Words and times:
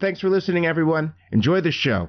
Thanks 0.00 0.18
for 0.20 0.30
listening, 0.30 0.64
everyone. 0.64 1.12
Enjoy 1.30 1.60
the 1.60 1.70
show. 1.70 2.08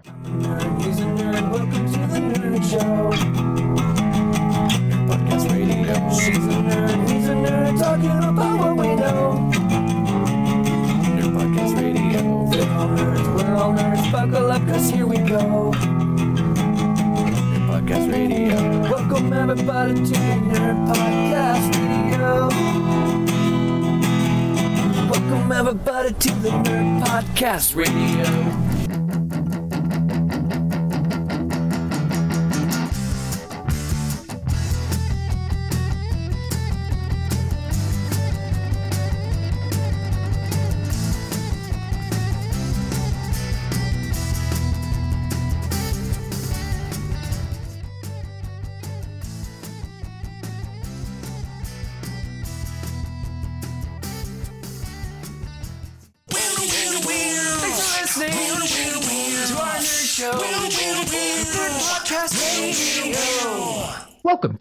Buckle 14.12 14.52
up, 14.52 14.66
cause 14.68 14.90
here 14.90 15.06
we 15.08 15.18
go. 15.18 15.72
Nerd 15.72 17.68
Podcast 17.68 18.12
Radio. 18.12 18.56
Welcome 18.90 19.34
everybody 19.34 19.94
to 19.96 20.02
the 20.02 20.36
Nerd 20.48 20.88
Podcast 20.88 21.74
Radio. 21.76 23.31
Welcome 25.32 25.52
everybody 25.54 26.14
to 26.14 26.34
the 26.42 26.50
Nerd 26.50 27.04
Podcast 27.06 27.74
Radio. 27.74 28.81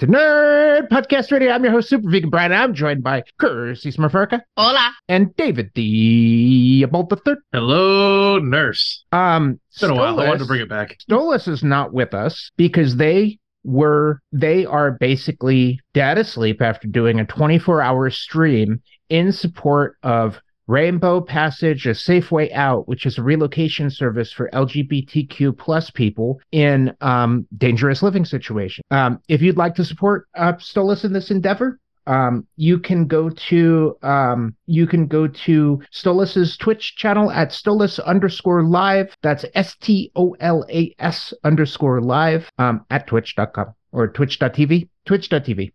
To 0.00 0.06
Nerd 0.06 0.88
Podcast 0.88 1.30
Radio. 1.30 1.50
I'm 1.52 1.62
your 1.62 1.72
host, 1.74 1.90
Super 1.90 2.08
Vegan 2.08 2.30
Brian. 2.30 2.52
I'm 2.52 2.72
joined 2.72 3.02
by 3.02 3.22
Kirsty 3.38 3.92
Smurferka 3.92 4.40
Hola. 4.56 4.94
and 5.10 5.36
David 5.36 5.72
the 5.74 6.84
about 6.86 7.10
the 7.10 7.16
Third. 7.16 7.36
Hello, 7.52 8.38
nurse. 8.38 9.04
Um, 9.12 9.60
It's 9.70 9.82
been 9.82 9.90
a 9.90 9.94
while. 9.94 10.18
I 10.18 10.26
wanted 10.26 10.38
to 10.38 10.46
bring 10.46 10.62
it 10.62 10.70
back. 10.70 10.96
Stolas 11.06 11.46
is 11.48 11.62
not 11.62 11.92
with 11.92 12.14
us 12.14 12.50
because 12.56 12.96
they 12.96 13.38
were 13.62 14.22
they 14.32 14.64
are 14.64 14.92
basically 14.92 15.78
dead 15.92 16.16
asleep 16.16 16.62
after 16.62 16.88
doing 16.88 17.20
a 17.20 17.26
24 17.26 17.82
hour 17.82 18.08
stream 18.08 18.80
in 19.10 19.32
support 19.32 19.98
of 20.02 20.40
Rainbow 20.70 21.20
Passage, 21.20 21.84
a 21.86 21.96
safe 21.96 22.30
way 22.30 22.52
out, 22.52 22.86
which 22.86 23.04
is 23.04 23.18
a 23.18 23.22
relocation 23.24 23.90
service 23.90 24.32
for 24.32 24.48
LGBTQ 24.52 25.58
plus 25.58 25.90
people 25.90 26.40
in 26.52 26.94
um, 27.00 27.44
dangerous 27.58 28.04
living 28.04 28.24
situation. 28.24 28.84
Um, 28.92 29.20
if 29.28 29.42
you'd 29.42 29.56
like 29.56 29.74
to 29.74 29.84
support 29.84 30.28
uh, 30.36 30.52
Stolas 30.54 31.04
in 31.04 31.12
this 31.12 31.32
endeavor, 31.32 31.80
um, 32.06 32.46
you 32.54 32.78
can 32.78 33.08
go 33.08 33.30
to 33.30 33.96
um, 34.02 34.54
you 34.66 34.86
can 34.86 35.08
go 35.08 35.26
to 35.26 35.82
Stolas's 35.92 36.56
Twitch 36.56 36.94
channel 36.94 37.32
at 37.32 37.50
Stolas 37.50 38.02
underscore 38.04 38.62
live. 38.62 39.12
That's 39.22 39.44
S 39.54 39.74
T 39.80 40.12
O 40.14 40.36
L 40.38 40.64
A 40.70 40.94
S 41.00 41.34
underscore 41.42 42.00
live 42.00 42.48
um, 42.58 42.86
at 42.90 43.08
twitch.com 43.08 43.74
or 43.92 44.06
twitch.tv, 44.06 44.88
twitch.tv. 45.04 45.72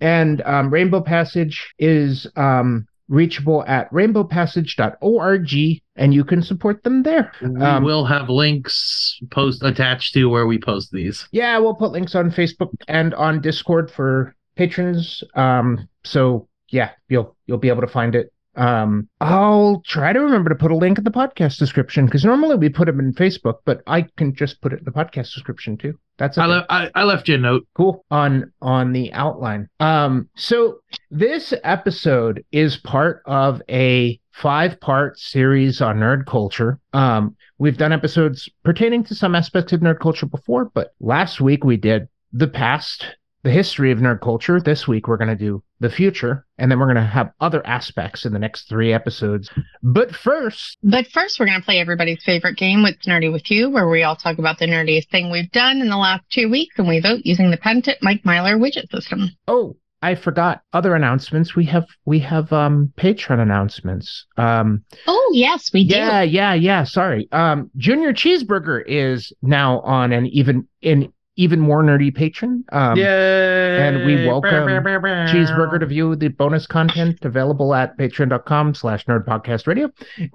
And 0.00 0.40
um, 0.42 0.70
Rainbow 0.70 1.02
Passage 1.02 1.74
is 1.78 2.26
um, 2.34 2.87
reachable 3.08 3.64
at 3.66 3.90
rainbowpassage.org 3.92 5.80
and 5.96 6.14
you 6.14 6.24
can 6.24 6.42
support 6.42 6.82
them 6.84 7.02
there. 7.02 7.32
We 7.42 7.60
Um, 7.60 7.82
will 7.82 8.04
have 8.04 8.28
links 8.28 9.18
post 9.30 9.62
attached 9.62 10.14
to 10.14 10.26
where 10.26 10.46
we 10.46 10.58
post 10.58 10.92
these. 10.92 11.26
Yeah, 11.32 11.58
we'll 11.58 11.74
put 11.74 11.92
links 11.92 12.14
on 12.14 12.30
Facebook 12.30 12.70
and 12.86 13.14
on 13.14 13.40
Discord 13.40 13.90
for 13.90 14.34
patrons. 14.56 15.22
Um, 15.34 15.88
so 16.04 16.48
yeah, 16.68 16.90
you'll 17.08 17.36
you'll 17.46 17.58
be 17.58 17.68
able 17.68 17.80
to 17.80 17.86
find 17.86 18.14
it. 18.14 18.32
Um, 18.58 19.08
I'll 19.20 19.82
try 19.86 20.12
to 20.12 20.20
remember 20.20 20.50
to 20.50 20.56
put 20.56 20.72
a 20.72 20.76
link 20.76 20.98
in 20.98 21.04
the 21.04 21.10
podcast 21.10 21.58
description 21.58 22.06
because 22.06 22.24
normally 22.24 22.56
we 22.56 22.68
put 22.68 22.86
them 22.86 22.98
in 23.00 23.14
Facebook, 23.14 23.58
but 23.64 23.82
I 23.86 24.02
can 24.16 24.34
just 24.34 24.60
put 24.60 24.72
it 24.72 24.80
in 24.80 24.84
the 24.84 24.90
podcast 24.90 25.32
description 25.32 25.76
too. 25.76 25.98
That's 26.18 26.36
I, 26.36 26.46
le- 26.46 26.66
I, 26.68 26.90
I 26.94 27.04
left 27.04 27.28
you 27.28 27.36
a 27.36 27.38
note. 27.38 27.66
cool 27.74 28.04
on 28.10 28.52
on 28.60 28.92
the 28.92 29.12
outline. 29.12 29.68
Um, 29.78 30.28
so 30.34 30.80
this 31.10 31.54
episode 31.62 32.44
is 32.50 32.76
part 32.76 33.22
of 33.24 33.62
a 33.70 34.18
five 34.32 34.80
part 34.80 35.18
series 35.18 35.80
on 35.80 35.98
nerd 35.98 36.26
culture. 36.26 36.80
Um, 36.92 37.36
we've 37.58 37.78
done 37.78 37.92
episodes 37.92 38.48
pertaining 38.64 39.04
to 39.04 39.14
some 39.14 39.34
aspects 39.34 39.72
of 39.72 39.80
nerd 39.80 40.00
culture 40.00 40.26
before, 40.26 40.66
but 40.74 40.94
last 41.00 41.40
week 41.40 41.64
we 41.64 41.76
did 41.76 42.08
the 42.32 42.48
past, 42.48 43.06
the 43.42 43.50
history 43.50 43.92
of 43.92 43.98
nerd 43.98 44.20
culture. 44.20 44.60
This 44.60 44.88
week 44.88 45.06
we're 45.08 45.16
going 45.16 45.28
to 45.28 45.36
do 45.36 45.62
the 45.80 45.90
future, 45.90 46.44
and 46.58 46.70
then 46.70 46.78
we're 46.78 46.86
going 46.92 46.96
to 46.96 47.02
have 47.02 47.30
other 47.40 47.64
aspects 47.66 48.26
in 48.26 48.32
the 48.32 48.38
next 48.38 48.68
three 48.68 48.92
episodes. 48.92 49.48
But 49.82 50.14
first, 50.14 50.76
But 50.82 51.06
first, 51.08 51.38
we're 51.38 51.46
going 51.46 51.60
to 51.60 51.64
play 51.64 51.78
everybody's 51.78 52.22
favorite 52.24 52.56
game, 52.56 52.82
What's 52.82 53.06
Nerdy 53.06 53.32
with 53.32 53.50
You, 53.50 53.70
where 53.70 53.88
we 53.88 54.02
all 54.02 54.16
talk 54.16 54.38
about 54.38 54.58
the 54.58 54.66
nerdiest 54.66 55.08
thing 55.10 55.30
we've 55.30 55.50
done 55.52 55.80
in 55.80 55.88
the 55.88 55.96
last 55.96 56.24
two 56.30 56.50
weeks 56.50 56.74
and 56.78 56.88
we 56.88 57.00
vote 57.00 57.20
using 57.24 57.50
the 57.50 57.56
patented 57.56 57.96
Mike 58.02 58.24
Myler 58.24 58.56
widget 58.56 58.90
system. 58.90 59.30
Oh, 59.46 59.76
I 60.00 60.14
forgot 60.14 60.62
other 60.72 60.94
announcements. 60.94 61.56
We 61.56 61.64
have 61.66 61.84
we 62.04 62.20
have 62.20 62.52
um 62.52 62.92
patron 62.96 63.40
announcements. 63.40 64.26
Um 64.36 64.84
Oh, 65.08 65.30
yes, 65.34 65.72
we 65.72 65.88
do. 65.88 65.96
yeah, 65.96 66.22
yeah, 66.22 66.54
yeah, 66.54 66.84
sorry. 66.84 67.26
Um 67.32 67.68
Junior 67.76 68.12
Cheeseburger 68.12 68.80
is 68.86 69.32
now 69.42 69.80
on 69.80 70.12
an 70.12 70.26
even 70.26 70.68
an 70.84 71.12
even 71.38 71.60
more 71.60 71.82
nerdy 71.82 72.14
patron. 72.14 72.64
Um 72.72 72.98
Yay! 72.98 73.78
and 73.80 74.04
we 74.04 74.26
welcome 74.26 74.50
Cheeseburger 74.50 75.28
Cheeseburger 75.28 75.80
to 75.80 75.86
view 75.86 76.16
the 76.16 76.28
bonus 76.28 76.66
content 76.66 77.24
available 77.24 77.74
at 77.74 77.96
patreon.com 77.96 78.74
slash 78.74 79.06
nerd 79.06 79.24
podcast 79.24 79.66
radio. 79.66 79.90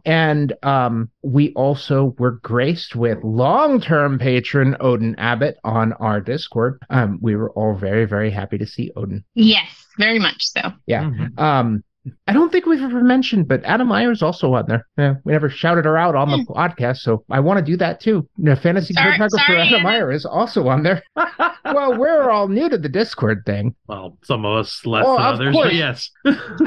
And 0.06 0.54
um, 0.64 1.10
we 1.22 1.54
also 1.54 2.16
were 2.18 2.32
graced 2.32 2.96
with 2.96 3.24
long-term 3.24 4.18
patron 4.18 4.78
Odin 4.80 5.16
Abbott 5.18 5.58
on 5.64 5.94
our 5.94 6.22
Discord. 6.22 6.82
Um, 6.90 7.20
we 7.22 7.36
were 7.36 7.52
all 7.52 7.76
very, 7.76 8.06
very 8.06 8.32
happy 8.32 8.58
to 8.58 8.66
see 8.66 8.92
Odin. 8.96 9.24
Yes, 9.36 9.70
very 10.00 10.20
much 10.20 10.46
so. 10.46 10.72
Yeah. 10.88 11.04
Mhm. 11.04 11.40
Um, 11.40 11.84
I 12.28 12.34
don't 12.34 12.52
think 12.52 12.66
we've 12.66 12.82
ever 12.82 13.02
mentioned, 13.02 13.48
but 13.48 13.64
Adam 13.64 13.88
Myers 13.88 14.22
also 14.22 14.54
on 14.54 14.66
there. 14.68 14.86
Yeah, 14.98 15.16
we 15.24 15.32
never 15.32 15.50
shouted 15.50 15.86
her 15.86 15.98
out 15.98 16.16
on 16.16 16.30
the 16.30 16.38
hmm. 16.38 16.52
podcast, 16.52 16.98
so 16.98 17.24
I 17.32 17.40
want 17.40 17.60
to 17.60 17.66
do 17.66 17.78
that 17.78 18.02
too. 18.02 18.28
The 18.38 18.56
fantasy 18.56 18.94
Sorry- 18.94 19.18
cartographer 19.18 19.46
sorry, 19.46 19.62
Adam 19.62 19.76
Anna. 19.76 19.84
Meyer 19.84 20.12
is 20.12 20.26
also 20.26 20.68
on 20.68 20.84
there. 20.84 21.02
well, 21.66 21.98
we're 21.98 22.30
all 22.30 22.50
new 22.50 22.68
to 22.70 22.78
the 22.78 22.90
Discord 22.90 23.44
thing. 23.46 23.76
Well, 23.88 24.18
some 24.24 24.46
of 24.46 24.58
us 24.58 24.86
less 24.86 25.06
Oh, 25.08 25.18
than 25.18 25.26
others, 25.26 25.54
course. 25.54 25.68
but 25.68 25.76
yes. 25.76 26.12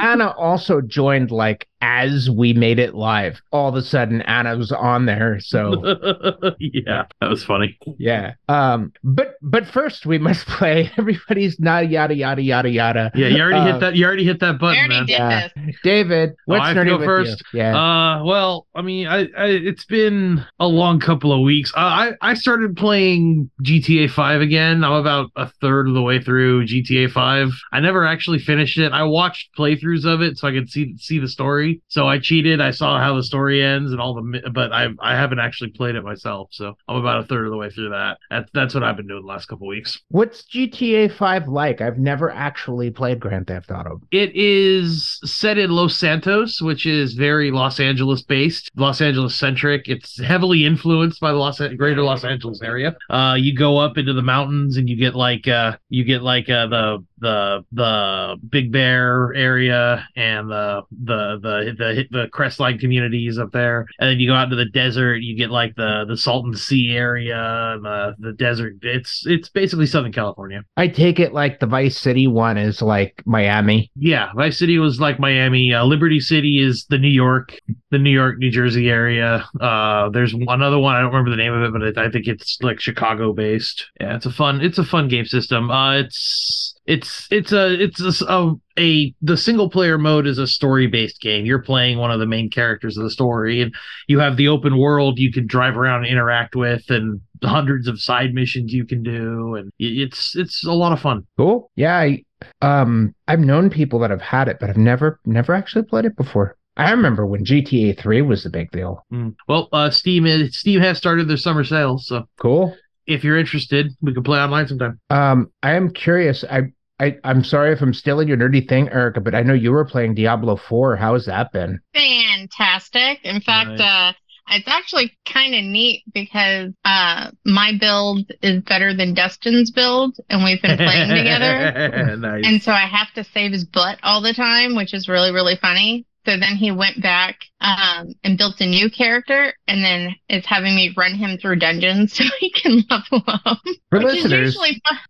Anna 0.01 0.31
also 0.39 0.81
joined 0.81 1.31
like 1.31 1.69
as 1.81 2.31
we 2.31 2.53
made 2.53 2.79
it 2.79 2.95
live. 2.95 3.41
All 3.53 3.69
of 3.69 3.75
a 3.75 3.83
sudden, 3.83 4.23
Anna 4.23 4.57
was 4.57 4.73
on 4.73 5.07
there. 5.07 5.39
So 5.41 5.83
yeah, 6.59 7.05
that 7.21 7.31
was 7.31 7.45
funny. 7.45 7.79
yeah. 7.99 8.35
Um. 8.49 8.93
But 9.05 9.35
but 9.43 9.67
first, 9.67 10.07
we 10.07 10.19
must 10.19 10.47
play 10.47 10.91
everybody's 10.97 11.59
nada 11.61 11.87
yada 11.87 12.15
yada 12.15 12.43
yada 12.43 12.69
yada. 12.71 13.11
Yeah, 13.15 13.29
you 13.29 13.41
already 13.43 13.59
Uh, 13.61 13.73
hit 13.73 13.81
that. 13.81 13.97
You 13.97 14.07
already 14.07 14.25
hit 14.25 14.41
that 14.41 14.59
button, 14.59 14.79
already 14.79 14.95
man. 14.95 15.07
did 15.07 15.13
Yeah. 15.13 15.49
this. 15.67 15.77
David, 15.83 16.31
what's 16.47 16.61
Oh, 16.61 16.65
I 16.71 16.75
to 16.75 16.81
nerdy 16.81 16.99
go 16.99 17.05
first? 17.05 17.43
you? 17.53 17.61
Yeah. 17.61 17.77
Uh, 17.77 18.25
well, 18.25 18.67
I 18.75 18.83
mean, 18.83 19.07
I, 19.07 19.29
I 19.37 19.47
it's 19.47 19.85
been 19.85 20.45
a 20.59 20.67
long 20.67 21.01
couple 21.01 21.33
of 21.33 21.41
weeks. 21.41 21.73
Uh, 21.77 21.81
I 21.81 22.13
I 22.23 22.35
started 22.35 22.77
playing 22.77 23.51
GTA 23.63 24.11
Five 24.11 24.41
again. 24.41 24.83
I'm 24.85 24.93
about 24.93 25.31
a 25.37 25.49
third 25.61 25.89
of 25.89 25.95
the 25.95 26.03
way 26.03 26.21
through 26.21 26.67
GTA 26.67 27.11
Five. 27.11 27.51
I 27.73 27.81
never 27.81 28.05
actually 28.07 28.39
finished 28.39 28.79
it. 28.79 28.93
I 28.93 29.03
watched 29.03 29.51
playthroughs 29.59 30.05
of 30.05 30.23
it 30.23 30.39
so 30.39 30.49
I 30.49 30.53
could 30.53 30.69
see 30.71 30.95
see 30.97 31.19
the 31.19 31.29
story 31.29 31.66
story. 31.67 31.83
So 31.89 32.07
I 32.07 32.19
cheated. 32.19 32.61
I 32.61 32.71
saw 32.71 32.99
how 32.99 33.15
the 33.17 33.23
story 33.23 33.63
ends 33.63 33.93
and 33.93 34.01
all 34.01 34.15
the, 34.15 34.51
but 34.53 34.73
I 34.73 34.89
I 35.01 35.17
haven't 35.17 35.39
actually 35.39 35.71
played 35.71 35.95
it 35.95 36.03
myself. 36.03 36.49
So 36.53 36.75
I'm 36.89 36.97
about 36.97 37.21
a 37.21 37.27
third 37.27 37.47
of 37.47 37.51
the 37.51 37.57
way 37.57 37.71
through 37.71 37.91
that. 37.91 38.19
That's 38.31 38.51
that's 38.53 38.75
what 38.75 38.83
I've 38.83 38.97
been 38.97 39.07
doing 39.07 39.23
the 39.23 39.29
last 39.29 39.47
couple 39.47 39.67
weeks. 39.67 40.01
What's 40.09 40.45
GTA 40.45 41.13
5 41.13 41.49
like? 41.49 41.81
I've 41.81 41.99
never 41.99 42.31
actually 42.31 42.91
played 42.91 43.21
Grand 43.21 43.47
Theft 43.47 43.71
Auto. 43.71 44.01
It 44.11 44.35
is 44.35 45.19
set 45.25 45.59
in 45.59 45.71
Los 45.71 45.97
Santos, 45.97 46.61
which 46.61 46.87
is 46.87 47.15
very 47.15 47.51
Los 47.51 47.81
Angeles 47.81 48.23
based, 48.23 48.71
Los 48.77 49.01
Angeles 49.01 49.35
centric. 49.35 49.89
It's 49.89 50.23
heavily 50.23 50.65
influenced 50.65 51.21
by 51.21 51.33
the 51.33 51.39
Los 51.39 51.61
greater 51.77 52.03
Los 52.03 52.25
Angeles 52.25 52.61
area. 52.63 52.97
Uh, 53.11 53.37
you 53.39 53.55
go 53.57 53.79
up 53.79 53.99
into 53.99 54.13
the 54.13 54.23
mountains 54.23 54.77
and 54.77 54.89
you 54.89 54.97
get 54.97 55.15
like 55.15 55.49
uh, 55.49 55.77
you 55.89 56.05
get 56.05 56.23
like 56.23 56.49
uh, 56.49 56.67
the 56.67 57.05
the 57.19 57.65
the 57.73 58.37
Big 58.49 58.73
Bear 58.73 59.33
area 59.35 60.07
and 60.17 60.51
the 60.51 60.83
the 60.91 61.39
the 61.41 61.75
the 61.77 62.05
the 62.11 62.29
Crestline 62.29 62.79
communities 62.79 63.39
up 63.39 63.53
there, 63.53 63.87
and 63.99 64.11
then 64.11 64.21
you 64.21 64.29
go 64.29 64.35
out 64.35 64.45
into 64.45 64.57
the 64.57 64.71
desert. 64.71 65.17
You 65.17 65.37
get 65.37 65.51
like 65.51 65.75
the 65.77 66.05
the 66.09 66.17
Salton 66.17 66.55
Sea 66.55 66.93
area 66.93 67.73
and 67.75 67.85
the 67.85 68.15
the 68.19 68.33
desert. 68.33 68.77
It's 68.83 69.25
it's 69.27 69.49
basically 69.49 69.87
Southern 69.87 70.13
California. 70.13 70.63
I 70.77 70.89
take 70.89 71.21
it 71.21 71.33
like 71.33 71.61
the 71.61 71.67
Vice 71.67 71.99
City 71.99 72.27
one 72.27 72.59
is 72.59 72.83
like 72.83 73.23
Miami. 73.27 73.91
Yeah, 73.97 74.31
Vice 74.35 74.59
City 74.59 74.79
was 74.79 75.01
like 75.01 75.19
Miami. 75.19 75.73
Uh, 75.73 75.85
Liberty 75.85 76.21
City 76.21 76.61
is 76.61 76.87
the 76.89 76.99
New 76.99 77.09
York, 77.09 77.59
the 77.91 77.99
New 77.99 78.11
York, 78.11 78.39
New 78.39 78.51
Jersey 78.51 78.89
area. 78.89 79.49
Uh, 79.61 80.11
there's 80.11 80.35
another 80.35 80.79
one. 80.79 80.95
I 80.95 81.01
don't 81.01 81.13
remember 81.13 81.31
the 81.31 81.37
name 81.37 81.53
of 81.53 81.63
it, 81.63 81.73
but 81.73 81.83
it, 81.83 81.99
I 81.99 82.11
think 82.11 82.27
it's 82.27 82.59
like 82.63 82.81
Chicago 82.81 83.33
based. 83.33 83.87
Yeah, 84.01 84.17
it's 84.17 84.27
a 84.27 84.33
fun. 84.33 84.61
It's 84.61 84.79
a 84.79 84.85
fun 84.85 85.09
game 85.09 85.27
system. 85.27 85.71
Uh, 85.71 85.99
it's 85.99 86.76
it's 86.87 87.27
it's 87.31 87.53
a 87.53 87.73
it's 87.83 88.01
a, 88.01 88.25
a, 88.33 88.55
a 88.79 89.15
the 89.21 89.37
single 89.37 89.69
player 89.69 89.99
mode 89.99 90.27
is 90.27 90.39
a 90.39 90.47
story 90.47 90.87
based 90.87 91.21
game. 91.21 91.45
You're 91.45 91.63
playing 91.63 91.99
one 91.99 92.11
of 92.11 92.21
the 92.21 92.27
main 92.27 92.49
characters 92.51 92.97
of 92.97 93.05
the 93.05 93.11
story, 93.11 93.61
and 93.61 93.75
you 94.09 94.19
have 94.21 94.37
the 94.37 94.49
open 94.49 94.79
world 94.79 95.19
you 95.19 95.33
can 95.33 95.47
drive 95.47 95.77
around 95.77 96.05
and 96.05 96.13
interact 96.13 96.55
with, 96.55 96.85
and 96.89 97.21
hundreds 97.43 97.89
of 97.89 98.01
side 98.01 98.33
missions 98.35 98.73
you 98.73 98.87
can 98.87 99.03
do, 99.03 99.57
and 99.57 99.71
it's 99.79 100.37
it's 100.37 100.65
a 100.65 100.73
lot 100.73 100.93
of 100.93 101.01
fun. 101.01 101.27
Cool. 101.37 101.71
Yeah, 101.77 101.97
I 101.97 102.25
um 102.63 103.15
I've 103.27 103.41
known 103.41 103.71
people 103.71 103.99
that 104.01 104.11
have 104.11 104.23
had 104.23 104.49
it, 104.49 104.59
but 104.61 104.71
I've 104.71 104.77
never 104.77 105.21
never 105.25 105.55
actually 105.55 105.85
played 105.85 106.05
it 106.05 106.17
before. 106.17 106.57
I 106.79 106.91
remember 106.91 107.25
when 107.27 107.43
GTA 107.45 107.99
3 107.99 108.21
was 108.23 108.45
the 108.45 108.51
big 108.51 108.71
deal. 108.71 109.03
Mm. 109.11 109.35
Well, 109.49 109.71
uh, 109.73 109.89
Steam 109.89 110.27
is, 110.27 110.59
Steam 110.59 110.81
has 110.83 110.99
started 110.99 111.27
their 111.27 111.39
summer 111.39 111.65
sales, 111.65 112.07
so 112.07 112.29
Cool. 112.39 112.77
if 113.07 113.25
you're 113.25 113.39
interested, 113.39 113.93
we 114.03 114.13
can 114.13 114.23
play 114.23 114.39
online 114.39 114.69
sometime. 114.69 115.01
Um, 115.09 115.51
I 115.63 115.73
am 115.73 115.91
curious. 115.91 116.45
I, 116.45 116.65
I, 116.99 117.17
I'm 117.25 117.45
sorry 117.45 117.73
if 117.73 117.83
I'm 117.83 117.93
stealing 117.93 118.27
your 118.29 118.39
nerdy 118.39 118.67
thing, 118.67 118.89
Erica, 118.89 119.21
but 119.21 119.35
I 119.35 119.43
know 119.43 119.53
you 119.53 119.71
were 119.71 119.85
playing 119.85 120.15
Diablo 120.15 120.57
4. 120.57 120.97
How 120.97 121.13
has 121.13 121.27
that 121.27 121.53
been? 121.53 121.81
Fantastic. 121.95 123.21
In 123.25 123.41
fact, 123.41 123.71
Nice. 123.71 123.81
uh, 123.81 124.13
it's 124.49 124.69
actually 124.69 125.17
kind 125.27 125.55
of 125.55 125.65
neat 125.65 126.05
because 126.15 126.73
uh, 126.85 127.31
my 127.45 127.73
build 127.79 128.31
is 128.43 128.63
better 128.63 128.95
than 128.95 129.13
Dustin's 129.13 129.71
build, 129.71 130.17
and 130.31 130.43
we've 130.45 130.63
been 130.63 130.79
playing 130.79 131.09
together. 131.11 132.17
nice. 132.17 132.45
And 132.47 132.63
so 132.63 132.73
I 132.73 132.87
have 132.87 133.13
to 133.15 133.25
save 133.25 133.53
his 133.53 133.65
butt 133.65 133.99
all 134.03 134.23
the 134.23 134.33
time, 134.33 134.77
which 134.77 134.95
is 134.95 135.09
really, 135.09 135.33
really 135.33 135.57
funny. 135.61 136.07
So 136.25 136.37
then 136.39 136.57
he 136.57 136.73
went 136.73 137.03
back 137.03 137.39
um, 137.67 138.15
and 138.23 138.39
built 138.39 138.61
a 138.61 138.67
new 138.67 138.89
character, 138.91 139.53
and 139.67 139.85
then 139.85 140.15
is 140.29 140.47
having 140.47 140.77
me 140.77 140.95
run 140.97 141.15
him 141.15 141.37
through 141.39 141.57
dungeons 141.57 142.13
so 142.17 142.25
he 142.39 142.51
can 142.53 142.85
level 142.89 143.23
up. 143.27 143.59
For 143.91 143.99
which 143.99 144.17
is 144.17 144.25
listeners. 144.25 144.59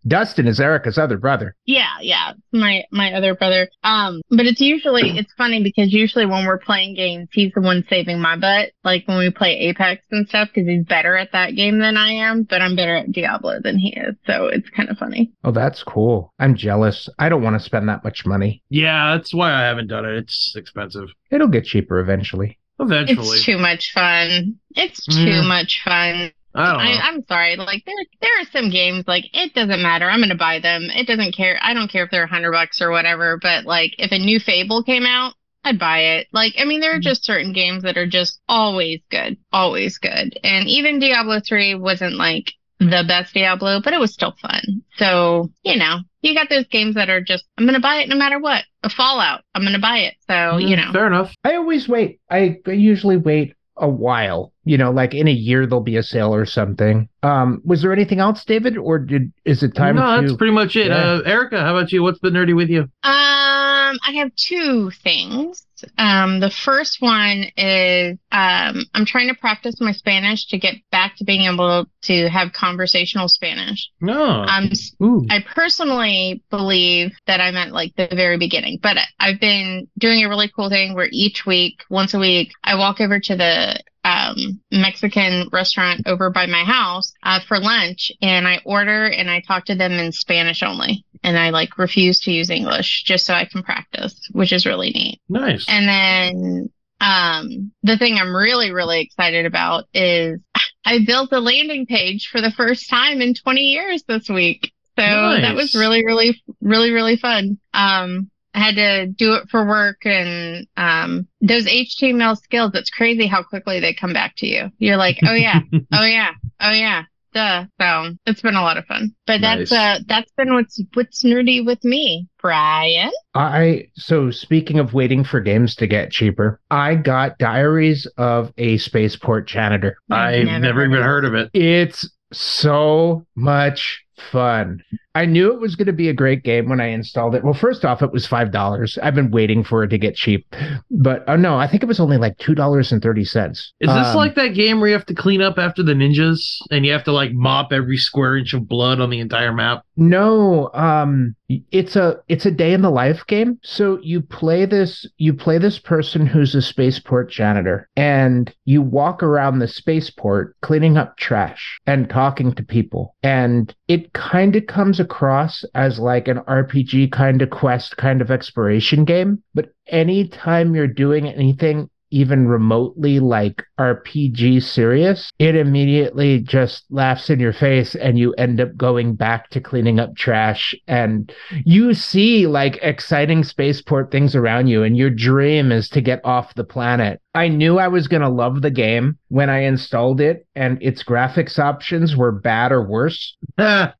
Dustin 0.06 0.46
is 0.46 0.60
Erica's 0.60 0.98
other 0.98 1.18
brother. 1.18 1.54
Yeah, 1.66 1.96
yeah, 2.00 2.32
my 2.52 2.84
my 2.90 3.12
other 3.12 3.34
brother. 3.34 3.68
Um, 3.82 4.22
but 4.30 4.46
it's 4.46 4.60
usually 4.60 5.10
it's 5.18 5.32
funny 5.36 5.62
because 5.62 5.92
usually 5.92 6.26
when 6.26 6.46
we're 6.46 6.58
playing 6.58 6.94
games, 6.94 7.28
he's 7.32 7.52
the 7.54 7.60
one 7.60 7.84
saving 7.90 8.20
my 8.20 8.36
butt. 8.36 8.70
Like 8.84 9.06
when 9.06 9.18
we 9.18 9.30
play 9.30 9.56
Apex 9.58 10.02
and 10.10 10.26
stuff, 10.28 10.48
because 10.54 10.68
he's 10.68 10.84
better 10.84 11.16
at 11.16 11.32
that 11.32 11.54
game 11.56 11.78
than 11.78 11.96
I 11.96 12.10
am, 12.12 12.44
but 12.44 12.62
I'm 12.62 12.76
better 12.76 12.96
at 12.96 13.12
Diablo 13.12 13.60
than 13.62 13.78
he 13.78 13.90
is. 13.96 14.14
So 14.26 14.46
it's 14.46 14.70
kind 14.70 14.88
of 14.88 14.96
funny. 14.96 15.32
Oh, 15.44 15.50
that's 15.52 15.82
cool. 15.82 16.32
I'm 16.38 16.54
jealous. 16.54 17.08
I 17.18 17.28
don't 17.28 17.42
want 17.42 17.58
to 17.58 17.64
spend 17.64 17.88
that 17.88 18.04
much 18.04 18.24
money. 18.24 18.62
yeah, 18.70 19.16
that's 19.16 19.34
why 19.34 19.52
I 19.52 19.62
haven't 19.66 19.88
done 19.88 20.04
it. 20.04 20.16
It's 20.16 20.54
expensive. 20.56 21.08
It'll 21.36 21.48
get 21.48 21.64
cheaper 21.64 22.00
eventually. 22.00 22.58
Eventually. 22.80 23.36
It's 23.36 23.44
too 23.44 23.58
much 23.58 23.92
fun. 23.92 24.56
It's 24.74 25.04
too 25.06 25.20
Yeah. 25.20 25.42
much 25.42 25.82
fun. 25.84 26.32
I 26.54 26.72
don't 26.72 26.78
know. 26.78 26.78
I, 26.78 27.08
I'm 27.08 27.24
sorry. 27.26 27.56
Like 27.56 27.84
there, 27.84 27.94
there 28.22 28.40
are 28.40 28.46
some 28.50 28.70
games 28.70 29.04
like 29.06 29.24
it 29.34 29.52
doesn't 29.54 29.82
matter. 29.82 30.08
I'm 30.08 30.20
gonna 30.20 30.34
buy 30.34 30.58
them. 30.58 30.84
It 30.84 31.06
doesn't 31.06 31.36
care. 31.36 31.58
I 31.60 31.74
don't 31.74 31.90
care 31.90 32.04
if 32.04 32.10
they're 32.10 32.24
a 32.24 32.28
hundred 32.28 32.52
bucks 32.52 32.80
or 32.80 32.90
whatever. 32.90 33.38
But 33.40 33.66
like 33.66 33.94
if 33.98 34.10
a 34.12 34.18
new 34.18 34.40
Fable 34.40 34.82
came 34.82 35.04
out, 35.04 35.34
I'd 35.64 35.78
buy 35.78 35.98
it. 35.98 36.28
Like 36.32 36.54
I 36.58 36.64
mean, 36.64 36.80
there 36.80 36.92
are 36.92 36.94
mm-hmm. 36.94 37.02
just 37.02 37.24
certain 37.24 37.52
games 37.52 37.82
that 37.82 37.98
are 37.98 38.06
just 38.06 38.40
always 38.48 39.00
good, 39.10 39.36
always 39.52 39.98
good. 39.98 40.38
And 40.42 40.66
even 40.66 40.98
Diablo 40.98 41.40
three 41.46 41.74
wasn't 41.74 42.14
like 42.16 42.52
the 42.78 43.04
best 43.06 43.34
Diablo, 43.34 43.80
but 43.82 43.92
it 43.92 44.00
was 44.00 44.12
still 44.12 44.34
fun. 44.40 44.82
So 44.96 45.50
you 45.62 45.76
know, 45.76 45.98
you 46.22 46.34
got 46.34 46.48
those 46.48 46.66
games 46.68 46.94
that 46.94 47.08
are 47.08 47.20
just 47.20 47.44
I'm 47.58 47.66
gonna 47.66 47.80
buy 47.80 47.96
it 47.96 48.08
no 48.08 48.16
matter 48.16 48.38
what. 48.38 48.64
A 48.82 48.90
Fallout, 48.90 49.42
I'm 49.54 49.62
gonna 49.62 49.78
buy 49.78 49.98
it. 49.98 50.14
So 50.26 50.58
you 50.58 50.76
know. 50.76 50.90
Fair 50.92 51.06
enough. 51.06 51.34
I 51.44 51.56
always 51.56 51.88
wait. 51.88 52.20
I 52.30 52.60
usually 52.66 53.16
wait 53.16 53.54
a 53.76 53.88
while. 53.88 54.52
You 54.64 54.78
know, 54.78 54.90
like 54.90 55.14
in 55.14 55.28
a 55.28 55.32
year 55.32 55.66
there'll 55.66 55.82
be 55.82 55.96
a 55.96 56.02
sale 56.02 56.34
or 56.34 56.46
something. 56.46 57.08
Um, 57.22 57.62
was 57.64 57.82
there 57.82 57.92
anything 57.92 58.20
else, 58.20 58.44
David, 58.44 58.76
or 58.76 58.98
did 58.98 59.32
is 59.44 59.62
it 59.62 59.74
time 59.74 59.96
no, 59.96 60.20
to? 60.20 60.22
that's 60.22 60.36
pretty 60.36 60.52
much 60.52 60.76
it. 60.76 60.88
Yeah. 60.88 60.96
Uh, 60.96 61.22
Erica, 61.24 61.60
how 61.60 61.76
about 61.76 61.92
you? 61.92 62.02
What's 62.02 62.18
been 62.18 62.34
nerdy 62.34 62.54
with 62.54 62.68
you? 62.68 62.88
Um, 63.02 63.65
I 64.06 64.12
have 64.12 64.34
two 64.36 64.90
things. 64.90 65.66
Um, 65.98 66.40
the 66.40 66.50
first 66.50 67.00
one 67.00 67.46
is 67.56 68.18
um, 68.32 68.84
I'm 68.94 69.04
trying 69.04 69.28
to 69.28 69.34
practice 69.34 69.80
my 69.80 69.92
Spanish 69.92 70.46
to 70.48 70.58
get 70.58 70.76
back 70.90 71.16
to 71.16 71.24
being 71.24 71.52
able 71.52 71.86
to 72.02 72.28
have 72.28 72.52
conversational 72.52 73.28
Spanish. 73.28 73.90
No. 74.00 74.42
Um, 74.42 74.70
Ooh. 75.02 75.26
I 75.28 75.44
personally 75.54 76.42
believe 76.50 77.12
that 77.26 77.40
I'm 77.40 77.56
at 77.56 77.72
like 77.72 77.94
the 77.96 78.08
very 78.10 78.38
beginning, 78.38 78.78
but 78.82 78.96
I've 79.20 79.40
been 79.40 79.88
doing 79.98 80.24
a 80.24 80.28
really 80.28 80.50
cool 80.54 80.70
thing 80.70 80.94
where 80.94 81.08
each 81.12 81.44
week, 81.46 81.82
once 81.90 82.14
a 82.14 82.18
week, 82.18 82.52
I 82.64 82.76
walk 82.76 83.00
over 83.00 83.20
to 83.20 83.36
the 83.36 83.82
um, 84.06 84.60
Mexican 84.70 85.48
restaurant 85.52 86.02
over 86.06 86.30
by 86.30 86.46
my 86.46 86.62
house 86.62 87.12
uh, 87.24 87.40
for 87.46 87.58
lunch 87.58 88.12
and 88.22 88.46
I 88.46 88.60
order 88.64 89.06
and 89.06 89.28
I 89.28 89.40
talk 89.40 89.64
to 89.66 89.74
them 89.74 89.92
in 89.92 90.12
Spanish 90.12 90.62
only. 90.62 91.04
And 91.24 91.36
I 91.36 91.50
like 91.50 91.76
refuse 91.76 92.20
to 92.20 92.30
use 92.30 92.48
English 92.48 93.02
just 93.02 93.26
so 93.26 93.34
I 93.34 93.46
can 93.46 93.64
practice, 93.64 94.28
which 94.30 94.52
is 94.52 94.64
really 94.64 94.90
neat. 94.90 95.20
nice. 95.28 95.66
And 95.68 95.88
then 95.88 96.70
um, 97.00 97.72
the 97.82 97.98
thing 97.98 98.14
I'm 98.14 98.34
really, 98.34 98.70
really 98.70 99.00
excited 99.00 99.44
about 99.44 99.86
is 99.92 100.38
I 100.84 101.00
built 101.04 101.32
a 101.32 101.40
landing 101.40 101.86
page 101.86 102.28
for 102.30 102.40
the 102.40 102.52
first 102.52 102.88
time 102.88 103.20
in 103.20 103.34
20 103.34 103.60
years 103.60 104.04
this 104.04 104.28
week. 104.28 104.72
So 104.96 105.02
that 105.02 105.56
was 105.56 105.74
really, 105.74 106.06
really, 106.06 106.42
really, 106.62 106.90
really 106.90 107.16
fun. 107.16 107.58
Um, 107.74 108.30
I 108.56 108.60
had 108.60 108.74
to 108.76 109.06
do 109.06 109.34
it 109.34 109.50
for 109.50 109.66
work 109.66 110.06
and 110.06 110.66
um, 110.78 111.28
those 111.42 111.66
HTML 111.66 112.38
skills, 112.38 112.72
it's 112.74 112.88
crazy 112.88 113.26
how 113.26 113.42
quickly 113.42 113.80
they 113.80 113.92
come 113.92 114.14
back 114.14 114.34
to 114.36 114.46
you. 114.46 114.70
You're 114.78 114.96
like, 114.96 115.18
oh 115.26 115.34
yeah, 115.34 115.60
oh 115.92 116.04
yeah, 116.06 116.30
oh 116.60 116.72
yeah. 116.72 117.02
Duh. 117.34 117.66
So 117.78 118.14
it's 118.24 118.40
been 118.40 118.54
a 118.54 118.62
lot 118.62 118.78
of 118.78 118.86
fun. 118.86 119.14
But 119.26 119.42
that's 119.42 119.70
Nice. 119.70 120.00
uh 120.00 120.02
that's 120.08 120.32
been 120.32 120.54
what's 120.54 120.82
what's 120.94 121.22
nerdy 121.22 121.64
with 121.66 121.84
me, 121.84 122.28
Brian. 122.40 123.10
I 123.34 123.88
so 123.94 124.30
speaking 124.30 124.78
of 124.78 124.94
waiting 124.94 125.22
for 125.22 125.40
games 125.40 125.74
to 125.76 125.86
get 125.86 126.10
cheaper, 126.10 126.58
I 126.70 126.94
got 126.94 127.36
Diaries 127.36 128.06
of 128.16 128.54
a 128.56 128.78
Spaceport 128.78 129.46
Janitor. 129.46 129.98
I've 130.10 130.46
never, 130.46 130.82
even 130.82 131.02
heard 131.02 131.26
of 131.26 131.34
it. 131.34 131.50
It's 131.52 132.08
so 132.32 133.26
much 133.34 134.02
fun. 134.32 134.82
I 135.16 135.24
knew 135.24 135.50
it 135.52 135.60
was 135.60 135.76
going 135.76 135.86
to 135.86 135.94
be 135.94 136.10
a 136.10 136.12
great 136.12 136.42
game 136.42 136.68
when 136.68 136.78
I 136.78 136.88
installed 136.88 137.34
it. 137.34 137.42
Well, 137.42 137.54
first 137.54 137.86
off, 137.86 138.02
it 138.02 138.12
was 138.12 138.26
five 138.26 138.52
dollars. 138.52 138.98
I've 139.02 139.14
been 139.14 139.30
waiting 139.30 139.64
for 139.64 139.82
it 139.82 139.88
to 139.88 139.98
get 139.98 140.14
cheap, 140.14 140.46
but 140.90 141.24
oh 141.26 141.36
no, 141.36 141.56
I 141.56 141.66
think 141.66 141.82
it 141.82 141.86
was 141.86 142.00
only 142.00 142.18
like 142.18 142.36
two 142.36 142.54
dollars 142.54 142.92
and 142.92 143.00
thirty 143.02 143.24
cents. 143.24 143.72
Is 143.80 143.88
this 143.88 144.08
Um, 144.08 144.16
like 144.16 144.34
that 144.34 144.48
game 144.48 144.78
where 144.78 144.88
you 144.90 144.94
have 144.94 145.06
to 145.06 145.14
clean 145.14 145.40
up 145.40 145.58
after 145.58 145.82
the 145.82 145.94
ninjas 145.94 146.58
and 146.70 146.84
you 146.84 146.92
have 146.92 147.04
to 147.04 147.12
like 147.12 147.32
mop 147.32 147.72
every 147.72 147.96
square 147.96 148.36
inch 148.36 148.52
of 148.52 148.68
blood 148.68 149.00
on 149.00 149.08
the 149.08 149.20
entire 149.20 149.52
map? 149.52 149.84
No, 149.96 150.70
um 150.74 151.34
it's 151.70 151.94
a 151.96 152.18
it's 152.28 152.44
a 152.44 152.50
day 152.50 152.72
in 152.72 152.82
the 152.82 152.90
life 152.90 153.24
game. 153.26 153.58
So 153.62 153.98
you 154.02 154.20
play 154.20 154.66
this 154.66 155.06
you 155.16 155.32
play 155.32 155.58
this 155.58 155.78
person 155.78 156.26
who's 156.26 156.54
a 156.54 156.60
spaceport 156.60 157.30
janitor 157.30 157.88
and 157.96 158.52
you 158.64 158.82
walk 158.82 159.22
around 159.22 159.60
the 159.60 159.68
spaceport 159.68 160.56
cleaning 160.60 160.96
up 160.98 161.16
trash 161.16 161.78
and 161.86 162.10
talking 162.10 162.52
to 162.52 162.62
people. 162.64 163.14
And 163.22 163.74
it 163.88 164.12
kind 164.12 164.56
of 164.56 164.66
comes 164.66 164.98
across 165.06 165.64
as 165.74 165.98
like 165.98 166.26
an 166.26 166.38
RPG 166.38 167.12
kind 167.12 167.40
of 167.40 167.50
quest 167.50 167.96
kind 167.96 168.20
of 168.20 168.30
exploration 168.30 169.04
game, 169.04 169.42
but 169.54 169.72
anytime 169.86 170.74
you're 170.74 170.88
doing 170.88 171.28
anything 171.28 171.88
even 172.10 172.46
remotely 172.48 173.20
like 173.20 173.64
RPG 173.78 174.62
serious, 174.62 175.30
it 175.38 175.54
immediately 175.56 176.40
just 176.40 176.84
laughs 176.90 177.30
in 177.30 177.40
your 177.40 177.52
face 177.52 177.94
and 177.94 178.18
you 178.18 178.32
end 178.34 178.60
up 178.60 178.76
going 178.76 179.14
back 179.14 179.50
to 179.50 179.60
cleaning 179.60 179.98
up 180.00 180.14
trash 180.16 180.74
and 180.86 181.32
you 181.64 181.94
see 181.94 182.46
like 182.46 182.78
exciting 182.82 183.44
spaceport 183.44 184.10
things 184.10 184.34
around 184.34 184.66
you 184.68 184.82
and 184.82 184.96
your 184.96 185.10
dream 185.10 185.72
is 185.72 185.88
to 185.90 186.00
get 186.00 186.20
off 186.24 186.54
the 186.54 186.64
planet. 186.64 187.20
I 187.34 187.48
knew 187.48 187.78
I 187.78 187.88
was 187.88 188.08
going 188.08 188.22
to 188.22 188.30
love 188.30 188.62
the 188.62 188.70
game 188.70 189.18
when 189.28 189.50
I 189.50 189.64
installed 189.64 190.20
it 190.22 190.46
and 190.54 190.82
its 190.82 191.02
graphics 191.02 191.58
options 191.58 192.16
were 192.16 192.32
bad 192.32 192.72
or 192.72 192.82
worse. 192.82 193.36
All 193.58 193.92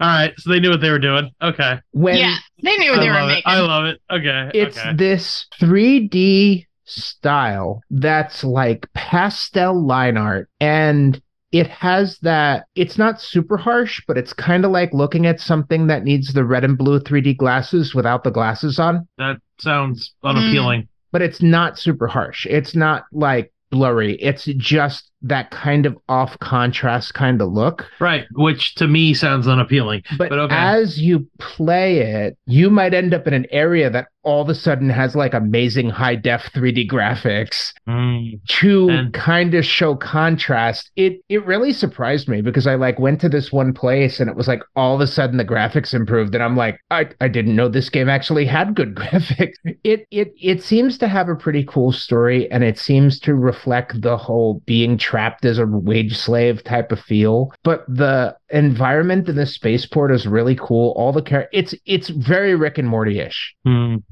right, 0.00 0.32
so 0.36 0.50
they 0.50 0.60
knew 0.60 0.70
what 0.70 0.80
they 0.82 0.90
were 0.90 0.98
doing. 0.98 1.30
Okay, 1.40 1.78
When 1.92 2.16
yeah, 2.18 2.36
they 2.62 2.76
knew 2.76 2.90
what 2.90 3.00
I 3.00 3.02
they 3.02 3.08
were 3.08 3.14
love 3.14 3.30
it. 3.30 3.32
making. 3.32 3.42
I 3.46 3.60
love 3.60 3.84
it. 3.86 4.00
Okay, 4.10 4.50
it's 4.54 4.78
okay. 4.78 4.92
this 4.96 5.46
3D 5.60 6.66
style 6.88 7.82
that's 7.90 8.42
like 8.44 8.86
pastel 8.94 9.80
line 9.84 10.16
art 10.16 10.48
and 10.60 11.20
it 11.52 11.66
has 11.68 12.18
that 12.18 12.66
it's 12.74 12.98
not 12.98 13.20
super 13.20 13.56
harsh 13.56 14.02
but 14.06 14.18
it's 14.18 14.32
kind 14.32 14.64
of 14.64 14.70
like 14.70 14.92
looking 14.92 15.26
at 15.26 15.40
something 15.40 15.86
that 15.86 16.04
needs 16.04 16.32
the 16.32 16.44
red 16.44 16.64
and 16.64 16.76
blue 16.78 17.00
3D 17.00 17.36
glasses 17.36 17.94
without 17.94 18.24
the 18.24 18.30
glasses 18.30 18.78
on 18.78 19.06
that 19.18 19.36
sounds 19.58 20.14
unappealing. 20.24 20.82
Mm. 20.82 20.88
but 21.12 21.22
it's 21.22 21.42
not 21.42 21.78
super 21.78 22.06
harsh 22.06 22.46
it's 22.46 22.74
not 22.74 23.04
like 23.12 23.52
blurry 23.70 24.14
it's 24.14 24.44
just 24.56 25.10
that 25.20 25.50
kind 25.50 25.84
of 25.84 25.96
off 26.08 26.38
contrast 26.38 27.12
kind 27.12 27.42
of 27.42 27.52
look 27.52 27.84
Right, 28.00 28.24
which 28.32 28.74
to 28.76 28.86
me 28.86 29.12
sounds 29.14 29.48
unappealing. 29.48 30.04
but, 30.16 30.30
But 30.30 30.38
okay. 30.38 30.54
as 30.54 30.98
you 31.00 31.28
play 31.38 31.98
it 31.98 32.38
you 32.46 32.70
might 32.70 32.94
end 32.94 33.12
up 33.12 33.26
in 33.26 33.34
an 33.34 33.46
area 33.50 33.90
that 33.90 34.08
all 34.28 34.42
of 34.42 34.48
a 34.48 34.54
sudden 34.54 34.90
has 34.90 35.16
like 35.16 35.32
amazing 35.34 35.88
high 35.88 36.14
def 36.14 36.42
3D 36.54 36.88
graphics 36.90 37.72
Mm, 37.88 38.38
to 38.60 38.88
And- 38.90 39.12
kind 39.14 39.54
of 39.54 39.64
show 39.64 39.94
contrast 39.96 40.90
it 40.96 41.20
it 41.28 41.44
really 41.46 41.72
surprised 41.72 42.28
me 42.28 42.42
because 42.42 42.66
i 42.66 42.74
like 42.74 42.98
went 42.98 43.20
to 43.22 43.28
this 43.30 43.50
one 43.50 43.72
place 43.72 44.20
and 44.20 44.28
it 44.28 44.36
was 44.36 44.46
like 44.46 44.62
all 44.76 44.94
of 44.94 45.00
a 45.00 45.06
sudden 45.06 45.38
the 45.38 45.44
graphics 45.44 45.94
improved 45.94 46.34
and 46.34 46.44
i'm 46.44 46.56
like 46.56 46.78
i, 46.90 47.08
I 47.20 47.28
didn't 47.28 47.56
know 47.56 47.68
this 47.68 47.88
game 47.88 48.08
actually 48.10 48.44
had 48.44 48.74
good 48.74 48.94
graphics. 49.00 49.54
It 49.84 50.06
it 50.10 50.34
it 50.40 50.62
seems 50.62 50.98
to 50.98 51.08
have 51.08 51.28
a 51.30 51.34
pretty 51.44 51.64
cool 51.64 51.92
story 51.92 52.50
and 52.50 52.62
it 52.62 52.78
seems 52.78 53.18
to 53.20 53.34
reflect 53.34 54.00
the 54.02 54.16
whole 54.18 54.60
being 54.66 54.98
trapped 54.98 55.44
as 55.46 55.58
a 55.58 55.66
wage 55.66 56.16
slave 56.16 56.62
type 56.64 56.92
of 56.92 57.00
feel 57.00 57.50
but 57.64 57.84
the 57.88 58.36
environment 58.50 59.28
in 59.28 59.36
the 59.36 59.46
spaceport 59.46 60.10
is 60.10 60.26
really 60.26 60.56
cool. 60.56 60.92
All 60.96 61.12
the 61.12 61.22
char- 61.22 61.48
it's 61.52 61.74
it's 61.86 62.08
very 62.08 62.54
rick 62.54 62.78
and 62.78 62.88
morty-ish. 62.88 63.54
Mm. 63.66 64.02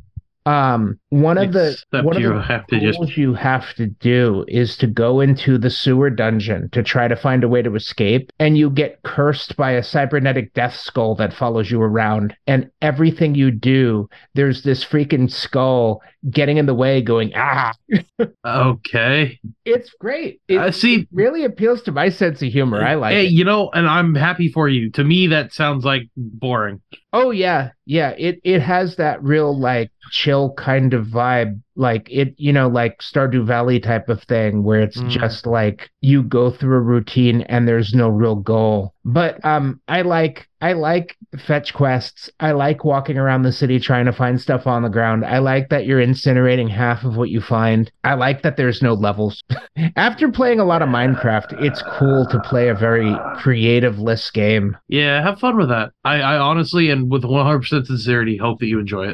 Um 0.46 0.98
one 1.10 1.38
of 1.38 1.52
the 1.52 1.72
Except 1.72 2.04
one 2.04 2.16
of 2.16 2.22
you 2.22 2.34
the 2.34 2.42
have 2.42 2.66
to 2.68 2.80
just 2.80 3.16
you 3.16 3.34
have 3.34 3.74
to 3.74 3.86
do 3.86 4.44
is 4.48 4.76
to 4.78 4.86
go 4.86 5.20
into 5.20 5.58
the 5.58 5.70
sewer 5.70 6.10
dungeon 6.10 6.68
to 6.72 6.82
try 6.82 7.08
to 7.08 7.16
find 7.16 7.44
a 7.44 7.48
way 7.48 7.62
to 7.62 7.74
escape 7.74 8.32
and 8.38 8.56
you 8.56 8.70
get 8.70 9.02
cursed 9.02 9.56
by 9.56 9.72
a 9.72 9.82
cybernetic 9.82 10.52
death 10.54 10.74
skull 10.74 11.14
that 11.16 11.32
follows 11.32 11.70
you 11.70 11.80
around 11.80 12.34
and 12.46 12.70
everything 12.82 13.34
you 13.34 13.50
do 13.50 14.08
there's 14.34 14.62
this 14.62 14.84
freaking 14.84 15.30
skull 15.30 16.00
getting 16.30 16.56
in 16.56 16.66
the 16.66 16.74
way 16.74 17.00
going 17.00 17.32
ah 17.36 17.72
okay. 18.46 19.38
it's 19.64 19.90
great 20.00 20.40
it 20.48 20.58
I 20.58 20.70
see. 20.70 21.06
really 21.12 21.44
appeals 21.44 21.82
to 21.82 21.92
my 21.92 22.08
sense 22.08 22.42
of 22.42 22.52
humor 22.52 22.82
i 22.82 22.94
like 22.94 23.12
hey, 23.12 23.26
it 23.26 23.36
you 23.36 23.44
know, 23.44 23.70
and 23.72 23.86
I'm 23.86 24.14
happy 24.14 24.48
for 24.48 24.68
you. 24.68 24.90
To 24.92 25.04
me, 25.04 25.28
that 25.28 25.52
sounds 25.52 25.84
like 25.84 26.02
boring. 26.16 26.80
Oh 27.18 27.30
yeah, 27.30 27.70
yeah. 27.86 28.10
It 28.10 28.40
it 28.44 28.60
has 28.60 28.96
that 28.96 29.22
real 29.22 29.58
like 29.58 29.90
chill 30.10 30.52
kind 30.52 30.92
of 30.92 31.06
vibe, 31.06 31.62
like 31.76 32.08
it, 32.10 32.34
you 32.38 32.52
know, 32.52 32.68
like 32.68 32.98
Stardew 33.00 33.44
Valley 33.46 33.78
type 33.80 34.08
of 34.08 34.22
thing, 34.24 34.62
where 34.64 34.80
it's 34.80 35.00
Mm. 35.02 35.08
just 35.08 35.46
like 35.46 35.90
you 36.00 36.22
go 36.22 36.50
through 36.50 36.76
a 36.76 36.80
routine 36.80 37.42
and 37.42 37.66
there's 37.68 37.94
no 37.94 38.08
real 38.08 38.36
goal. 38.36 38.94
But 39.04 39.44
um, 39.44 39.80
I 39.86 40.02
like 40.02 40.48
I 40.60 40.72
like 40.72 41.16
fetch 41.46 41.74
quests. 41.74 42.30
I 42.40 42.52
like 42.52 42.84
walking 42.84 43.18
around 43.18 43.42
the 43.42 43.52
city 43.52 43.78
trying 43.78 44.06
to 44.06 44.12
find 44.12 44.40
stuff 44.40 44.66
on 44.66 44.82
the 44.82 44.88
ground. 44.88 45.24
I 45.24 45.38
like 45.38 45.68
that 45.68 45.86
you're 45.86 46.00
incinerating 46.04 46.68
half 46.70 47.04
of 47.04 47.16
what 47.16 47.28
you 47.30 47.40
find. 47.40 47.90
I 48.04 48.14
like 48.14 48.42
that 48.42 48.56
there's 48.56 48.82
no 48.82 48.94
levels. 48.94 49.44
After 49.96 50.30
playing 50.32 50.58
a 50.58 50.64
lot 50.64 50.82
of 50.82 50.88
Minecraft, 50.88 51.62
it's 51.62 51.82
cool 51.98 52.26
to 52.30 52.40
play 52.40 52.68
a 52.68 52.74
very 52.74 53.14
creative 53.36 53.98
list 53.98 54.32
game. 54.32 54.76
Yeah, 54.88 55.22
have 55.22 55.38
fun 55.38 55.56
with 55.58 55.68
that. 55.68 55.90
I, 56.04 56.20
I 56.20 56.38
honestly 56.38 56.90
and 56.90 57.10
with 57.10 57.22
100% 57.22 57.86
sincerity 57.86 58.38
hope 58.38 58.58
that 58.60 58.66
you 58.66 58.80
enjoy 58.80 59.08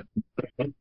it. 0.58 0.72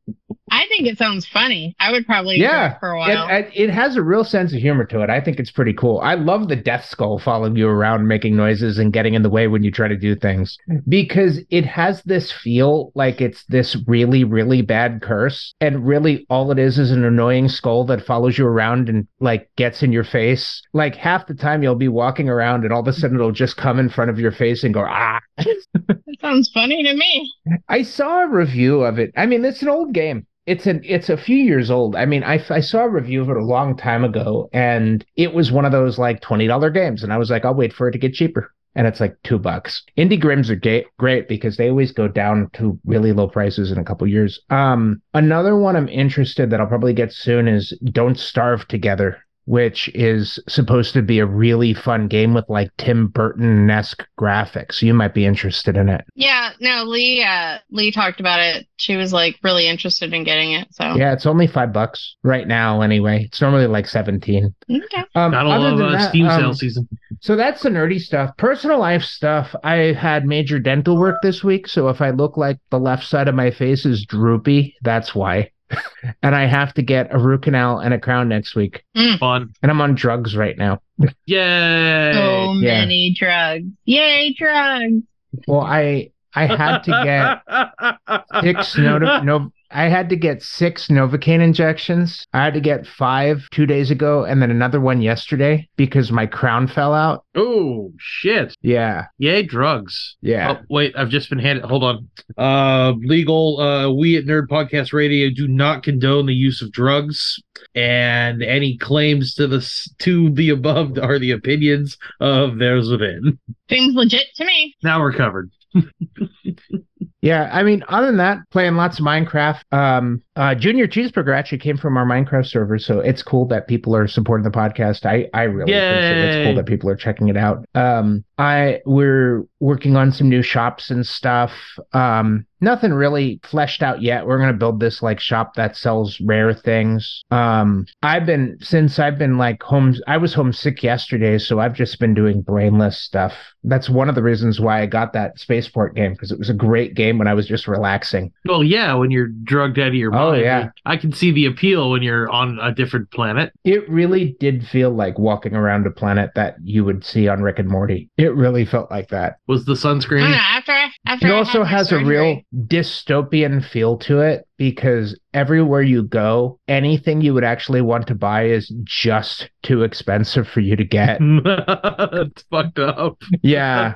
I 0.52 0.66
think 0.68 0.86
it 0.86 0.98
sounds 0.98 1.26
funny. 1.26 1.74
I 1.80 1.90
would 1.90 2.04
probably 2.04 2.36
Yeah, 2.38 2.78
for 2.78 2.90
a 2.90 2.98
while. 2.98 3.26
it, 3.30 3.50
it 3.54 3.70
has 3.70 3.96
a 3.96 4.02
real 4.02 4.22
sense 4.22 4.52
of 4.52 4.60
humor 4.60 4.84
to 4.84 5.00
it. 5.00 5.08
I 5.08 5.18
think 5.18 5.40
it's 5.40 5.50
pretty 5.50 5.72
cool. 5.72 5.98
I 6.00 6.14
love 6.14 6.48
the 6.48 6.56
death 6.56 6.84
skull 6.84 7.18
following 7.18 7.56
you 7.56 7.66
around, 7.68 8.06
making 8.06 8.36
noises 8.36 8.78
and 8.78 8.92
getting 8.92 9.14
in 9.14 9.22
the 9.22 9.30
way 9.30 9.48
when 9.48 9.62
you 9.62 9.70
try 9.70 9.88
to 9.88 9.96
do 9.96 10.14
things 10.14 10.58
because 10.86 11.40
it 11.48 11.64
has 11.64 12.02
this 12.02 12.30
feel 12.30 12.92
like 12.94 13.22
it's 13.22 13.44
this 13.46 13.78
really, 13.86 14.24
really 14.24 14.60
bad 14.60 15.00
curse. 15.00 15.54
And 15.62 15.86
really, 15.86 16.26
all 16.28 16.52
it 16.52 16.58
is 16.58 16.78
is 16.78 16.90
an 16.90 17.02
annoying 17.02 17.48
skull 17.48 17.86
that 17.86 18.04
follows 18.04 18.36
you 18.36 18.46
around 18.46 18.90
and 18.90 19.08
like 19.20 19.48
gets 19.56 19.82
in 19.82 19.90
your 19.90 20.04
face. 20.04 20.60
Like 20.74 20.96
half 20.96 21.26
the 21.26 21.34
time, 21.34 21.62
you'll 21.62 21.76
be 21.76 21.88
walking 21.88 22.28
around 22.28 22.64
and 22.64 22.74
all 22.74 22.80
of 22.80 22.88
a 22.88 22.92
sudden 22.92 23.16
it'll 23.16 23.32
just 23.32 23.56
come 23.56 23.78
in 23.78 23.88
front 23.88 24.10
of 24.10 24.18
your 24.18 24.32
face 24.32 24.64
and 24.64 24.74
go, 24.74 24.84
ah. 24.86 25.18
That 25.38 26.18
sounds 26.20 26.50
funny 26.52 26.82
to 26.82 26.94
me. 26.94 27.32
I 27.70 27.82
saw 27.82 28.24
a 28.24 28.28
review 28.28 28.82
of 28.82 28.98
it. 28.98 29.12
I 29.16 29.24
mean, 29.24 29.44
it's 29.46 29.62
an 29.62 29.68
old 29.70 29.94
game. 29.94 30.26
It's 30.46 30.66
an 30.66 30.80
it's 30.84 31.08
a 31.08 31.16
few 31.16 31.36
years 31.36 31.70
old. 31.70 31.94
I 31.94 32.04
mean, 32.04 32.24
I, 32.24 32.44
I 32.50 32.60
saw 32.60 32.80
a 32.84 32.88
review 32.88 33.22
of 33.22 33.30
it 33.30 33.36
a 33.36 33.44
long 33.44 33.76
time 33.76 34.02
ago, 34.04 34.48
and 34.52 35.04
it 35.16 35.34
was 35.34 35.52
one 35.52 35.64
of 35.64 35.72
those 35.72 35.98
like 35.98 36.20
twenty 36.20 36.46
dollar 36.48 36.70
games, 36.70 37.02
and 37.04 37.12
I 37.12 37.18
was 37.18 37.30
like, 37.30 37.44
I'll 37.44 37.54
wait 37.54 37.72
for 37.72 37.88
it 37.88 37.92
to 37.92 37.98
get 37.98 38.14
cheaper, 38.14 38.52
and 38.74 38.86
it's 38.86 38.98
like 38.98 39.16
two 39.22 39.38
bucks. 39.38 39.84
Indie 39.96 40.20
Grims 40.20 40.50
are 40.50 40.56
ga- 40.56 40.84
great 40.98 41.28
because 41.28 41.56
they 41.56 41.70
always 41.70 41.92
go 41.92 42.08
down 42.08 42.50
to 42.54 42.78
really 42.84 43.12
low 43.12 43.28
prices 43.28 43.70
in 43.70 43.78
a 43.78 43.84
couple 43.84 44.06
years. 44.08 44.40
Um, 44.50 45.00
another 45.14 45.56
one 45.56 45.76
I'm 45.76 45.88
interested 45.88 46.50
that 46.50 46.60
I'll 46.60 46.66
probably 46.66 46.92
get 46.92 47.12
soon 47.12 47.46
is 47.46 47.78
Don't 47.92 48.18
Starve 48.18 48.66
Together 48.66 49.22
which 49.44 49.88
is 49.94 50.38
supposed 50.48 50.92
to 50.94 51.02
be 51.02 51.18
a 51.18 51.26
really 51.26 51.74
fun 51.74 52.08
game 52.08 52.34
with 52.34 52.48
like 52.48 52.70
Tim 52.78 53.08
Burton 53.08 53.68
esque 53.70 54.06
graphics. 54.18 54.82
You 54.82 54.94
might 54.94 55.14
be 55.14 55.26
interested 55.26 55.76
in 55.76 55.88
it. 55.88 56.04
Yeah, 56.14 56.50
no, 56.60 56.84
Lee 56.84 57.22
uh 57.22 57.58
Lee 57.70 57.90
talked 57.90 58.20
about 58.20 58.40
it. 58.40 58.66
She 58.78 58.96
was 58.96 59.12
like 59.12 59.38
really 59.42 59.68
interested 59.68 60.12
in 60.12 60.24
getting 60.24 60.52
it. 60.52 60.68
So 60.72 60.94
Yeah, 60.94 61.12
it's 61.12 61.26
only 61.26 61.46
five 61.46 61.72
bucks 61.72 62.16
right 62.22 62.46
now. 62.46 62.80
Anyway, 62.82 63.24
it's 63.24 63.40
normally 63.40 63.66
like 63.66 63.86
seventeen. 63.86 64.54
okay. 64.70 65.04
Um, 65.14 65.32
Gotta 65.32 65.48
other 65.48 65.70
love 65.70 65.78
than 65.78 65.88
uh, 65.88 65.92
that, 65.92 66.08
Steam 66.10 66.26
um, 66.26 66.40
sale 66.40 66.54
season. 66.54 66.88
So 67.20 67.36
that's 67.36 67.62
the 67.62 67.68
nerdy 67.70 68.00
stuff. 68.00 68.36
Personal 68.36 68.78
life 68.78 69.02
stuff. 69.02 69.54
I 69.64 69.76
had 69.92 70.26
major 70.26 70.58
dental 70.58 70.98
work 70.98 71.22
this 71.22 71.44
week, 71.44 71.68
so 71.68 71.88
if 71.88 72.00
I 72.00 72.10
look 72.10 72.36
like 72.36 72.58
the 72.70 72.78
left 72.80 73.04
side 73.04 73.28
of 73.28 73.34
my 73.34 73.50
face 73.50 73.84
is 73.86 74.04
droopy, 74.04 74.76
that's 74.82 75.14
why. 75.14 75.50
and 76.22 76.34
I 76.34 76.46
have 76.46 76.74
to 76.74 76.82
get 76.82 77.14
a 77.14 77.18
root 77.18 77.42
canal 77.42 77.78
and 77.78 77.92
a 77.94 77.98
crown 77.98 78.28
next 78.28 78.54
week, 78.54 78.84
mm. 78.96 79.18
Fun. 79.18 79.52
and 79.62 79.70
I'm 79.70 79.80
on 79.80 79.94
drugs 79.94 80.36
right 80.36 80.56
now. 80.56 80.80
Yay! 81.26 82.12
So 82.14 82.52
Yeah. 82.60 82.80
many 82.80 83.14
drugs. 83.18 83.66
Yay, 83.84 84.34
drugs. 84.38 85.02
Well, 85.46 85.60
I 85.62 86.10
I 86.34 86.46
had 86.46 86.78
to 86.84 86.90
get 87.04 88.42
six 88.42 88.76
no, 88.78 88.98
no 88.98 89.52
I 89.72 89.88
had 89.88 90.08
to 90.10 90.16
get 90.16 90.42
six 90.42 90.88
Novocaine 90.88 91.40
injections. 91.42 92.26
I 92.32 92.44
had 92.44 92.54
to 92.54 92.60
get 92.60 92.86
five 92.86 93.48
two 93.50 93.66
days 93.66 93.90
ago 93.90 94.24
and 94.24 94.40
then 94.42 94.50
another 94.50 94.80
one 94.80 95.00
yesterday 95.00 95.68
because 95.76 96.12
my 96.12 96.26
crown 96.26 96.68
fell 96.68 96.94
out. 96.94 97.24
oh 97.34 97.92
shit! 97.98 98.54
Yeah. 98.62 99.06
Yay, 99.18 99.42
drugs. 99.42 100.16
Yeah. 100.20 100.58
Oh, 100.58 100.64
wait, 100.68 100.94
I've 100.96 101.08
just 101.08 101.30
been 101.30 101.38
handed. 101.38 101.64
Hold 101.64 101.84
on. 101.84 102.08
Uh, 102.36 102.92
legal. 103.02 103.60
Uh, 103.60 103.90
we 103.90 104.16
at 104.16 104.24
Nerd 104.24 104.48
Podcast 104.48 104.92
Radio 104.92 105.30
do 105.34 105.48
not 105.48 105.82
condone 105.82 106.26
the 106.26 106.34
use 106.34 106.62
of 106.62 106.72
drugs, 106.72 107.42
and 107.74 108.42
any 108.42 108.76
claims 108.76 109.34
to 109.34 109.46
the 109.46 109.60
to 110.00 110.30
the 110.30 110.50
above 110.50 110.98
are 110.98 111.18
the 111.18 111.30
opinions 111.30 111.96
of 112.20 112.58
those 112.58 112.90
within. 112.90 113.38
Seems 113.68 113.94
legit 113.94 114.26
to 114.36 114.44
me. 114.44 114.74
Now 114.82 115.00
we're 115.00 115.12
covered. 115.12 115.50
Yeah, 117.22 117.48
I 117.52 117.62
mean, 117.62 117.84
other 117.86 118.06
than 118.06 118.16
that, 118.16 118.38
playing 118.50 118.74
lots 118.74 118.98
of 118.98 119.04
Minecraft. 119.04 119.62
Um, 119.72 120.22
uh, 120.34 120.54
Junior 120.54 120.86
Cheeseburger 120.86 121.36
actually 121.36 121.58
came 121.58 121.76
from 121.76 121.96
our 121.96 122.06
Minecraft 122.06 122.46
server, 122.46 122.78
so 122.78 123.00
it's 123.00 123.22
cool 123.22 123.46
that 123.48 123.68
people 123.68 123.94
are 123.94 124.06
supporting 124.06 124.44
the 124.44 124.50
podcast. 124.50 125.04
I 125.04 125.28
I 125.34 125.42
really 125.42 125.72
appreciate 125.72 126.16
it. 126.16 126.34
It's 126.36 126.46
cool 126.46 126.54
that 126.56 126.66
people 126.66 126.88
are 126.88 126.96
checking 126.96 127.28
it 127.28 127.36
out. 127.36 127.66
Um, 127.74 128.24
I 128.38 128.80
we're 128.86 129.44
working 129.60 129.94
on 129.96 130.10
some 130.10 130.28
new 130.28 130.42
shops 130.42 130.90
and 130.90 131.06
stuff. 131.06 131.52
Um, 131.92 132.46
nothing 132.62 132.94
really 132.94 133.40
fleshed 133.42 133.82
out 133.82 134.00
yet. 134.00 134.26
We're 134.26 134.38
gonna 134.38 134.54
build 134.54 134.80
this 134.80 135.02
like 135.02 135.20
shop 135.20 135.54
that 135.56 135.76
sells 135.76 136.18
rare 136.20 136.54
things. 136.54 137.22
Um, 137.30 137.84
I've 138.02 138.24
been 138.24 138.56
since 138.62 138.98
I've 138.98 139.18
been 139.18 139.36
like 139.36 139.62
home. 139.62 139.94
I 140.06 140.16
was 140.16 140.32
homesick 140.32 140.82
yesterday, 140.82 141.36
so 141.38 141.60
I've 141.60 141.74
just 141.74 142.00
been 142.00 142.14
doing 142.14 142.40
brainless 142.40 142.98
stuff. 142.98 143.34
That's 143.64 143.90
one 143.90 144.08
of 144.08 144.14
the 144.14 144.22
reasons 144.22 144.60
why 144.60 144.80
I 144.80 144.86
got 144.86 145.12
that 145.12 145.38
spaceport 145.38 145.94
game 145.94 146.12
because 146.14 146.32
it 146.32 146.38
was 146.38 146.48
a 146.48 146.54
great 146.54 146.94
game 146.94 147.18
when 147.18 147.28
I 147.28 147.34
was 147.34 147.46
just 147.46 147.68
relaxing. 147.68 148.32
Well, 148.46 148.64
yeah, 148.64 148.94
when 148.94 149.10
you're 149.10 149.28
drugged 149.28 149.78
out 149.78 149.88
of 149.88 149.94
your 149.94 150.12
Oh 150.21 150.21
Oh, 150.22 150.32
yeah. 150.34 150.70
I 150.84 150.96
can 150.96 151.12
see 151.12 151.30
the 151.32 151.46
appeal 151.46 151.90
when 151.90 152.02
you're 152.02 152.30
on 152.30 152.58
a 152.60 152.72
different 152.74 153.10
planet. 153.10 153.52
It 153.64 153.88
really 153.88 154.36
did 154.40 154.66
feel 154.66 154.90
like 154.90 155.18
walking 155.18 155.54
around 155.54 155.86
a 155.86 155.90
planet 155.90 156.30
that 156.34 156.56
you 156.62 156.84
would 156.84 157.04
see 157.04 157.28
on 157.28 157.42
Rick 157.42 157.58
and 157.58 157.68
Morty. 157.68 158.10
It 158.16 158.34
really 158.34 158.64
felt 158.64 158.90
like 158.90 159.08
that. 159.08 159.36
Was 159.46 159.64
the 159.64 159.72
uh, 159.72 159.74
I 159.74 159.78
don't 159.82 160.00
know. 160.00 160.00
sunscreen? 160.00 160.36
After 160.36 160.72
after 161.06 161.26
It 161.26 161.30
I 161.30 161.36
also 161.36 161.62
my 161.62 161.68
has 161.68 161.92
a 161.92 161.98
real 161.98 162.40
dystopian 162.66 163.64
feel 163.64 163.98
to 163.98 164.20
it 164.20 164.46
because 164.62 165.18
everywhere 165.34 165.82
you 165.82 166.04
go, 166.04 166.56
anything 166.68 167.20
you 167.20 167.34
would 167.34 167.42
actually 167.42 167.80
want 167.80 168.06
to 168.06 168.14
buy 168.14 168.44
is 168.44 168.72
just 168.84 169.50
too 169.64 169.82
expensive 169.82 170.46
for 170.46 170.60
you 170.60 170.76
to 170.76 170.84
get. 170.84 171.18
That's 171.44 172.44
fucked 172.48 172.78
up. 172.78 173.20
Yeah. 173.42 173.94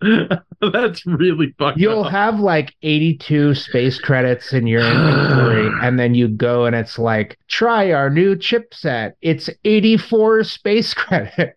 That's 0.72 1.04
really 1.04 1.52
fucked 1.58 1.74
up. 1.74 1.78
You'll 1.78 2.04
up. 2.04 2.12
have 2.12 2.38
like 2.38 2.76
82 2.82 3.56
space 3.56 3.98
credits 3.98 4.52
in 4.52 4.68
your 4.68 4.82
inventory, 4.82 5.68
and 5.82 5.98
then 5.98 6.14
you 6.14 6.28
go 6.28 6.64
and 6.64 6.76
it's 6.76 6.96
like, 6.96 7.36
try 7.48 7.90
our 7.90 8.08
new 8.08 8.36
chipset. 8.36 9.14
It's 9.20 9.50
84 9.64 10.44
space 10.44 10.94
credit. 10.94 11.56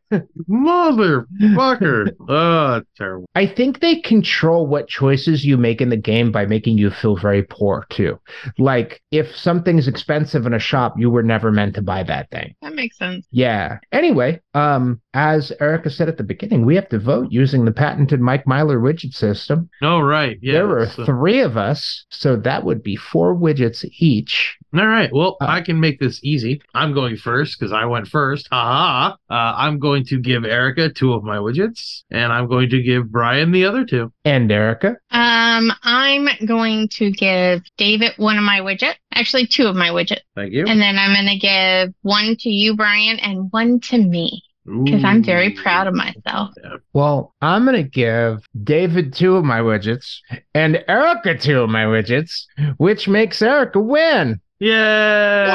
Motherfucker. 0.49 2.11
oh, 2.29 2.81
terrible. 2.95 3.25
I 3.35 3.45
think 3.47 3.79
they 3.79 3.97
control 4.01 4.67
what 4.67 4.87
choices 4.87 5.45
you 5.45 5.57
make 5.57 5.81
in 5.81 5.89
the 5.89 5.97
game 5.97 6.31
by 6.31 6.45
making 6.45 6.77
you 6.77 6.89
feel 6.89 7.17
very 7.17 7.43
poor 7.43 7.85
too. 7.89 8.19
Like 8.57 9.01
if 9.11 9.35
something's 9.35 9.87
expensive 9.87 10.45
in 10.45 10.53
a 10.53 10.59
shop, 10.59 10.95
you 10.97 11.09
were 11.09 11.23
never 11.23 11.51
meant 11.51 11.75
to 11.75 11.81
buy 11.81 12.03
that 12.03 12.29
thing. 12.31 12.55
That 12.61 12.73
makes 12.73 12.97
sense. 12.97 13.27
Yeah. 13.31 13.79
Anyway, 13.91 14.41
um, 14.53 15.01
as 15.13 15.51
Erica 15.59 15.89
said 15.89 16.09
at 16.09 16.17
the 16.17 16.23
beginning, 16.23 16.65
we 16.65 16.75
have 16.75 16.89
to 16.89 16.99
vote 16.99 17.27
using 17.31 17.65
the 17.65 17.71
patented 17.71 18.19
Mike 18.21 18.45
Myler 18.47 18.79
widget 18.79 19.13
system. 19.13 19.69
Oh, 19.81 19.99
right. 19.99 20.37
Yeah. 20.41 20.53
there 20.53 20.67
were 20.67 20.87
so- 20.87 21.05
three 21.05 21.39
of 21.41 21.57
us, 21.57 22.05
so 22.09 22.35
that 22.37 22.63
would 22.63 22.83
be 22.83 22.95
four 22.95 23.35
widgets 23.35 23.83
each. 23.99 24.57
All 24.75 24.85
right. 24.87 25.09
Well, 25.11 25.37
Uh, 25.41 25.45
I 25.47 25.61
can 25.61 25.79
make 25.79 25.99
this 25.99 26.19
easy. 26.23 26.61
I'm 26.73 26.93
going 26.93 27.15
first 27.17 27.57
because 27.59 27.71
I 27.71 27.85
went 27.85 28.07
first. 28.07 28.47
Haha. 28.51 29.15
Uh, 29.29 29.33
I'm 29.57 29.79
going 29.79 29.96
to 30.05 30.19
give 30.19 30.45
Erica 30.45 30.89
two 30.89 31.13
of 31.13 31.23
my 31.23 31.37
widgets, 31.37 32.03
and 32.11 32.31
I'm 32.31 32.47
going 32.47 32.69
to 32.69 32.81
give 32.81 33.11
Brian 33.11 33.51
the 33.51 33.65
other 33.65 33.85
two. 33.85 34.11
And 34.25 34.51
Erica. 34.51 34.95
Um, 35.11 35.71
I'm 35.83 36.27
going 36.45 36.87
to 36.93 37.11
give 37.11 37.61
David 37.77 38.13
one 38.17 38.37
of 38.37 38.43
my 38.43 38.59
widget, 38.59 38.95
actually 39.13 39.47
two 39.47 39.67
of 39.67 39.75
my 39.75 39.89
widget, 39.89 40.19
Thank 40.35 40.53
you. 40.53 40.65
and 40.67 40.79
then 40.79 40.97
I'm 40.97 41.13
going 41.13 41.33
to 41.33 41.39
give 41.39 41.93
one 42.01 42.35
to 42.39 42.49
you, 42.49 42.75
Brian, 42.75 43.19
and 43.19 43.51
one 43.51 43.79
to 43.81 43.97
me 43.97 44.43
because 44.83 45.03
I'm 45.05 45.23
very 45.23 45.51
proud 45.51 45.87
of 45.87 45.93
myself. 45.93 46.53
Well, 46.91 47.33
I'm 47.41 47.63
going 47.63 47.81
to 47.81 47.89
give 47.89 48.45
David 48.63 49.13
two 49.13 49.37
of 49.37 49.45
my 49.45 49.59
widgets 49.61 50.17
and 50.53 50.83
Erica 50.89 51.37
two 51.37 51.61
of 51.61 51.69
my 51.69 51.85
widgets, 51.85 52.43
which 52.75 53.07
makes 53.07 53.41
Erica 53.41 53.79
win. 53.79 54.41
Yay! 54.59 55.45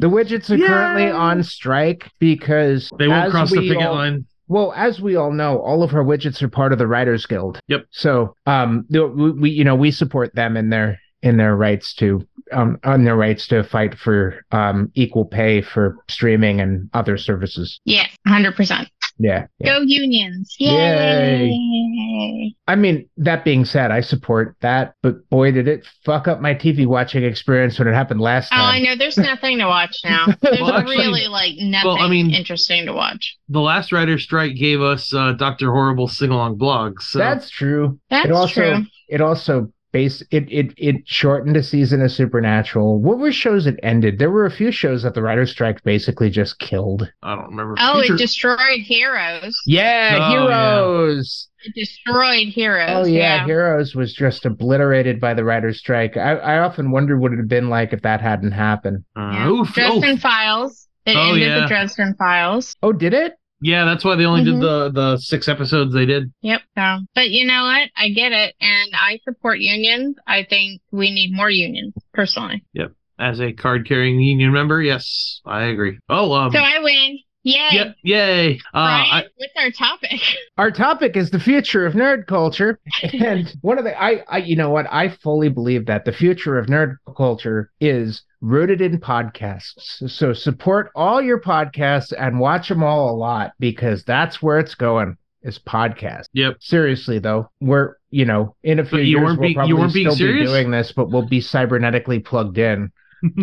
The 0.00 0.08
widgets 0.08 0.50
are 0.50 0.58
currently 0.66 1.10
on 1.10 1.42
strike 1.42 2.10
because 2.18 2.90
They 2.98 3.08
won't 3.08 3.30
cross 3.30 3.50
the 3.50 3.60
picket 3.60 3.86
all- 3.86 3.94
line. 3.94 4.24
Well, 4.48 4.72
as 4.74 5.00
we 5.00 5.14
all 5.14 5.30
know, 5.30 5.60
all 5.60 5.84
of 5.84 5.94
our 5.94 6.02
widgets 6.02 6.42
are 6.42 6.48
part 6.48 6.72
of 6.72 6.78
the 6.78 6.88
Writers 6.88 7.24
Guild. 7.24 7.60
Yep. 7.68 7.86
So, 7.90 8.34
um, 8.46 8.84
we, 8.90 9.30
we 9.30 9.50
you 9.50 9.62
know 9.62 9.76
we 9.76 9.92
support 9.92 10.34
them 10.34 10.56
in 10.56 10.70
their 10.70 10.98
in 11.22 11.36
their 11.36 11.54
rights 11.54 11.94
to 11.94 12.26
um 12.50 12.76
on 12.82 13.04
their 13.04 13.14
rights 13.14 13.46
to 13.48 13.62
fight 13.62 13.96
for 13.96 14.44
um 14.50 14.90
equal 14.94 15.24
pay 15.24 15.60
for 15.60 15.98
streaming 16.08 16.60
and 16.60 16.90
other 16.94 17.16
services. 17.16 17.78
Yes, 17.84 18.08
100%. 18.26 18.88
Yeah. 19.22 19.46
yeah. 19.58 19.66
Go 19.78 19.80
unions. 19.82 20.56
Yay. 20.58 21.50
Yay. 21.52 22.54
I 22.66 22.74
mean, 22.74 23.06
that 23.18 23.44
being 23.44 23.66
said, 23.66 23.90
I 23.90 24.00
support 24.00 24.56
that, 24.60 24.94
but 25.02 25.28
boy, 25.28 25.50
did 25.52 25.68
it 25.68 25.86
fuck 26.06 26.26
up 26.26 26.40
my 26.40 26.54
TV 26.54 26.86
watching 26.86 27.22
experience 27.24 27.78
when 27.78 27.86
it 27.86 27.92
happened 27.92 28.20
last 28.22 28.48
time. 28.48 28.60
Oh, 28.60 28.62
I 28.64 28.80
know. 28.80 28.96
There's 28.96 29.18
nothing 29.18 29.58
to 29.58 29.66
watch 29.66 29.94
now. 30.04 30.26
There's 30.40 30.60
Well, 30.60 30.72
actually- 30.72 30.96
really 30.96 31.26
like 31.28 31.52
nothing 31.58 31.88
well, 31.90 31.98
I 32.00 32.08
mean- 32.08 32.30
interesting 32.30 32.86
to 32.86 32.92
watch. 32.94 33.36
The 33.50 33.60
last 33.60 33.92
writer 33.92 34.18
strike 34.18 34.54
gave 34.56 34.80
us 34.80 35.12
uh, 35.12 35.32
Doctor 35.32 35.70
Horrible 35.70 36.08
sing 36.08 36.30
along 36.30 36.56
blogs. 36.58 37.02
So 37.02 37.18
That's 37.18 37.50
true. 37.50 37.98
That's 38.08 38.26
it 38.26 38.32
also 38.32 38.60
true. 38.76 38.86
it 39.08 39.20
also 39.20 39.70
base 39.92 40.22
it 40.30 40.50
it 40.50 40.72
it 40.76 40.96
shortened 41.06 41.56
a 41.56 41.62
season 41.62 42.00
of 42.02 42.12
Supernatural. 42.12 43.00
What 43.00 43.18
were 43.18 43.32
shows 43.32 43.64
that 43.64 43.78
ended? 43.82 44.18
There 44.18 44.30
were 44.30 44.46
a 44.46 44.50
few 44.50 44.70
shows 44.70 45.02
that 45.02 45.14
the 45.14 45.22
writer's 45.22 45.50
strike 45.50 45.82
basically 45.82 46.30
just 46.30 46.58
killed. 46.58 47.10
I 47.22 47.34
don't 47.34 47.50
remember. 47.50 47.74
Oh, 47.78 48.00
Future- 48.00 48.14
it 48.14 48.18
destroyed 48.18 48.80
Heroes. 48.80 49.56
Yeah, 49.66 50.18
Oh, 50.20 50.30
Heroes. 50.30 51.48
It 51.62 51.74
destroyed 51.74 52.48
Heroes. 52.48 52.90
Oh 52.90 53.04
yeah, 53.06 53.44
Heroes 53.44 53.94
was 53.94 54.14
just 54.14 54.46
obliterated 54.46 55.20
by 55.20 55.34
the 55.34 55.44
writer's 55.44 55.78
strike. 55.78 56.16
I, 56.16 56.36
I 56.36 56.58
often 56.60 56.90
wonder 56.90 57.18
what 57.18 57.28
it'd 57.32 57.40
have 57.40 57.48
been 57.48 57.68
like 57.68 57.92
if 57.92 58.02
that 58.02 58.20
hadn't 58.20 58.52
happened. 58.52 59.04
Uh, 59.16 59.30
Yeah. 59.34 59.48
oof, 59.48 59.72
Dresden 59.74 60.14
oof. 60.14 60.20
Files. 60.20 60.86
It 61.06 61.16
Oh, 61.16 61.30
ended 61.32 61.42
yeah. 61.48 61.60
the 61.60 61.66
Dresden 61.66 62.14
Files. 62.18 62.74
Oh, 62.82 62.92
did 62.92 63.14
it? 63.14 63.34
Yeah, 63.62 63.84
that's 63.84 64.04
why 64.04 64.16
they 64.16 64.24
only 64.24 64.42
Mhm. 64.42 64.44
did 64.44 64.60
the 64.60 64.90
the 64.90 65.16
six 65.18 65.48
episodes 65.48 65.92
they 65.92 66.06
did. 66.06 66.32
Yep. 66.42 66.62
So, 66.76 66.98
but 67.14 67.30
you 67.30 67.46
know 67.46 67.62
what? 67.64 67.90
I 67.96 68.08
get 68.10 68.32
it, 68.32 68.54
and 68.60 68.90
I 68.94 69.18
support 69.24 69.60
unions. 69.60 70.16
I 70.26 70.44
think 70.44 70.80
we 70.90 71.10
need 71.10 71.32
more 71.32 71.50
unions, 71.50 71.92
personally. 72.14 72.62
Yep. 72.74 72.92
As 73.18 73.38
a 73.40 73.52
card 73.52 73.86
carrying 73.86 74.18
union 74.18 74.52
member, 74.52 74.80
yes, 74.80 75.40
I 75.44 75.64
agree. 75.64 75.98
Oh, 76.08 76.32
um, 76.32 76.52
So 76.52 76.58
I 76.58 76.78
win. 76.82 77.18
Yay! 77.42 77.68
yeah, 77.72 77.92
yay. 78.02 78.54
Uh, 78.54 78.58
Brian, 78.72 79.06
I, 79.10 79.24
what's 79.36 79.52
our 79.56 79.70
topic? 79.70 80.20
Our 80.58 80.70
topic 80.70 81.16
is 81.16 81.30
the 81.30 81.40
future 81.40 81.86
of 81.86 81.94
nerd 81.94 82.26
culture, 82.26 82.78
and 83.14 83.50
one 83.62 83.78
of 83.78 83.84
the 83.84 83.98
I, 83.98 84.22
I 84.28 84.38
you 84.38 84.56
know 84.56 84.68
what 84.68 84.86
I 84.90 85.08
fully 85.08 85.48
believe 85.48 85.86
that 85.86 86.04
the 86.04 86.12
future 86.12 86.58
of 86.58 86.66
nerd 86.66 86.96
culture 87.16 87.70
is 87.80 88.22
rooted 88.42 88.82
in 88.82 89.00
podcasts. 89.00 90.10
So 90.10 90.34
support 90.34 90.90
all 90.94 91.22
your 91.22 91.40
podcasts 91.40 92.12
and 92.16 92.38
watch 92.40 92.68
them 92.68 92.82
all 92.82 93.10
a 93.10 93.16
lot 93.16 93.52
because 93.58 94.04
that's 94.04 94.42
where 94.42 94.58
it's 94.58 94.74
going. 94.74 95.16
Is 95.42 95.58
podcast. 95.58 96.26
Yep. 96.34 96.58
Seriously 96.60 97.18
though, 97.18 97.50
we're 97.62 97.94
you 98.10 98.26
know 98.26 98.54
in 98.62 98.78
a 98.80 98.84
few 98.84 98.98
But 98.98 99.04
you 99.06 99.16
years 99.18 99.22
weren't 99.24 99.40
we'll 99.40 99.48
being- 99.48 99.50
you 99.50 99.54
probably 99.54 99.74
weren't 99.74 99.94
being 99.94 100.10
still 100.10 100.28
be 100.28 100.44
doing 100.44 100.70
this, 100.70 100.92
but 100.92 101.10
we'll 101.10 101.26
be 101.26 101.40
cybernetically 101.40 102.22
plugged 102.22 102.58
in. 102.58 102.92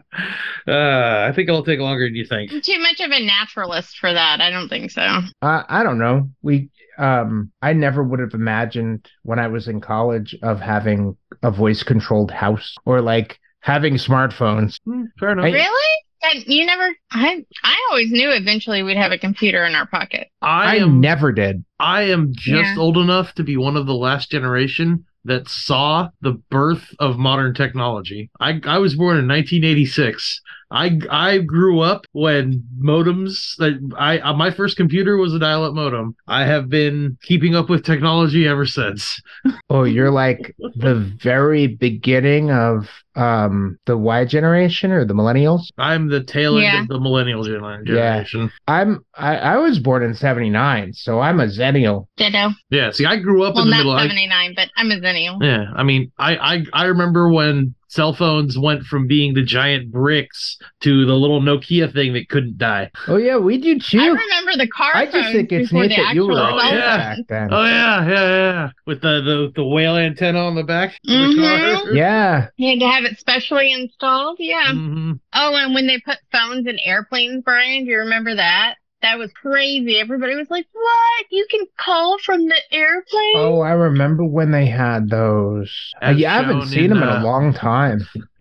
I 0.67 1.31
think 1.35 1.49
it'll 1.49 1.63
take 1.63 1.79
longer 1.79 2.05
than 2.05 2.15
you 2.15 2.25
think. 2.25 2.51
I'm 2.51 2.61
too 2.61 2.79
much 2.79 2.99
of 2.99 3.11
a 3.11 3.25
naturalist 3.25 3.97
for 3.97 4.11
that. 4.13 4.41
I 4.41 4.49
don't 4.49 4.69
think 4.69 4.91
so. 4.91 5.01
Uh, 5.41 5.63
I 5.67 5.83
don't 5.83 5.99
know. 5.99 6.29
We 6.41 6.69
um 6.97 7.51
I 7.61 7.73
never 7.73 8.03
would 8.03 8.19
have 8.19 8.33
imagined 8.33 9.09
when 9.23 9.37
I 9.39 9.47
was 9.47 9.67
in 9.67 9.81
college 9.81 10.35
of 10.41 10.59
having 10.61 11.17
a 11.43 11.51
voice 11.51 11.83
controlled 11.83 12.31
house 12.31 12.75
or 12.85 13.01
like 13.01 13.37
having 13.59 13.95
smartphones. 13.95 14.79
Hmm, 14.85 15.03
Fair 15.19 15.31
enough. 15.31 15.45
I- 15.45 15.51
Really? 15.51 16.01
That 16.21 16.47
you 16.47 16.65
never? 16.65 16.89
I 17.11 17.45
I 17.63 17.75
always 17.91 18.09
knew 18.11 18.31
eventually 18.31 18.81
we'd 18.81 18.97
have 18.97 19.11
a 19.11 19.17
computer 19.17 19.63
in 19.65 19.75
our 19.75 19.85
pocket. 19.85 20.29
I 20.41 20.73
I, 20.73 20.75
am 20.77 20.99
never 20.99 21.31
did. 21.31 21.63
I 21.79 22.03
am 22.03 22.31
just 22.33 22.49
Yeah. 22.73 22.75
old 22.79 22.97
enough 22.97 23.33
to 23.35 23.43
be 23.43 23.57
one 23.57 23.77
of 23.77 23.85
the 23.85 23.93
last 23.93 24.31
generation 24.31 25.05
that 25.25 25.49
saw 25.49 26.09
the 26.21 26.33
birth 26.49 26.95
of 26.99 27.17
modern 27.17 27.53
technology. 27.53 28.29
I 28.39 28.61
I 28.63 28.77
was 28.77 28.95
born 28.95 29.17
in 29.17 29.27
1986. 29.27 30.41
I 30.75 30.99
I 31.09 31.37
grew 31.39 31.79
up 31.79 32.05
when 32.11 32.63
modems. 32.79 33.55
That 33.57 33.79
I 33.97 34.19
uh, 34.19 34.33
my 34.33 34.51
first 34.51 34.77
computer 34.77 35.17
was 35.17 35.33
a 35.33 35.39
dial-up 35.39 35.73
modem. 35.73 36.15
I 36.27 36.45
have 36.45 36.69
been 36.69 37.17
keeping 37.23 37.55
up 37.55 37.69
with 37.69 37.85
technology 37.85 38.47
ever 38.47 38.65
since. 38.65 39.21
Oh, 39.69 39.83
you're 39.83 40.11
like 40.11 40.55
the 40.75 40.95
very 41.21 41.67
beginning 41.67 42.51
of 42.51 42.87
um 43.15 43.77
the 43.85 43.97
Y 43.97 44.25
generation 44.25 44.91
or 44.91 45.05
the 45.05 45.13
millennials. 45.13 45.61
I'm 45.77 46.07
the 46.09 46.23
tail 46.23 46.55
end 46.55 46.63
Yeah. 46.63 46.81
of 46.81 46.87
the 46.87 46.99
millennial 46.99 47.43
gener- 47.43 47.85
generation. 47.85 48.51
I'm 48.67 49.03
I, 49.15 49.37
I 49.37 49.57
was 49.57 49.79
born 49.79 50.03
in 50.03 50.13
79, 50.13 50.93
so 50.93 51.19
I'm 51.19 51.39
a 51.39 51.45
Xennial. 51.45 52.07
Ditto. 52.17 52.49
Yeah. 52.69 52.91
See, 52.91 53.05
I 53.05 53.17
grew 53.17 53.43
up 53.43 53.55
Well, 53.55 53.63
in 53.65 53.69
the 53.69 53.75
not 53.77 53.85
middle. 53.85 53.97
79, 53.99 54.53
but 54.55 54.69
I'm 54.77 54.91
a 54.91 54.95
Xennial. 54.99 55.37
Yeah, 55.41 55.65
I 55.75 55.83
mean, 55.83 56.11
I, 56.17 56.35
I 56.37 56.65
I 56.73 56.83
remember 56.85 57.29
when 57.31 57.73
cell 57.95 58.13
phones 58.13 58.57
went 58.59 58.83
from 58.83 59.07
being 59.07 59.33
the 59.33 59.41
giant 59.43 59.91
bricks 59.91 60.57
to 60.81 61.05
the 61.05 61.13
little 61.13 61.41
Nokia 61.41 61.91
thing 61.91 62.13
that 62.13 62.27
couldn't 62.29 62.57
die. 62.57 62.91
Oh 63.07 63.15
yeah, 63.17 63.37
we 63.37 63.57
do 63.57 63.79
too. 63.79 63.99
I 63.99 64.07
remember 64.07 64.57
the 64.57 64.67
car 64.67 64.91
I 64.93 65.05
just 65.05 65.31
think 65.31 65.51
it's 65.51 65.71
neat 65.71 65.95
that 65.95 66.13
you 66.13 66.25
were 66.27 66.33
Oh, 66.33 66.57
yeah. 66.57 66.97
back 66.97 67.17
then. 67.29 67.47
Oh 67.51 67.63
yeah, 67.63 68.07
yeah, 68.07 68.29
yeah, 68.29 68.69
with 68.85 69.01
the 69.01 69.21
the, 69.21 69.51
the 69.55 69.65
whale 69.65 69.95
antenna 69.95 70.39
on 70.45 70.55
the 70.55 70.63
back 70.63 70.89
of 70.89 70.97
the 71.05 71.35
car. 71.37 71.95
Yeah. 71.95 72.47
You 72.57 72.69
had 72.71 72.79
to 72.79 72.87
have 72.87 73.03
it 73.05 73.19
specially 73.19 73.71
installed. 73.71 74.37
Yeah. 74.39 74.71
hmm 74.73 75.13
Oh, 75.33 75.55
and 75.55 75.73
when 75.73 75.87
they 75.87 75.99
put 75.99 76.17
phones 76.31 76.67
in 76.67 76.77
airplanes, 76.83 77.43
Brian, 77.43 77.85
do 77.85 77.91
you 77.91 77.99
remember 77.99 78.35
that? 78.35 78.75
That 79.01 79.19
was 79.19 79.31
crazy. 79.33 79.99
Everybody 79.99 80.35
was 80.35 80.49
like, 80.49 80.65
"What? 80.71 81.25
You 81.29 81.45
can 81.49 81.65
call 81.77 82.17
from 82.19 82.47
the 82.47 82.59
airplane?" 82.71 83.35
Oh, 83.35 83.61
I 83.61 83.71
remember 83.71 84.23
when 84.25 84.51
they 84.51 84.65
had 84.65 85.09
those. 85.09 85.71
Uh, 86.01 86.05
As 86.05 86.17
yeah, 86.17 86.33
I 86.33 86.41
haven't 86.41 86.67
seen 86.67 86.85
in, 86.85 86.89
them 86.91 87.03
in 87.03 87.09
uh, 87.09 87.21
a 87.21 87.23
long 87.23 87.53
time. 87.53 87.99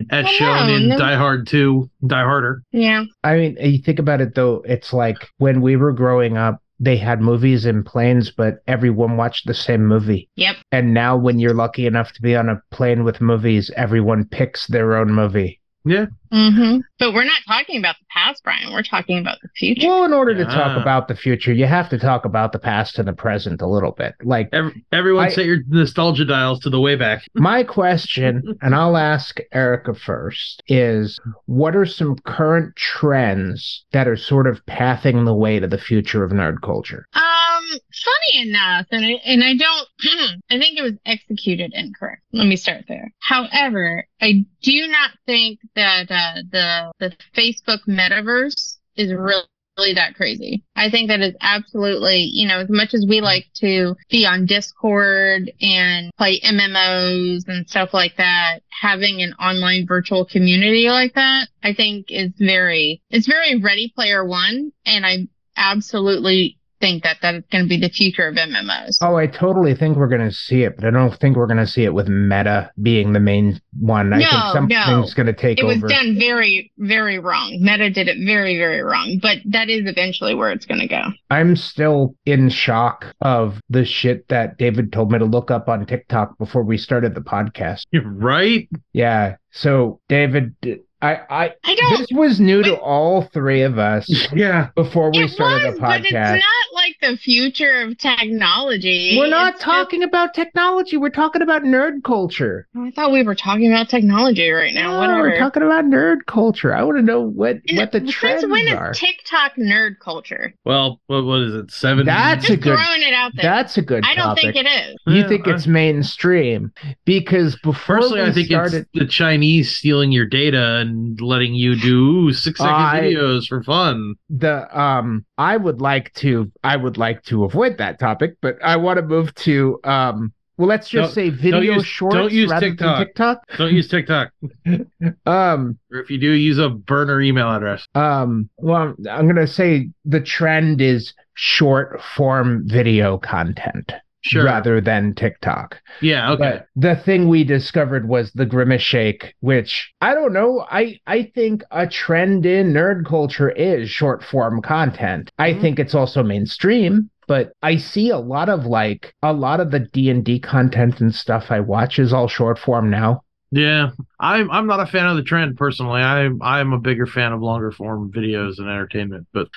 As 0.09 0.27
shown 0.29 0.69
in. 0.69 0.89
Die 0.89 1.15
Hard 1.15 1.47
Two, 1.47 1.89
Die 2.05 2.23
Harder. 2.23 2.63
Yeah. 2.71 3.03
I 3.23 3.35
mean, 3.37 3.57
you 3.59 3.79
think 3.79 3.99
about 3.99 4.21
it 4.21 4.35
though, 4.35 4.63
it's 4.65 4.93
like 4.93 5.17
when 5.37 5.61
we 5.61 5.75
were 5.75 5.91
growing 5.91 6.37
up, 6.37 6.61
they 6.79 6.97
had 6.97 7.21
movies 7.21 7.65
in 7.65 7.83
planes, 7.83 8.31
but 8.31 8.55
everyone 8.67 9.17
watched 9.17 9.47
the 9.47 9.53
same 9.53 9.85
movie. 9.85 10.29
Yep. 10.35 10.57
And 10.71 10.93
now, 10.93 11.15
when 11.15 11.39
you're 11.39 11.53
lucky 11.53 11.85
enough 11.85 12.11
to 12.13 12.21
be 12.21 12.35
on 12.35 12.49
a 12.49 12.61
plane 12.71 13.03
with 13.03 13.21
movies, 13.21 13.71
everyone 13.75 14.25
picks 14.25 14.67
their 14.67 14.95
own 14.95 15.11
movie. 15.11 15.61
Hmm 15.85 16.77
But 16.99 17.13
we're 17.13 17.23
not 17.23 17.41
talking 17.47 17.77
about 17.77 17.95
the 17.99 18.05
past, 18.09 18.43
Brian. 18.43 18.73
We're 18.73 18.83
talking 18.83 19.19
about 19.19 19.37
the 19.41 19.49
future. 19.55 19.87
Well, 19.87 20.03
in 20.03 20.13
order 20.13 20.33
to 20.35 20.45
talk 20.45 20.77
about 20.79 21.07
the 21.07 21.15
future, 21.15 21.53
you 21.53 21.65
have 21.65 21.89
to 21.89 21.99
talk 21.99 22.25
about 22.25 22.51
the 22.51 22.59
past 22.59 22.97
and 22.97 23.07
the 23.07 23.13
present 23.13 23.61
a 23.61 23.67
little 23.67 23.91
bit. 23.91 24.15
Like, 24.23 24.49
Every, 24.51 24.83
everyone 24.91 25.25
I- 25.25 25.29
set 25.29 25.45
your 25.45 25.59
nostalgia 25.67 26.25
dials 26.25 26.59
to 26.61 26.69
the 26.69 26.79
way 26.81 26.95
back. 26.95 27.23
my 27.35 27.63
question, 27.63 28.57
and 28.61 28.73
I'll 28.75 28.97
ask 28.97 29.37
Erica 29.53 29.93
first, 29.93 30.63
is 30.67 31.19
what 31.45 31.75
are 31.75 31.85
some 31.85 32.17
current 32.25 32.75
trends 32.75 33.85
that 33.91 34.07
are 34.07 34.17
sort 34.17 34.47
of 34.47 34.65
pathing 34.65 35.25
the 35.25 35.35
way 35.35 35.59
to 35.59 35.67
the 35.67 35.77
future 35.77 36.23
of 36.23 36.31
nerd 36.31 36.61
culture? 36.61 37.07
Um, 37.13 37.54
funny 38.03 38.49
enough, 38.49 38.87
and 38.91 39.05
I, 39.05 39.21
and 39.25 39.43
I 39.43 39.55
don't, 39.55 40.41
I 40.49 40.59
think 40.59 40.77
it 40.77 40.83
was 40.83 40.93
executed 41.05 41.71
incorrect. 41.73 42.21
Let 42.31 42.47
me 42.47 42.55
start 42.55 42.85
there. 42.87 43.11
However, 43.19 44.05
I 44.21 44.45
do 44.61 44.87
not 44.87 45.11
think 45.25 45.59
that 45.75 46.09
uh, 46.09 46.41
the 46.51 46.91
the 46.99 47.15
Facebook 47.35 47.79
metaverse 47.87 48.77
is 48.95 49.13
really 49.13 49.43
really 49.77 49.93
that 49.93 50.15
crazy. 50.15 50.63
I 50.75 50.89
think 50.89 51.09
that 51.09 51.21
is 51.21 51.35
absolutely, 51.41 52.29
you 52.31 52.47
know, 52.47 52.59
as 52.59 52.69
much 52.69 52.93
as 52.93 53.05
we 53.07 53.21
like 53.21 53.45
to 53.55 53.95
be 54.09 54.25
on 54.25 54.45
Discord 54.45 55.51
and 55.61 56.11
play 56.17 56.39
MMOs 56.39 57.47
and 57.47 57.67
stuff 57.67 57.93
like 57.93 58.15
that, 58.17 58.59
having 58.69 59.21
an 59.21 59.33
online 59.33 59.85
virtual 59.87 60.25
community 60.25 60.89
like 60.89 61.13
that, 61.15 61.47
I 61.63 61.73
think 61.73 62.07
is 62.09 62.31
very, 62.37 63.01
it's 63.09 63.27
very 63.27 63.59
ready 63.59 63.91
player 63.93 64.25
one. 64.25 64.71
And 64.85 65.05
I 65.05 65.27
absolutely 65.57 66.57
think 66.79 67.03
that 67.03 67.17
that 67.21 67.35
is 67.35 67.43
going 67.51 67.63
to 67.65 67.67
be 67.69 67.79
the 67.79 67.89
future 67.89 68.27
of 68.27 68.35
MMOs. 68.35 68.97
Oh, 69.01 69.15
I 69.15 69.27
totally 69.27 69.75
think 69.75 69.97
we're 69.97 70.07
going 70.07 70.27
to 70.27 70.31
see 70.35 70.63
it, 70.63 70.75
but 70.75 70.85
I 70.85 70.91
don't 70.91 71.13
think 71.19 71.37
we're 71.37 71.47
going 71.47 71.57
to 71.57 71.67
see 71.67 71.83
it 71.83 71.93
with 71.93 72.07
Meta 72.07 72.71
being 72.81 73.13
the 73.13 73.19
main 73.19 73.61
one. 73.79 74.13
I 74.13 74.17
think 74.19 74.31
No, 74.31 74.51
something's 74.53 74.87
no. 74.87 75.23
going 75.23 75.27
to 75.27 75.33
take 75.33 75.57
it 75.59 75.63
It 75.63 75.65
was 75.65 75.79
done 75.81 76.17
very, 76.19 76.71
very 76.77 77.19
wrong. 77.19 77.57
Meta 77.61 77.89
did 77.89 78.07
it 78.07 78.17
very, 78.25 78.57
very 78.57 78.81
wrong, 78.81 79.19
but 79.21 79.37
that 79.45 79.69
is 79.69 79.87
eventually 79.89 80.35
where 80.35 80.51
it's 80.51 80.65
going 80.65 80.81
to 80.81 80.87
go. 80.87 81.03
I'm 81.29 81.55
still 81.55 82.15
in 82.25 82.49
shock 82.49 83.13
of 83.21 83.59
the 83.69 83.85
shit 83.85 84.27
that 84.29 84.57
David 84.57 84.91
told 84.93 85.11
me 85.11 85.19
to 85.19 85.25
look 85.25 85.51
up 85.51 85.69
on 85.69 85.85
TikTok 85.85 86.37
before 86.37 86.63
we 86.63 86.77
started 86.77 87.15
the 87.15 87.21
podcast. 87.21 87.83
You're 87.91 88.03
Right? 88.05 88.67
Yeah. 88.93 89.35
So, 89.51 89.99
David, 90.09 90.55
I, 91.01 91.13
I, 91.29 91.53
I 91.63 91.75
don't. 91.75 91.99
this 91.99 92.07
was 92.11 92.39
new 92.39 92.63
to 92.63 92.75
all 92.79 93.23
three 93.33 93.61
of 93.61 93.77
us 93.77 94.05
Yeah. 94.33 94.69
before 94.75 95.11
we 95.11 95.27
started 95.27 95.65
was, 95.67 95.75
the 95.75 95.81
but 95.81 96.01
it's 96.01 96.11
podcast. 96.11 96.33
not 96.39 96.64
like 96.75 96.95
the 97.01 97.17
future 97.17 97.81
of 97.81 97.97
technology. 97.97 99.15
We're 99.17 99.27
not 99.29 99.55
It's 99.55 99.63
talking 99.63 100.03
about 100.03 100.33
technology. 100.33 100.97
We're 100.97 101.09
talking 101.09 101.41
about 101.41 101.63
nerd 101.63 102.03
culture. 102.03 102.67
I 102.77 102.91
thought 102.91 103.11
we 103.11 103.23
were 103.23 103.35
talking 103.35 103.71
about 103.71 103.89
technology 103.89 104.49
right 104.51 104.73
now. 104.73 104.91
No, 104.91 104.99
Whatever. 104.99 105.21
we're 105.21 105.39
talking 105.39 105.63
about 105.63 105.85
nerd 105.85 106.25
culture. 106.27 106.73
I 106.75 106.83
want 106.83 106.97
to 106.97 107.01
know 107.01 107.21
what 107.21 107.57
And 107.67 107.77
what 107.77 107.91
the 107.91 107.99
since 107.99 108.11
trends 108.11 108.45
when 108.45 108.67
are. 108.69 108.91
is 108.91 108.99
TikTok 108.99 109.55
nerd 109.55 109.99
culture? 109.99 110.53
Well, 110.65 110.99
what, 111.07 111.23
what 111.25 111.41
is 111.41 111.53
it? 111.55 111.71
Seven. 111.71 112.05
That's 112.05 112.49
a 112.49 112.57
good. 112.57 112.77
throwing 112.77 113.01
it 113.01 113.13
out 113.13 113.31
there. 113.35 113.43
That's 113.43 113.77
a 113.77 113.81
good 113.81 114.03
I 114.05 114.13
don't 114.15 114.25
topic. 114.35 114.53
think 114.53 114.55
it 114.57 114.67
is. 114.67 114.95
You 115.07 115.13
Yeah, 115.21 115.27
think 115.27 115.47
I- 115.47 115.53
it's 115.55 115.67
mainstream 115.67 116.71
because 117.05 117.55
before 117.63 117.97
Personally, 117.97 118.21
we 118.23 118.27
I 118.29 118.31
think 118.33 118.47
started, 118.47 118.73
it's 118.81 118.89
the 118.93 119.05
Chinese 119.05 119.75
stealing 119.75 120.11
your 120.11 120.25
data 120.25 120.75
and 120.77 121.19
letting 121.21 121.53
you 121.55 121.79
do 121.79 122.31
six 122.33 122.59
second 122.59 122.73
I- 122.73 123.01
videos 123.01 123.47
for 123.47 123.63
fun. 123.63 124.15
the 124.29 124.65
um 124.77 125.25
I 125.37 125.57
would 125.57 125.81
like 125.81 126.13
to 126.15 126.51
I 126.63 126.75
would 126.77 126.97
like 126.97 127.23
to 127.23 127.43
avoid 127.43 127.77
that 127.79 127.99
topic, 127.99 128.37
but 128.41 128.57
I 128.63 128.77
want 128.77 128.97
to 128.97 129.03
move 129.03 129.33
to 129.35 129.79
um 129.83 130.31
well 130.57 130.67
let's 130.69 130.87
just 130.87 131.13
Don't- 131.15 131.15
say 131.15 131.29
video 131.29 131.73
use- 131.75 131.85
shorts 131.85 132.15
don't 132.15 132.31
use 132.31 132.49
rather 132.49 132.69
TikTok. 132.69 132.97
than 132.97 133.07
TikTok. 133.07 133.41
Don't 133.57 133.73
use 133.73 133.87
TikTok. 133.87 134.31
Um 135.25 135.77
or 135.91 135.99
if 135.99 136.09
you 136.09 136.17
do, 136.17 136.31
use 136.31 136.57
a 136.57 136.69
burner 136.69 137.21
email 137.21 137.49
address. 137.51 137.85
um 137.95 138.49
well 138.57 138.95
I'm 139.09 139.25
going 139.25 139.35
to 139.35 139.47
say 139.47 139.89
the 140.05 140.21
trend 140.21 140.81
is 140.81 141.13
short 141.33 142.01
form 142.15 142.63
video 142.65 143.17
content 143.17 143.91
Sure. 144.27 144.43
rather 144.45 144.81
than 144.81 145.13
TikTok. 145.13 145.79
Yeah. 146.01 146.31
Okay. 146.31 146.51
But 146.53 146.67
the 146.75 146.95
thing 146.95 147.27
we 147.27 147.43
discovered 147.43 148.07
was 148.07 148.31
the 148.31 148.45
grimace 148.45 148.81
shake, 148.81 149.35
which 149.41 149.93
I 150.01 150.15
don't 150.15 150.33
know. 150.33 150.65
I 150.69 150.99
I 151.05 151.31
think 151.35 151.63
a 151.71 151.85
trend 151.87 152.45
in 152.45 152.73
nerd 152.73 153.05
culture 153.05 153.49
is 153.51 153.89
short 153.89 154.23
form 154.23 154.61
content. 154.61 155.31
I 155.37 155.53
Mhm. 155.53 155.61
think 155.61 155.79
it's 155.79 155.93
also 155.93 156.23
mainstream, 156.23 157.09
but 157.27 157.51
I 157.61 157.77
see 157.77 158.09
a 158.09 158.17
lot 158.17 158.49
of 158.49 158.65
like 158.65 159.13
a 159.21 159.31
lot 159.31 159.59
of 159.59 159.69
the 159.71 159.79
D 159.81 160.09
and 160.09 160.25
D 160.25 160.39
content 160.39 161.01
and 161.01 161.13
stuff 161.13 161.51
I 161.51 161.59
watch 161.59 161.99
is 161.99 162.11
all 162.11 162.27
short 162.27 162.57
form 162.57 162.89
now. 162.89 163.21
Yeah, 163.51 163.91
I'm 164.19 164.49
I'm 164.51 164.65
not 164.65 164.79
a 164.79 164.87
fan 164.87 165.05
of 165.05 165.15
the 165.17 165.23
trend 165.23 165.55
personally. 165.55 166.01
I'm 166.01 166.41
I'm 166.41 166.73
a 166.73 166.79
bigger 166.79 167.05
fan 167.05 167.31
of 167.31 167.41
longer 167.41 167.71
form 167.71 168.11
videos 168.11 168.57
and 168.57 168.67
entertainment. 168.67 169.27
But 169.33 169.47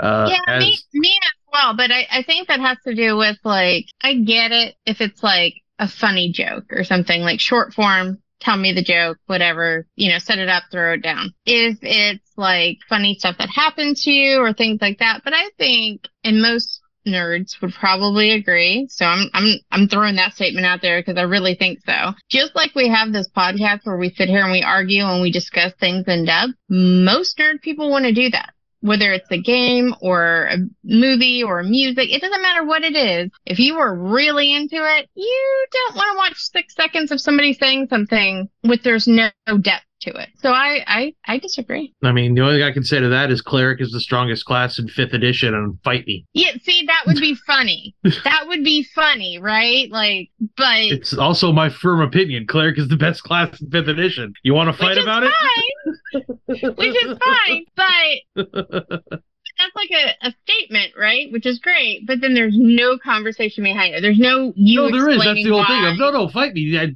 uh, 0.00 0.28
yeah, 0.30 0.38
as 0.48 0.60
me, 0.64 0.78
me 0.94 1.18
as 1.22 1.30
well. 1.54 1.76
But 1.76 1.90
I, 1.90 2.06
I 2.10 2.22
think 2.22 2.48
that 2.48 2.60
has 2.60 2.78
to 2.84 2.94
do 2.94 3.16
with 3.16 3.38
like, 3.44 3.86
I 4.02 4.14
get 4.14 4.52
it 4.52 4.74
if 4.84 5.00
it's 5.00 5.22
like 5.22 5.54
a 5.78 5.88
funny 5.88 6.32
joke 6.32 6.66
or 6.70 6.84
something 6.84 7.22
like 7.22 7.40
short 7.40 7.72
form. 7.72 8.18
Tell 8.40 8.56
me 8.58 8.72
the 8.72 8.82
joke, 8.82 9.16
whatever, 9.24 9.86
you 9.96 10.10
know, 10.10 10.18
set 10.18 10.38
it 10.38 10.50
up, 10.50 10.64
throw 10.70 10.94
it 10.94 11.02
down. 11.02 11.32
If 11.46 11.78
it's 11.80 12.30
like 12.36 12.78
funny 12.90 13.14
stuff 13.18 13.38
that 13.38 13.48
happened 13.48 13.96
to 13.98 14.10
you 14.10 14.40
or 14.40 14.52
things 14.52 14.82
like 14.82 14.98
that. 14.98 15.22
But 15.24 15.32
I 15.34 15.48
think, 15.56 16.08
and 16.24 16.42
most 16.42 16.82
nerds 17.06 17.60
would 17.62 17.72
probably 17.72 18.32
agree. 18.32 18.86
So 18.90 19.06
I'm, 19.06 19.30
I'm, 19.32 19.58
I'm 19.70 19.88
throwing 19.88 20.16
that 20.16 20.34
statement 20.34 20.66
out 20.66 20.82
there 20.82 21.00
because 21.00 21.16
I 21.16 21.22
really 21.22 21.54
think 21.54 21.78
so. 21.86 22.12
Just 22.28 22.54
like 22.54 22.74
we 22.74 22.88
have 22.88 23.12
this 23.12 23.30
podcast 23.34 23.80
where 23.84 23.96
we 23.96 24.10
sit 24.10 24.28
here 24.28 24.42
and 24.42 24.52
we 24.52 24.62
argue 24.62 25.04
and 25.04 25.22
we 25.22 25.30
discuss 25.30 25.72
things 25.80 26.04
in 26.06 26.26
depth, 26.26 26.52
most 26.68 27.38
nerd 27.38 27.62
people 27.62 27.90
want 27.90 28.04
to 28.04 28.12
do 28.12 28.30
that 28.30 28.53
whether 28.84 29.14
it's 29.14 29.30
a 29.30 29.40
game 29.40 29.94
or 30.02 30.46
a 30.50 30.58
movie 30.84 31.42
or 31.42 31.62
music, 31.62 32.12
it 32.12 32.20
doesn't 32.20 32.42
matter 32.42 32.64
what 32.64 32.84
it 32.84 32.94
is. 32.94 33.30
If 33.46 33.58
you 33.58 33.78
are 33.78 33.94
really 33.94 34.54
into 34.54 34.76
it, 34.76 35.08
you 35.14 35.66
don't 35.72 35.96
want 35.96 36.12
to 36.12 36.18
watch 36.18 36.36
six 36.36 36.74
seconds 36.74 37.10
of 37.10 37.18
somebody 37.18 37.54
saying 37.54 37.86
something 37.88 38.50
with 38.62 38.82
there's 38.82 39.08
no 39.08 39.30
depth 39.62 39.86
to 40.04 40.10
it. 40.10 40.28
So 40.36 40.50
I, 40.50 40.84
I, 40.86 41.14
I 41.26 41.38
disagree. 41.38 41.92
I 42.02 42.12
mean, 42.12 42.34
the 42.34 42.42
only 42.42 42.56
thing 42.56 42.62
I 42.62 42.72
can 42.72 42.84
say 42.84 43.00
to 43.00 43.08
that 43.08 43.30
is 43.30 43.40
cleric 43.40 43.80
is 43.80 43.90
the 43.92 44.00
strongest 44.00 44.44
class 44.44 44.78
in 44.78 44.88
fifth 44.88 45.12
edition, 45.12 45.54
and 45.54 45.78
fight 45.82 46.06
me. 46.06 46.26
Yeah, 46.32 46.52
see, 46.62 46.84
that 46.86 47.04
would 47.06 47.16
be 47.16 47.34
funny. 47.46 47.94
that 48.24 48.44
would 48.46 48.64
be 48.64 48.86
funny, 48.94 49.38
right? 49.38 49.90
Like, 49.90 50.30
but 50.56 50.80
It's 50.80 51.16
also 51.16 51.52
my 51.52 51.68
firm 51.68 52.00
opinion. 52.00 52.46
Cleric 52.46 52.78
is 52.78 52.88
the 52.88 52.96
best 52.96 53.22
class 53.22 53.60
in 53.60 53.70
fifth 53.70 53.88
edition. 53.88 54.34
You 54.42 54.54
want 54.54 54.70
to 54.70 54.76
fight 54.76 54.98
about 54.98 55.24
it? 55.24 55.32
fine. 55.40 56.74
which 56.76 57.04
is 57.04 57.18
fine, 57.18 57.64
but 57.76 58.44
that's 59.58 59.76
like 59.76 59.90
a, 59.90 60.28
a 60.28 60.34
statement, 60.44 60.92
right? 60.98 61.30
Which 61.32 61.46
is 61.46 61.58
great, 61.58 62.06
but 62.06 62.20
then 62.20 62.34
there's 62.34 62.56
no 62.56 62.98
conversation 62.98 63.64
behind 63.64 63.94
it. 63.94 64.00
There's 64.00 64.18
no 64.18 64.52
you. 64.56 64.82
no, 64.82 64.90
there 64.90 65.10
is. 65.10 65.22
That's 65.22 65.42
the 65.42 65.50
whole 65.50 65.64
thing. 65.64 65.82
why. 65.82 65.90
Of, 65.92 65.98
no, 65.98 66.10
no, 66.10 66.28
fight 66.28 66.54
me. 66.54 66.62
Yeah, 66.62 66.86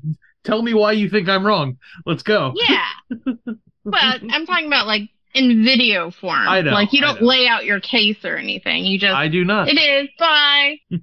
Tell 0.48 0.62
me 0.62 0.72
why 0.72 0.92
you 0.92 1.10
think 1.10 1.28
I'm 1.28 1.46
wrong. 1.46 1.76
Let's 2.06 2.22
go. 2.22 2.54
Yeah. 2.54 2.86
but 3.84 4.22
I'm 4.30 4.46
talking 4.46 4.66
about 4.66 4.86
like 4.86 5.10
in 5.34 5.62
video 5.62 6.10
form. 6.10 6.48
I 6.48 6.62
know, 6.62 6.70
Like 6.70 6.94
you 6.94 7.02
don't 7.02 7.20
lay 7.20 7.46
out 7.46 7.66
your 7.66 7.80
case 7.80 8.24
or 8.24 8.34
anything. 8.34 8.86
You 8.86 8.98
just 8.98 9.14
I 9.14 9.28
do 9.28 9.44
not. 9.44 9.68
it 9.68 9.76
is 9.78 10.08
bye. 10.18 10.76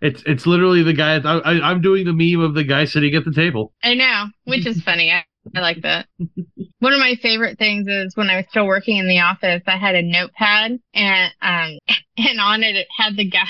It's 0.00 0.22
it's 0.24 0.46
literally 0.46 0.82
the 0.82 0.94
guy. 0.94 1.16
I, 1.16 1.38
I, 1.40 1.70
I'm 1.70 1.82
doing 1.82 2.06
the 2.06 2.14
meme 2.14 2.42
of 2.42 2.54
the 2.54 2.64
guy 2.64 2.86
sitting 2.86 3.14
at 3.14 3.26
the 3.26 3.32
table. 3.32 3.74
I 3.82 3.92
know, 3.92 4.28
which 4.44 4.66
is 4.66 4.82
funny. 4.82 5.12
I, 5.12 5.26
I 5.54 5.60
like 5.60 5.82
that. 5.82 6.06
One 6.78 6.94
of 6.94 7.00
my 7.00 7.16
favorite 7.20 7.58
things 7.58 7.86
is 7.86 8.16
when 8.16 8.30
I 8.30 8.36
was 8.36 8.46
still 8.48 8.66
working 8.66 8.96
in 8.96 9.06
the 9.08 9.20
office, 9.20 9.62
I 9.66 9.76
had 9.76 9.94
a 9.94 10.02
notepad 10.02 10.80
and 10.94 11.32
um 11.42 11.78
and 12.16 12.40
on 12.40 12.62
it 12.62 12.76
it 12.76 12.86
had 12.96 13.14
the 13.16 13.28
guy 13.28 13.44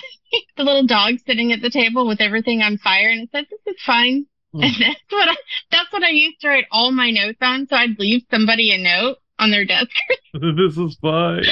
the 0.57 0.65
little 0.65 0.87
dog 0.87 1.15
sitting 1.25 1.53
at 1.53 1.63
the 1.63 1.71
table 1.71 2.07
with 2.09 2.21
everything 2.21 2.63
on 2.63 2.79
fire 2.79 3.09
and 3.09 3.23
it 3.23 3.29
said, 3.31 3.47
This 3.49 3.75
is 3.75 3.81
fine. 3.85 4.27
Hmm. 4.55 4.63
And 4.63 4.75
that's 4.79 5.01
what 5.11 5.29
I 5.29 5.35
that's 5.73 5.93
what 5.93 6.05
I 6.05 6.11
used 6.11 6.41
to 6.43 6.49
write 6.49 6.67
all 6.71 6.93
my 6.93 7.11
notes 7.11 7.39
on. 7.41 7.67
So 7.67 7.77
I'd 7.77 7.99
leave 7.99 8.23
somebody 8.31 8.73
a 8.73 8.79
note 8.79 9.17
on 9.39 9.51
their 9.51 9.65
desk. 9.65 9.91
this 10.33 10.77
is 10.77 10.97
fine. 11.01 11.43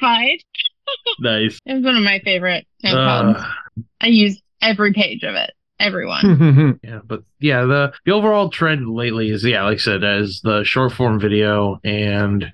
fine. 0.00 0.38
nice. 1.20 1.58
It 1.66 1.74
was 1.74 1.84
one 1.84 1.96
of 1.96 2.02
my 2.02 2.20
favorite 2.24 2.66
notepads. 2.82 3.36
Uh, 3.36 3.82
I 4.00 4.06
use 4.06 4.40
every 4.62 4.92
page 4.94 5.22
of 5.22 5.34
it. 5.34 5.50
Everyone. 5.80 6.80
yeah, 6.84 7.00
but 7.04 7.24
yeah, 7.40 7.64
the 7.64 7.92
the 8.06 8.12
overall 8.12 8.48
trend 8.48 8.88
lately 8.88 9.28
is 9.28 9.44
yeah, 9.44 9.64
like 9.64 9.74
I 9.74 9.80
said, 9.80 10.04
as 10.04 10.40
the 10.42 10.62
short 10.64 10.92
form 10.92 11.20
video 11.20 11.78
and 11.84 12.52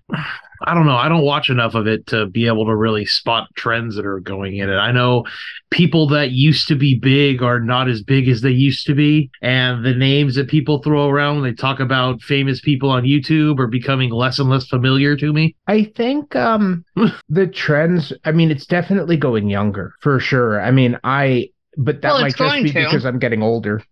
I 0.63 0.75
don't 0.75 0.87
know. 0.87 0.97
I 0.97 1.09
don't 1.09 1.25
watch 1.25 1.51
enough 1.51 1.75
of 1.75 1.87
it 1.87 2.07
to 2.09 2.27
be 2.27 2.47
able 2.47 2.67
to 2.67 2.77
really 2.77 3.07
spot 3.07 3.49
trends 3.55 3.97
that 3.97 4.05
are 4.07 4.21
going 4.21 4.57
in 4.57 4.69
it. 4.69 4.77
I 4.77 4.93
know 4.93 5.25
people 5.71 6.07
that 6.09 6.33
used 6.33 6.69
to 6.69 6.75
be 6.75 6.99
big 6.99 7.43
are 7.43 7.61
not 7.61 7.89
as 7.89 8.03
big 8.03 8.29
as 8.29 8.41
they 8.43 8.51
used 8.51 8.87
to 8.87 8.95
be, 8.95 9.31
and 9.43 9.85
the 9.85 9.95
names 9.95 10.35
that 10.35 10.49
people 10.49 10.83
throw 10.83 11.09
around 11.09 11.37
when 11.41 11.45
they 11.51 11.55
talk 11.55 11.81
about 11.81 12.21
famous 12.23 12.61
people 12.61 12.91
on 12.91 13.05
YouTube 13.05 13.59
are 13.59 13.67
becoming 13.69 14.11
less 14.11 14.39
and 14.39 14.51
less 14.51 14.67
familiar 14.67 15.17
to 15.17 15.33
me. 15.33 15.57
I 15.67 15.85
think 15.97 16.35
um 16.37 16.85
the 17.29 17.47
trends 17.47 18.13
I 18.25 18.33
mean 18.33 18.51
it's 18.51 18.67
definitely 18.67 19.17
going 19.17 19.49
younger 19.49 19.95
for 20.01 20.21
sure. 20.21 20.61
I 20.61 20.71
mean 20.71 20.99
I 21.05 21.51
but 21.77 22.03
that 22.03 22.13
Well, 22.13 22.23
might 22.23 22.37
just 22.37 22.63
be 22.63 22.73
to. 22.73 22.79
because 22.85 23.07
I'm 23.07 23.19
getting 23.19 23.43
older. 23.43 23.83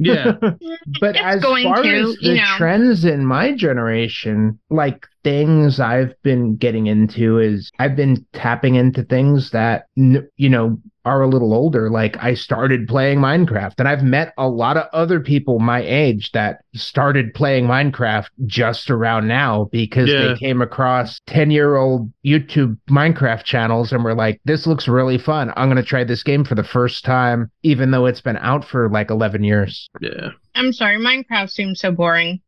Yeah. 0.00 0.32
but 1.00 1.16
It's 1.16 1.20
as 1.22 1.42
going 1.42 1.64
far 1.64 1.82
to, 1.82 1.88
as 1.88 2.16
you 2.22 2.30
the 2.30 2.36
know. 2.38 2.54
trends 2.56 3.04
in 3.04 3.26
my 3.26 3.52
generation, 3.52 4.58
like 4.70 5.06
things 5.26 5.80
I've 5.80 6.14
been 6.22 6.54
getting 6.54 6.86
into 6.86 7.40
is 7.40 7.72
I've 7.80 7.96
been 7.96 8.24
tapping 8.32 8.76
into 8.76 9.02
things 9.02 9.50
that 9.50 9.86
you 9.96 10.48
know 10.48 10.78
are 11.04 11.22
a 11.22 11.26
little 11.28 11.52
older. 11.52 11.90
Like 11.90 12.16
I 12.22 12.34
started 12.34 12.86
playing 12.86 13.18
Minecraft, 13.18 13.74
and 13.78 13.88
I've 13.88 14.04
met 14.04 14.32
a 14.38 14.48
lot 14.48 14.76
of 14.76 14.86
other 14.92 15.18
people 15.18 15.58
my 15.58 15.80
age 15.80 16.30
that 16.32 16.60
started 16.74 17.34
playing 17.34 17.66
Minecraft 17.66 18.26
just 18.44 18.88
around 18.88 19.26
now 19.26 19.68
because 19.72 20.08
Yeah. 20.08 20.28
they 20.28 20.34
came 20.36 20.62
across 20.62 21.20
ten 21.26 21.50
year 21.50 21.74
old 21.74 22.12
YouTube 22.24 22.76
Minecraft 22.88 23.42
channels 23.42 23.90
and 23.92 24.04
were 24.04 24.14
like, 24.14 24.40
"This 24.44 24.64
looks 24.64 24.86
really 24.86 25.18
fun. 25.18 25.52
I'm 25.56 25.68
going 25.68 25.76
to 25.82 25.88
try 25.88 26.04
this 26.04 26.22
game 26.22 26.44
for 26.44 26.54
the 26.54 26.62
first 26.64 27.04
time, 27.04 27.50
even 27.64 27.90
though 27.90 28.06
it's 28.06 28.20
been 28.20 28.36
out 28.38 28.64
for 28.64 28.88
like 28.90 29.10
11 29.10 29.42
years." 29.42 29.88
Yeah. 30.00 30.30
I'm 30.56 30.72
sorry, 30.72 30.96
Minecraft 30.98 31.50
seems 31.50 31.80
so 31.80 31.92
boring. 31.92 32.40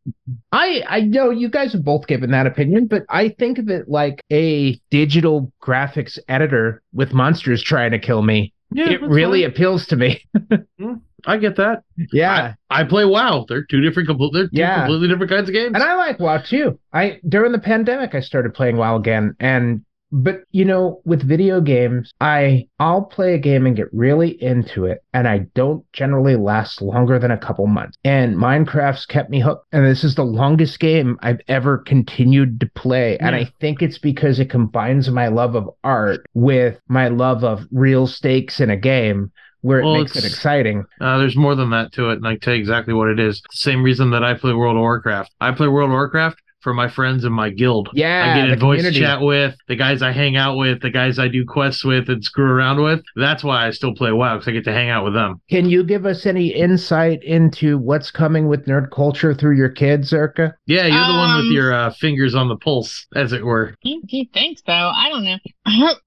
I 0.52 0.82
I 0.88 1.00
know 1.02 1.30
you 1.30 1.48
guys 1.48 1.72
have 1.72 1.84
both 1.84 2.06
given 2.06 2.30
that 2.32 2.46
opinion, 2.46 2.86
but 2.86 3.04
I 3.08 3.28
think 3.30 3.58
of 3.58 3.68
it 3.68 3.88
like 3.88 4.22
a 4.32 4.80
digital 4.90 5.52
graphics 5.62 6.18
editor 6.28 6.82
with 6.92 7.12
monsters 7.12 7.62
trying 7.62 7.90
to 7.92 7.98
kill 7.98 8.22
me. 8.22 8.52
Yeah. 8.70 8.90
it 8.90 9.02
really 9.02 9.42
fine. 9.42 9.50
appeals 9.50 9.86
to 9.86 9.96
me. 9.96 10.24
Hmm, 10.78 10.94
I 11.26 11.38
get 11.38 11.56
that. 11.56 11.82
Yeah. 12.12 12.54
I 12.70 12.84
play 12.84 13.04
WoW. 13.04 13.46
They're 13.48 13.64
two 13.64 13.80
different, 13.80 14.08
compl- 14.08 14.30
they're 14.32 14.44
two 14.44 14.50
Yeah. 14.52 14.80
completely 14.82 15.08
different 15.08 15.30
kinds 15.32 15.48
of 15.48 15.52
games. 15.54 15.72
and 15.74 15.82
I 15.82 15.96
like 15.96 16.20
WoW 16.20 16.38
too. 16.38 16.78
I 16.92 17.18
during 17.28 17.50
the 17.50 17.58
pandemic 17.58 18.14
I 18.14 18.20
started 18.20 18.54
playing 18.54 18.76
WoW 18.76 18.94
again 18.96 19.34
and 19.40 19.84
but 20.10 20.40
you 20.50 20.64
know 20.64 21.00
with 21.04 21.22
video 21.22 21.60
games 21.60 22.12
I 22.20 22.66
I'll 22.78 23.02
play 23.02 23.34
a 23.34 23.38
game 23.38 23.66
and 23.66 23.76
get 23.76 23.88
really 23.92 24.42
into 24.42 24.84
it 24.86 25.02
and 25.12 25.28
I 25.28 25.40
don't 25.54 25.84
generally 25.92 26.36
last 26.36 26.80
longer 26.80 27.18
than 27.18 27.30
a 27.30 27.38
couple 27.38 27.66
months. 27.66 27.96
And 28.04 28.36
Minecraft's 28.36 29.06
kept 29.06 29.30
me 29.30 29.40
hooked 29.40 29.66
and 29.72 29.84
this 29.84 30.04
is 30.04 30.14
the 30.14 30.24
longest 30.24 30.80
game 30.80 31.18
I've 31.22 31.40
ever 31.48 31.78
continued 31.78 32.60
to 32.60 32.70
play 32.74 33.18
and 33.18 33.34
I 33.34 33.50
think 33.60 33.82
it's 33.82 33.98
because 33.98 34.38
it 34.38 34.50
combines 34.50 35.10
my 35.10 35.28
love 35.28 35.54
of 35.54 35.68
art 35.84 36.24
with 36.34 36.80
my 36.88 37.08
love 37.08 37.44
of 37.44 37.66
real 37.70 38.06
stakes 38.06 38.60
in 38.60 38.70
a 38.70 38.76
game 38.76 39.30
where 39.60 39.80
it 39.80 39.84
Well, 39.84 39.94
makes 39.94 40.16
it 40.16 40.24
exciting. 40.24 40.84
Uh, 41.00 41.18
there's 41.18 41.36
more 41.36 41.56
than 41.56 41.70
that 41.70 41.92
to 41.94 42.10
it, 42.10 42.18
and 42.18 42.26
I 42.28 42.34
can 42.34 42.40
tell 42.40 42.54
you 42.54 42.60
exactly 42.60 42.94
what 42.94 43.08
it 43.08 43.18
is. 43.18 43.42
Same 43.50 43.82
reason 43.82 44.10
that 44.10 44.22
I 44.22 44.34
play 44.34 44.52
World 44.52 44.76
of 44.76 44.80
Warcraft. 44.80 45.32
I 45.40 45.50
play 45.50 45.66
World 45.66 45.90
of 45.90 45.94
Warcraft 45.94 46.40
for 46.60 46.74
my 46.74 46.88
friends 46.88 47.24
in 47.24 47.32
my 47.32 47.50
guild. 47.50 47.88
Yeah, 47.92 48.32
I 48.34 48.40
get 48.40 48.50
in 48.50 48.58
voice 48.58 48.78
community. 48.78 49.00
chat 49.00 49.20
with 49.20 49.54
the 49.68 49.76
guys 49.76 50.02
I 50.02 50.12
hang 50.12 50.36
out 50.36 50.56
with, 50.56 50.80
the 50.82 50.90
guys 50.90 51.18
I 51.18 51.28
do 51.28 51.44
quests 51.44 51.84
with 51.84 52.08
and 52.08 52.22
screw 52.24 52.50
around 52.50 52.82
with. 52.82 53.00
That's 53.16 53.44
why 53.44 53.66
I 53.66 53.70
still 53.70 53.94
play 53.94 54.12
WoW 54.12 54.34
because 54.34 54.48
I 54.48 54.52
get 54.52 54.64
to 54.64 54.72
hang 54.72 54.90
out 54.90 55.04
with 55.04 55.14
them. 55.14 55.40
Can 55.48 55.68
you 55.68 55.84
give 55.84 56.04
us 56.06 56.26
any 56.26 56.48
insight 56.48 57.22
into 57.22 57.78
what's 57.78 58.10
coming 58.10 58.48
with 58.48 58.66
nerd 58.66 58.90
culture 58.90 59.34
through 59.34 59.56
your 59.56 59.68
kids, 59.68 60.10
Zerka? 60.10 60.52
Yeah, 60.66 60.86
you're 60.86 61.06
the 61.06 61.18
one 61.18 61.36
with 61.36 61.46
Um, 61.46 61.52
your 61.52 61.72
uh, 61.72 61.90
fingers 61.92 62.34
on 62.34 62.48
the 62.48 62.56
pulse, 62.56 63.06
as 63.14 63.32
it 63.32 63.44
were. 63.44 63.74
He, 63.80 64.00
he 64.08 64.28
thinks 64.34 64.62
so. 64.66 64.72
I 64.72 65.08
don't 65.10 65.24
know. 65.24 65.38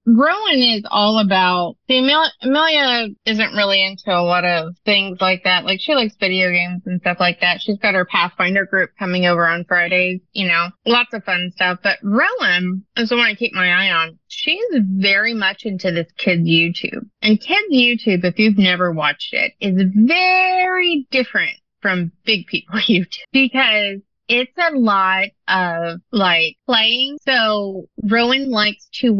Rowan 0.06 0.58
is 0.58 0.84
all 0.90 1.18
about. 1.18 1.76
See, 1.88 1.98
Amelia, 1.98 2.30
Amelia 2.42 3.08
isn't 3.26 3.54
really 3.54 3.84
into 3.84 4.10
a 4.10 4.22
lot 4.22 4.44
of 4.44 4.74
things 4.84 5.18
like 5.20 5.44
that. 5.44 5.64
Like 5.64 5.80
she 5.80 5.94
likes 5.94 6.14
video 6.18 6.50
games 6.50 6.82
and 6.86 7.00
stuff 7.00 7.18
like 7.20 7.40
that. 7.40 7.60
She's 7.60 7.78
got 7.78 7.94
her 7.94 8.04
Pathfinder 8.04 8.66
group 8.66 8.90
coming 8.98 9.26
over 9.26 9.46
on 9.46 9.64
Fridays. 9.64 10.20
You 10.32 10.48
know, 10.48 10.68
lots 10.86 11.14
of 11.14 11.24
fun 11.24 11.50
stuff. 11.54 11.78
But 11.82 11.98
Rowan 12.02 12.84
is 12.96 13.10
the 13.10 13.16
one 13.16 13.26
I 13.26 13.34
keep 13.34 13.52
my 13.52 13.68
eye 13.68 13.90
on. 13.90 14.18
She's 14.28 14.64
very 14.72 15.34
much 15.34 15.64
into 15.64 15.90
this 15.90 16.10
kids 16.16 16.42
YouTube. 16.42 17.08
And 17.20 17.40
kids 17.40 17.72
YouTube, 17.72 18.24
if 18.24 18.38
you've 18.38 18.58
never 18.58 18.90
watched 18.90 19.32
it, 19.32 19.52
is 19.60 19.82
very 19.94 21.06
different 21.10 21.56
from 21.80 22.12
big 22.24 22.46
people 22.46 22.78
YouTube 22.88 23.24
because 23.32 24.00
it's 24.28 24.52
a 24.56 24.74
lot 24.74 25.28
of 25.48 26.00
like 26.10 26.56
playing. 26.66 27.18
So 27.22 27.86
Rowan 28.02 28.50
likes 28.50 28.88
to 29.00 29.10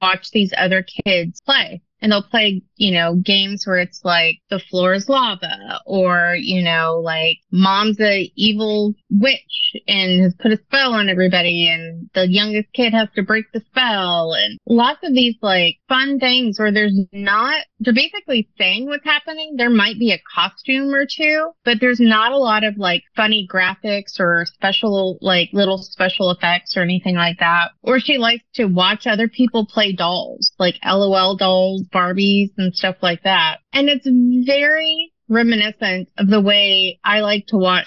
watch 0.00 0.30
these 0.30 0.52
other 0.56 0.82
kids 0.82 1.40
play. 1.40 1.82
And 2.00 2.12
they'll 2.12 2.22
play, 2.22 2.62
you 2.76 2.92
know, 2.92 3.16
games 3.16 3.66
where 3.66 3.78
it's 3.78 4.04
like 4.04 4.38
the 4.50 4.60
floor 4.70 4.94
is 4.94 5.08
lava 5.08 5.80
or, 5.84 6.36
you 6.38 6.62
know, 6.62 7.00
like 7.02 7.38
mom's 7.50 8.00
a 8.00 8.30
evil 8.36 8.94
witch 9.10 9.76
and 9.88 10.22
has 10.22 10.34
put 10.34 10.52
a 10.52 10.56
spell 10.56 10.94
on 10.94 11.08
everybody 11.08 11.68
and 11.68 12.08
the 12.14 12.28
youngest 12.28 12.72
kid 12.72 12.92
has 12.92 13.08
to 13.16 13.22
break 13.22 13.46
the 13.52 13.60
spell 13.70 14.32
and 14.34 14.58
lots 14.66 15.00
of 15.02 15.12
these 15.12 15.34
like 15.42 15.78
fun 15.88 16.20
things 16.20 16.58
where 16.58 16.72
there's 16.72 16.98
not, 17.12 17.62
they're 17.80 17.92
basically 17.92 18.48
saying 18.58 18.86
what's 18.86 19.04
happening. 19.04 19.54
There 19.56 19.70
might 19.70 19.98
be 19.98 20.12
a 20.12 20.22
costume 20.34 20.94
or 20.94 21.04
two, 21.04 21.50
but 21.64 21.78
there's 21.80 22.00
not 22.00 22.32
a 22.32 22.38
lot 22.38 22.62
of 22.62 22.78
like 22.78 23.02
funny 23.16 23.48
graphics 23.52 24.20
or 24.20 24.46
special, 24.46 25.18
like 25.20 25.48
little 25.52 25.78
special 25.78 26.30
effects 26.30 26.76
or 26.76 26.82
anything 26.82 27.16
like 27.16 27.38
that. 27.40 27.70
Or 27.82 27.98
she 27.98 28.18
likes 28.18 28.44
to 28.54 28.66
watch 28.66 29.06
other 29.06 29.28
people 29.28 29.66
play 29.66 29.92
dolls, 29.92 30.52
like 30.58 30.76
LOL 30.84 31.36
dolls, 31.36 31.87
Barbies 31.90 32.50
and 32.56 32.74
stuff 32.74 32.96
like 33.02 33.22
that. 33.24 33.58
And 33.72 33.88
it's 33.88 34.06
very 34.46 35.12
reminiscent 35.28 36.08
of 36.16 36.28
the 36.28 36.40
way 36.40 36.98
I 37.04 37.20
like 37.20 37.46
to 37.48 37.56
watch 37.56 37.86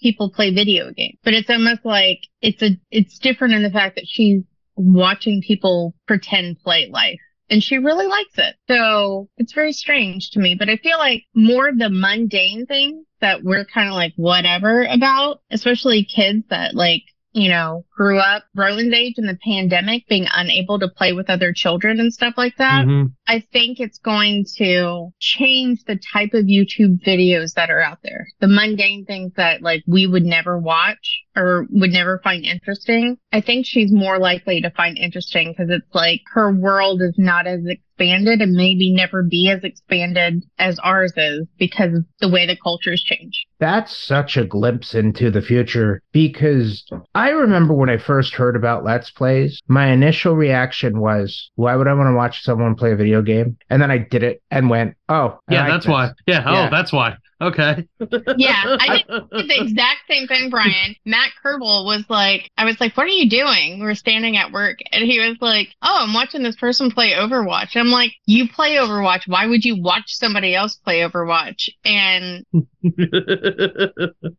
people 0.00 0.30
play 0.30 0.52
video 0.52 0.90
games. 0.92 1.18
But 1.22 1.34
it's 1.34 1.50
almost 1.50 1.84
like 1.84 2.20
it's 2.40 2.62
a, 2.62 2.70
it's 2.90 3.18
different 3.18 3.54
in 3.54 3.62
the 3.62 3.70
fact 3.70 3.96
that 3.96 4.06
she's 4.06 4.42
watching 4.76 5.42
people 5.46 5.94
pretend 6.06 6.60
play 6.60 6.88
life. 6.90 7.20
And 7.50 7.62
she 7.62 7.78
really 7.78 8.06
likes 8.06 8.38
it. 8.38 8.54
So 8.68 9.28
it's 9.36 9.52
very 9.52 9.72
strange 9.72 10.30
to 10.30 10.38
me, 10.38 10.54
but 10.56 10.68
I 10.68 10.76
feel 10.76 10.98
like 10.98 11.24
more 11.34 11.68
of 11.68 11.78
the 11.78 11.90
mundane 11.90 12.64
things 12.66 13.04
that 13.20 13.42
we're 13.42 13.64
kind 13.64 13.88
of 13.88 13.94
like 13.94 14.12
whatever 14.16 14.84
about, 14.84 15.42
especially 15.50 16.04
kids 16.04 16.44
that 16.50 16.74
like, 16.74 17.02
you 17.32 17.48
know, 17.48 17.84
grew 17.96 18.18
up 18.18 18.44
Rowan's 18.56 18.92
age 18.92 19.14
in 19.16 19.26
the 19.26 19.38
pandemic 19.44 20.06
being 20.08 20.26
unable 20.34 20.78
to 20.80 20.88
play 20.88 21.12
with 21.12 21.30
other 21.30 21.52
children 21.52 22.00
and 22.00 22.12
stuff 22.12 22.34
like 22.36 22.56
that. 22.56 22.86
Mhm. 22.86 23.12
I 23.26 23.40
think 23.52 23.78
it's 23.78 23.98
going 23.98 24.46
to 24.56 25.12
change 25.20 25.84
the 25.84 25.96
type 25.96 26.34
of 26.34 26.46
YouTube 26.46 27.04
videos 27.04 27.54
that 27.54 27.70
are 27.70 27.80
out 27.80 27.98
there. 28.02 28.26
The 28.40 28.48
mundane 28.48 29.04
things 29.04 29.32
that 29.36 29.62
like 29.62 29.84
we 29.86 30.06
would 30.06 30.24
never 30.24 30.58
watch 30.58 31.22
or 31.36 31.66
would 31.70 31.92
never 31.92 32.18
find 32.24 32.44
interesting. 32.44 33.16
I 33.32 33.40
think 33.40 33.64
she's 33.64 33.92
more 33.92 34.18
likely 34.18 34.60
to 34.62 34.70
find 34.70 34.98
interesting 34.98 35.52
because 35.52 35.70
it's 35.70 35.94
like 35.94 36.22
her 36.32 36.50
world 36.52 37.00
is 37.00 37.14
not 37.16 37.46
as 37.46 37.60
expanded 38.00 38.40
and 38.40 38.52
maybe 38.52 38.90
never 38.90 39.22
be 39.22 39.50
as 39.50 39.62
expanded 39.62 40.42
as 40.58 40.78
ours 40.80 41.12
is 41.16 41.46
because 41.58 41.94
of 41.94 42.04
the 42.20 42.28
way 42.28 42.46
the 42.46 42.56
culture's 42.56 43.02
change. 43.02 43.44
That's 43.58 43.94
such 43.96 44.36
a 44.36 44.44
glimpse 44.44 44.94
into 44.94 45.30
the 45.30 45.42
future 45.42 46.02
because 46.12 46.84
I 47.14 47.30
remember 47.30 47.74
when 47.74 47.90
I 47.90 47.98
first 47.98 48.34
heard 48.34 48.56
about 48.56 48.84
Let's 48.84 49.10
Plays, 49.10 49.60
my 49.68 49.88
initial 49.88 50.34
reaction 50.34 51.00
was, 51.00 51.50
why 51.56 51.76
would 51.76 51.88
I 51.88 51.94
want 51.94 52.08
to 52.08 52.14
watch 52.16 52.42
someone 52.42 52.74
play 52.74 52.92
a 52.92 52.96
video 52.96 53.20
game? 53.22 53.58
And 53.68 53.82
then 53.82 53.90
I 53.90 53.98
did 53.98 54.22
it 54.22 54.42
and 54.50 54.70
went, 54.70 54.96
oh, 55.08 55.38
I 55.48 55.54
Yeah, 55.54 55.60
like 55.62 55.68
that's 55.72 55.84
this. 55.86 55.92
why. 55.92 56.10
Yeah. 56.26 56.44
Oh, 56.46 56.70
that's 56.70 56.92
why. 56.92 57.16
Okay. 57.42 57.88
Yeah, 58.36 58.76
I 58.78 58.98
did 58.98 59.06
the 59.48 59.62
exact 59.62 60.00
same 60.10 60.26
thing, 60.26 60.50
Brian. 60.50 60.94
Matt 61.06 61.30
Kerbel 61.42 61.86
was 61.86 62.04
like, 62.10 62.50
I 62.58 62.66
was 62.66 62.78
like, 62.80 62.94
what 62.96 63.06
are 63.06 63.08
you 63.08 63.30
doing? 63.30 63.78
We 63.78 63.86
were 63.86 63.94
standing 63.94 64.36
at 64.36 64.52
work 64.52 64.78
and 64.92 65.04
he 65.04 65.20
was 65.20 65.38
like, 65.40 65.68
oh, 65.80 65.98
I'm 66.00 66.12
watching 66.12 66.42
this 66.42 66.56
person 66.56 66.90
play 66.90 67.12
Overwatch. 67.12 67.76
I'm 67.76 67.88
like, 67.88 68.12
you 68.26 68.48
play 68.48 68.76
Overwatch. 68.76 69.22
Why 69.26 69.46
would 69.46 69.64
you 69.64 69.80
watch 69.80 70.04
somebody 70.08 70.54
else 70.54 70.76
play 70.76 71.00
Overwatch? 71.00 71.70
And 71.84 72.44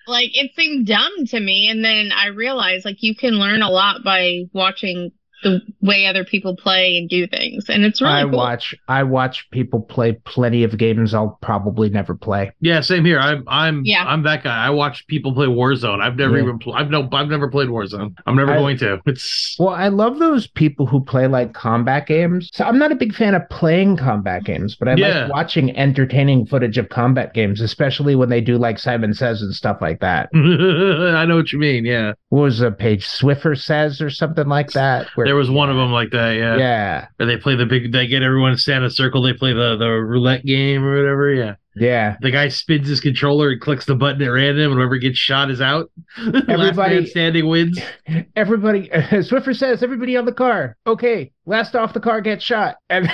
like, 0.08 0.30
it 0.34 0.52
seemed 0.56 0.86
dumb 0.86 1.26
to 1.28 1.40
me. 1.40 1.70
And 1.70 1.84
then 1.84 2.12
I 2.16 2.28
realized 2.28 2.86
like 2.86 3.02
you 3.02 3.16
can 3.16 3.34
learn 3.34 3.64
a 3.64 3.70
lot 3.70 4.04
by 4.04 4.44
watching 4.54 5.12
the 5.43 5.62
way 5.82 6.06
other 6.06 6.23
people 6.23 6.56
play 6.56 6.97
and 6.97 7.10
do 7.10 7.27
things, 7.27 7.69
and 7.69 7.84
it's 7.84 8.01
really 8.01 8.13
I 8.13 8.21
cool. 8.23 8.32
watch 8.32 8.75
I 8.88 9.04
watch 9.04 9.49
people 9.51 9.82
play 9.82 10.13
plenty 10.25 10.63
of 10.63 10.77
games 10.77 11.13
I'll 11.13 11.38
probably 11.41 11.89
never 11.89 12.15
play. 12.15 12.51
Yeah, 12.62 12.82
same 12.82 13.06
here. 13.06 13.19
I'm 13.19 13.43
I'm 13.47 13.82
Yeah. 13.86 14.04
I'm 14.06 14.23
that 14.23 14.43
guy. 14.43 14.65
I 14.65 14.69
watch 14.69 15.06
people 15.08 15.34
play 15.34 15.47
Warzone. 15.47 16.01
I've 16.01 16.15
never 16.15 16.38
Yeah. 16.38 16.43
even 16.43 16.60
pl- 16.60 16.73
I've 16.73 16.89
no 16.89 17.08
I've 17.12 17.27
never 17.30 17.49
played 17.49 17.69
Warzone. 17.69 18.15
I'm 18.25 18.36
never 18.36 18.54
I- 18.54 18.58
going 18.58 18.77
to. 18.80 18.99
It's 19.06 19.56
Well, 19.60 19.69
I 19.73 19.88
love 19.88 20.19
those 20.19 20.47
people 20.47 20.86
who 20.86 21.04
play 21.04 21.27
like 21.27 21.54
combat 21.54 22.08
games. 22.08 22.49
So 22.54 22.63
I'm 22.65 22.77
not 22.77 22.91
a 22.91 22.95
big 22.95 23.13
fan 23.13 23.36
of 23.36 23.47
playing 23.49 23.97
combat 23.97 24.43
games, 24.43 24.75
but 24.75 24.88
I 24.88 24.95
Yeah. 24.95 25.23
like 25.23 25.32
watching 25.34 25.75
entertaining 25.77 26.45
footage 26.45 26.77
of 26.77 26.89
combat 26.89 27.34
games, 27.34 27.62
especially 27.62 28.15
when 28.15 28.30
they 28.30 28.41
do 28.41 28.58
like 28.58 28.77
Simon 28.80 29.13
Says 29.13 29.41
and 29.41 29.54
stuff 29.54 29.77
like 29.82 29.99
that. 30.01 30.30
I 30.36 31.25
know 31.25 31.36
what 31.36 31.51
you 31.51 31.60
mean. 31.60 31.86
Yeah, 31.86 32.13
What 32.30 32.41
was 32.41 32.62
a 32.62 32.71
page 32.71 33.08
Swiffer 33.08 33.58
Says 33.60 34.01
or 34.01 34.10
something 34.10 34.47
like 34.47 34.71
that? 34.71 35.08
where- 35.15 35.31
there 35.32 35.38
was 35.38 35.50
one 35.50 35.70
of 35.70 35.78
them 35.78 35.94
like 35.94 36.10
that. 36.12 36.32
Yeah. 36.36 36.58
Yeah, 36.58 37.08
Where 37.15 37.26
they 37.26 37.38
play 37.38 37.56
the 37.56 37.65
big. 37.65 37.94
They 37.94 38.06
get 38.06 38.22
everyone 38.22 38.52
to 38.52 38.58
stand 38.58 38.84
in 38.84 38.88
a 38.88 38.89
circle. 38.89 39.22
They 39.22 39.32
play 39.32 39.54
the 39.54 39.78
the 39.78 39.88
roulette 39.88 40.44
game 40.46 40.84
or 40.84 40.94
whatever. 40.98 41.34
Yeah. 41.34 41.56
yeah. 41.74 42.17
The 42.20 42.32
guy 42.32 42.50
spins 42.50 42.89
his 42.89 43.00
controller 43.00 43.52
and 43.52 43.62
clicks 43.62 43.86
the 43.86 43.96
button 43.96 44.22
at 44.24 44.28
random, 44.28 44.74
and 44.74 44.80
whoever 44.82 44.98
gets 44.98 45.17
shot 45.17 45.50
is 45.50 45.62
out. 45.62 45.89
Everybody- 46.50 47.06
standing 47.06 47.48
wins. 47.48 47.80
Everybody, 48.36 48.89
Swiffer 48.94 49.56
says, 49.56 49.82
everybody 49.82 50.17
on 50.17 50.26
the 50.26 50.34
car. 50.34 50.76
Okay, 50.86 51.32
last 51.46 51.74
off 51.74 51.94
the 51.94 52.02
car 52.02 52.20
gets 52.20 52.44
shot. 52.44 52.76
And 52.89 53.08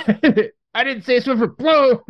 I 0.73 0.83
didn't 0.83 1.03
say 1.03 1.19
Swiffer. 1.19 1.53
Whoa. 1.59 2.03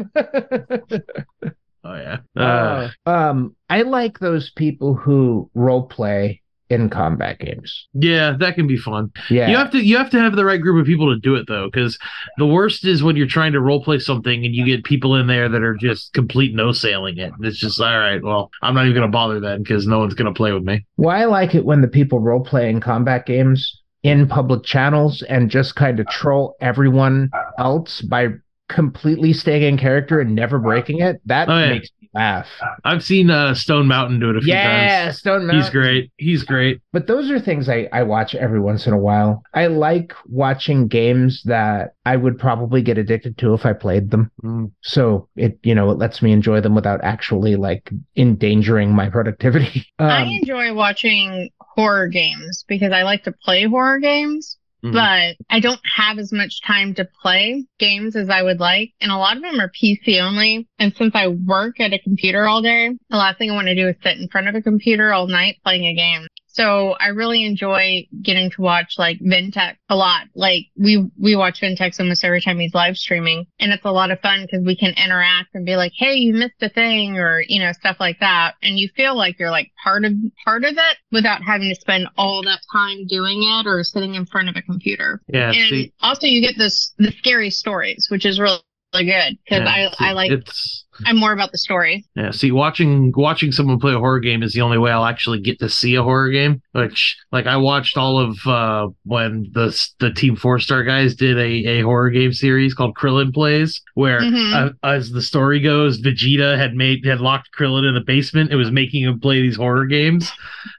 Oh 1.84 1.96
yeah. 1.96 2.18
Uh, 2.36 2.90
Uh, 3.06 3.10
um, 3.10 3.56
I 3.70 3.82
like 3.82 4.20
those 4.20 4.52
people 4.56 4.94
who 4.96 5.50
role 5.54 5.84
play 5.84 6.42
in 6.70 6.90
combat 6.90 7.40
games. 7.40 7.88
yeah, 7.94 8.36
that 8.40 8.56
can 8.56 8.68
be 8.68 8.78
fun. 8.78 9.12
Yeah. 9.30 9.50
You 9.50 9.58
have 9.58 9.72
to 9.72 9.84
you 9.84 9.98
have 9.98 10.10
to 10.12 10.20
have 10.20 10.36
the 10.36 10.46
right 10.46 10.62
group 10.62 10.80
of 10.82 10.86
people 10.86 11.14
to 11.14 11.20
do 11.20 11.36
it 11.36 11.48
though, 11.48 11.70
because 11.72 11.98
the 12.38 12.46
worst 12.46 12.86
is 12.86 13.04
when 13.04 13.16
you're 13.16 13.28
trying 13.28 13.54
to 13.54 13.62
role 13.62 13.84
play 13.84 14.00
something 14.00 14.46
and 14.46 14.54
you 14.54 14.66
get 14.66 14.84
people 14.84 15.16
in 15.16 15.28
there 15.28 15.48
that 15.50 15.62
are 15.62 15.76
just 15.76 16.14
complete 16.14 16.54
no 16.56 16.72
sailing 16.72 17.18
it. 17.18 17.32
It's 17.42 17.58
just 17.58 17.80
all 17.80 18.00
right. 18.00 18.22
Well, 18.22 18.52
I'm 18.62 18.76
not 18.76 18.86
even 18.86 18.96
gonna 18.96 19.08
bother 19.12 19.40
then 19.40 19.64
because 19.64 19.88
no 19.88 20.00
one's 20.00 20.14
gonna 20.14 20.34
play 20.34 20.52
with 20.52 20.64
me. 20.64 20.86
Well, 20.98 21.16
I 21.16 21.26
like 21.26 21.56
it 21.56 21.66
when 21.66 21.82
the 21.82 21.88
people 21.88 22.20
role 22.20 22.44
play 22.44 22.70
in 22.70 22.82
combat 22.82 23.26
games 23.26 23.82
in 24.04 24.28
public 24.28 24.64
channels 24.64 25.22
and 25.24 25.50
just 25.50 25.76
kind 25.76 26.00
of 26.00 26.08
troll 26.08 26.56
everyone 26.62 27.30
else 27.60 28.02
by 28.02 28.28
completely 28.70 29.34
staying 29.34 29.64
in 29.64 29.78
character 29.78 30.20
and 30.20 30.36
never 30.36 30.60
breaking 30.60 31.00
it. 31.02 31.22
That 31.26 31.50
Oh, 31.50 31.58
yeah. 31.58 31.70
makes 31.70 31.90
me 32.02 32.10
laugh. 32.14 32.48
I've 32.84 33.04
seen 33.04 33.30
uh, 33.30 33.54
Stone 33.54 33.88
Mountain 33.88 34.20
do 34.20 34.30
it 34.32 34.38
a 34.38 34.42
few 34.42 34.52
times. 34.54 34.66
Yeah, 34.92 35.04
times. 35.06 35.18
Stone 35.20 35.48
Mountain. 35.48 35.62
He's 35.62 35.70
great. 35.70 36.12
He's 36.18 36.44
great. 36.44 36.82
But 36.92 37.08
those 37.08 37.32
are 37.32 37.40
things 37.40 37.70
I, 37.70 37.88
I 37.94 38.04
watch 38.04 38.36
every 38.36 38.60
once 38.60 38.86
in 38.88 38.94
a 38.94 38.98
while. 38.98 39.44
I 39.54 39.68
like 39.68 40.14
watching 40.28 40.88
games 40.88 41.42
that 41.46 41.94
I 42.06 42.16
would 42.18 42.38
probably 42.38 42.82
get 42.82 42.98
addicted 42.98 43.38
to 43.40 43.54
if 43.54 43.66
I 43.66 43.74
played 43.74 44.12
them. 44.12 44.32
Mm. 44.44 44.72
So 44.84 45.30
it, 45.36 45.60
you 45.64 45.74
know, 45.76 45.90
it 45.92 45.98
lets 45.98 46.22
me 46.22 46.32
enjoy 46.32 46.60
them 46.62 46.76
without 46.76 47.00
actually 47.04 47.56
like 47.56 47.90
endangering 48.16 48.94
my 48.94 49.10
productivity. 49.12 49.86
I 50.00 50.24
Um, 50.24 50.28
enjoy 50.30 50.74
watching 50.74 51.50
horror 51.60 52.08
games 52.08 52.66
because 52.68 52.92
I 52.92 53.04
like 53.04 53.24
to 53.24 53.32
play 53.32 53.64
horror 53.66 54.00
games, 54.00 54.58
Mhm. 54.92 54.94
but 54.94 55.46
I 55.50 55.60
don't 55.60 55.80
have 55.96 56.18
as 56.20 56.32
much 56.32 56.62
time 56.62 56.94
to 56.96 57.06
play 57.22 57.66
games 57.80 58.16
as 58.16 58.30
I 58.30 58.42
would 58.44 58.60
like. 58.60 58.94
And 59.02 59.12
a 59.12 59.18
lot 59.18 59.38
of 59.38 59.44
them 59.44 59.60
are 59.60 59.70
PC 59.70 60.20
only. 60.20 60.68
And 60.80 60.94
since 60.96 61.14
I 61.16 61.28
work 61.28 61.80
at 61.80 61.94
a 61.94 62.00
computer 62.00 62.48
all 62.48 62.62
day, 62.62 62.90
the 63.10 63.18
last 63.18 63.38
thing 63.38 63.52
I 63.52 63.56
want 63.56 63.68
to 63.68 63.76
do 63.76 63.88
is 63.88 63.96
sit 64.04 64.18
in 64.18 64.28
front 64.30 64.48
of 64.48 64.56
a 64.56 64.62
computer 64.62 65.14
all 65.14 65.28
night 65.28 65.58
playing 65.64 65.86
a 65.86 65.94
game. 65.94 66.28
So 66.58 66.96
I 67.00 67.10
really 67.10 67.46
enjoy 67.46 68.08
getting 68.24 68.50
to 68.50 68.62
watch 68.62 68.96
like 68.98 69.20
Vintech 69.20 69.76
a 69.90 69.96
lot. 69.96 70.24
Like 70.34 70.66
we, 70.76 71.08
we 71.22 71.36
watch 71.36 71.62
Vintex 71.62 72.00
almost 72.00 72.24
every 72.24 72.42
time 72.42 72.58
he's 72.58 72.74
live 72.74 72.98
streaming 72.98 73.46
and 73.60 73.72
it's 73.72 73.86
a 73.86 73.92
lot 73.92 74.10
of 74.10 74.20
fun 74.22 74.42
because 74.42 74.66
we 74.66 74.76
can 74.76 74.96
interact 74.98 75.50
and 75.54 75.68
be 75.68 75.76
like, 75.76 75.92
Hey, 75.96 76.16
you 76.16 76.34
missed 76.34 76.62
a 76.62 76.70
thing 76.70 77.20
or, 77.20 77.44
you 77.48 77.60
know, 77.60 77.72
stuff 77.74 77.98
like 78.00 78.20
that. 78.22 78.56
And 78.64 78.80
you 78.80 78.90
feel 78.96 79.16
like 79.16 79.38
you're 79.38 79.52
like 79.52 79.72
part 79.84 80.04
of, 80.04 80.14
part 80.44 80.64
of 80.64 80.74
it 80.74 80.98
without 81.12 81.44
having 81.44 81.70
to 81.70 81.80
spend 81.80 82.08
all 82.18 82.42
that 82.42 82.62
time 82.74 83.06
doing 83.06 83.44
it 83.44 83.68
or 83.68 83.84
sitting 83.84 84.16
in 84.16 84.26
front 84.26 84.50
of 84.50 84.56
a 84.56 84.64
computer. 84.64 85.22
Yeah. 85.28 85.52
and 85.52 85.70
see, 85.70 85.94
also 86.02 86.26
you 86.26 86.42
get 86.42 86.58
this, 86.58 86.92
the 86.98 87.12
scary 87.12 87.52
stories, 87.52 88.08
which 88.10 88.26
is 88.26 88.40
really, 88.40 88.58
really 88.96 89.06
good 89.06 89.38
because 89.46 89.62
yeah, 89.64 89.70
I, 89.70 89.90
see, 89.90 90.06
I 90.06 90.12
like, 90.14 90.32
it's 90.32 90.87
I'm 91.06 91.18
more 91.18 91.32
about 91.34 91.52
the 91.52 91.58
story. 91.58 92.06
Yeah, 92.16 92.32
see, 92.32 92.52
watching 92.52 93.14
watching 93.16 93.52
someone 93.52 93.80
play 93.80 93.94
a 93.94 94.00
horror 94.00 94.20
game 94.20 94.44
is 94.44 94.54
the 94.54 94.62
only 94.62 94.78
way 94.78 94.92
I'll 94.92 95.06
actually 95.06 95.40
get 95.40 95.60
to 95.60 95.70
see 95.70 95.96
a 95.96 96.04
horror 96.04 96.30
game. 96.30 96.62
Which, 96.74 97.18
like, 97.32 97.46
I 97.46 97.58
watched 97.58 97.98
all 97.98 98.20
of 98.20 98.38
uh, 98.48 98.88
when 99.06 99.50
the 99.54 99.68
the 100.00 100.12
Team 100.12 100.36
Four 100.36 100.60
Star 100.60 100.84
guys 100.84 101.16
did 101.16 101.38
a, 101.38 101.80
a 101.80 101.82
horror 101.82 102.10
game 102.10 102.34
series 102.34 102.74
called 102.74 102.96
Krillin 102.96 103.34
Plays, 103.34 103.82
where 103.96 104.22
Mhm. 104.22 104.54
uh, 104.54 104.70
as 104.88 105.12
the 105.12 105.22
story 105.22 105.60
goes, 105.60 106.02
Vegeta 106.02 106.58
had 106.58 106.74
made 106.76 107.06
had 107.06 107.20
locked 107.22 107.50
Krillin 107.58 107.88
in 107.88 107.94
the 107.96 108.02
basement. 108.02 108.52
It 108.52 108.56
was 108.56 108.72
making 108.72 109.04
him 109.04 109.20
play 109.20 109.42
these 109.42 109.56
horror 109.58 109.86
games. 109.86 110.32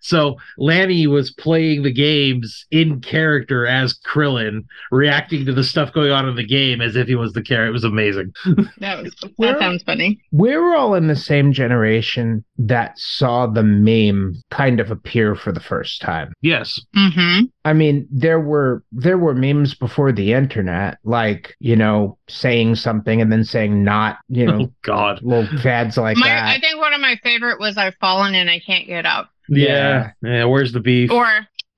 So 0.03 0.37
Lanny 0.59 1.07
was 1.07 1.31
playing 1.31 1.83
the 1.83 1.93
games 1.93 2.67
in 2.71 3.01
character 3.01 3.67
as 3.67 3.95
Krillin, 4.07 4.65
reacting 4.91 5.45
to 5.47 5.53
the 5.53 5.65
stuff 5.65 5.93
going 5.93 6.11
on 6.13 6.29
in 6.29 6.37
the 6.37 6.45
game 6.47 6.81
as 6.81 6.97
if 6.97 7.09
he 7.09 7.15
was 7.15 7.33
the 7.33 7.43
character. 7.43 7.69
It 7.69 7.73
was 7.73 7.85
amazing. 7.85 8.33
That 8.79 9.03
was, 9.03 9.15
that 9.39 9.59
sounds 9.59 9.83
funny. 9.83 10.08
We're 10.33 10.75
all 10.77 10.95
in 10.95 11.07
the 11.09 11.17
same 11.17 11.53
generation 11.53 12.45
that 12.59 12.99
saw 12.99 13.47
the 13.47 13.63
meme 13.63 14.35
kind 14.51 14.81
of 14.81 14.91
appear 14.91 15.35
for 15.35 15.53
the 15.53 15.61
first 15.61 16.01
time. 16.01 16.33
Yes. 16.41 16.81
Mm-hmm. 16.97 17.45
I 17.65 17.73
mean, 17.73 18.07
there 18.11 18.41
were 18.41 18.83
there 18.93 19.19
were 19.19 19.35
memes 19.35 19.75
before 19.75 20.13
the 20.13 20.33
internet, 20.33 20.99
like 21.05 21.55
you 21.61 21.77
know, 21.77 22.19
saying 22.29 22.77
something 22.77 23.21
and 23.21 23.31
then 23.31 23.45
saying 23.45 23.83
not, 23.85 24.19
you 24.29 24.47
know, 24.47 24.61
Oh 24.63 24.73
God. 24.83 25.21
little 25.23 25.59
fads 25.59 25.97
like 25.97 26.17
my, 26.17 26.29
that. 26.29 26.45
I 26.57 26.61
think 26.61 26.79
one 26.81 26.93
of 26.95 27.01
my 27.01 27.17
favorite 27.23 27.61
was 27.61 27.77
I've 27.77 27.95
fallen 28.01 28.35
and 28.35 28.49
I 28.51 28.61
can't 28.61 28.87
get 28.87 29.07
up. 29.07 29.31
Yeah. 29.49 30.13
Yeah. 30.23 30.45
Where's 30.45 30.73
the 30.73 30.81
beef? 30.81 31.11
Or 31.11 31.27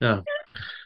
Yeah. 0.01 0.21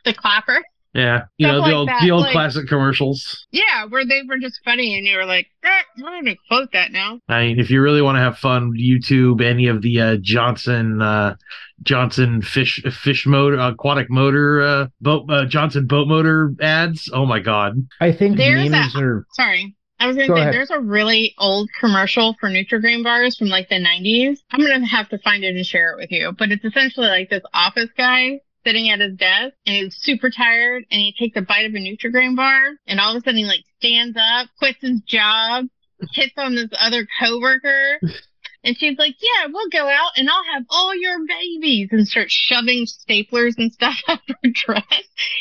the 0.05 0.13
clapper. 0.15 0.63
Yeah. 0.95 1.23
You 1.39 1.47
Stuff 1.49 1.53
know, 1.55 1.59
like 1.61 1.71
the 1.71 1.75
old 1.77 1.89
that, 1.89 2.01
the 2.03 2.11
old 2.11 2.23
like- 2.23 2.33
classic 2.33 2.69
commercials. 2.69 3.47
Yeah, 3.51 3.85
where 3.89 4.05
they 4.07 4.23
were 4.29 4.39
just 4.39 4.61
funny 4.65 4.97
and 4.97 5.07
you 5.07 5.17
were 5.17 5.27
like, 5.27 5.49
eh, 5.65 5.83
I'm 5.99 6.03
gonna 6.05 6.37
quote 6.49 6.71
that 6.73 6.93
now. 6.93 7.21
I 7.29 7.47
mean, 7.47 7.59
if 7.61 7.71
you 7.71 7.81
really 7.83 8.03
want 8.03 8.17
to 8.17 8.21
have 8.21 8.39
fun, 8.39 8.73
YouTube 8.73 9.43
any 9.45 9.67
of 9.67 9.83
the 9.83 10.01
uh, 10.01 10.17
Johnson 10.21 11.03
uh, 11.03 11.37
Johnson 11.83 12.41
fish 12.43 12.83
fish 13.03 13.27
motor 13.27 13.59
aquatic 13.59 14.09
motor 14.11 14.63
uh, 14.63 14.87
boat 15.01 15.27
uh, 15.31 15.45
Johnson 15.47 15.87
boat 15.87 16.09
motor 16.09 16.53
ads. 16.61 17.11
Oh 17.13 17.27
my 17.27 17.41
god. 17.41 17.75
I 18.01 18.13
think 18.13 18.37
There's 18.37 18.71
memes 18.71 18.95
a- 18.95 18.99
are 19.01 19.27
Sorry. 19.35 19.75
I 20.01 20.07
was 20.09 20.17
gonna 20.17 20.29
Go 20.29 20.35
say 20.35 20.41
ahead. 20.43 20.55
there's 20.55 20.71
a 20.71 20.81
really 20.81 21.35
old 21.39 21.71
commercial 21.81 22.35
for 22.41 22.49
Nutrigrain 22.51 23.05
bars 23.05 23.37
from 23.39 23.49
like 23.49 23.69
the 23.69 23.77
90s. 23.77 24.39
I'm 24.51 24.61
gonna 24.61 24.85
have 24.87 25.09
to 25.11 25.19
find 25.19 25.45
it 25.45 25.55
and 25.57 25.65
share 25.65 25.93
it 25.93 25.97
with 25.99 26.11
you. 26.11 26.33
But 26.37 26.51
it's 26.51 26.65
essentially 26.65 27.07
like 27.07 27.31
this 27.31 27.43
office 27.55 27.91
guy 27.97 28.41
sitting 28.65 28.91
at 28.91 29.01
his 29.01 29.17
desk 29.17 29.55
and 29.67 29.77
he's 29.77 29.97
super 29.97 30.31
tired 30.31 30.85
and 30.91 31.01
he 31.01 31.15
takes 31.19 31.37
a 31.37 31.43
bite 31.43 31.67
of 31.67 31.75
a 31.75 31.79
Nutrigrain 31.79 32.37
bar 32.37 32.77
and 32.87 33.01
all 33.01 33.15
of 33.15 33.17
a 33.17 33.21
sudden 33.21 33.39
he 33.39 33.45
like 33.45 33.65
stands 33.79 34.17
up, 34.17 34.49
quits 34.59 34.79
his 34.81 35.01
job, 35.07 35.67
hits 36.13 36.35
on 36.37 36.55
this 36.55 36.71
other 36.79 37.07
coworker. 37.21 38.01
And 38.65 38.77
she's 38.79 38.97
like, 38.99 39.15
yeah, 39.21 39.47
we'll 39.53 39.69
go 39.69 39.87
out 39.87 40.13
and 40.17 40.29
I'll 40.29 40.45
have 40.55 40.65
all 40.71 40.95
your 40.97 41.19
babies 41.27 41.89
and 41.93 42.09
start 42.09 42.31
shoving 42.31 42.87
staplers 42.87 43.55
and 43.59 43.71
stuff 43.73 43.95
up 44.09 44.21
her 44.27 44.51
dress. 44.53 44.83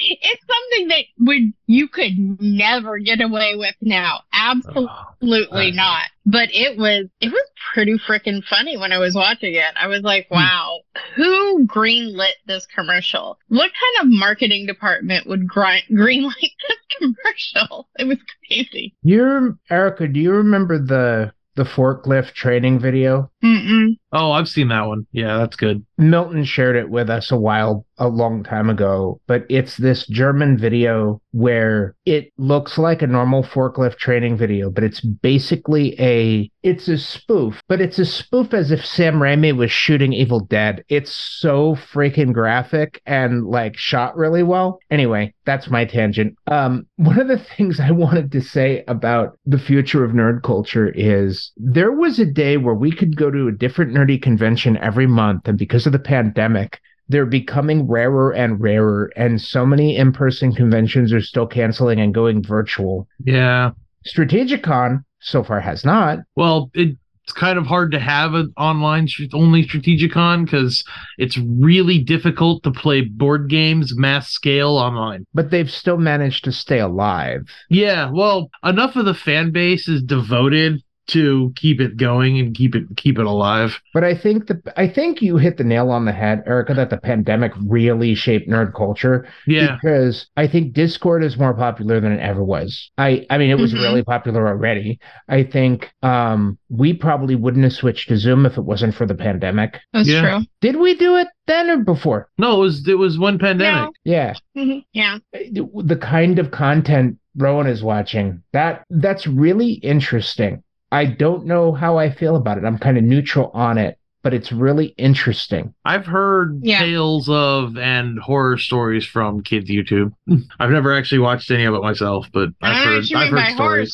It's 0.01 0.45
something 0.45 0.87
that 0.89 1.05
would, 1.19 1.53
you 1.65 1.87
could 1.87 2.13
never 2.41 2.99
get 2.99 3.21
away 3.21 3.55
with 3.55 3.75
now. 3.81 4.21
Absolutely 4.33 5.47
Right. 5.51 5.73
not. 5.73 6.03
But 6.25 6.49
it 6.53 6.77
was, 6.77 7.07
it 7.19 7.31
was 7.31 7.49
pretty 7.73 7.97
freaking 7.97 8.43
funny 8.43 8.77
when 8.77 8.91
I 8.91 8.97
was 8.97 9.13
watching 9.15 9.53
it. 9.55 9.73
I 9.79 9.87
was 9.87 10.01
like, 10.01 10.27
Hmm. 10.29 10.35
wow, 10.35 10.79
who 11.15 11.65
greenlit 11.65 12.31
this 12.45 12.65
commercial? 12.65 13.37
What 13.49 13.71
kind 13.71 14.05
of 14.05 14.17
marketing 14.19 14.65
department 14.65 15.27
would 15.27 15.47
greenlight 15.47 16.33
this 16.41 16.77
commercial? 16.99 17.89
It 17.97 18.05
was 18.05 18.19
crazy. 18.47 18.95
you 19.03 19.57
Erica, 19.69 20.07
do 20.07 20.19
you 20.19 20.31
remember 20.31 20.77
the 20.79 21.33
the 21.55 21.63
forklift 21.63 22.33
training 22.33 22.79
video? 22.79 23.29
Mm-mm. 23.43 23.97
Oh, 24.13 24.31
I've 24.31 24.47
seen 24.47 24.69
that 24.69 24.85
one. 24.87 25.05
Yeah, 25.11 25.37
that's 25.37 25.55
good. 25.55 25.83
Milton 25.97 26.43
shared 26.43 26.75
it 26.75 26.89
with 26.89 27.09
us 27.09 27.31
a 27.31 27.37
while, 27.37 27.85
a 27.97 28.07
long 28.07 28.43
time 28.43 28.69
ago, 28.69 29.19
but 29.27 29.45
it's 29.49 29.75
this 29.75 30.05
German 30.07 30.57
video 30.57 31.19
where 31.31 31.95
it 32.05 32.31
looks 32.37 32.77
like 32.77 33.01
a 33.01 33.07
normal 33.07 33.43
forklift 33.43 33.97
training 33.97 34.37
video, 34.37 34.69
but 34.69 34.83
it's 34.83 35.01
basically 35.01 35.99
a, 35.99 36.49
it's 36.61 36.87
a 36.87 36.97
spoof, 36.97 37.61
but 37.67 37.81
it's 37.81 37.97
a 37.97 38.05
spoof 38.05 38.53
as 38.53 38.71
if 38.71 38.85
Sam 38.85 39.15
Raimi 39.15 39.55
was 39.55 39.71
shooting 39.71 40.13
Evil 40.13 40.41
Dead. 40.41 40.83
It's 40.89 41.11
so 41.11 41.75
freaking 41.75 42.33
graphic 42.33 43.01
and 43.05 43.45
like 43.47 43.75
shot 43.77 44.15
really 44.15 44.43
well. 44.43 44.79
Anyway, 44.91 45.33
that's 45.45 45.69
my 45.69 45.85
tangent. 45.85 46.35
Um, 46.47 46.85
one 46.97 47.19
of 47.19 47.27
the 47.27 47.39
things 47.39 47.79
I 47.79 47.91
wanted 47.91 48.31
to 48.31 48.41
say 48.41 48.83
about 48.87 49.37
the 49.45 49.59
future 49.59 50.03
of 50.03 50.11
nerd 50.11 50.43
culture 50.43 50.91
is 50.93 51.51
there 51.57 51.91
was 51.91 52.19
a 52.19 52.25
day 52.25 52.57
where 52.57 52.75
we 52.75 52.91
could 52.91 53.17
go 53.17 53.31
to 53.33 53.47
a 53.47 53.51
different 53.51 53.93
nerdy 53.93 54.21
convention 54.21 54.77
every 54.77 55.07
month, 55.07 55.47
and 55.47 55.57
because 55.57 55.85
of 55.85 55.91
the 55.91 55.99
pandemic, 55.99 56.79
they're 57.09 57.25
becoming 57.25 57.87
rarer 57.87 58.31
and 58.31 58.61
rarer, 58.61 59.11
and 59.15 59.41
so 59.41 59.65
many 59.65 59.97
in 59.97 60.13
person 60.13 60.53
conventions 60.53 61.11
are 61.11 61.21
still 61.21 61.47
canceling 61.47 61.99
and 61.99 62.13
going 62.13 62.41
virtual. 62.41 63.07
Yeah. 63.23 63.71
Strategicon 64.07 65.03
so 65.19 65.43
far 65.43 65.59
has 65.59 65.83
not. 65.85 66.19
Well, 66.35 66.71
it, 66.73 66.97
it's 67.23 67.33
kind 67.33 67.57
of 67.57 67.65
hard 67.65 67.91
to 67.91 67.99
have 67.99 68.33
an 68.33 68.53
online 68.57 69.07
only 69.33 69.65
Strategicon 69.65 70.45
because 70.45 70.83
it's 71.17 71.37
really 71.37 71.99
difficult 71.99 72.63
to 72.63 72.71
play 72.71 73.01
board 73.01 73.49
games 73.49 73.97
mass 73.97 74.29
scale 74.29 74.71
online. 74.71 75.25
but 75.33 75.49
they've 75.49 75.71
still 75.71 75.97
managed 75.97 76.43
to 76.43 76.51
stay 76.51 76.79
alive. 76.79 77.41
Yeah, 77.69 78.11
well, 78.11 78.49
enough 78.63 78.95
of 78.95 79.05
the 79.05 79.13
fan 79.13 79.51
base 79.51 79.87
is 79.87 80.03
devoted 80.03 80.81
to 81.07 81.51
keep 81.55 81.81
it 81.81 81.97
going 81.97 82.39
and 82.39 82.55
keep 82.55 82.75
it 82.75 82.83
keep 82.95 83.19
it 83.19 83.25
alive. 83.25 83.79
But 83.93 84.03
I 84.03 84.15
think 84.15 84.47
the 84.47 84.61
I 84.77 84.87
think 84.87 85.21
you 85.21 85.37
hit 85.37 85.57
the 85.57 85.63
nail 85.63 85.89
on 85.91 86.05
the 86.05 86.11
head, 86.13 86.43
Erica, 86.47 86.73
that 86.75 86.89
the 86.89 86.97
pandemic 86.97 87.51
really 87.67 88.15
shaped 88.15 88.49
nerd 88.49 88.73
culture. 88.73 89.27
Yeah. 89.45 89.75
Because 89.81 90.27
I 90.37 90.47
think 90.47 90.73
Discord 90.73 91.23
is 91.23 91.37
more 91.37 91.53
popular 91.53 91.99
than 91.99 92.13
it 92.13 92.21
ever 92.21 92.43
was. 92.43 92.89
I 92.97 93.25
I 93.29 93.37
mean 93.37 93.49
it 93.49 93.57
was 93.59 93.73
Mhm. 93.73 93.81
really 93.81 94.03
popular 94.03 94.47
already. 94.47 94.99
I 95.27 95.43
think 95.43 95.91
um 96.03 96.57
we 96.69 96.93
probably 96.93 97.35
wouldn't 97.35 97.63
have 97.65 97.73
switched 97.73 98.09
to 98.09 98.17
Zoom 98.17 98.45
if 98.45 98.57
it 98.57 98.63
wasn't 98.63 98.95
for 98.95 99.05
the 99.05 99.15
pandemic. 99.15 99.79
That's 99.91 100.07
Yeah. 100.09 100.21
true. 100.21 100.45
Did 100.61 100.77
we 100.77 100.95
do 100.95 101.17
it 101.17 101.27
then 101.47 101.69
or 101.69 101.77
before? 101.77 102.29
No, 102.37 102.55
it 102.55 102.59
was 102.59 102.87
it 102.87 102.97
was 102.97 103.19
one 103.19 103.37
pandemic. 103.39 103.89
Yeah. 104.05 104.33
Mhm. 104.57 104.83
Yeah. 104.93 105.17
The 105.33 105.97
kind 105.99 106.39
of 106.39 106.51
content 106.51 107.17
Rowan 107.35 107.65
is 107.67 107.83
watching, 107.83 108.43
that 108.53 108.83
that's 108.89 109.25
really 109.27 109.73
interesting. 109.73 110.61
I 110.93 111.05
don't 111.05 111.45
know 111.45 111.71
how 111.73 111.97
I 111.97 112.11
feel 112.11 112.35
about 112.35 112.57
it. 112.57 112.63
I'm 112.65 112.77
kind 112.77 112.97
of 112.97 113.03
neutral 113.03 113.49
on 113.53 113.77
it, 113.77 113.97
but 114.21 114.33
it's 114.33 114.51
really 114.51 114.93
interesting. 114.97 115.73
I've 115.83 116.05
heard 116.05 116.59
Yeah. 116.63 116.79
tales 116.79 117.27
of 117.29 117.77
and 117.77 118.19
horror 118.19 118.57
stories 118.57 119.05
from 119.05 119.41
kids 119.43 119.69
YouTube. 119.69 120.11
I've 120.59 120.69
never 120.69 120.95
actually 120.95 121.19
watched 121.19 121.49
any 121.51 121.65
of 121.65 121.73
it 121.73 121.81
myself, 121.81 122.27
but 122.31 122.49
I 122.61 122.69
I've 122.69 122.83
don't 122.85 122.93
heard 122.93 123.03
what 123.11 123.17
I've 123.17 123.25
mean 123.25 123.35
by 123.35 123.41
heard 123.49 123.57
horror 123.57 123.85
stories. 123.85 123.93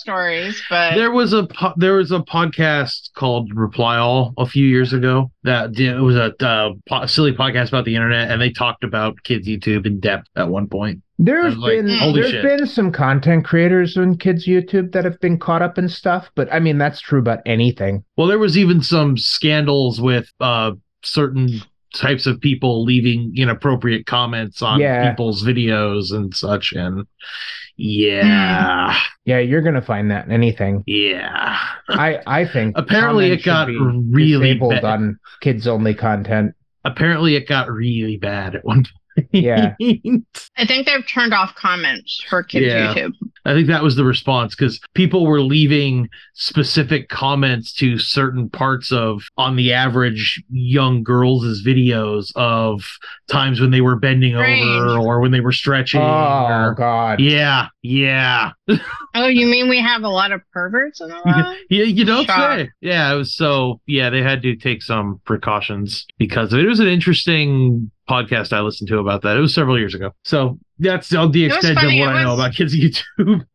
stories, 0.57 0.63
but 0.69 0.95
There 0.95 1.11
was 1.11 1.33
a 1.33 1.43
po- 1.47 1.73
there 1.77 1.95
was 1.95 2.11
a 2.11 2.19
podcast 2.19 3.13
called 3.15 3.51
Reply 3.55 3.97
All 3.97 4.33
a 4.37 4.45
few 4.45 4.67
years 4.67 4.93
ago 4.93 5.31
that 5.43 5.79
it 5.79 5.99
was 6.01 6.15
a 6.15 6.33
uh, 6.45 6.73
po- 6.87 7.05
silly 7.05 7.33
podcast 7.33 7.69
about 7.69 7.85
the 7.85 7.95
internet, 7.95 8.29
and 8.29 8.41
they 8.41 8.51
talked 8.51 8.83
about 8.83 9.21
kids 9.23 9.47
YouTube 9.47 9.85
in 9.85 9.99
depth 9.99 10.27
at 10.35 10.49
one 10.49 10.67
point. 10.67 11.01
There's 11.17 11.57
like, 11.57 11.71
been 11.71 11.87
there's 11.87 12.31
shit. 12.31 12.43
been 12.43 12.65
some 12.65 12.91
content 12.91 13.45
creators 13.45 13.97
on 13.97 14.17
kids 14.17 14.47
YouTube 14.47 14.93
that 14.93 15.03
have 15.03 15.19
been 15.19 15.37
caught 15.37 15.61
up 15.61 15.77
in 15.77 15.89
stuff, 15.89 16.29
but 16.35 16.51
I 16.51 16.59
mean 16.59 16.77
that's 16.77 17.01
true 17.01 17.19
about 17.19 17.39
anything. 17.45 18.03
Well, 18.17 18.27
there 18.27 18.39
was 18.39 18.57
even 18.57 18.81
some 18.81 19.17
scandals 19.17 19.99
with 19.99 20.31
uh, 20.39 20.71
certain 21.03 21.61
types 21.93 22.25
of 22.25 22.39
people 22.39 22.83
leaving 22.83 23.33
inappropriate 23.35 24.05
comments 24.05 24.61
on 24.61 24.79
Yeah. 24.79 25.09
people's 25.09 25.43
videos 25.43 26.11
and 26.13 26.33
such, 26.35 26.73
and 26.73 26.95
hmm. 26.95 27.01
yeah, 27.77 28.97
Yeah, 29.25 29.39
you're 29.39 29.61
gonna 29.61 29.81
find 29.81 30.11
that 30.11 30.25
in 30.25 30.31
anything. 30.31 30.83
yeah. 30.87 31.57
I 31.89 32.19
I 32.27 32.45
think 32.45 32.77
Apparently 32.77 33.31
it 33.31 33.43
got 33.43 33.67
really 33.67 34.53
bad. 34.55 34.83
on 34.83 35.19
kids 35.41 35.67
only 35.67 35.93
content. 35.93 36.53
Apparently, 36.85 37.35
it 37.35 37.47
got 37.47 37.69
really 37.69 38.15
bad 38.17 38.55
at 38.55 38.63
one 38.63 38.77
point. 38.77 38.87
Yeah. 39.31 39.75
I 40.57 40.65
think 40.65 40.85
they've 40.85 41.05
turned 41.07 41.33
off 41.33 41.55
comments 41.55 42.23
for 42.29 42.43
kids 42.43 42.65
Yeah. 42.67 42.93
YouTube. 42.93 43.13
I 43.45 43.53
think 43.53 43.67
that 43.67 43.81
was 43.83 43.95
the 43.95 44.03
response 44.03 44.53
because 44.55 44.79
people 44.93 45.25
were 45.25 45.41
leaving 45.41 46.09
specific 46.33 47.09
comments 47.09 47.73
to 47.75 47.97
certain 47.97 48.49
parts 48.49 48.91
of, 48.91 49.23
on 49.37 49.55
the 49.55 49.73
average, 49.73 50.43
young 50.49 51.03
girls' 51.03 51.63
videos 51.65 52.31
of 52.35 52.83
times 53.29 53.59
when 53.61 53.71
they 53.71 53.81
were 53.81 53.95
bending 53.95 54.33
Strange. 54.35 54.61
over 54.67 54.97
or 54.99 55.19
when 55.21 55.31
they 55.31 55.39
were 55.39 55.51
stretching. 55.53 56.01
Oh 56.01 56.47
or- 56.67 56.75
god. 56.75 57.19
yeah, 57.21 57.67
yeah, 57.81 58.51
Oh, 59.15 59.27
you 59.27 59.47
mean 59.47 59.69
we 59.69 59.81
have 59.81 60.03
a 60.03 60.09
lot 60.09 60.31
of 60.31 60.41
perverts 60.51 61.01
in 61.01 61.09
the 61.09 61.15
world? 61.25 61.57
yeah. 61.69 61.83
You 61.83 62.05
don't 62.05 62.25
Shock. 62.25 62.59
say. 62.59 62.69
Yeah, 62.81 63.11
it 63.13 63.15
was 63.17 63.33
so. 63.35 63.81
Yeah, 63.87 64.09
they 64.09 64.21
had 64.21 64.41
to 64.43 64.55
take 64.55 64.81
some 64.83 65.19
precautions 65.25 66.05
because 66.17 66.53
of 66.53 66.59
it. 66.59 66.65
It 66.65 66.69
was 66.69 66.79
an 66.79 66.87
interesting 66.87 67.91
podcast 68.09 68.53
I 68.53 68.61
listened 68.61 68.87
to 68.89 68.97
about 68.99 69.21
that. 69.23 69.37
It 69.37 69.39
was 69.39 69.53
several 69.53 69.77
years 69.77 69.93
ago. 69.93 70.11
So 70.23 70.57
that's 70.79 71.13
all 71.13 71.29
the 71.29 71.45
extent 71.45 71.77
of 71.77 71.83
what 71.83 71.93
it 71.93 72.01
I 72.03 72.23
know 72.23 72.33
about 72.33 72.53
kids 72.55 72.75
YouTube. 72.79 73.45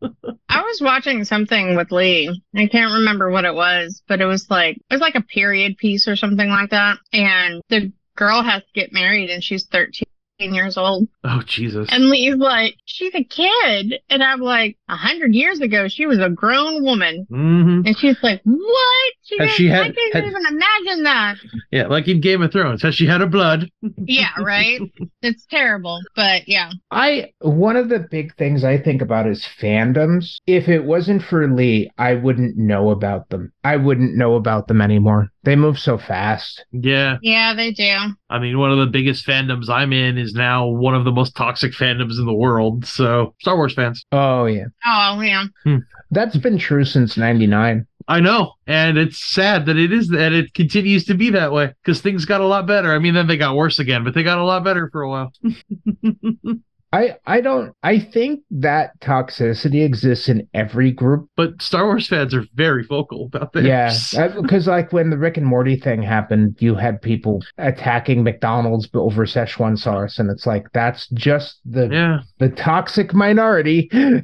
I 0.48 0.60
was 0.62 0.80
watching 0.80 1.24
something 1.24 1.74
with 1.76 1.90
Lee. 1.90 2.28
I 2.56 2.66
can't 2.66 2.92
remember 2.94 3.30
what 3.30 3.44
it 3.44 3.54
was, 3.54 4.02
but 4.06 4.20
it 4.20 4.26
was 4.26 4.48
like 4.50 4.76
it 4.76 4.94
was 4.94 5.00
like 5.00 5.14
a 5.16 5.22
period 5.22 5.76
piece 5.78 6.06
or 6.06 6.14
something 6.16 6.48
like 6.48 6.70
that. 6.70 6.98
And 7.12 7.62
the 7.68 7.92
girl 8.16 8.42
has 8.42 8.62
to 8.62 8.68
get 8.74 8.92
married 8.92 9.30
and 9.30 9.42
she's 9.42 9.66
13 9.66 10.04
years 10.38 10.76
old. 10.76 11.08
oh 11.24 11.42
Jesus. 11.46 11.88
And 11.90 12.08
Lee's 12.10 12.36
like, 12.36 12.76
she's 12.84 13.14
a 13.14 13.24
kid. 13.24 13.94
And 14.08 14.22
I'm 14.22 14.40
like, 14.40 14.76
a 14.88 14.96
hundred 14.96 15.34
years 15.34 15.60
ago, 15.60 15.88
she 15.88 16.04
was 16.06 16.18
a 16.18 16.28
grown 16.28 16.82
woman. 16.82 17.26
hmm 17.30 17.80
And 17.86 17.96
she's 17.98 18.16
like, 18.22 18.40
what? 18.44 19.12
She 19.22 19.38
Has 19.38 19.48
didn't, 19.48 19.56
she 19.56 19.72
I 19.72 19.76
had- 19.84 19.96
can't 19.96 20.14
had- 20.14 20.24
even 20.24 20.42
imagine 20.46 21.04
that. 21.04 21.36
Yeah, 21.70 21.86
like 21.86 22.06
in 22.08 22.20
Game 22.20 22.42
of 22.42 22.52
Thrones. 22.52 22.82
Has 22.82 22.94
she 22.94 23.06
had 23.06 23.20
her 23.22 23.26
blood? 23.26 23.70
Yeah, 23.98 24.28
right? 24.38 24.80
it's 25.22 25.46
terrible. 25.46 26.00
But 26.14 26.46
yeah. 26.48 26.70
I 26.90 27.32
one 27.40 27.76
of 27.76 27.88
the 27.88 28.00
big 28.00 28.34
things 28.36 28.62
I 28.64 28.76
think 28.78 29.00
about 29.00 29.26
is 29.26 29.46
fandoms. 29.60 30.36
If 30.46 30.68
it 30.68 30.84
wasn't 30.84 31.22
for 31.22 31.48
Lee, 31.48 31.90
I 31.96 32.14
wouldn't 32.14 32.56
know 32.58 32.90
about 32.90 33.30
them. 33.30 33.52
I 33.64 33.76
wouldn't 33.76 34.14
know 34.16 34.34
about 34.34 34.68
them 34.68 34.80
anymore. 34.82 35.28
They 35.44 35.56
move 35.56 35.78
so 35.78 35.98
fast. 35.98 36.64
Yeah. 36.72 37.16
Yeah, 37.22 37.54
they 37.54 37.70
do. 37.70 37.96
I 38.30 38.38
mean, 38.38 38.58
one 38.58 38.70
of 38.72 38.78
the 38.78 38.86
biggest 38.86 39.26
fandoms 39.26 39.68
I'm 39.68 39.92
in 39.92 40.16
is 40.18 40.32
now 40.34 40.66
one 40.66 40.94
of 40.94 41.04
the 41.04 41.12
most 41.12 41.34
toxic 41.36 41.72
fandoms 41.72 42.18
in 42.18 42.26
the 42.26 42.34
world. 42.34 42.86
So, 42.86 43.34
Star 43.40 43.56
Wars 43.56 43.74
fans. 43.74 44.04
Oh 44.12 44.46
yeah. 44.46 44.64
Oh, 44.86 45.20
yeah. 45.20 45.44
Hmm. 45.62 45.78
That's 46.10 46.36
been 46.36 46.58
true 46.58 46.84
since 46.84 47.16
99. 47.16 47.86
I 48.06 48.20
know. 48.20 48.52
And 48.66 48.98
it's 48.98 49.18
sad 49.18 49.66
that 49.66 49.76
it 49.78 49.92
is 49.92 50.08
that 50.08 50.32
it 50.32 50.52
continues 50.54 51.04
to 51.06 51.14
be 51.14 51.30
that 51.30 51.52
way 51.52 51.72
because 51.82 52.00
things 52.00 52.24
got 52.24 52.42
a 52.42 52.46
lot 52.46 52.66
better. 52.66 52.92
I 52.92 52.98
mean, 52.98 53.14
then 53.14 53.26
they 53.26 53.36
got 53.36 53.56
worse 53.56 53.78
again, 53.78 54.04
but 54.04 54.14
they 54.14 54.22
got 54.22 54.38
a 54.38 54.44
lot 54.44 54.62
better 54.62 54.90
for 54.90 55.02
a 55.02 55.08
while. 55.08 55.32
I 56.94 57.16
I 57.26 57.40
don't 57.40 57.74
I 57.82 57.98
think 57.98 58.40
that 58.50 58.98
toxicity 59.00 59.84
exists 59.84 60.28
in 60.28 60.48
every 60.54 60.92
group. 60.92 61.28
but 61.36 61.60
Star 61.60 61.86
Wars 61.86 62.06
fans 62.06 62.34
are 62.34 62.44
very 62.54 62.84
vocal 62.84 63.26
about 63.26 63.52
this. 63.52 63.64
Yeah, 63.66 64.28
because 64.40 64.66
like 64.66 64.92
when 64.92 65.10
the 65.10 65.18
Rick 65.18 65.36
and 65.36 65.46
Morty 65.46 65.76
thing 65.76 66.02
happened, 66.02 66.56
you 66.60 66.74
had 66.74 67.02
people 67.02 67.42
attacking 67.58 68.22
McDonald's 68.22 68.88
over 68.94 69.26
Szechuan 69.26 69.78
sauce, 69.78 70.18
and 70.18 70.30
it's 70.30 70.46
like 70.46 70.66
that's 70.72 71.08
just 71.08 71.60
the 71.64 71.88
Yeah. 71.90 72.20
the 72.38 72.50
toxic 72.50 73.12
minority. 73.14 73.88
Uh, 73.92 74.20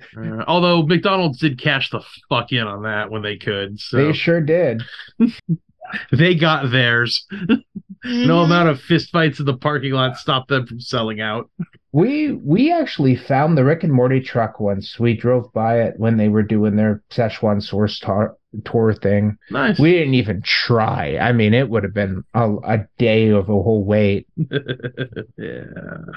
although 0.46 0.82
McDonald's 0.82 1.38
did 1.38 1.58
cash 1.58 1.90
the 1.90 2.00
fuck 2.28 2.52
in 2.52 2.66
on 2.66 2.82
that 2.82 3.10
when 3.10 3.22
they 3.22 3.36
could. 3.36 3.80
So 3.80 3.96
They 3.96 4.12
sure 4.12 4.40
did. 4.40 4.82
they 6.12 6.34
got 6.34 6.70
theirs. 6.70 7.26
No 8.02 8.38
amount 8.40 8.70
of 8.70 8.78
fistfights 8.78 9.40
in 9.40 9.44
the 9.44 9.58
parking 9.58 9.92
lot 9.92 10.16
stopped 10.16 10.48
them 10.48 10.66
from 10.66 10.80
selling 10.80 11.20
out. 11.20 11.50
We 11.92 12.32
we 12.32 12.72
actually 12.72 13.16
found 13.16 13.58
the 13.58 13.64
Rick 13.64 13.82
and 13.82 13.92
Morty 13.92 14.20
truck 14.20 14.60
once. 14.60 14.98
We 14.98 15.16
drove 15.16 15.52
by 15.52 15.82
it 15.82 15.94
when 15.96 16.16
they 16.16 16.28
were 16.28 16.42
doing 16.42 16.76
their 16.76 17.02
Szechuan 17.10 17.60
source 17.62 17.98
tour, 17.98 18.36
tour 18.64 18.94
thing. 18.94 19.38
Nice. 19.50 19.78
We 19.78 19.92
didn't 19.92 20.14
even 20.14 20.42
try. 20.42 21.16
I 21.16 21.32
mean, 21.32 21.52
it 21.52 21.68
would 21.68 21.82
have 21.82 21.94
been 21.94 22.22
a, 22.32 22.54
a 22.64 22.78
day 22.98 23.28
of 23.28 23.48
a 23.48 23.52
whole 23.52 23.84
wait. 23.84 24.28
yeah. 24.36 25.64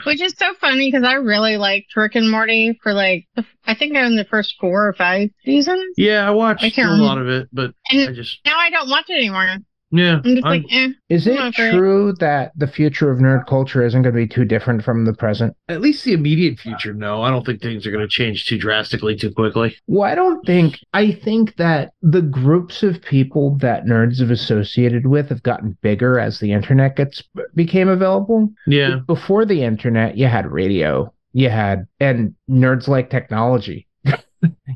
Which 0.06 0.22
is 0.22 0.36
so 0.38 0.54
funny 0.62 0.92
because 0.92 1.06
I 1.08 1.14
really 1.14 1.58
liked 1.58 1.96
Rick 1.96 2.16
and 2.16 2.30
Morty 2.30 2.80
for 2.84 2.94
like, 2.94 3.28
the, 3.36 3.46
I 3.66 3.74
think 3.74 3.96
in 3.96 4.16
the 4.16 4.26
first 4.26 4.56
four 4.60 4.88
or 4.88 4.94
five 4.94 5.30
seasons. 5.44 5.96
Yeah, 5.98 6.28
I 6.28 6.32
watched 6.32 6.64
I 6.64 6.68
a 6.68 6.72
can't 6.72 7.02
lot 7.02 7.18
of 7.18 7.28
it, 7.28 7.50
but 7.52 7.74
I 7.90 8.08
just 8.14 8.40
now 8.46 8.58
I 8.58 8.70
don't 8.70 8.90
watch 8.90 9.10
it 9.10 9.14
anymore. 9.14 9.58
Yeah. 9.94 10.16
I'm 10.16 10.24
just 10.36 10.46
I'm- 10.46 10.64
like, 10.64 10.66
eh. 10.74 10.90
Is 11.10 11.28
it 11.28 11.40
Okay. 11.40 11.72
true 11.72 12.14
that 12.20 12.52
the 12.58 12.66
future 12.68 13.12
of 13.12 13.20
nerd 13.20 13.46
culture 13.46 13.84
isn't 13.86 14.02
going 14.02 14.14
to 14.16 14.20
be 14.20 14.28
too 14.28 14.44
different 14.46 14.84
from 14.84 15.06
the 15.06 15.14
present? 15.14 15.56
at 15.70 15.80
least 15.82 16.04
the 16.04 16.14
immediate 16.14 16.60
future, 16.60 16.94
no. 16.94 17.22
I 17.22 17.30
don't 17.30 17.46
think 17.46 17.62
things 17.62 17.86
are 17.86 17.92
going 17.92 18.04
to 18.04 18.08
change 18.08 18.46
too 18.48 18.58
drastically 18.58 19.16
too 19.16 19.32
quickly. 19.32 19.76
Well, 19.88 20.04
I 20.12 20.16
don't 20.16 20.44
think. 20.46 20.80
I 20.94 21.12
think 21.12 21.56
that 21.58 21.92
the 22.02 22.22
groups 22.22 22.82
of 22.84 23.02
people 23.02 23.56
that 23.60 23.86
nerds 23.86 24.20
have 24.20 24.32
associated 24.32 25.06
with 25.08 25.30
have 25.30 25.44
gotten 25.44 25.78
bigger 25.82 26.20
as 26.20 26.40
the 26.40 26.52
internet 26.52 26.96
gets 26.96 27.24
became 27.56 27.88
available. 27.90 28.52
Yeah. 28.68 29.00
Before 29.06 29.46
the 29.46 29.64
internet, 29.64 30.18
you 30.18 30.28
had 30.28 30.52
radio, 30.52 31.14
you 31.34 31.50
had, 31.50 31.86
and 32.00 32.34
nerds 32.50 32.88
like 32.88 33.10
technology. 33.10 33.88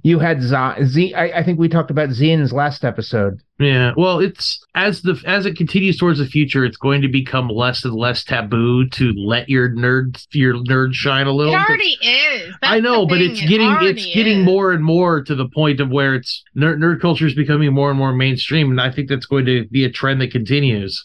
You 0.03 0.20
had 0.20 0.41
Z. 0.41 0.55
Z 0.86 1.13
I, 1.13 1.39
I 1.39 1.43
think 1.43 1.59
we 1.59 1.70
talked 1.70 1.91
about 1.91 2.09
zines 2.09 2.51
last 2.51 2.84
episode. 2.84 3.41
Yeah. 3.59 3.93
Well, 3.97 4.20
it's 4.20 4.63
as 4.76 5.01
the 5.01 5.22
as 5.26 5.45
it 5.45 5.55
continues 5.55 5.97
towards 5.97 6.20
the 6.20 6.26
future, 6.26 6.63
it's 6.63 6.78
going 6.78 7.01
to 7.01 7.07
become 7.07 7.49
less 7.49 7.84
and 7.84 7.95
less 7.95 8.24
taboo 8.24 8.88
to 8.89 9.13
let 9.15 9.49
your 9.49 9.70
nerd 9.70 10.26
your 10.32 10.55
nerd 10.55 10.93
shine 10.93 11.28
a 11.28 11.32
little. 11.32 11.53
It 11.53 11.57
already 11.57 11.97
is. 12.01 12.53
That's 12.61 12.74
I 12.74 12.80
know, 12.80 13.05
but 13.05 13.18
thing, 13.18 13.32
it's 13.32 13.41
getting 13.41 13.68
already 13.68 14.01
it's 14.01 14.13
getting 14.13 14.39
is. 14.41 14.45
more 14.45 14.72
and 14.72 14.84
more 14.84 15.24
to 15.24 15.36
the 15.36 15.49
point 15.49 15.80
of 15.80 15.89
where 15.89 16.15
it's 16.15 16.43
nerd, 16.55 16.78
nerd 16.78 17.01
culture 17.01 17.26
is 17.26 17.34
becoming 17.34 17.74
more 17.74 17.89
and 17.89 17.97
more 17.97 18.13
mainstream, 18.13 18.70
and 18.70 18.80
I 18.80 18.91
think 18.91 19.09
that's 19.09 19.26
going 19.26 19.45
to 19.45 19.68
be 19.68 19.84
a 19.84 19.91
trend 19.91 20.22
that 20.22 20.32
continues. 20.32 21.03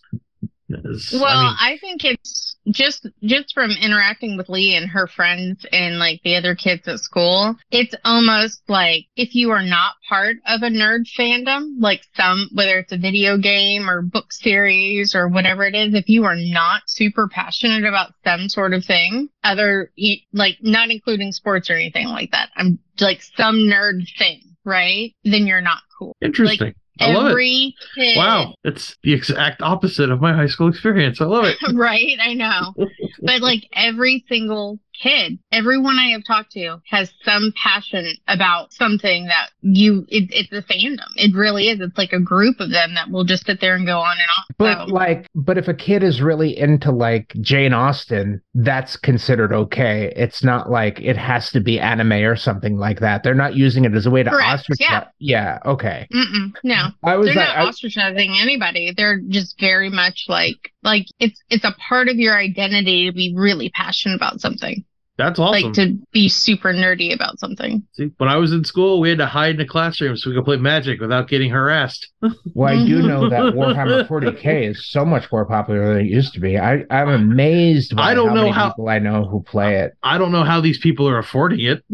Well, 0.68 1.24
I 1.24 1.42
mean, 1.42 1.54
I, 1.60 1.78
think 1.80 2.04
it's 2.04 2.51
just 2.70 3.06
just 3.22 3.52
from 3.54 3.70
interacting 3.70 4.36
with 4.36 4.48
Lee 4.48 4.76
and 4.76 4.90
her 4.90 5.06
friends 5.06 5.66
and 5.72 5.98
like 5.98 6.20
the 6.22 6.36
other 6.36 6.54
kids 6.54 6.86
at 6.86 7.00
school, 7.00 7.56
it's 7.70 7.94
almost 8.04 8.62
like 8.68 9.06
if 9.16 9.34
you 9.34 9.50
are 9.50 9.62
not 9.62 9.94
part 10.08 10.36
of 10.46 10.62
a 10.62 10.68
nerd 10.68 11.06
fandom, 11.18 11.74
like 11.78 12.02
some 12.14 12.48
whether 12.54 12.78
it's 12.78 12.92
a 12.92 12.98
video 12.98 13.36
game 13.38 13.88
or 13.88 14.02
book 14.02 14.32
series 14.32 15.14
or 15.14 15.28
whatever 15.28 15.64
it 15.64 15.74
is, 15.74 15.94
if 15.94 16.08
you 16.08 16.24
are 16.24 16.36
not 16.36 16.82
super 16.86 17.28
passionate 17.28 17.84
about 17.84 18.12
some 18.24 18.48
sort 18.48 18.74
of 18.74 18.84
thing, 18.84 19.28
other 19.42 19.90
like 20.32 20.56
not 20.60 20.90
including 20.90 21.32
sports 21.32 21.70
or 21.70 21.74
anything 21.74 22.08
like 22.08 22.30
that, 22.30 22.50
I'm 22.56 22.78
like 23.00 23.22
some 23.36 23.56
nerd 23.56 24.02
thing, 24.18 24.56
right? 24.64 25.14
Then 25.24 25.46
you're 25.46 25.60
not 25.60 25.82
cool. 25.98 26.16
Interesting. 26.20 26.74
I 27.00 27.12
love 27.12 27.36
it. 27.36 27.74
Kid 27.94 28.16
Wow, 28.16 28.54
it's 28.64 28.96
the 29.02 29.12
exact 29.12 29.62
opposite 29.62 30.10
of 30.10 30.20
my 30.20 30.32
high 30.32 30.46
school 30.46 30.68
experience. 30.68 31.20
I 31.20 31.24
love 31.24 31.44
it. 31.44 31.56
right 31.74 32.18
i 32.20 32.34
know 32.34 32.74
but 33.22 33.40
like 33.40 33.68
every 33.72 34.24
single 34.28 34.78
kid 35.00 35.38
everyone 35.50 35.98
i 35.98 36.08
have 36.10 36.22
talked 36.24 36.52
to 36.52 36.80
has 36.88 37.12
some 37.24 37.52
passion 37.62 38.06
about 38.28 38.72
something 38.72 39.26
that 39.26 39.50
you 39.62 40.04
it, 40.08 40.28
it's 40.30 40.52
a 40.52 40.62
fandom 40.72 41.06
it 41.16 41.34
really 41.34 41.68
is 41.68 41.80
it's 41.80 41.96
like 41.98 42.12
a 42.12 42.20
group 42.20 42.60
of 42.60 42.70
them 42.70 42.94
that 42.94 43.10
will 43.10 43.24
just 43.24 43.46
sit 43.46 43.60
there 43.60 43.74
and 43.74 43.86
go 43.86 43.98
on 43.98 44.12
and 44.12 44.28
on 44.38 44.54
But 44.58 44.86
So, 44.88 44.92
like, 44.94 45.26
but 45.34 45.58
if 45.58 45.68
a 45.68 45.74
kid 45.74 46.02
is 46.02 46.20
really 46.20 46.56
into 46.58 46.90
like 46.92 47.32
Jane 47.40 47.72
Austen, 47.72 48.40
that's 48.54 48.96
considered 48.96 49.52
okay. 49.52 50.12
It's 50.16 50.44
not 50.44 50.70
like 50.70 51.00
it 51.00 51.16
has 51.16 51.50
to 51.52 51.60
be 51.60 51.80
anime 51.80 52.12
or 52.12 52.36
something 52.36 52.76
like 52.76 53.00
that. 53.00 53.22
They're 53.22 53.34
not 53.34 53.56
using 53.56 53.84
it 53.84 53.94
as 53.94 54.06
a 54.06 54.10
way 54.10 54.22
to 54.22 54.30
Correct, 54.30 54.60
ostracize. 54.60 55.06
yeah. 55.18 55.58
yeah. 55.64 55.70
Okay. 55.70 56.06
mm-mm, 56.12 56.52
no 56.64 56.88
I 57.02 57.16
was 57.16 57.26
they're 57.28 57.36
like, 57.36 57.48
not 57.48 57.56
I- 57.66 57.70
ostracizing 57.70 58.40
anybody 58.40 58.92
they're 58.96 59.20
just 59.28 59.58
very 59.60 59.90
much 59.90 60.26
like 60.28 60.72
like 60.82 61.06
it's 61.18 61.40
it's 61.50 61.64
a 61.64 61.74
part 61.88 62.08
of 62.08 62.16
your 62.16 62.36
identity 62.36 63.06
to 63.06 63.12
be 63.12 63.34
really 63.36 63.70
passionate 63.70 64.16
about 64.16 64.40
something 64.40 64.84
That's 65.18 65.38
awesome. 65.38 65.62
like 65.64 65.72
to 65.74 65.98
be 66.12 66.28
super 66.28 66.72
nerdy 66.72 67.14
about 67.14 67.38
something 67.38 67.86
See, 67.92 68.10
when 68.16 68.30
I 68.30 68.36
was 68.38 68.50
in 68.52 68.64
school, 68.64 68.98
we 68.98 69.10
had 69.10 69.18
to 69.18 69.26
hide 69.26 69.54
in 69.56 69.60
a 69.60 69.66
classroom 69.66 70.16
so 70.16 70.30
we 70.30 70.36
could 70.36 70.44
play 70.46 70.56
Magic 70.56 71.00
without 71.00 71.28
getting 71.28 71.50
harassed. 71.50 72.10
well, 72.54 72.72
I 72.72 72.86
do 72.86 73.02
know 73.02 73.28
that 73.28 73.40
Warhammer 73.54 74.08
40k 74.08 74.70
is 74.70 74.88
so 74.88 75.04
much 75.04 75.30
more 75.30 75.44
popular 75.44 75.92
than 75.94 76.06
it 76.06 76.10
used 76.10 76.32
to 76.32 76.40
be. 76.40 76.58
I, 76.58 76.84
I'm 76.90 77.08
amazed. 77.10 77.94
By 77.94 78.10
I 78.12 78.14
don't 78.14 78.28
how 78.30 78.34
know 78.34 78.40
many 78.42 78.52
how- 78.54 78.70
people 78.70 78.88
I 78.88 78.98
know 79.00 79.24
who 79.26 79.42
play 79.42 79.76
it. 79.80 79.92
I 80.02 80.16
don't 80.16 80.32
know 80.32 80.44
how 80.44 80.62
these 80.62 80.78
people 80.78 81.06
are 81.06 81.18
affording 81.18 81.60
it. 81.60 81.84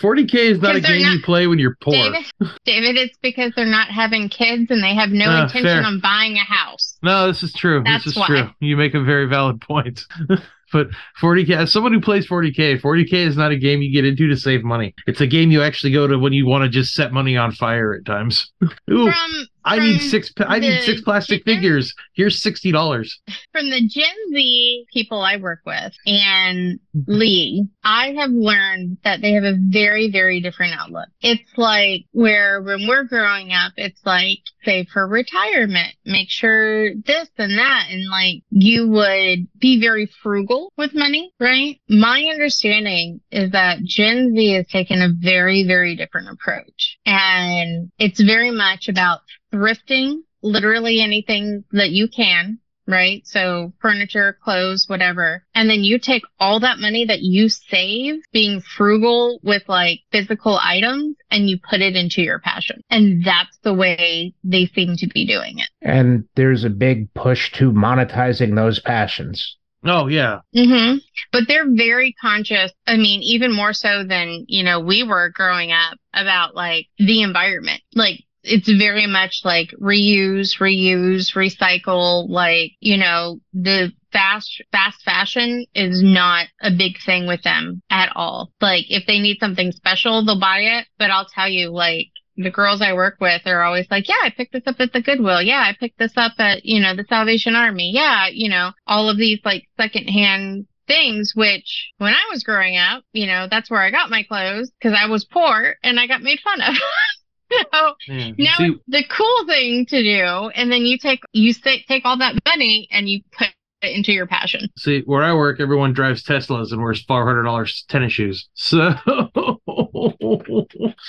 40k 0.00 0.34
is 0.34 0.60
not 0.60 0.76
a 0.76 0.80
game 0.80 1.02
not- 1.02 1.12
you 1.14 1.22
play 1.22 1.46
when 1.46 1.58
you're 1.58 1.76
poor. 1.82 1.92
David, 1.92 2.24
David, 2.64 2.96
it's 2.96 3.18
because 3.22 3.52
they're 3.54 3.66
not 3.66 3.88
having 3.88 4.28
kids 4.28 4.70
and 4.70 4.82
they 4.82 4.94
have 4.94 5.10
no 5.10 5.26
Ah, 5.28 5.42
intention 5.42 5.68
fair. 5.68 5.82
on 5.84 6.00
buying 6.00 6.36
a 6.36 6.44
house. 6.44 6.96
No, 7.02 7.26
this 7.26 7.42
is 7.42 7.52
true. 7.52 7.82
That's 7.84 8.04
this 8.04 8.14
is 8.14 8.18
why. 8.18 8.26
true. 8.26 8.50
You 8.60 8.76
make 8.76 8.94
a 8.94 9.02
very 9.02 9.26
valid 9.26 9.60
point. 9.60 10.04
but 10.72 10.88
40k, 11.20 11.56
as 11.56 11.72
someone 11.72 11.92
who 11.92 12.00
plays 12.00 12.26
40k, 12.26 12.80
40k 12.80 13.12
is 13.12 13.36
not 13.36 13.52
a 13.52 13.56
game 13.56 13.82
you 13.82 13.92
get 13.92 14.04
into 14.04 14.28
to 14.28 14.36
save 14.36 14.62
money. 14.62 14.94
It's 15.06 15.20
a 15.20 15.26
game 15.26 15.50
you 15.50 15.62
actually 15.62 15.92
go 15.92 16.06
to 16.06 16.18
when 16.18 16.32
you 16.32 16.46
want 16.46 16.64
to 16.64 16.68
just 16.68 16.94
set 16.94 17.12
money 17.12 17.36
on 17.36 17.52
fire 17.52 17.94
at 17.94 18.04
times. 18.04 18.52
Ooh, 18.90 19.10
From 19.10 19.46
I 19.64 19.78
need 19.78 20.00
six. 20.00 20.32
I 20.38 20.58
need 20.58 20.82
six 20.82 21.00
plastic 21.00 21.44
figures. 21.44 21.94
Here's 22.14 22.40
sixty 22.40 22.72
dollars. 22.72 23.20
from 23.52 23.70
the 23.70 23.80
Gen 23.86 24.14
Z 24.32 24.86
people 24.92 25.20
I 25.20 25.36
work 25.36 25.60
with 25.66 25.92
and 26.06 26.78
Lee, 27.06 27.66
I 27.84 28.12
have 28.18 28.30
learned 28.30 28.98
that 29.04 29.20
they 29.20 29.32
have 29.32 29.44
a 29.44 29.56
very, 29.58 30.10
very 30.10 30.40
different 30.40 30.74
outlook. 30.78 31.08
It's 31.20 31.50
like 31.56 32.06
where 32.12 32.62
when 32.62 32.86
we're 32.86 33.04
growing 33.04 33.52
up, 33.52 33.72
it's 33.76 34.00
like 34.04 34.38
save 34.64 34.88
for 34.88 35.06
retirement, 35.06 35.94
make 36.04 36.30
sure 36.30 36.94
this 36.94 37.28
and 37.38 37.58
that, 37.58 37.86
and 37.90 38.08
like 38.08 38.42
you 38.50 38.88
would 38.88 39.48
be 39.58 39.80
very 39.80 40.10
frugal 40.22 40.72
with 40.76 40.94
money, 40.94 41.32
right? 41.40 41.80
My 41.88 42.24
understanding 42.30 43.20
is 43.30 43.50
that 43.52 43.82
Gen 43.84 44.34
Z 44.34 44.52
has 44.54 44.66
taken 44.68 45.02
a 45.02 45.10
very, 45.12 45.66
very 45.66 45.96
different 45.96 46.28
approach. 46.30 46.98
And 47.06 47.90
it's 47.98 48.20
very 48.20 48.50
much 48.50 48.88
about 48.88 49.20
thrifting 49.52 50.20
literally 50.42 51.00
anything 51.00 51.64
that 51.72 51.90
you 51.90 52.08
can 52.08 52.58
right? 52.90 53.26
So 53.26 53.72
furniture, 53.80 54.36
clothes, 54.42 54.86
whatever. 54.88 55.44
And 55.54 55.70
then 55.70 55.84
you 55.84 55.98
take 55.98 56.22
all 56.38 56.60
that 56.60 56.78
money 56.78 57.04
that 57.06 57.20
you 57.20 57.48
save 57.48 58.16
being 58.32 58.60
frugal 58.60 59.38
with 59.42 59.62
like 59.68 60.00
physical 60.10 60.58
items 60.60 61.16
and 61.30 61.48
you 61.48 61.58
put 61.58 61.80
it 61.80 61.96
into 61.96 62.22
your 62.22 62.40
passion. 62.40 62.82
And 62.90 63.24
that's 63.24 63.58
the 63.62 63.74
way 63.74 64.34
they 64.44 64.66
seem 64.66 64.96
to 64.96 65.06
be 65.06 65.26
doing 65.26 65.58
it. 65.58 65.68
And 65.80 66.24
there's 66.34 66.64
a 66.64 66.70
big 66.70 67.12
push 67.14 67.52
to 67.52 67.70
monetizing 67.70 68.56
those 68.56 68.80
passions. 68.80 69.56
Oh 69.82 70.08
yeah, 70.08 70.40
Mm-hmm. 70.54 70.98
But 71.32 71.44
they're 71.48 71.70
very 71.70 72.14
conscious. 72.20 72.70
I 72.86 72.96
mean, 72.96 73.22
even 73.22 73.54
more 73.54 73.72
so 73.72 74.04
than, 74.04 74.44
you 74.46 74.62
know, 74.62 74.78
we 74.80 75.02
were 75.02 75.30
growing 75.30 75.72
up 75.72 75.96
about 76.12 76.54
like 76.54 76.88
the 76.98 77.22
environment. 77.22 77.80
Like 77.94 78.20
it's 78.42 78.70
very 78.70 79.06
much 79.06 79.40
like 79.44 79.70
reuse, 79.80 80.58
reuse, 80.58 81.34
recycle, 81.34 82.28
like, 82.28 82.72
you 82.80 82.96
know, 82.96 83.40
the 83.52 83.92
fast, 84.12 84.62
fast 84.72 85.02
fashion 85.02 85.66
is 85.74 86.02
not 86.02 86.46
a 86.62 86.70
big 86.70 86.98
thing 87.04 87.26
with 87.26 87.42
them 87.42 87.82
at 87.90 88.10
all. 88.16 88.52
Like 88.60 88.86
if 88.88 89.06
they 89.06 89.18
need 89.18 89.38
something 89.40 89.72
special, 89.72 90.24
they'll 90.24 90.40
buy 90.40 90.60
it. 90.60 90.86
But 90.98 91.10
I'll 91.10 91.26
tell 91.26 91.48
you, 91.48 91.70
like, 91.70 92.08
the 92.36 92.50
girls 92.50 92.80
I 92.80 92.94
work 92.94 93.16
with 93.20 93.42
are 93.46 93.62
always 93.62 93.86
like, 93.90 94.08
yeah, 94.08 94.14
I 94.22 94.30
picked 94.30 94.52
this 94.52 94.66
up 94.66 94.76
at 94.80 94.92
the 94.92 95.02
Goodwill. 95.02 95.42
Yeah, 95.42 95.60
I 95.60 95.76
picked 95.78 95.98
this 95.98 96.16
up 96.16 96.32
at, 96.38 96.64
you 96.64 96.80
know, 96.80 96.96
the 96.96 97.04
Salvation 97.08 97.54
Army. 97.54 97.90
Yeah, 97.92 98.28
you 98.28 98.48
know, 98.48 98.72
all 98.86 99.10
of 99.10 99.18
these 99.18 99.40
like 99.44 99.68
secondhand 99.78 100.66
things, 100.86 101.32
which 101.34 101.92
when 101.98 102.14
I 102.14 102.22
was 102.30 102.42
growing 102.42 102.76
up, 102.76 103.04
you 103.12 103.26
know, 103.26 103.46
that's 103.50 103.70
where 103.70 103.82
I 103.82 103.90
got 103.90 104.10
my 104.10 104.22
clothes 104.22 104.70
because 104.70 104.96
I 104.98 105.06
was 105.06 105.24
poor 105.24 105.76
and 105.82 106.00
I 106.00 106.06
got 106.06 106.22
made 106.22 106.40
fun 106.40 106.60
of. 106.60 106.74
so 107.72 107.94
mm, 108.08 108.34
yeah. 108.36 108.50
now 108.50 108.56
See, 108.58 108.76
the 108.88 109.04
cool 109.10 109.46
thing 109.46 109.86
to 109.86 110.02
do. 110.02 110.50
And 110.54 110.70
then 110.70 110.82
you 110.82 110.98
take, 110.98 111.20
you 111.32 111.52
say, 111.52 111.84
take 111.88 112.04
all 112.04 112.18
that 112.18 112.36
money 112.46 112.88
and 112.90 113.08
you 113.08 113.20
put 113.36 113.48
it 113.82 113.96
into 113.96 114.12
your 114.12 114.26
passion. 114.26 114.68
see, 114.76 115.02
where 115.06 115.22
I 115.22 115.32
work, 115.32 115.60
everyone 115.60 115.92
drives 115.92 116.22
Teslas 116.22 116.72
and 116.72 116.82
wears 116.82 117.02
five 117.04 117.24
hundred 117.24 117.44
dollars 117.44 117.84
tennis 117.88 118.12
shoes. 118.12 118.48
So 118.54 118.94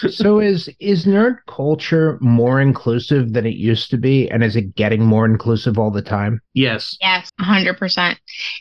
So 0.09 0.39
is 0.39 0.69
is 0.79 1.05
nerd 1.05 1.37
culture 1.47 2.17
more 2.21 2.59
inclusive 2.61 3.33
than 3.33 3.45
it 3.45 3.55
used 3.55 3.89
to 3.91 3.97
be, 3.97 4.29
and 4.29 4.43
is 4.43 4.55
it 4.55 4.75
getting 4.75 5.05
more 5.05 5.25
inclusive 5.25 5.77
all 5.77 5.91
the 5.91 6.01
time? 6.01 6.41
yes, 6.53 6.97
Yes, 7.01 7.29
100%. 7.39 7.97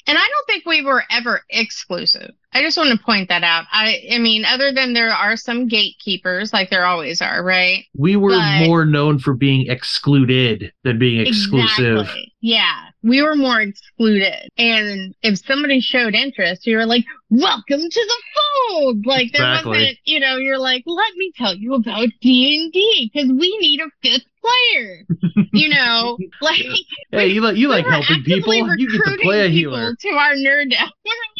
And 0.06 0.18
I 0.18 0.20
don't 0.20 0.46
think 0.46 0.64
we 0.66 0.82
were 0.82 1.02
ever 1.10 1.40
exclusive. 1.50 2.30
I 2.52 2.62
just 2.62 2.76
want 2.76 2.96
to 2.96 3.04
point 3.04 3.28
that 3.28 3.42
out. 3.42 3.64
I 3.72 4.00
I 4.12 4.18
mean, 4.18 4.44
other 4.44 4.72
than 4.72 4.92
there 4.92 5.10
are 5.10 5.36
some 5.36 5.68
gatekeepers, 5.68 6.52
like 6.52 6.70
there 6.70 6.84
always 6.86 7.20
are, 7.22 7.42
right? 7.44 7.84
we 7.96 8.16
were 8.16 8.30
But- 8.30 8.66
more 8.66 8.84
known 8.84 9.18
for 9.18 9.34
being 9.34 9.68
excluded 9.70 10.72
than 10.84 10.98
being 10.98 11.26
exclusive. 11.26 11.98
Exactly. 11.98 12.32
Yeah. 12.40 12.76
We 13.02 13.22
were 13.22 13.34
more 13.36 13.60
excluded. 13.60 14.48
And 14.58 15.14
if 15.22 15.38
somebody 15.38 15.80
showed 15.80 16.14
interest, 16.14 16.66
you 16.66 16.76
were 16.76 16.86
like, 16.86 17.04
welcome 17.30 17.80
to 17.80 17.88
the 18.08 18.22
fold. 18.34 19.06
Like 19.06 19.32
there 19.32 19.42
Exactly. 19.48 19.70
wasn't, 19.78 19.98
you 20.04 20.20
know, 20.20 20.36
you're 20.36 20.58
like, 20.58 20.82
let 20.86 21.14
me 21.16 21.32
tell 21.36 21.54
you 21.54 21.74
about 21.74 22.08
D&D 22.20 23.10
because 23.12 23.28
we 23.30 23.56
need 23.58 23.80
a 23.80 23.86
fifth 24.02 24.24
player. 24.42 25.04
you 25.52 25.68
know, 25.68 26.16
like 26.40 26.62
Hey, 27.12 27.28
you 27.28 27.40
like 27.42 27.56
you 27.56 27.68
like 27.68 27.86
helping 27.86 28.22
people. 28.24 28.54
You 28.54 28.88
get 28.90 29.04
to 29.04 29.18
play 29.22 29.44
a 29.46 29.48
healer. 29.48 29.94
To 30.00 30.08
our 30.10 30.34
nerd 30.34 30.74
out. 30.78 30.90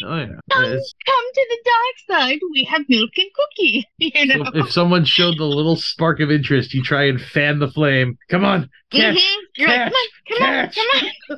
Oh 0.05 0.17
yeah. 0.17 0.27
Come, 0.51 0.63
It's- 0.65 0.93
come 1.05 1.25
to 1.33 1.45
the 1.49 1.57
dark 1.65 2.19
side. 2.21 2.39
We 2.53 2.63
have 2.65 2.81
milk 2.89 3.11
and 3.17 3.29
cookie. 3.33 3.87
You 3.99 4.25
know. 4.25 4.43
so 4.45 4.51
if 4.59 4.71
someone 4.71 5.05
showed 5.05 5.37
the 5.37 5.45
little 5.45 5.75
spark 5.75 6.19
of 6.19 6.31
interest, 6.31 6.73
you 6.73 6.83
try 6.83 7.05
and 7.05 7.19
fan 7.21 7.59
the 7.59 7.67
flame. 7.69 8.17
Come 8.29 8.43
on, 8.45 8.69
catch, 8.91 9.15
Mhm. 9.17 9.35
You're 9.57 9.67
catch, 9.67 9.93
like, 9.93 10.39
come 10.39 10.47
on, 10.47 10.69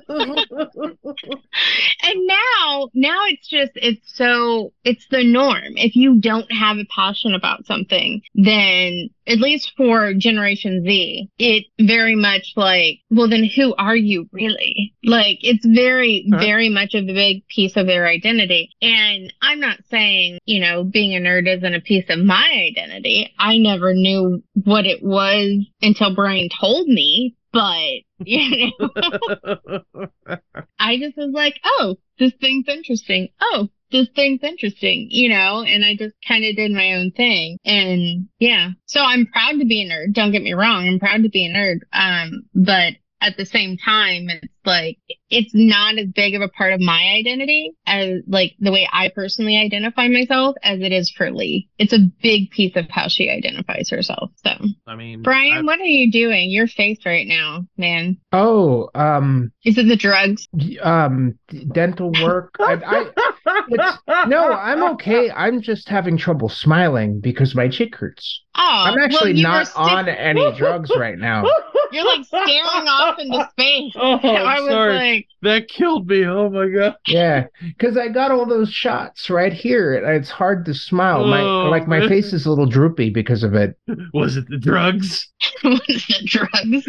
come 0.08 0.32
on, 0.32 0.46
come 0.74 0.98
on. 1.04 1.42
and 2.04 2.28
now, 2.28 2.90
now 2.94 3.20
it's 3.28 3.48
just, 3.48 3.72
it's 3.76 4.16
so, 4.16 4.43
it's 4.84 5.08
the 5.10 5.24
norm. 5.24 5.74
If 5.76 5.96
you 5.96 6.20
don't 6.20 6.52
have 6.52 6.78
a 6.78 6.86
passion 6.96 7.34
about 7.34 7.66
something, 7.66 8.22
then 8.36 9.10
at 9.26 9.40
least 9.40 9.72
for 9.78 10.14
Generation 10.14 10.84
Z, 10.84 11.30
it 11.40 11.66
very 11.80 12.16
much 12.16 12.54
like, 12.56 13.00
well, 13.10 13.30
then 13.30 13.46
who 13.46 13.74
are 13.76 13.96
you 13.96 14.28
really? 14.32 14.94
Like, 15.04 15.38
it's 15.42 15.66
very, 15.66 16.28
Huh? 16.32 16.40
very 16.40 16.70
much 16.70 16.94
a 16.94 17.02
big 17.02 17.48
piece 17.48 17.76
of 17.78 17.86
their 17.88 18.08
identity. 18.08 18.70
And 18.82 19.32
I'm 19.42 19.60
not 19.60 19.80
saying, 19.90 20.40
you 20.46 20.60
know, 20.60 20.84
being 20.84 21.16
a 21.16 21.20
nerd 21.20 21.48
isn't 21.48 21.74
a 21.76 21.82
piece 21.82 22.06
of 22.10 22.20
my 22.20 22.70
identity. 22.72 23.34
I 23.40 23.58
never 23.58 23.94
knew 23.94 24.44
what 24.64 24.86
it 24.86 25.02
was 25.04 25.66
until 25.82 26.14
Brian 26.16 26.50
told 26.60 26.88
me, 26.88 27.36
but, 27.52 28.02
you 28.26 28.72
know, 28.80 29.80
I 30.80 30.98
just 30.98 31.18
was 31.18 31.32
like, 31.34 31.60
oh, 31.64 31.98
this 32.20 32.34
thing's 32.42 32.68
interesting. 32.68 33.30
Oh, 33.42 33.70
this 33.94 34.10
thing's 34.14 34.44
interesting, 34.44 35.08
you 35.10 35.30
know, 35.30 35.64
and 35.64 35.86
I 35.86 35.96
just 35.96 36.16
kind 36.28 36.44
of 36.44 36.58
did 36.58 36.72
my 36.72 36.94
own 36.94 37.12
thing. 37.12 37.58
And 37.64 38.28
yeah, 38.40 38.72
so 38.88 39.00
I'm 39.00 39.28
proud 39.28 39.60
to 39.60 39.66
be 39.66 39.84
a 39.84 39.90
nerd. 39.90 40.14
Don't 40.14 40.34
get 40.34 40.44
me 40.44 40.54
wrong. 40.54 40.88
I'm 40.88 41.00
proud 41.00 41.24
to 41.24 41.30
be 41.30 41.46
a 41.46 41.54
nerd. 41.54 41.80
Um, 41.94 42.44
but 42.54 42.94
at 43.22 43.38
the 43.38 43.46
same 43.46 43.78
time, 43.78 44.28
it's 44.28 44.54
like, 44.66 44.98
it's 45.34 45.52
not 45.54 45.98
as 45.98 46.08
big 46.08 46.36
of 46.36 46.42
a 46.42 46.48
part 46.50 46.74
of 46.74 46.80
my 46.80 47.14
identity 47.18 47.72
as 47.86 48.22
like 48.28 48.54
the 48.60 48.72
way 48.72 48.88
I 48.92 49.10
personally 49.14 49.58
identify 49.58 50.08
myself 50.08 50.56
as 50.64 50.80
it 50.82 50.92
is 50.92 51.10
for 51.12 51.32
Lee. 51.32 51.70
It's 51.78 51.94
a 51.94 52.00
big 52.22 52.52
piece 52.52 52.76
of 52.76 52.90
how 52.90 53.08
she 53.08 53.30
identifies 53.30 53.90
herself. 53.90 54.32
So, 54.46 54.52
I 54.88 54.96
mean, 54.96 55.22
Brian, 55.22 55.58
I- 55.58 55.62
what 55.62 55.80
are 55.80 55.86
you 55.86 56.12
doing? 56.12 56.50
Your 56.52 56.68
face 56.68 57.00
right 57.06 57.28
now, 57.28 57.66
man. 57.78 58.18
Oh, 58.32 58.90
um, 58.96 59.52
Is 59.66 59.78
it 59.78 59.88
the 59.88 59.96
drugs? 59.96 60.48
um, 60.82 61.38
dental 61.72 62.12
work. 62.22 62.56
I, 62.60 62.74
I, 62.86 63.06
it's, 63.70 63.98
no, 64.28 64.52
I'm 64.52 64.84
okay. 64.94 65.30
I'm 65.32 65.62
just 65.62 65.90
having 65.90 66.18
trouble 66.18 66.50
smiling 66.50 67.20
because 67.20 67.56
my 67.56 67.68
cheek 67.68 67.96
hurts. 67.96 68.42
Oh, 68.56 68.62
I'm 68.62 69.00
actually 69.00 69.34
well, 69.34 69.44
not 69.44 69.68
sti- 69.68 69.82
on 69.82 70.10
any 70.10 70.52
drugs 70.56 70.92
right 70.96 71.18
now. 71.18 71.44
You're 71.92 72.06
like 72.06 72.26
staring 72.26 72.88
off 72.88 73.20
into 73.20 73.48
space. 73.52 73.94
Oh, 74.04 74.18
I 74.24 74.60
was 74.62 74.72
sorry. 74.72 74.94
like, 74.96 75.23
that 75.42 75.68
killed 75.68 76.08
me. 76.08 76.26
Oh 76.26 76.50
my 76.50 76.68
god. 76.70 76.96
Yeah, 77.08 77.46
because 77.62 77.98
I 77.98 78.08
got 78.10 78.32
all 78.32 78.46
those 78.46 78.72
shots 78.72 79.30
right 79.30 79.52
here, 79.54 79.94
it's 79.94 80.30
hard 80.30 80.66
to 80.66 80.74
smile. 80.74 81.26
My 81.28 81.42
Oh, 81.42 81.70
like 81.70 81.88
my 81.88 82.00
man. 82.00 82.10
face 82.10 82.34
is 82.34 82.46
a 82.46 82.50
little 82.50 82.66
droopy 82.66 83.10
because 83.10 83.44
of 83.44 83.54
it. 83.56 83.78
Was 84.14 84.38
it 84.38 84.48
the 84.50 84.58
drugs? 84.58 85.30
Was 85.64 85.82
it 85.88 86.26
drugs? 86.26 86.88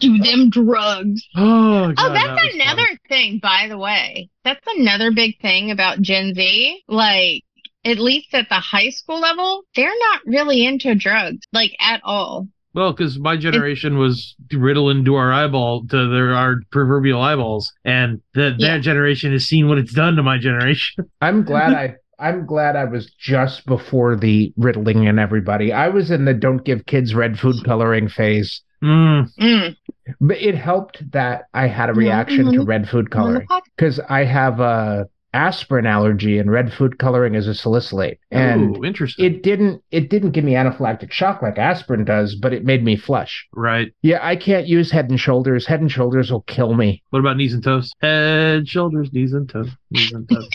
Do 0.00 0.18
them 0.18 0.50
drugs. 0.50 1.22
Oh, 1.36 1.84
oh, 1.84 1.92
God, 1.92 2.10
Oh, 2.10 2.12
that's 2.12 2.44
was 2.44 2.54
another 2.54 2.86
fun. 2.86 2.98
thing, 3.08 3.38
by 3.42 3.66
the 3.68 3.78
way. 3.78 4.28
That's 4.44 4.64
another 4.66 5.10
big 5.12 5.40
thing 5.40 5.70
about 5.70 6.00
Gen 6.00 6.34
Z. 6.34 6.82
Like, 6.88 7.42
at 7.84 7.98
least 7.98 8.32
at 8.34 8.48
the 8.48 8.56
high 8.60 8.90
school 8.90 9.20
level, 9.20 9.62
they're 9.74 9.88
not 10.12 10.20
really 10.26 10.64
into 10.64 10.94
drugs, 10.94 11.40
like 11.52 11.74
at 11.80 12.00
all. 12.04 12.48
Well, 12.74 12.92
because 12.92 13.18
my 13.18 13.36
generation 13.36 13.98
was 13.98 14.34
riddling 14.52 15.04
to 15.04 15.14
our 15.16 15.32
eyeball 15.32 15.86
to 15.88 16.08
their 16.08 16.34
our 16.34 16.56
proverbial 16.70 17.20
eyeballs, 17.20 17.72
and 17.84 18.20
that 18.34 18.56
Yeah. 18.58 18.76
that 18.76 18.82
generation 18.82 19.32
has 19.32 19.44
seen 19.46 19.68
what 19.68 19.78
it's 19.78 19.92
done 19.92 20.16
to 20.16 20.22
my 20.22 20.38
generation. 20.38 21.04
I'm 21.20 21.42
glad 21.44 21.74
I 21.74 21.96
I'm 22.18 22.46
glad 22.46 22.76
I 22.76 22.84
was 22.84 23.10
just 23.18 23.66
before 23.66 24.16
the 24.16 24.52
riddling 24.56 25.08
and 25.08 25.18
everybody. 25.18 25.72
I 25.72 25.88
was 25.88 26.10
in 26.10 26.24
the 26.24 26.34
don't 26.34 26.64
give 26.64 26.86
kids 26.86 27.14
red 27.14 27.38
food 27.38 27.56
coloring 27.64 28.08
phase. 28.08 28.62
Mm. 28.82 29.28
Mm. 29.40 29.76
But 30.20 30.38
it 30.38 30.54
helped 30.56 31.10
that 31.12 31.44
I 31.54 31.66
had 31.68 31.90
a 31.90 31.92
Mhm, 31.92 31.96
reaction 31.96 32.52
to 32.52 32.60
mhm. 32.60 32.66
red 32.66 32.88
food 32.88 33.08
I'm 33.14 33.22
on 33.26 33.34
the 33.34 33.40
coloring 33.40 33.48
because 33.76 34.00
I 34.08 34.24
have 34.24 34.60
a 34.60 35.08
aspirin 35.34 35.86
allergy 35.86 36.38
and 36.38 36.50
red 36.50 36.72
food 36.72 36.98
coloring 36.98 37.34
is 37.34 37.46
a 37.46 37.54
salicylate. 37.54 38.18
And 38.30 38.76
Ooh, 38.76 38.84
interesting. 38.84 39.24
it 39.24 39.42
didn't 39.42 39.82
it 39.90 40.10
didn't 40.10 40.32
give 40.32 40.44
me 40.44 40.52
anaphylactic 40.52 41.10
shock 41.10 41.42
like 41.42 41.58
aspirin 41.58 42.04
does, 42.04 42.34
but 42.34 42.52
it 42.52 42.64
made 42.64 42.84
me 42.84 42.96
flush. 42.96 43.46
right. 43.54 43.92
Yeah, 44.02 44.18
I 44.22 44.36
can't 44.36 44.66
use 44.66 44.90
head 44.90 45.10
and 45.10 45.18
shoulders. 45.18 45.66
Head 45.66 45.80
and 45.80 45.90
shoulders 45.90 46.30
will 46.30 46.42
kill 46.42 46.74
me. 46.74 47.02
What 47.10 47.20
about 47.20 47.36
knees 47.36 47.54
and 47.54 47.62
toes? 47.62 47.92
Head, 48.00 48.68
shoulders, 48.68 49.12
knees 49.12 49.32
and 49.32 49.48
toes. 49.48 49.70
Knees 49.90 50.12
and 50.12 50.28
toes. 50.28 50.48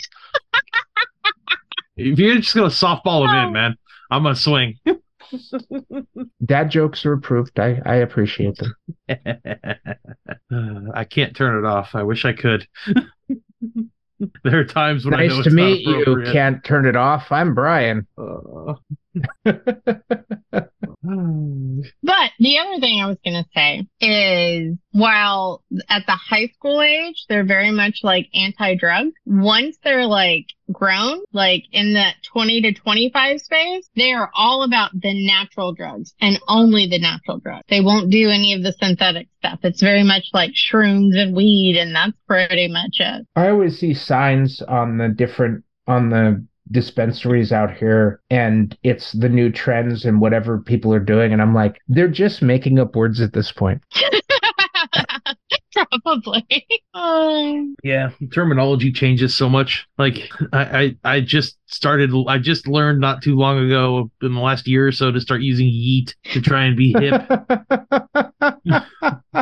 if 1.96 2.18
you're 2.18 2.36
just 2.36 2.54
gonna 2.54 2.68
softball 2.68 3.26
them 3.26 3.48
in, 3.48 3.52
man, 3.52 3.76
I'm 4.10 4.22
gonna 4.22 4.36
swing. 4.36 4.78
Dad 6.44 6.70
jokes 6.70 7.04
are 7.04 7.12
approved. 7.12 7.58
I, 7.58 7.82
I 7.84 7.96
appreciate 7.96 8.56
them. 8.56 8.74
Uh, 10.50 10.90
I 10.94 11.04
can't 11.04 11.36
turn 11.36 11.62
it 11.62 11.66
off. 11.66 11.94
I 11.94 12.02
wish 12.04 12.24
I 12.24 12.32
could. 12.32 12.66
there 14.44 14.58
are 14.58 14.64
times 14.64 15.04
when 15.04 15.14
I 15.14 15.26
know 15.26 15.36
nice 15.36 15.46
it's 15.46 15.48
to 15.48 15.54
not 15.54 15.62
meet 15.64 15.86
you. 15.86 16.00
appropriate. 16.02 16.32
Can't 16.32 16.64
turn 16.64 16.86
it 16.86 16.96
off. 16.96 17.30
I'm 17.30 17.54
Brian. 17.54 18.06
Uh, 18.16 18.74
But 21.02 22.32
the 22.38 22.58
other 22.58 22.80
thing 22.80 23.00
I 23.00 23.06
was 23.06 23.18
going 23.24 23.42
to 23.42 23.48
say 23.54 23.86
is 24.00 24.76
while 24.92 25.62
at 25.88 26.04
the 26.06 26.12
high 26.12 26.48
school 26.48 26.82
age, 26.82 27.24
they're 27.28 27.44
very 27.44 27.70
much 27.70 28.00
like 28.02 28.28
anti 28.34 28.74
drug. 28.74 29.08
Once 29.24 29.78
they're 29.82 30.06
like 30.06 30.46
grown, 30.72 31.20
like 31.32 31.64
in 31.72 31.94
that 31.94 32.16
20 32.24 32.62
to 32.62 32.72
25 32.72 33.40
space, 33.40 33.88
they 33.96 34.12
are 34.12 34.30
all 34.34 34.62
about 34.62 34.90
the 34.92 35.26
natural 35.26 35.72
drugs 35.72 36.14
and 36.20 36.38
only 36.48 36.86
the 36.86 36.98
natural 36.98 37.38
drugs. 37.38 37.64
They 37.68 37.80
won't 37.80 38.10
do 38.10 38.28
any 38.28 38.54
of 38.54 38.62
the 38.62 38.72
synthetic 38.72 39.28
stuff. 39.38 39.60
It's 39.62 39.80
very 39.80 40.02
much 40.02 40.28
like 40.32 40.52
shrooms 40.52 41.16
and 41.16 41.34
weed, 41.34 41.76
and 41.78 41.94
that's 41.94 42.16
pretty 42.26 42.68
much 42.68 42.96
it. 43.00 43.26
I 43.36 43.48
always 43.48 43.78
see 43.78 43.94
signs 43.94 44.62
on 44.62 44.98
the 44.98 45.08
different 45.08 45.64
on 45.86 46.10
the 46.10 46.44
dispensaries 46.70 47.50
out 47.50 47.74
here 47.74 48.20
and 48.28 48.76
it's 48.82 49.12
the 49.12 49.28
new 49.28 49.50
trends 49.50 50.04
and 50.04 50.20
whatever 50.20 50.58
people 50.58 50.92
are 50.92 51.00
doing 51.00 51.32
and 51.32 51.40
I'm 51.40 51.54
like 51.54 51.80
they're 51.88 52.08
just 52.08 52.42
making 52.42 52.78
up 52.78 52.94
words 52.94 53.22
at 53.22 53.32
this 53.32 53.50
point. 53.50 53.80
Probably. 56.02 56.44
Um, 56.94 57.76
yeah, 57.84 58.10
terminology 58.32 58.90
changes 58.90 59.32
so 59.32 59.48
much. 59.48 59.86
Like 59.98 60.32
I, 60.52 60.96
I, 61.04 61.14
I 61.16 61.20
just 61.20 61.56
started. 61.66 62.10
I 62.26 62.38
just 62.38 62.66
learned 62.66 63.00
not 63.00 63.22
too 63.22 63.36
long 63.36 63.64
ago, 63.64 64.10
in 64.20 64.34
the 64.34 64.40
last 64.40 64.66
year 64.66 64.88
or 64.88 64.92
so, 64.92 65.12
to 65.12 65.20
start 65.20 65.42
using 65.42 65.68
yeet 65.68 66.12
to 66.32 66.40
try 66.40 66.64
and 66.64 66.76
be 66.76 66.92
hip. 66.92 67.22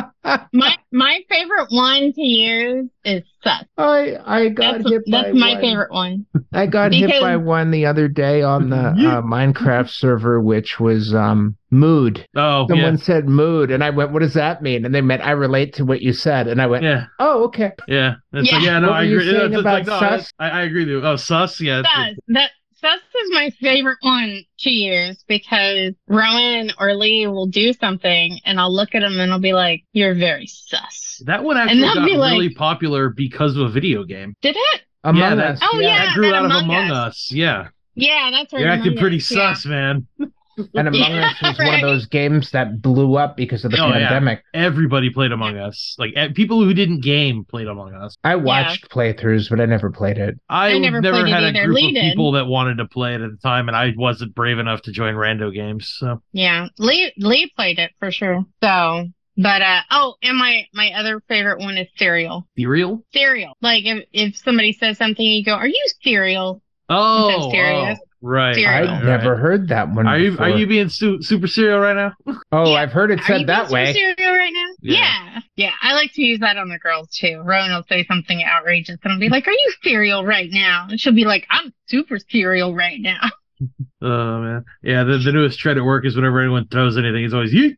my 0.53 0.75
my 0.91 1.19
favorite 1.29 1.67
one 1.69 2.11
to 2.13 2.21
use 2.21 2.89
is 3.05 3.23
sus. 3.43 3.63
I 3.77 4.17
I 4.25 4.49
got 4.49 4.79
That's, 4.79 4.89
hit 4.89 5.03
by 5.09 5.21
that's 5.23 5.37
my 5.37 5.53
one. 5.53 5.61
favorite 5.61 5.91
one. 5.91 6.25
I 6.53 6.65
got 6.65 6.93
hit 6.93 7.21
by 7.21 7.35
one 7.37 7.71
the 7.71 7.85
other 7.85 8.07
day 8.07 8.41
on 8.41 8.69
the 8.69 8.77
uh, 8.77 9.21
Minecraft 9.21 9.89
server, 9.89 10.41
which 10.41 10.79
was 10.79 11.13
um 11.13 11.55
mood. 11.71 12.25
Oh 12.35 12.65
Someone 12.69 12.97
said 12.97 13.27
mood, 13.27 13.71
and 13.71 13.83
I 13.83 13.89
went, 13.89 14.11
"What 14.11 14.21
does 14.21 14.33
that 14.33 14.61
mean?" 14.61 14.85
And 14.85 14.93
they 14.93 15.01
meant 15.01 15.21
I 15.25 15.31
relate 15.31 15.73
to 15.75 15.85
what 15.85 16.01
you 16.01 16.13
said, 16.13 16.47
and 16.47 16.61
I 16.61 16.67
went, 16.67 16.83
yeah, 16.83 16.89
yeah, 16.91 17.05
"Oh, 17.19 17.43
okay." 17.45 17.71
yeah. 17.87 18.15
It's 18.33 18.49
Yeah. 18.49 18.55
like, 18.57 18.65
yeah, 18.65 18.79
no, 18.79 18.87
What 18.89 18.97
I 18.97 19.03
you 19.03 19.15
agree. 19.19 19.25
saying 19.31 19.35
It's- 19.37 19.51
it's 19.51 19.59
about 19.61 19.73
like, 19.73 19.87
no, 19.87 19.99
sus? 19.99 20.31
I, 20.39 20.49
I 20.49 20.61
agree 20.63 20.81
with 20.85 20.89
you. 20.89 21.05
Oh, 21.05 21.15
sus. 21.15 21.59
Yeah. 21.61 21.81
Sus. 21.83 22.15
That 22.29 22.51
sus 22.79 22.99
is 23.23 23.31
my 23.33 23.49
favorite 23.61 23.97
one 24.01 24.43
to 24.59 24.69
use 24.69 25.23
because 25.27 25.93
Rowan 26.07 26.71
or 26.79 26.93
Lee 26.95 27.27
will 27.27 27.47
do 27.47 27.73
something 27.73 28.39
and 28.45 28.59
I'll 28.59 28.73
look 28.73 28.93
at 28.95 29.01
them 29.01 29.19
and 29.19 29.31
I'll 29.31 29.39
be 29.39 29.53
like, 29.53 29.83
"You're 29.93 30.13
very 30.15 30.47
sus." 30.47 31.21
That 31.25 31.43
one 31.43 31.57
actually 31.57 31.81
they'll 31.81 31.93
got 31.95 32.05
be 32.05 32.15
like- 32.17 32.31
really 32.33 32.53
popular 32.53 33.09
because 33.09 33.55
of 33.55 33.63
a 33.63 33.69
video 33.69 34.03
game. 34.03 34.35
Did 34.41 34.55
it? 34.57 34.81
Among 35.03 35.21
Yeah, 35.21 35.35
that- 35.35 35.51
Us. 35.55 35.59
Oh, 35.63 35.79
yeah. 35.79 36.05
that 36.05 36.15
grew 36.15 36.33
out 36.33 36.45
of 36.45 36.51
Among 36.51 36.63
Among 36.65 36.91
Us. 36.91 37.07
Us. 37.07 37.31
Yeah, 37.31 37.67
Yeah, 37.95 38.29
that's 38.31 38.51
right. 38.53 38.61
you're 38.61 38.69
acting 38.69 38.97
pretty 38.97 39.17
Us, 39.17 39.31
yeah. 39.31 39.53
sus, 39.53 39.65
man. 39.65 40.07
And 40.73 40.87
Among 40.87 40.93
Yeah, 41.11 41.29
Us 41.29 41.41
was 41.41 41.57
one 41.59 41.75
of 41.75 41.81
those 41.81 42.05
games 42.07 42.51
that 42.51 42.81
blew 42.81 43.15
up 43.17 43.37
because 43.37 43.63
of 43.63 43.71
the 43.71 43.77
Oh, 43.81 43.87
yeah. 43.87 44.07
pandemic. 44.09 44.43
Everybody 44.53 45.09
played 45.09 45.31
Among 45.31 45.57
Us. 45.57 45.95
Like 45.97 46.13
people 46.33 46.63
who 46.63 46.73
didn't 46.73 47.01
game 47.01 47.45
played 47.45 47.67
Among 47.67 47.93
Us. 47.93 48.15
I 48.23 48.35
watched 48.35 48.89
playthroughs, 48.89 49.49
but 49.49 49.59
I 49.59 49.65
never 49.65 49.91
played 49.91 50.17
it. 50.17 50.35
I, 50.49 50.69
I 50.71 50.77
never 50.79 50.99
never 51.01 51.17
played 51.21 51.27
it 51.27 51.33
had 51.33 51.43
a 51.43 51.47
either. 51.49 51.65
group 51.65 51.75
Lee 51.75 51.87
of 51.89 51.93
did. 51.95 52.03
people 52.11 52.31
that 52.33 52.45
wanted 52.45 52.77
to 52.79 52.85
play 52.87 53.13
it 53.15 53.21
at 53.21 53.29
the 53.31 53.37
time, 53.41 53.67
and 53.67 53.77
I 53.77 53.93
wasn't 53.95 54.33
brave 54.35 54.57
enough 54.59 54.81
to 54.83 54.91
join 54.91 55.13
rando 55.15 55.53
games. 55.53 55.93
So 55.97 56.21
Yeah, 56.31 56.67
Lee 56.79 57.11
Lee 57.17 57.51
played 57.55 57.79
it 57.79 57.91
for 57.99 58.11
sure. 58.11 58.43
So, 58.63 59.07
but 59.37 59.61
uh 59.61 59.81
oh, 59.91 60.15
and 60.23 60.37
my 60.37 60.65
my 60.73 60.91
other 60.95 61.21
favorite 61.27 61.59
one 61.59 61.77
is 61.77 61.87
cereal. 61.97 62.47
Serial? 62.57 63.05
Cereal. 63.13 63.53
Like 63.61 63.85
if 63.85 64.05
if 64.11 64.37
somebody 64.37 64.73
says 64.73 64.97
something, 64.97 65.23
you 65.25 65.43
go, 65.45 65.53
"Are 65.53 65.67
you 65.67 65.85
cereal?" 66.01 66.61
Oh, 66.89 67.51
serious. 67.51 67.99
Right. 68.21 68.55
Serial. 68.55 68.89
I've 68.89 69.03
never 69.03 69.31
right. 69.33 69.39
heard 69.39 69.67
that 69.69 69.89
one. 69.89 70.07
Are 70.07 70.17
you 70.17 70.31
before. 70.31 70.45
are 70.47 70.49
you 70.49 70.67
being 70.67 70.89
su- 70.89 71.21
super 71.21 71.47
serial 71.47 71.79
right 71.79 71.95
now? 71.95 72.13
Oh, 72.51 72.71
Yeah. 72.71 72.79
I've 72.81 72.91
heard 72.91 73.11
it 73.11 73.19
Are 73.19 73.23
said 73.23 73.41
you 73.41 73.45
that 73.47 73.69
being 73.69 73.73
way. 73.73 73.93
cereal 73.93 74.35
right 74.35 74.51
now? 74.53 74.65
Yeah. 74.81 74.93
Yeah. 75.33 75.39
yeah. 75.55 75.71
I 75.81 75.93
like 75.93 76.13
to 76.13 76.21
use 76.23 76.39
that 76.39 76.57
on 76.57 76.69
the 76.69 76.79
girls 76.79 77.09
too. 77.15 77.41
Rowan 77.45 77.71
will 77.71 77.83
say 77.89 78.05
something 78.05 78.43
outrageous 78.43 78.97
and 79.03 79.13
I'll 79.13 79.19
be 79.19 79.29
like, 79.29 79.47
Are 79.47 79.51
you 79.51 79.73
cereal 79.83 80.25
right 80.25 80.49
now? 80.51 80.87
And 80.89 80.99
she'll 80.99 81.13
be 81.13 81.25
like, 81.25 81.45
I'm 81.49 81.73
super 81.87 82.17
cereal 82.29 82.73
right 82.75 82.99
now. 82.99 83.19
Oh 83.99 84.41
man, 84.41 84.65
yeah. 84.83 85.03
The, 85.03 85.17
the 85.17 85.31
newest 85.31 85.57
trend 85.57 85.79
at 85.79 85.85
work 85.85 86.05
is 86.05 86.15
whenever 86.15 86.39
anyone 86.39 86.67
throws 86.67 86.97
anything, 86.97 87.23
it's 87.23 87.33
always 87.33 87.53
you. 87.53 87.75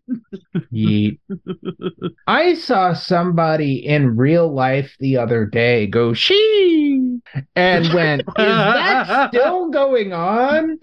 Yeet. 0.74 1.20
I 2.28 2.55
saw 2.55 2.93
somebody 2.93 3.86
in 3.86 4.17
real 4.17 4.53
life 4.53 4.95
the 4.99 5.17
other 5.17 5.45
day 5.45 5.88
go 5.88 6.13
she 6.13 7.20
and 7.55 7.93
went, 7.93 8.22
Is 8.22 8.26
that 8.38 9.30
still 9.30 9.70
going 9.70 10.13
on? 10.13 10.78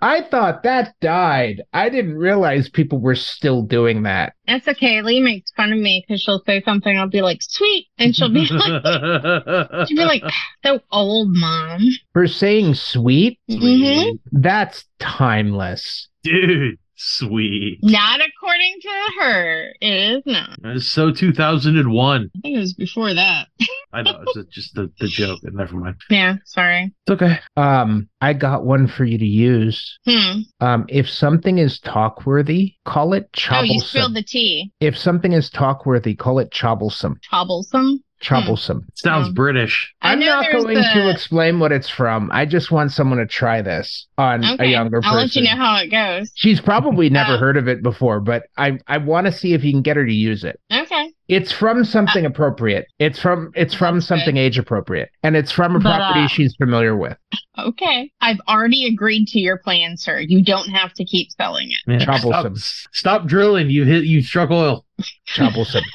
I 0.00 0.22
thought 0.30 0.62
that 0.62 0.94
died. 1.00 1.62
I 1.72 1.88
didn't 1.88 2.16
realize 2.16 2.68
people 2.68 2.98
were 2.98 3.14
still 3.14 3.62
doing 3.62 4.02
that. 4.02 4.34
That's 4.46 4.68
okay. 4.68 5.02
Lee 5.02 5.20
makes 5.20 5.50
fun 5.52 5.72
of 5.72 5.78
me 5.78 6.04
because 6.06 6.22
she'll 6.22 6.42
say 6.46 6.62
something. 6.62 6.96
I'll 6.96 7.08
be 7.08 7.22
like, 7.22 7.42
sweet. 7.42 7.88
And 7.98 8.14
she'll 8.14 8.32
be 8.32 8.46
like, 8.46 8.82
she'll 9.88 9.96
be 9.96 10.04
like, 10.04 10.22
so 10.64 10.80
old, 10.90 11.36
mom. 11.36 11.82
For 12.18 12.26
saying 12.26 12.74
sweet, 12.74 13.38
Mhm. 13.48 14.18
that's 14.32 14.86
timeless. 14.98 16.08
dude, 16.24 16.76
Sweet. 17.00 17.78
Not 17.80 18.18
according 18.20 18.74
to 18.82 18.88
her. 19.20 19.68
It 19.80 20.16
is 20.16 20.22
not. 20.26 20.58
It's 20.64 20.84
so 20.88 21.12
2001. 21.12 22.28
I 22.34 22.40
think 22.40 22.56
it 22.56 22.58
was 22.58 22.74
before 22.74 23.14
that. 23.14 23.46
I 23.92 24.02
know 24.02 24.24
it's 24.34 24.52
just 24.52 24.74
the, 24.74 24.90
the 24.98 25.06
joke. 25.06 25.38
Never 25.44 25.76
mind. 25.76 25.94
Yeah, 26.10 26.38
sorry. 26.44 26.92
It's 27.06 27.22
okay. 27.22 27.38
Um, 27.56 28.08
I 28.20 28.32
got 28.32 28.64
one 28.64 28.88
for 28.88 29.04
you 29.04 29.16
to 29.16 29.24
use. 29.24 29.96
Hmm. 30.08 30.40
Um, 30.58 30.86
if 30.88 31.08
something 31.08 31.58
is 31.58 31.78
talk 31.78 32.26
worthy, 32.26 32.74
call 32.84 33.12
it 33.14 33.26
Oh, 33.26 33.28
you 33.28 33.30
troublesome. 33.42 33.86
spilled 33.88 34.14
the 34.16 34.24
tea. 34.24 34.72
if 34.80 34.98
something 34.98 35.30
is 35.32 35.50
talk 35.50 35.86
worthy, 35.86 36.16
call 36.16 36.40
it 36.40 36.50
troublesome. 36.50 37.20
Troublesome. 37.22 38.02
Troublesome. 38.20 38.84
It 38.88 38.98
sounds 38.98 39.28
Um, 39.28 39.34
British. 39.34 39.94
I 40.02 40.12
I'm 40.12 40.20
not 40.20 40.50
going 40.50 40.74
the- 40.74 40.82
to 40.94 41.08
explain 41.10 41.60
what 41.60 41.70
it's 41.70 41.88
from. 41.88 42.30
I 42.32 42.46
just 42.46 42.72
want 42.72 42.90
someone 42.90 43.18
to 43.18 43.26
try 43.26 43.62
this 43.62 44.08
on 44.18 44.42
a 44.58 44.64
younger 44.66 45.00
person. 45.00 45.10
I'll 45.16 45.22
let 45.22 45.36
you 45.36 45.42
know 45.44 45.56
how 45.56 45.76
it 45.76 45.86
goes. 45.88 46.32
She's 46.34 46.60
probably 46.60 47.10
never 47.20 47.34
Uh, 47.34 47.38
heard 47.38 47.56
of 47.56 47.68
it 47.68 47.82
before, 47.82 48.18
but 48.20 48.44
I 48.56 48.78
I 48.88 48.98
want 48.98 49.26
to 49.26 49.32
see 49.32 49.52
if 49.54 49.62
you 49.62 49.70
can 49.72 49.82
get 49.82 49.96
her 49.96 50.04
to 50.04 50.12
use 50.12 50.42
it. 50.42 50.58
Okay. 50.72 51.12
It's 51.28 51.52
from 51.52 51.84
something 51.84 52.24
appropriate. 52.26 52.86
It's 52.98 53.20
from 53.20 53.52
it's 53.54 53.74
from 53.74 53.96
That's 53.96 54.06
something 54.08 54.36
age 54.36 54.58
appropriate, 54.58 55.10
and 55.22 55.36
it's 55.36 55.52
from 55.52 55.76
a 55.76 55.78
But, 55.78 55.96
property 55.96 56.24
uh, 56.24 56.28
she's 56.28 56.56
familiar 56.56 56.96
with. 56.96 57.16
Okay. 57.56 58.10
I've 58.20 58.40
already 58.48 58.86
agreed 58.86 59.26
to 59.28 59.38
your 59.38 59.58
plan, 59.58 59.96
sir. 59.96 60.18
You 60.20 60.42
don't 60.42 60.68
have 60.70 60.92
to 60.94 61.04
keep 61.04 61.30
selling 61.32 61.70
it. 61.70 61.78
Yeah. 61.86 62.04
Troublesome. 62.04 62.56
Stop, 62.56 62.94
stop 62.94 63.26
drilling. 63.26 63.68
You 63.70 63.84
hit. 63.84 64.04
You 64.04 64.22
struck 64.22 64.50
oil. 64.50 64.84
Troublesome. 65.26 65.84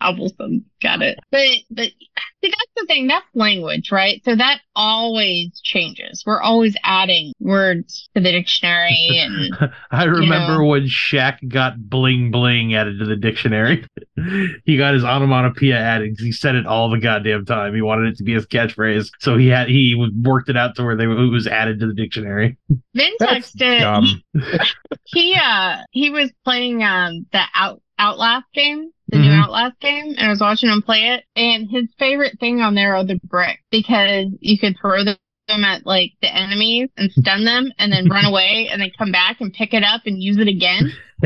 Troublesome. 0.00 0.64
Got 0.80 1.02
it. 1.02 1.18
But 1.32 1.48
but 1.70 1.86
see 2.40 2.50
that's 2.50 2.72
the 2.76 2.86
thing. 2.86 3.08
That's 3.08 3.26
language, 3.34 3.90
right? 3.90 4.22
So 4.24 4.36
that 4.36 4.60
always 4.76 5.60
changes. 5.62 6.22
We're 6.24 6.40
always 6.40 6.76
adding 6.84 7.32
words 7.40 8.08
to 8.14 8.20
the 8.20 8.30
dictionary 8.30 8.96
and 9.10 9.70
I 9.90 10.04
remember 10.04 10.58
know. 10.58 10.64
when 10.66 10.82
Shaq 10.84 11.46
got 11.48 11.78
bling 11.90 12.30
bling 12.30 12.74
added 12.76 13.00
to 13.00 13.06
the 13.06 13.16
dictionary. 13.16 13.84
he 14.64 14.76
got 14.76 14.94
his 14.94 15.02
onomatopoeia 15.04 15.76
added 15.76 16.16
'cause 16.16 16.24
he 16.24 16.32
said 16.32 16.54
it 16.54 16.66
all 16.66 16.90
the 16.90 16.98
goddamn 17.00 17.44
time. 17.44 17.74
He 17.74 17.82
wanted 17.82 18.12
it 18.12 18.18
to 18.18 18.24
be 18.24 18.34
his 18.34 18.46
catchphrase, 18.46 19.10
so 19.18 19.36
he 19.36 19.48
had 19.48 19.68
he 19.68 19.96
worked 20.22 20.48
it 20.48 20.56
out 20.56 20.76
to 20.76 20.84
where 20.84 20.96
they 20.96 21.04
it 21.04 21.08
was 21.32 21.48
added 21.48 21.80
to 21.80 21.88
the 21.88 21.94
dictionary. 21.94 22.56
Vin 22.94 23.12
That's 23.18 23.52
texted 23.52 23.80
dumb. 23.80 24.22
he 25.06 25.34
uh 25.42 25.78
he 25.90 26.10
was 26.10 26.30
playing 26.44 26.84
um 26.84 27.26
the 27.32 27.42
out 27.54 27.82
Outlast 28.00 28.46
game, 28.54 28.92
the 29.08 29.18
new 29.18 29.30
Mhm. 29.30 29.42
Outlast 29.44 29.80
game, 29.80 30.14
and 30.16 30.26
I 30.26 30.28
was 30.28 30.40
watching 30.40 30.70
him 30.70 30.82
play 30.82 31.08
it. 31.08 31.24
And 31.36 31.68
his 31.70 31.86
favorite 31.98 32.38
thing 32.40 32.60
on 32.60 32.74
there 32.74 32.94
are 32.96 33.04
the 33.04 33.20
bricks 33.24 33.62
because 33.70 34.26
you 34.40 34.58
could 34.58 34.76
throw 34.80 35.02
them 35.04 35.16
at 35.64 35.86
like 35.86 36.12
the 36.20 36.34
enemies 36.34 36.90
and 36.98 37.10
stun 37.12 37.44
them, 37.44 37.72
and 37.78 37.90
then 37.90 38.08
run 38.08 38.24
away, 38.30 38.68
and 38.70 38.80
then 38.82 38.90
come 38.98 39.10
back 39.12 39.40
and 39.40 39.52
pick 39.52 39.72
it 39.72 39.82
up 39.82 40.02
and 40.06 40.22
use 40.22 40.36
it 40.38 40.48
again. 40.48 40.92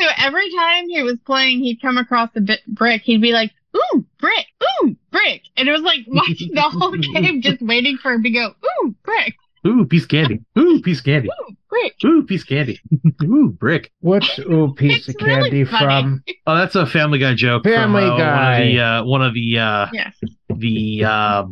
So 0.00 0.06
every 0.18 0.50
time 0.50 0.88
he 0.88 1.02
was 1.02 1.18
playing, 1.24 1.60
he'd 1.60 1.80
come 1.80 1.96
across 1.98 2.28
a 2.36 2.40
bit 2.40 2.60
brick. 2.66 3.00
He'd 3.02 3.22
be 3.22 3.32
like, 3.32 3.52
"Ooh, 3.76 4.04
brick! 4.18 4.46
Ooh, 4.82 4.96
brick!" 5.10 5.42
And 5.56 5.66
it 5.68 5.72
was 5.72 5.80
like 5.82 6.00
watching 6.06 6.50
the 6.52 6.60
whole 6.60 6.92
game, 6.92 7.40
just 7.40 7.62
waiting 7.62 7.96
for 7.96 8.12
him 8.12 8.22
to 8.22 8.30
go, 8.30 8.50
"Ooh, 8.82 8.94
brick! 9.02 9.34
Ooh, 9.66 9.86
piece 9.86 10.04
candy. 10.04 10.40
Ooh, 10.58 10.82
piece 10.82 11.00
candy. 11.00 11.28
Ooh, 11.28 11.54
brick!" 11.82 11.94
Ooh, 12.04 12.22
piece 12.24 12.42
of 12.42 12.48
candy. 12.48 12.80
Ooh, 13.24 13.50
brick. 13.50 13.92
What's 14.00 14.38
ooh 14.40 14.72
piece 14.76 15.08
of 15.08 15.14
really 15.20 15.34
candy 15.34 15.64
funny. 15.64 15.84
from? 15.84 16.24
Oh, 16.46 16.56
that's 16.56 16.74
a 16.74 16.84
Family 16.86 17.18
Guy 17.18 17.32
joke. 17.34 17.64
Family 17.64 18.02
from, 18.02 18.12
uh, 18.12 18.18
Guy. 18.18 18.60
One 18.60 18.60
of 18.60 18.68
the 18.74 18.80
uh, 18.80 19.04
one 19.04 19.22
of 19.22 19.34
the 19.34 19.58
uh, 19.58 19.86
Yes. 19.94 20.14
the 20.50 21.04
uh, 21.04 21.44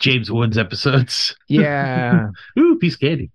James 0.00 0.30
Woods 0.30 0.58
episodes. 0.58 1.36
Yeah, 1.48 2.26
Ooh, 2.58 2.76
piece 2.80 2.94
of 2.94 3.00
candy. 3.00 3.30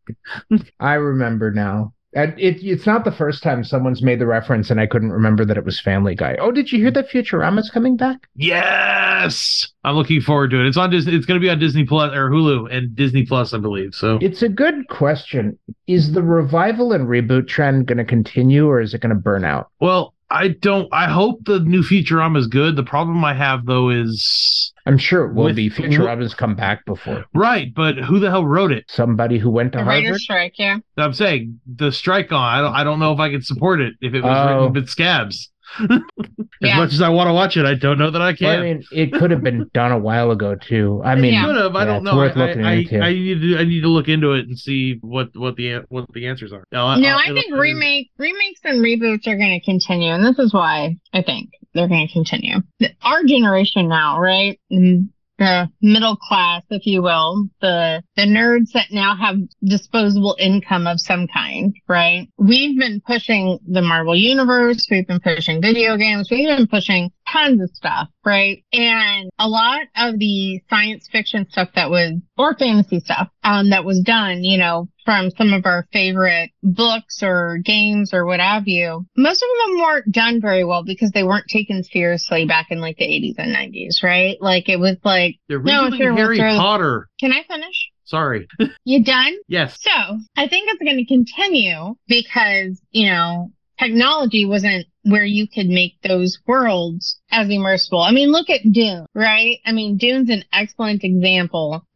I 0.79 0.93
remember 0.95 1.51
now. 1.51 1.93
And 2.15 2.33
it, 2.39 2.63
it's 2.63 2.85
not 2.85 3.03
the 3.03 3.11
first 3.11 3.43
time 3.43 3.63
someone's 3.65 4.01
made 4.01 4.19
the 4.19 4.25
reference, 4.25 4.69
and 4.69 4.79
I 4.79 4.87
couldn't 4.87 5.11
remember 5.11 5.43
that 5.43 5.57
it 5.57 5.65
was 5.65 5.81
Family 5.81 6.15
Guy. 6.15 6.37
Oh, 6.39 6.49
did 6.51 6.71
you 6.71 6.79
hear 6.79 6.91
that 6.91 7.09
Futurama's 7.09 7.69
coming 7.69 7.97
back? 7.97 8.27
Yes, 8.37 9.67
I'm 9.83 9.95
looking 9.95 10.21
forward 10.21 10.51
to 10.51 10.61
it. 10.61 10.65
It's 10.67 10.77
on 10.77 10.89
Disney. 10.89 11.13
It's 11.13 11.25
going 11.25 11.39
to 11.39 11.45
be 11.45 11.49
on 11.49 11.59
Disney 11.59 11.83
Plus 11.83 12.15
or 12.15 12.29
Hulu 12.29 12.73
and 12.73 12.95
Disney 12.95 13.25
Plus, 13.25 13.53
I 13.53 13.57
believe. 13.57 13.93
So 13.93 14.17
It's 14.21 14.41
a 14.41 14.49
good 14.49 14.87
question. 14.87 15.59
Is 15.87 16.13
the 16.13 16.23
revival 16.23 16.93
and 16.93 17.07
reboot 17.07 17.49
trend 17.49 17.87
going 17.87 17.97
to 17.97 18.05
continue, 18.05 18.65
or 18.65 18.79
is 18.79 18.93
it 18.93 19.01
going 19.01 19.13
to 19.13 19.21
burn 19.21 19.43
out? 19.43 19.69
Well, 19.81 20.13
I 20.29 20.47
don't. 20.49 20.87
I 20.93 21.11
hope 21.11 21.43
the 21.43 21.59
new 21.59 21.83
Futurama 21.83 22.37
is 22.37 22.47
good. 22.47 22.77
The 22.77 22.83
problem 22.83 23.23
I 23.25 23.33
have 23.33 23.65
though 23.65 23.89
is 23.89 24.73
I'm 24.87 24.97
sure 24.97 25.25
it 25.25 25.33
will 25.33 25.45
With- 25.45 25.55
be. 25.55 25.69
Robin's 25.97 26.33
come 26.35 26.55
back 26.55 26.85
before. 26.85 27.25
right, 27.33 27.73
but 27.73 27.97
who 27.97 28.19
the 28.19 28.29
hell 28.29 28.45
wrote 28.45 28.71
it? 28.71 28.85
Somebody 28.87 29.39
who 29.39 29.49
went 29.49 29.71
to 29.73 29.79
The 29.79 29.83
writer's 29.85 30.05
Harvard. 30.09 30.21
strike, 30.21 30.53
yeah. 30.59 30.77
I'm 30.97 31.13
saying 31.13 31.59
the 31.65 31.91
strike 31.91 32.31
on. 32.31 32.41
I 32.41 32.61
don't. 32.61 32.73
I 32.75 32.83
don't 32.83 32.99
know 32.99 33.11
if 33.13 33.19
I 33.19 33.29
could 33.31 33.43
support 33.45 33.81
it 33.81 33.93
if 34.01 34.13
it 34.13 34.21
was 34.23 34.37
Oh. 34.37 34.53
written 34.57 34.73
with 34.73 34.89
scabs. 34.89 35.51
as 35.79 35.89
Yeah. 36.61 36.77
much 36.77 36.93
as 36.93 37.01
I 37.01 37.09
want 37.09 37.27
to 37.27 37.33
watch 37.33 37.57
it, 37.57 37.65
I 37.65 37.73
don't 37.73 37.97
know 37.97 38.11
that 38.11 38.21
I 38.21 38.33
can. 38.33 38.45
Well, 38.47 38.59
I 38.59 38.61
mean, 38.63 38.83
it 38.91 39.11
could 39.11 39.31
have 39.31 39.41
been 39.43 39.67
done 39.73 39.91
a 39.91 39.97
while 39.97 40.29
ago 40.29 40.53
too. 40.55 41.01
I 41.03 41.15
mean, 41.15 41.33
Yeah. 41.33 41.45
could 41.45 41.55
have. 41.55 41.75
I 41.75 41.79
yeah, 41.79 41.85
don't 41.85 42.03
know. 42.03 42.15
worth 42.15 42.37
I, 42.37 42.45
looking 42.47 42.63
I, 42.65 42.73
into. 42.73 42.99
I, 42.99 43.07
I 43.07 43.13
need 43.13 43.41
to. 43.41 43.57
I 43.57 43.63
need 43.63 43.81
to 43.81 43.89
look 43.89 44.07
into 44.07 44.33
it 44.33 44.47
and 44.47 44.57
see 44.57 44.99
what 45.01 45.29
what 45.35 45.55
the 45.55 45.83
what 45.89 46.05
the 46.13 46.27
answers 46.27 46.53
are. 46.53 46.63
No, 46.71 46.95
No, 46.95 47.17
I 47.17 47.33
think 47.33 47.51
remake 47.53 48.11
remakes 48.19 48.61
and 48.63 48.79
reboots 48.85 49.25
are 49.27 49.35
going 49.37 49.59
to 49.59 49.65
continue, 49.65 50.11
and 50.11 50.23
this 50.23 50.37
is 50.37 50.53
why 50.53 50.95
I 51.13 51.23
think 51.23 51.49
they're 51.75 51.87
going 51.87 52.07
to 52.07 52.13
continue. 52.13 52.55
Our 53.03 53.23
generation 53.25 53.87
now, 53.89 54.19
right? 54.19 54.59
Mm, 54.71 55.09
The 55.37 55.69
middle 55.81 56.15
class, 56.15 56.63
if 56.69 56.85
you 56.87 57.01
will, 57.01 57.49
the 57.59 58.01
the 58.15 58.21
nerds 58.23 58.71
that 58.71 58.87
now 58.91 59.15
have 59.17 59.35
disposable 59.65 60.37
income 60.39 60.87
of 60.87 61.01
some 61.01 61.27
kind, 61.27 61.75
right? 61.89 62.29
We've 62.37 62.79
been 62.79 63.01
pushing 63.05 63.59
the 63.67 63.81
Marvel 63.81 64.15
universe, 64.15 64.87
we've 64.89 65.05
been 65.05 65.19
pushing 65.19 65.61
video 65.61 65.97
games, 65.97 66.31
we've 66.31 66.47
been 66.47 66.67
pushing 66.67 67.11
tons 67.27 67.61
of 67.61 67.69
stuff, 67.71 68.07
right? 68.25 68.63
And 68.73 69.29
a 69.39 69.47
lot 69.47 69.81
of 69.95 70.17
the 70.19 70.61
science 70.69 71.07
fiction 71.11 71.47
stuff 71.49 71.69
that 71.75 71.89
was 71.89 72.13
or 72.37 72.55
fantasy 72.55 72.99
stuff 72.99 73.29
um 73.43 73.69
that 73.69 73.85
was 73.85 74.01
done, 74.01 74.43
you 74.43 74.57
know, 74.57 74.89
from 75.05 75.29
some 75.31 75.53
of 75.53 75.65
our 75.65 75.85
favorite 75.93 76.49
books 76.63 77.21
or 77.21 77.59
games 77.63 78.13
or 78.13 78.25
what 78.25 78.39
have 78.39 78.67
you. 78.67 79.05
Most 79.15 79.43
of 79.43 79.49
them 79.67 79.79
weren't 79.81 80.11
done 80.11 80.41
very 80.41 80.63
well 80.63 80.83
because 80.83 81.11
they 81.11 81.23
weren't 81.23 81.47
taken 81.47 81.83
seriously 81.83 82.45
back 82.45 82.67
in 82.71 82.81
like 82.81 82.97
the 82.97 83.05
80s 83.05 83.35
and 83.37 83.55
90s, 83.55 84.01
right? 84.03 84.35
Like 84.41 84.67
it 84.67 84.79
was 84.79 84.97
like, 85.03 85.35
they're 85.47 85.61
No, 85.61 85.83
redoing 85.89 85.97
sure, 85.97 86.13
we'll 86.13 86.23
Harry 86.23 86.37
throw- 86.37 86.55
Potter. 86.57 87.07
can 87.19 87.31
I 87.31 87.43
finish? 87.47 87.89
Sorry. 88.05 88.47
You 88.83 89.03
done? 89.03 89.33
yes. 89.47 89.79
So 89.81 89.91
I 90.37 90.47
think 90.47 90.69
it's 90.71 90.81
going 90.83 90.97
to 90.97 91.05
continue 91.05 91.95
because, 92.07 92.79
you 92.91 93.07
know, 93.09 93.51
technology 93.79 94.45
wasn't 94.45 94.85
where 95.05 95.23
you 95.23 95.47
could 95.47 95.67
make 95.67 95.95
those 96.01 96.39
worlds 96.47 97.19
as 97.31 97.47
immersive. 97.47 98.05
I 98.05 98.11
mean, 98.11 98.31
look 98.31 98.49
at 98.49 98.71
Dune, 98.71 99.05
right? 99.13 99.59
I 99.65 99.71
mean, 99.71 99.97
Dune's 99.97 100.29
an 100.29 100.43
excellent 100.51 101.03
example. 101.03 101.85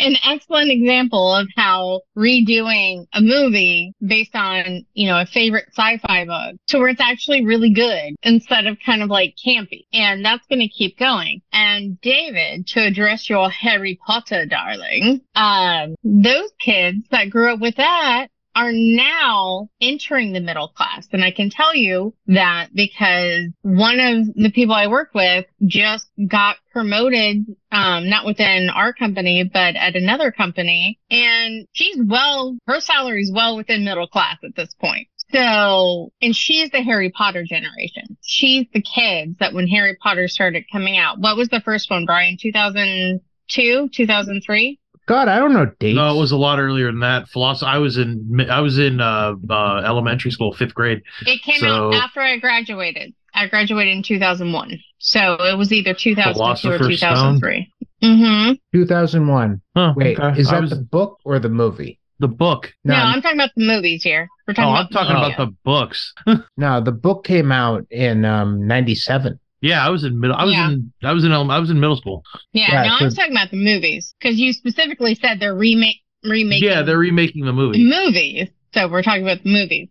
An 0.00 0.16
excellent 0.26 0.72
example 0.72 1.32
of 1.32 1.46
how 1.56 2.00
redoing 2.18 3.06
a 3.12 3.20
movie 3.20 3.94
based 4.04 4.34
on, 4.34 4.84
you 4.92 5.06
know, 5.06 5.20
a 5.20 5.24
favorite 5.24 5.66
sci-fi 5.68 6.24
book 6.24 6.56
to 6.66 6.78
where 6.78 6.88
it's 6.88 7.00
actually 7.00 7.44
really 7.44 7.72
good 7.72 8.16
instead 8.24 8.66
of 8.66 8.76
kind 8.84 9.04
of 9.04 9.08
like 9.08 9.36
campy. 9.42 9.84
And 9.92 10.24
that's 10.24 10.44
going 10.48 10.58
to 10.58 10.68
keep 10.68 10.98
going. 10.98 11.42
And 11.52 11.98
David, 12.00 12.66
to 12.68 12.84
address 12.84 13.30
your 13.30 13.48
Harry 13.50 13.98
Potter 14.04 14.46
darling, 14.46 15.20
um, 15.36 15.94
those 16.02 16.50
kids 16.60 17.06
that 17.12 17.30
grew 17.30 17.54
up 17.54 17.60
with 17.60 17.76
that 17.76 18.26
are 18.54 18.72
now 18.72 19.68
entering 19.80 20.32
the 20.32 20.40
middle 20.40 20.68
class. 20.68 21.08
And 21.12 21.24
I 21.24 21.30
can 21.30 21.50
tell 21.50 21.74
you 21.74 22.14
that 22.26 22.68
because 22.74 23.46
one 23.62 24.00
of 24.00 24.34
the 24.34 24.50
people 24.50 24.74
I 24.74 24.86
work 24.86 25.10
with 25.14 25.46
just 25.66 26.06
got 26.28 26.56
promoted, 26.72 27.46
um, 27.72 28.08
not 28.08 28.26
within 28.26 28.70
our 28.70 28.92
company, 28.92 29.44
but 29.44 29.76
at 29.76 29.96
another 29.96 30.30
company. 30.30 30.98
And 31.10 31.66
she's 31.72 31.96
well, 31.98 32.56
her 32.66 32.80
salary's 32.80 33.32
well 33.34 33.56
within 33.56 33.84
middle 33.84 34.06
class 34.06 34.38
at 34.44 34.54
this 34.56 34.74
point. 34.80 35.08
So, 35.32 36.12
and 36.22 36.36
she's 36.36 36.70
the 36.70 36.82
Harry 36.82 37.10
Potter 37.10 37.44
generation. 37.44 38.16
She's 38.22 38.66
the 38.72 38.82
kids 38.82 39.36
that 39.40 39.52
when 39.52 39.66
Harry 39.66 39.96
Potter 39.96 40.28
started 40.28 40.64
coming 40.70 40.96
out, 40.96 41.18
what 41.18 41.36
was 41.36 41.48
the 41.48 41.60
first 41.60 41.90
one, 41.90 42.04
Brian? 42.04 42.36
2002, 42.40 43.88
2003? 43.92 44.78
God, 45.06 45.28
I 45.28 45.38
don't 45.38 45.52
know 45.52 45.66
dates. 45.78 45.96
No, 45.96 46.14
it 46.16 46.18
was 46.18 46.32
a 46.32 46.36
lot 46.36 46.58
earlier 46.58 46.86
than 46.86 47.00
that. 47.00 47.28
Philosophy. 47.28 47.66
I 47.68 47.78
was 47.78 47.98
in. 47.98 48.46
I 48.50 48.60
was 48.60 48.78
in 48.78 49.00
uh, 49.00 49.34
uh, 49.50 49.76
elementary 49.84 50.30
school, 50.30 50.52
fifth 50.54 50.74
grade. 50.74 51.02
It 51.26 51.42
came 51.42 51.60
So- 51.60 51.92
out 51.92 51.94
after 51.94 52.20
I 52.20 52.38
graduated. 52.38 53.14
I 53.34 53.48
graduated 53.48 53.96
in 53.96 54.02
2001. 54.04 54.78
So 54.98 55.34
it 55.40 55.58
was 55.58 55.72
either 55.72 55.92
2002 55.92 56.70
or 56.70 56.78
2003. 56.78 57.68
Mm-hmm. 58.02 58.52
2001. 58.72 59.60
Huh, 59.76 59.92
Wait, 59.96 60.18
okay. 60.18 60.40
is 60.40 60.50
that 60.50 60.60
was 60.60 60.70
the 60.70 60.76
book 60.76 61.18
or 61.24 61.38
the 61.38 61.48
movie? 61.48 61.98
the 62.20 62.28
book. 62.28 62.72
No, 62.84 62.94
I'm 62.94 63.20
talking 63.20 63.38
about 63.38 63.50
the 63.56 63.66
movies 63.66 64.04
here. 64.04 64.28
We're 64.46 64.52
Oh, 64.52 64.54
talking 64.54 64.72
I'm 64.72 64.86
about 64.86 64.92
talking 64.92 65.14
the 65.14 65.34
about 65.34 65.36
the 65.48 65.56
books. 65.64 66.14
no, 66.56 66.80
the 66.80 66.92
book 66.92 67.24
came 67.24 67.50
out 67.50 67.86
in 67.90 68.24
um 68.24 68.66
97. 68.68 69.40
Yeah, 69.64 69.84
I 69.84 69.88
was 69.88 70.04
in 70.04 70.20
middle. 70.20 70.36
I 70.36 70.44
was 70.44 70.52
Yeah. 70.52 70.70
in. 70.70 70.92
I 71.02 71.12
was 71.12 71.24
in. 71.24 71.32
ele- 71.32 71.50
I 71.50 71.58
was 71.58 71.70
in 71.70 71.80
middle 71.80 71.96
school. 71.96 72.22
Yeah, 72.52 72.70
Yeah, 72.70 72.82
no, 72.90 72.98
so- 72.98 73.04
I'm 73.06 73.10
talking 73.14 73.32
about 73.32 73.50
the 73.50 73.56
movies 73.56 74.14
because 74.20 74.38
you 74.38 74.52
specifically 74.52 75.14
said 75.14 75.40
they're 75.40 75.54
remake 75.54 76.02
remaking 76.22 76.68
Yeah, 76.68 76.82
they're 76.82 76.98
remaking 76.98 77.44
the 77.44 77.52
movie. 77.52 77.82
movies. 77.82 78.48
So 78.74 78.88
we're 78.88 79.02
talking 79.02 79.22
about 79.22 79.42
the 79.42 79.50
movies. 79.52 79.88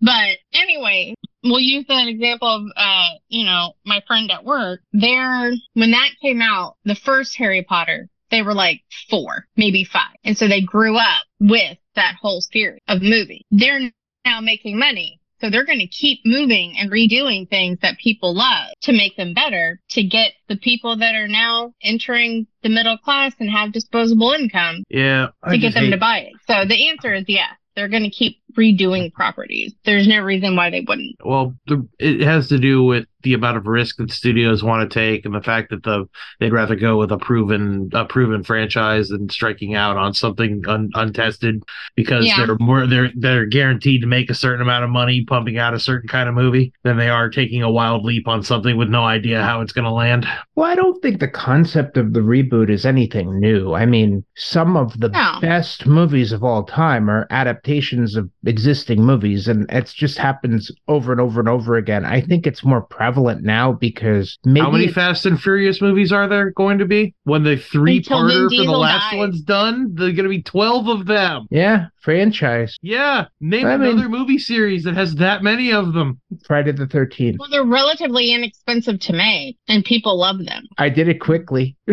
But 0.00 0.38
anyway, 0.54 1.14
we'll 1.42 1.60
use 1.60 1.84
that 1.88 2.06
example 2.08 2.48
of, 2.48 2.62
uh, 2.76 3.08
you 3.28 3.44
know, 3.44 3.74
my 3.84 4.00
friend 4.06 4.30
at 4.30 4.44
work. 4.44 4.80
There, 4.92 5.52
when 5.74 5.90
that 5.90 6.10
came 6.22 6.40
out, 6.40 6.76
the 6.84 6.94
first 6.94 7.36
Harry 7.36 7.62
Potter, 7.62 8.08
they 8.30 8.40
were 8.42 8.54
like 8.54 8.82
four, 9.10 9.46
maybe 9.56 9.84
five. 9.84 10.14
And 10.24 10.38
so 10.38 10.48
they 10.48 10.60
grew 10.62 10.96
up 10.96 11.22
with 11.40 11.76
that 11.96 12.14
whole 12.20 12.40
series 12.40 12.80
of 12.88 13.02
movies. 13.02 13.42
They're 13.50 13.90
now 14.24 14.40
making 14.40 14.78
money. 14.78 15.19
So 15.40 15.50
they're 15.50 15.64
going 15.64 15.78
to 15.80 15.86
keep 15.86 16.20
moving 16.24 16.74
and 16.78 16.90
redoing 16.90 17.48
things 17.48 17.78
that 17.82 17.98
people 17.98 18.34
love 18.34 18.68
to 18.82 18.92
make 18.92 19.16
them 19.16 19.32
better 19.34 19.80
to 19.90 20.02
get 20.02 20.32
the 20.48 20.56
people 20.56 20.96
that 20.96 21.14
are 21.14 21.28
now 21.28 21.72
entering 21.82 22.46
the 22.62 22.68
middle 22.68 22.98
class 22.98 23.32
and 23.40 23.50
have 23.50 23.72
disposable 23.72 24.32
income 24.32 24.84
Yeah, 24.90 25.28
I 25.42 25.52
to 25.52 25.58
get 25.58 25.74
them 25.74 25.84
hate- 25.84 25.90
to 25.92 25.96
buy 25.98 26.18
it. 26.18 26.32
So 26.46 26.64
the 26.66 26.88
answer 26.90 27.14
is 27.14 27.24
yes. 27.28 27.50
They're 27.76 27.88
going 27.88 28.02
to 28.02 28.10
keep 28.10 28.39
redoing 28.56 29.12
properties. 29.12 29.74
There's 29.84 30.08
no 30.08 30.20
reason 30.20 30.56
why 30.56 30.70
they 30.70 30.80
wouldn't. 30.80 31.16
Well, 31.24 31.54
the, 31.66 31.86
it 31.98 32.20
has 32.22 32.48
to 32.48 32.58
do 32.58 32.82
with 32.84 33.06
the 33.22 33.34
amount 33.34 33.58
of 33.58 33.66
risk 33.66 33.96
that 33.98 34.10
studios 34.10 34.62
want 34.64 34.90
to 34.90 34.94
take, 34.98 35.26
and 35.26 35.34
the 35.34 35.42
fact 35.42 35.68
that 35.68 35.82
the 35.82 36.08
they'd 36.38 36.54
rather 36.54 36.74
go 36.74 36.96
with 36.96 37.12
a 37.12 37.18
proven 37.18 37.90
a 37.92 38.06
proven 38.06 38.42
franchise 38.42 39.08
than 39.08 39.28
striking 39.28 39.74
out 39.74 39.98
on 39.98 40.14
something 40.14 40.62
un, 40.66 40.88
untested 40.94 41.62
because 41.96 42.26
Yeah. 42.26 42.46
they're 42.46 42.56
more 42.58 42.86
they're 42.86 43.10
they're 43.14 43.44
guaranteed 43.44 44.00
to 44.00 44.06
make 44.06 44.30
a 44.30 44.34
certain 44.34 44.62
amount 44.62 44.84
of 44.84 44.90
money 44.90 45.22
pumping 45.26 45.58
out 45.58 45.74
a 45.74 45.78
certain 45.78 46.08
kind 46.08 46.30
of 46.30 46.34
movie 46.34 46.72
than 46.82 46.96
they 46.96 47.10
are 47.10 47.28
taking 47.28 47.62
a 47.62 47.70
wild 47.70 48.04
leap 48.04 48.26
on 48.26 48.42
something 48.42 48.78
with 48.78 48.88
no 48.88 49.04
idea 49.04 49.42
how 49.42 49.60
it's 49.60 49.72
going 49.72 49.84
to 49.84 49.90
land. 49.90 50.26
Well, 50.54 50.70
I 50.70 50.74
don't 50.74 51.00
think 51.02 51.20
the 51.20 51.28
concept 51.28 51.98
of 51.98 52.14
the 52.14 52.20
reboot 52.20 52.70
is 52.70 52.86
anything 52.86 53.38
new. 53.38 53.74
I 53.74 53.84
mean, 53.84 54.24
some 54.36 54.78
of 54.78 54.98
the 54.98 55.10
No. 55.10 55.38
best 55.42 55.86
movies 55.86 56.32
of 56.32 56.42
all 56.42 56.62
time 56.64 57.10
are 57.10 57.26
adaptations 57.28 58.16
of 58.16 58.30
existing 58.44 59.02
movies, 59.04 59.48
and 59.48 59.66
it 59.70 59.86
just 59.94 60.18
happens 60.18 60.70
over 60.88 61.12
and 61.12 61.20
over 61.20 61.40
and 61.40 61.48
over 61.48 61.76
again. 61.76 62.04
I 62.04 62.20
think 62.20 62.46
it's 62.46 62.64
more 62.64 62.80
prevalent 62.82 63.42
now 63.42 63.72
because 63.72 64.38
maybe 64.44 64.60
how 64.64 64.70
many 64.70 64.84
it- 64.86 64.94
Fast 64.94 65.26
and 65.26 65.40
Furious 65.40 65.80
movies 65.82 66.12
are 66.12 66.26
there 66.28 66.50
going 66.52 66.78
to 66.78 66.86
be? 66.86 67.14
When 67.24 67.42
the 67.44 67.56
three 67.56 67.98
Until 67.98 68.18
parter 68.22 68.48
for 68.56 68.64
the 68.64 68.70
last 68.78 69.10
dies. 69.10 69.18
one's 69.18 69.40
done, 69.42 69.90
there's 69.94 70.14
going 70.14 70.24
to 70.24 70.30
be 70.30 70.42
twelve 70.42 70.88
of 70.88 71.06
them. 71.06 71.46
yeah, 71.50 71.86
franchise 72.00 72.76
Yeah, 72.82 73.26
name 73.40 73.66
I 73.66 73.76
mean- 73.76 73.90
another 73.92 74.08
movie 74.08 74.38
series 74.38 74.84
that 74.84 74.94
has 74.94 75.16
that 75.16 75.42
many 75.42 75.72
of 75.72 75.92
them. 75.92 76.20
Friday 76.46 76.72
the 76.72 76.86
Thirteenth. 76.86 77.38
Well, 77.38 77.48
they're 77.50 77.64
relatively 77.64 78.32
inexpensive 78.32 79.00
to 79.00 79.12
make 79.12 79.56
and 79.68 79.84
people 79.84 80.18
love 80.18 80.44
them. 80.44 80.64
I 80.78 80.88
did 80.88 81.08
it 81.08 81.20
quickly. 81.20 81.76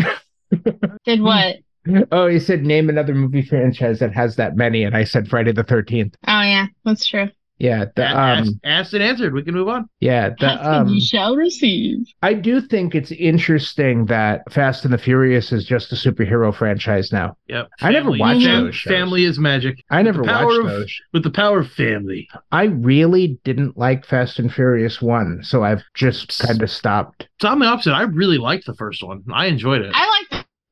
Did 1.06 1.22
what? 1.22 1.58
Oh, 2.12 2.28
he 2.28 2.40
said 2.40 2.64
name 2.64 2.90
another 2.90 3.14
movie 3.14 3.42
franchise 3.42 4.00
that 4.00 4.14
has 4.14 4.36
that 4.38 4.56
many, 4.56 4.84
and 4.84 4.96
I 4.96 5.04
said 5.04 5.28
Friday 5.28 5.52
the 5.52 5.64
Thirteenth. 5.64 6.16
Oh, 6.28 6.42
yeah, 6.42 6.68
that's 6.86 7.06
true. 7.06 7.30
Yeah, 7.60 7.86
the 7.96 8.04
asked, 8.06 8.50
um, 8.50 8.60
asked 8.66 8.94
and 8.94 9.02
answered. 9.02 9.34
We 9.34 9.42
can 9.42 9.56
move 9.56 9.68
on. 9.68 9.90
yeah, 10.00 10.30
the 10.40 10.46
Ask 10.46 10.64
um. 10.64 10.88
you 10.90 11.02
shall 11.02 11.36
receive. 11.36 12.06
I 12.22 12.36
do 12.36 12.62
think 12.62 12.94
it's 12.94 13.12
interesting 13.12 14.06
that 14.06 14.44
Fast 14.54 14.86
and 14.86 14.94
the 14.94 14.98
Furious 15.00 15.52
is 15.52 15.66
just 15.66 15.92
a 15.92 15.96
superhero 15.96 16.54
franchise 16.56 17.12
now. 17.12 17.36
Yep. 17.48 17.68
I 17.82 17.92
never 17.94 18.04
Family- 18.12 18.20
watched 18.20 18.44
fam- 18.46 18.64
those 18.66 18.76
shows. 18.76 18.94
Family 18.94 19.24
is 19.24 19.40
magic. 19.40 19.84
I 19.90 20.04
never 20.04 20.22
watched 20.22 20.60
of- 20.60 20.66
those. 20.68 20.96
With 21.14 21.24
the 21.24 21.32
power 21.32 21.62
of 21.62 21.72
family. 21.72 22.28
I 22.52 22.66
really 22.66 23.40
didn't 23.44 23.76
like 23.76 24.06
Fast 24.06 24.38
and 24.38 24.54
Furious 24.54 25.02
1, 25.02 25.40
so 25.42 25.64
I've 25.64 25.82
just 25.96 26.38
kind 26.38 26.62
of 26.62 26.70
stopped. 26.70 27.28
So 27.42 27.50
I'm 27.50 27.58
the 27.58 27.66
opposite. 27.66 27.94
I 27.94 28.04
really 28.04 28.38
liked 28.38 28.68
the 28.68 28.76
first 28.76 29.02
one. 29.04 29.24
I 29.34 29.48
enjoyed 29.48 29.82
it. 29.82 29.92
I 29.96 30.08
liked 30.08 30.27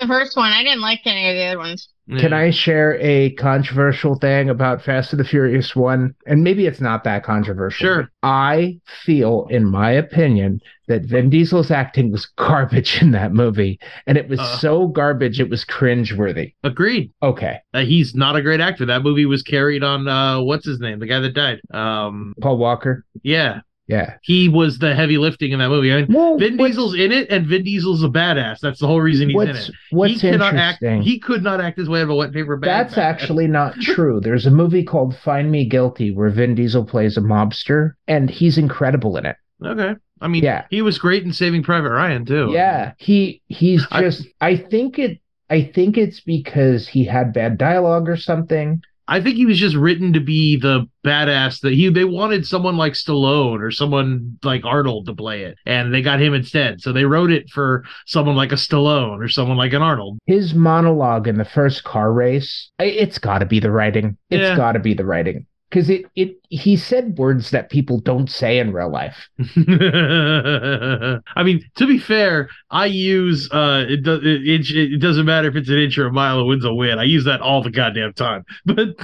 the 0.08 0.14
first 0.14 0.36
one. 0.38 0.52
I 0.52 0.64
didn't 0.64 0.82
like 0.82 1.02
any 1.06 1.30
of 1.30 1.36
the 1.36 1.44
other 1.46 1.58
ones. 1.58 1.90
Can 2.20 2.34
I 2.34 2.52
share 2.52 3.00
a 3.02 3.32
controversial 3.32 4.14
thing 4.20 4.48
about 4.52 4.84
Fast 4.84 5.12
and 5.12 5.20
the 5.20 5.24
Furious 5.24 5.76
1? 5.76 6.14
And 6.28 6.44
maybe 6.44 6.68
it's 6.68 6.80
not 6.80 7.04
that 7.06 7.24
controversial. 7.24 7.84
Sure. 7.84 8.10
I 8.22 8.80
feel, 9.04 9.48
in 9.50 9.66
my 9.66 9.90
opinion, 9.90 10.62
that 10.88 11.02
Vin 11.06 11.32
Diesel's 11.32 11.72
acting 11.72 12.12
was 12.12 12.26
garbage 12.38 13.02
in 13.02 13.10
that 13.12 13.34
movie. 13.34 13.80
And 14.06 14.20
it 14.20 14.30
was 14.30 14.40
Uh. 14.40 14.58
so 14.58 14.88
garbage, 14.88 15.40
it 15.40 15.50
was 15.50 15.66
cringeworthy. 15.66 16.54
Agreed. 16.64 17.12
Okay. 17.24 17.58
Uh, 17.74 17.82
he's 17.86 18.14
not 18.14 18.36
a 18.36 18.42
great 18.44 18.62
actor. 18.62 18.86
That 18.86 19.02
movie 19.02 19.26
was 19.26 19.42
carried 19.42 19.84
on 19.84 20.08
uh 20.08 20.42
what's 20.44 20.66
his 20.68 20.80
name? 20.80 21.00
The 21.00 21.08
guy 21.08 21.20
that 21.22 21.34
died. 21.34 21.60
Um 21.74 22.36
Paul 22.40 22.58
Walker? 22.60 23.04
yeah. 23.24 23.62
Yeah. 23.88 24.16
He 24.24 24.50
was 24.50 24.80
the 24.80 24.96
heavy 24.96 25.18
lifting 25.20 25.52
in 25.52 25.60
that 25.60 25.70
movie. 25.70 25.94
I 25.94 25.98
mean 26.04 26.14
Well, 26.14 26.38
Vin 26.38 26.58
Diesel's 26.58 26.96
in 26.96 27.12
it 27.12 27.30
and 27.30 27.46
Vin 27.46 27.64
Diesel's 27.64 28.04
a 28.04 28.08
badass. 28.08 28.60
That's 28.60 28.80
the 28.80 28.88
whole 28.88 29.00
reason 29.02 29.30
he's 29.30 29.42
in 29.42 29.50
it. 29.56 29.70
what's 29.92 30.14
he 30.14 30.20
cannot 30.20 30.56
act 30.56 30.84
he 30.84 31.20
could 31.20 31.44
not 31.44 31.62
act 31.62 31.78
his 31.78 31.88
way 31.88 32.00
out 32.00 32.06
of 32.06 32.10
a 32.10 32.16
wet 32.16 32.34
paper 32.34 32.58
bag. 32.58 32.68
That's 32.68 32.98
actually 32.98 33.48
not 33.48 33.76
true. 33.82 34.20
There's 34.20 34.46
a 34.48 34.52
movie 34.52 34.84
called 34.84 35.16
Find 35.18 35.52
Me 35.52 35.66
Guilty 35.66 36.12
where 36.12 36.30
Vin 36.30 36.56
Diesel 36.56 36.84
plays 36.84 37.16
a 37.18 37.22
mobster, 37.22 37.92
and 38.08 38.30
he's 38.30 38.58
incredible 38.58 39.18
in 39.18 39.26
it. 39.28 39.36
Okay. 39.64 39.94
I 40.22 40.28
mean, 40.28 40.44
Yeah. 40.44 40.66
he 40.70 40.82
was 40.82 40.98
great 40.98 41.24
in 41.24 41.32
Saving 41.34 41.62
Private 41.62 41.92
Ryan 41.92 42.26
too. 42.26 42.50
Yeah, 42.54 42.94
he 42.98 43.42
he's 43.48 43.86
I- 43.92 44.02
just. 44.02 44.26
I 44.42 44.56
think 44.58 44.98
it. 44.98 45.20
I 45.50 45.62
think 45.76 45.96
it's 45.98 46.22
because 46.22 46.88
he 46.88 47.06
had 47.06 47.34
bad 47.34 47.60
dialogue 47.60 48.10
or 48.10 48.18
something. 48.18 48.82
I 49.08 49.22
think 49.22 49.36
he 49.36 49.46
was 49.46 49.60
just 49.60 49.76
written 49.76 50.14
to 50.14 50.20
be 50.20 50.58
the 50.58 50.88
badass 51.06 51.60
that 51.62 51.74
he 51.74 51.90
they 51.90 52.06
wanted 52.06 52.48
someone 52.48 52.76
like 52.78 52.94
Stallone 52.94 53.62
or 53.62 53.70
someone 53.72 54.38
like 54.44 54.66
Arnold 54.66 55.06
to 55.06 55.14
play 55.14 55.44
it 55.44 55.58
and 55.66 55.94
they 55.94 56.02
got 56.02 56.22
him 56.22 56.34
instead. 56.34 56.82
So 56.82 56.92
they 56.92 57.06
wrote 57.06 57.32
it 57.32 57.50
for 57.50 57.84
someone 58.08 58.36
like 58.36 58.52
a 58.52 58.56
Stallone 58.56 59.24
or 59.24 59.28
someone 59.28 59.58
like 59.58 59.74
an 59.74 59.82
Arnold. 59.82 60.18
His 60.26 60.54
monologue 60.56 61.28
in 61.28 61.38
the 61.38 61.46
first 61.46 61.84
car 61.84 62.12
race, 62.12 62.72
it's 62.80 63.20
got 63.20 63.40
to 63.40 63.46
be 63.46 63.60
the 63.60 63.72
writing. 63.72 64.18
It's 64.30 64.42
Yeah. 64.42 64.56
got 64.58 64.72
to 64.72 64.80
be 64.80 64.94
the 64.94 65.06
writing 65.06 65.46
because 65.76 65.90
it 65.90 66.06
it 66.16 66.38
he 66.48 66.78
said 66.78 67.18
words 67.18 67.50
that 67.50 67.70
people 67.70 68.00
don't 68.00 68.32
say 68.32 68.60
in 68.60 68.72
real 68.72 68.90
life. 68.90 69.28
I 69.58 71.44
mean, 71.44 71.70
to 71.76 71.86
be 71.86 71.98
fair, 71.98 72.48
I 72.72 72.86
use 72.86 73.52
uh 73.52 73.84
it 73.86 74.08
it, 74.08 74.70
it 74.72 75.02
doesn't 75.02 75.26
matter 75.26 75.50
if 75.50 75.58
it's 75.58 75.68
an 75.68 75.78
inch 75.78 75.98
or 75.98 76.08
a 76.08 76.14
mile, 76.14 76.40
a 76.40 76.46
win's 76.46 76.64
a 76.64 76.74
win. 76.74 76.98
I 76.98 77.04
use 77.04 77.26
that 77.26 77.42
all 77.42 77.62
the 77.62 77.72
goddamn 77.72 78.14
time. 78.14 78.46
But 78.66 78.96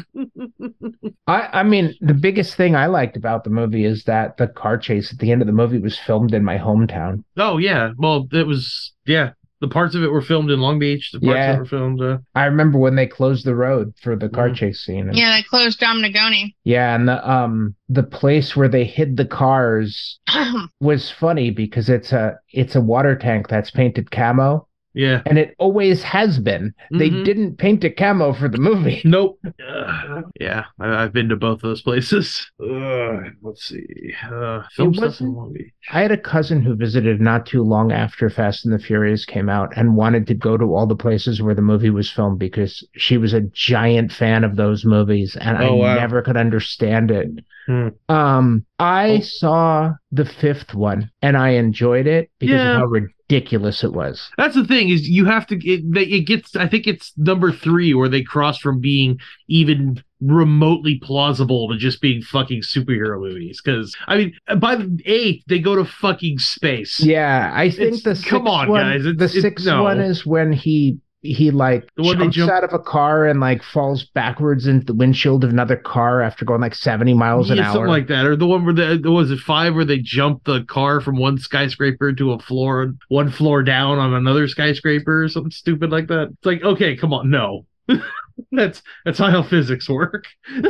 I 1.27 1.59
I 1.59 1.63
mean 1.63 1.93
the 1.99 2.13
biggest 2.13 2.55
thing 2.55 2.73
I 2.73 2.85
liked 2.85 3.17
about 3.17 3.43
the 3.43 3.49
movie 3.49 3.83
is 3.83 4.05
that 4.05 4.37
the 4.37 4.47
car 4.47 4.77
chase 4.77 5.11
at 5.11 5.19
the 5.19 5.33
end 5.33 5.41
of 5.41 5.47
the 5.47 5.53
movie 5.53 5.79
was 5.79 5.99
filmed 5.99 6.33
in 6.33 6.45
my 6.45 6.57
hometown. 6.57 7.25
oh 7.35 7.57
yeah, 7.57 7.91
well 7.97 8.29
it 8.31 8.47
was 8.47 8.93
yeah. 9.05 9.31
The 9.61 9.67
parts 9.67 9.93
of 9.95 10.03
it 10.03 10.11
were 10.11 10.21
filmed 10.21 10.49
in 10.51 10.59
Long 10.59 10.79
Beach. 10.79 11.11
The 11.13 11.19
parts 11.19 11.37
Yeah. 11.37 11.51
that 11.53 11.59
were 11.59 11.65
filmed. 11.65 12.01
Uh, 12.01 12.17
I 12.35 12.45
remember 12.45 12.77
when 12.79 12.95
they 12.95 13.05
closed 13.07 13.45
the 13.45 13.55
road 13.55 13.93
for 14.01 14.15
the 14.15 14.27
car 14.27 14.49
Mhm. 14.49 14.55
chase 14.55 14.79
scene. 14.83 15.07
And- 15.07 15.15
Yeah, 15.17 15.35
they 15.37 15.43
closed 15.43 15.79
Dominagoni. 15.79 16.55
Yeah, 16.63 16.95
and 16.95 17.07
the 17.07 17.29
um 17.31 17.75
the 17.87 18.03
place 18.03 18.55
where 18.55 18.67
they 18.67 18.85
hid 18.85 19.17
the 19.17 19.25
cars 19.25 20.19
was 20.81 21.11
funny 21.11 21.51
because 21.51 21.89
it's 21.89 22.11
a 22.11 22.37
it's 22.51 22.75
a 22.75 22.81
water 22.81 23.15
tank 23.15 23.47
that's 23.47 23.69
painted 23.71 24.09
camo 24.11 24.67
yeah. 24.93 25.21
and 25.25 25.37
it 25.37 25.55
always 25.59 26.03
has 26.03 26.39
been. 26.39 26.73
They 26.91 27.09
Mhm. 27.09 27.25
didn't 27.25 27.57
paint 27.57 27.83
a 27.83 27.89
camo 27.89 28.33
for 28.33 28.47
the 28.49 28.57
movie. 28.57 29.01
Nope. 29.05 29.39
Uh, 29.45 30.21
yeah, 30.39 30.65
I, 30.79 31.03
I've 31.03 31.13
been 31.13 31.29
to 31.29 31.35
both 31.35 31.61
those 31.61 31.81
places. 31.81 32.49
Uh, 32.61 33.21
let's 33.41 33.65
see. 33.67 34.13
Uh, 34.31 34.61
film 34.75 34.93
stuff 34.93 35.19
in 35.21 35.33
wasn't- 35.33 35.35
Long 35.37 35.53
Beach. 35.53 35.71
I 35.91 36.01
had 36.01 36.11
a 36.11 36.17
cousin 36.17 36.61
who 36.61 36.75
visited 36.75 37.19
not 37.19 37.45
too 37.45 37.63
long 37.63 37.91
after 37.91 38.29
Fast 38.29 38.65
and 38.65 38.73
the 38.73 38.79
Furious 38.79 39.25
came 39.25 39.49
out 39.49 39.73
and 39.75 39.95
wanted 39.97 40.27
to 40.27 40.33
go 40.33 40.57
to 40.57 40.73
all 40.75 40.85
the 40.87 40.95
places 40.95 41.41
where 41.41 41.55
the 41.55 41.61
movie 41.61 41.89
was 41.89 42.09
filmed 42.09 42.39
because 42.39 42.87
she 42.95 43.17
was 43.17 43.33
a 43.33 43.41
giant 43.41 44.11
fan 44.11 44.43
of 44.43 44.55
those 44.55 44.85
movies 44.85 45.35
and 45.39 45.57
Oh, 45.57 45.81
I 45.81 45.95
wow. 45.95 45.95
never 45.95 46.21
could 46.21 46.37
understand 46.37 47.11
it. 47.11 47.29
Hmm. 47.67 47.89
Um 48.09 48.65
I 48.79 49.17
Oh. 49.17 49.19
saw 49.21 49.93
the 50.11 50.25
fifth 50.25 50.73
one 50.73 51.09
and 51.21 51.35
I 51.37 51.49
enjoyed 51.51 52.07
it 52.07 52.29
because 52.39 52.55
Yeah. 52.55 52.75
of 52.75 52.81
how 52.81 52.87
ridiculous 53.31 53.83
it 53.83 53.93
was. 53.93 54.29
That's 54.37 54.55
the 54.55 54.65
thing 54.65 54.89
is 54.89 55.07
you 55.07 55.25
have 55.25 55.47
to. 55.47 55.55
It, 55.55 55.83
it 55.97 56.21
gets. 56.21 56.55
I 56.55 56.67
think 56.67 56.87
it's 56.87 57.13
number 57.17 57.51
three 57.51 57.93
where 57.93 58.09
they 58.09 58.23
cross 58.23 58.57
from 58.57 58.79
being 58.79 59.19
even 59.47 60.03
remotely 60.21 60.99
plausible 61.01 61.67
to 61.69 61.77
just 61.77 62.01
being 62.01 62.21
fucking 62.21 62.61
superhero 62.61 63.19
movies. 63.19 63.61
Because 63.63 63.95
I 64.07 64.17
mean, 64.17 64.33
uh, 64.47 64.55
by 64.55 64.75
the 64.75 65.01
eighth 65.05 65.43
they 65.47 65.59
go 65.59 65.75
to 65.75 65.85
fucking 65.85 66.39
space. 66.39 66.99
Yeah, 66.99 67.51
I 67.53 67.69
think 67.69 67.93
It's- 67.95 68.03
the 68.03 68.09
come 68.29 68.43
sixth 68.45 68.47
on, 68.47 68.69
one, 68.69 68.81
guys, 68.81 69.05
it's- 69.05 69.33
the 69.33 69.41
sixth 69.41 69.65
no. 69.65 69.83
one 69.83 69.99
is 69.99 70.25
when 70.25 70.51
he 70.51 70.97
he 71.23 71.51
like 71.51 71.87
one 71.97 72.17
jumps 72.17 72.35
jump- 72.35 72.51
out 72.51 72.63
of 72.63 72.73
a 72.73 72.79
car 72.79 73.25
and 73.25 73.39
like 73.39 73.61
falls 73.63 74.05
backwards 74.05 74.65
into 74.65 74.87
the 74.87 74.93
windshield 74.93 75.43
of 75.43 75.51
another 75.51 75.75
car 75.75 76.21
after 76.21 76.45
going 76.45 76.61
like 76.61 76.73
seventy 76.73 77.13
miles 77.13 77.51
an 77.51 77.59
hour. 77.59 77.73
something 77.73 77.89
like 77.89 78.07
that, 78.07 78.25
or 78.25 78.35
the 78.35 78.47
one 78.47 78.65
where 78.65 78.73
the 78.73 78.99
was 79.11 79.29
it 79.29 79.39
five 79.39 79.75
where 79.75 79.85
they 79.85 79.99
jump 79.99 80.43
the 80.45 80.63
car 80.63 80.99
from 80.99 81.17
one 81.17 81.37
skyscraper 81.37 82.11
to 82.13 82.31
a 82.31 82.39
floor, 82.39 82.93
one 83.09 83.29
floor 83.29 83.61
down 83.61 83.99
on 83.99 84.13
another 84.13 84.47
skyscraper, 84.47 85.23
or 85.23 85.29
something 85.29 85.51
stupid 85.51 85.91
like 85.91 86.07
that. 86.07 86.29
It's 86.31 86.45
like, 86.45 86.63
okay, 86.63 86.95
come 86.95 87.13
on, 87.13 87.29
no, 87.29 87.65
that's 88.51 88.81
that's 89.05 89.19
not 89.19 89.31
how 89.31 89.43
physics 89.43 89.89
work. 89.89 90.25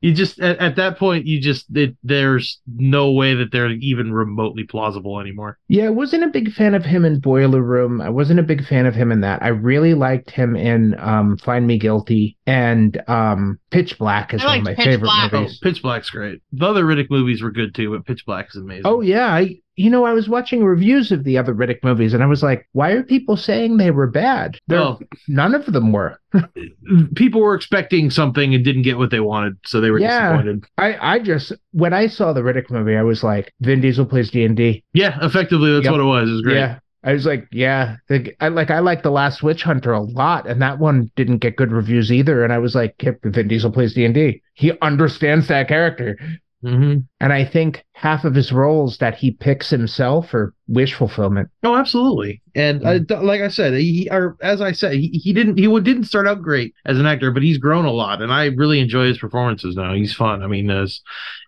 you 0.00 0.14
just 0.14 0.40
at, 0.40 0.58
at 0.58 0.76
that 0.76 0.98
point 0.98 1.26
you 1.26 1.40
just 1.40 1.66
it, 1.76 1.96
there's 2.02 2.60
no 2.66 3.12
way 3.12 3.34
that 3.34 3.52
they're 3.52 3.70
even 3.70 4.12
remotely 4.12 4.64
plausible 4.64 5.20
anymore. 5.20 5.58
Yeah, 5.68 5.86
I 5.86 5.90
wasn't 5.90 6.24
a 6.24 6.28
big 6.28 6.52
fan 6.52 6.74
of 6.74 6.84
him 6.84 7.04
in 7.04 7.20
Boiler 7.20 7.62
Room. 7.62 8.00
I 8.00 8.10
wasn't 8.10 8.40
a 8.40 8.44
big 8.44 8.64
fan 8.66 8.86
of 8.86 8.94
him 8.94 9.12
in 9.12 9.20
that. 9.22 9.42
I 9.42 9.48
really 9.48 9.94
liked 9.94 10.30
him 10.30 10.56
in 10.56 10.98
um, 10.98 11.36
Find 11.38 11.66
Me 11.66 11.78
Guilty 11.78 12.36
and 12.46 13.00
um, 13.08 13.58
Pitch 13.70 13.98
Black 13.98 14.34
is 14.34 14.42
I 14.42 14.46
one 14.46 14.58
of 14.58 14.64
my 14.64 14.74
Pitch 14.74 14.84
favorite 14.84 15.06
Black. 15.06 15.32
Oh, 15.32 15.40
movies. 15.42 15.58
Pitch 15.62 15.82
Black's 15.82 16.10
great. 16.10 16.40
The 16.52 16.66
other 16.66 16.84
Riddick 16.84 17.10
movies 17.10 17.42
were 17.42 17.50
good 17.50 17.74
too, 17.74 17.90
but 17.90 18.06
Pitch 18.06 18.24
Black 18.26 18.48
is 18.50 18.56
amazing. 18.56 18.82
Oh 18.84 19.00
yeah, 19.00 19.34
I 19.34 19.60
you 19.76 19.88
know 19.90 20.04
I 20.04 20.12
was 20.12 20.28
watching 20.28 20.64
reviews 20.64 21.10
of 21.12 21.24
the 21.24 21.38
other 21.38 21.54
Riddick 21.54 21.82
movies 21.82 22.12
and 22.12 22.22
I 22.22 22.26
was 22.26 22.42
like, 22.42 22.68
why 22.72 22.90
are 22.90 23.02
people 23.02 23.36
saying 23.36 23.76
they 23.76 23.90
were 23.90 24.06
bad? 24.08 24.58
They're, 24.66 24.80
Well, 24.80 25.00
none 25.28 25.54
of 25.54 25.59
them 25.66 25.92
were. 25.92 26.18
people 27.14 27.40
were 27.40 27.54
expecting 27.54 28.10
something 28.10 28.54
and 28.54 28.64
didn't 28.64 28.82
get 28.82 28.98
what 28.98 29.10
they 29.10 29.20
wanted, 29.20 29.56
so 29.66 29.80
they 29.80 29.90
were 29.90 29.98
Yeah. 30.00 30.32
disappointed. 30.32 30.64
I 30.78 31.14
I 31.14 31.18
just 31.18 31.52
when 31.72 31.92
I 31.92 32.06
saw 32.06 32.32
the 32.32 32.40
Riddick 32.42 32.70
movie, 32.70 32.96
I 32.96 33.02
was 33.02 33.22
like, 33.22 33.52
Vin 33.60 33.80
Diesel 33.80 34.06
plays 34.06 34.30
D 34.30 34.44
and 34.44 34.56
D. 34.56 34.82
Yeah, 34.92 35.18
effectively, 35.24 35.72
that's 35.72 35.84
Yep. 35.84 35.92
what 35.92 36.00
it 36.00 36.04
was. 36.04 36.28
It 36.28 36.32
was 36.32 36.42
great. 36.42 36.56
Yeah. 36.56 36.78
I 37.02 37.14
was 37.14 37.24
like, 37.24 37.48
yeah, 37.50 37.96
the, 38.08 38.34
I 38.40 38.48
like 38.48 38.70
I 38.70 38.80
like 38.80 39.02
the 39.02 39.10
Last 39.10 39.42
Witch 39.42 39.62
Hunter 39.62 39.92
a 39.92 40.00
lot, 40.02 40.46
and 40.46 40.60
that 40.60 40.78
one 40.78 41.10
didn't 41.16 41.38
get 41.38 41.56
good 41.56 41.72
reviews 41.72 42.12
either. 42.12 42.44
And 42.44 42.52
I 42.52 42.58
was 42.58 42.74
like, 42.74 42.94
yep, 43.02 43.20
Vin 43.24 43.48
Diesel 43.48 43.72
plays 43.72 43.94
D 43.94 44.04
and 44.04 44.14
D. 44.14 44.42
He 44.52 44.72
understands 44.82 45.48
that 45.48 45.66
character, 45.68 46.18
hmm 46.62 46.96
and 47.20 47.32
I 47.32 47.44
think 47.44 47.84
half 47.92 48.24
of 48.24 48.34
his 48.34 48.50
roles 48.50 48.98
that 48.98 49.14
he 49.14 49.30
picks 49.30 49.68
himself 49.68 50.32
are 50.32 50.54
wish 50.68 50.94
fulfillment. 50.94 51.50
Oh, 51.62 51.76
absolutely. 51.76 52.40
And 52.54 52.84
uh, 52.84 52.98
th- 53.06 53.20
like 53.20 53.42
I 53.42 53.48
said, 53.48 53.74
he 53.74 54.08
or 54.10 54.36
as 54.40 54.62
I 54.62 54.72
said, 54.72 54.94
he, 54.94 55.08
he 55.08 55.32
didn't 55.32 55.58
he 55.58 55.66
didn't 55.80 56.04
start 56.04 56.26
out 56.26 56.40
great 56.40 56.74
as 56.86 56.98
an 56.98 57.06
actor, 57.06 57.30
but 57.30 57.42
he's 57.42 57.58
grown 57.58 57.84
a 57.84 57.90
lot, 57.92 58.22
and 58.22 58.32
I 58.32 58.46
really 58.46 58.80
enjoy 58.80 59.06
his 59.06 59.18
performances 59.18 59.76
now. 59.76 59.92
He's 59.92 60.14
fun. 60.14 60.42
I 60.42 60.46
mean, 60.46 60.70
as 60.70 61.00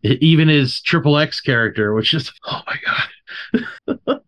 even 0.03 0.49
his 0.49 0.81
Triple 0.83 1.17
X 1.17 1.41
character, 1.41 1.95
which 1.95 2.13
is 2.13 2.31
oh 2.47 2.61
my 2.67 2.77
god. 2.87 3.09
uh, 3.89 4.19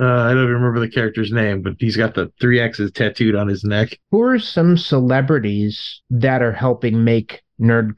I 0.00 0.32
don't 0.32 0.44
even 0.44 0.54
remember 0.54 0.80
the 0.80 0.88
character's 0.88 1.32
name, 1.32 1.60
but 1.62 1.74
he's 1.78 1.96
got 1.96 2.14
the 2.14 2.32
three 2.40 2.60
X's 2.60 2.90
tattooed 2.92 3.34
on 3.34 3.48
his 3.48 3.62
neck. 3.62 3.98
Who 4.10 4.22
are 4.22 4.38
some 4.38 4.78
celebrities 4.78 6.00
that 6.10 6.42
are 6.42 6.52
helping 6.52 7.04
make 7.04 7.42
nerd 7.60 7.96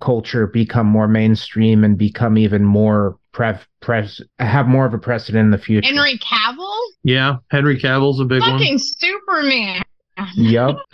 culture 0.00 0.46
become 0.46 0.86
more 0.86 1.08
mainstream 1.08 1.82
and 1.84 1.96
become 1.96 2.36
even 2.38 2.64
more 2.64 3.18
prev 3.32 3.60
pres 3.80 4.20
have 4.38 4.66
more 4.66 4.84
of 4.86 4.94
a 4.94 4.98
precedent 4.98 5.44
in 5.46 5.50
the 5.50 5.58
future? 5.58 5.86
Henry 5.86 6.18
Cavill? 6.18 6.78
Yeah, 7.04 7.36
Henry 7.50 7.78
Cavill's 7.78 8.20
a 8.20 8.24
big 8.24 8.40
one. 8.40 8.58
Fucking 8.58 8.78
Superman. 8.78 9.82
Yep. 10.34 10.76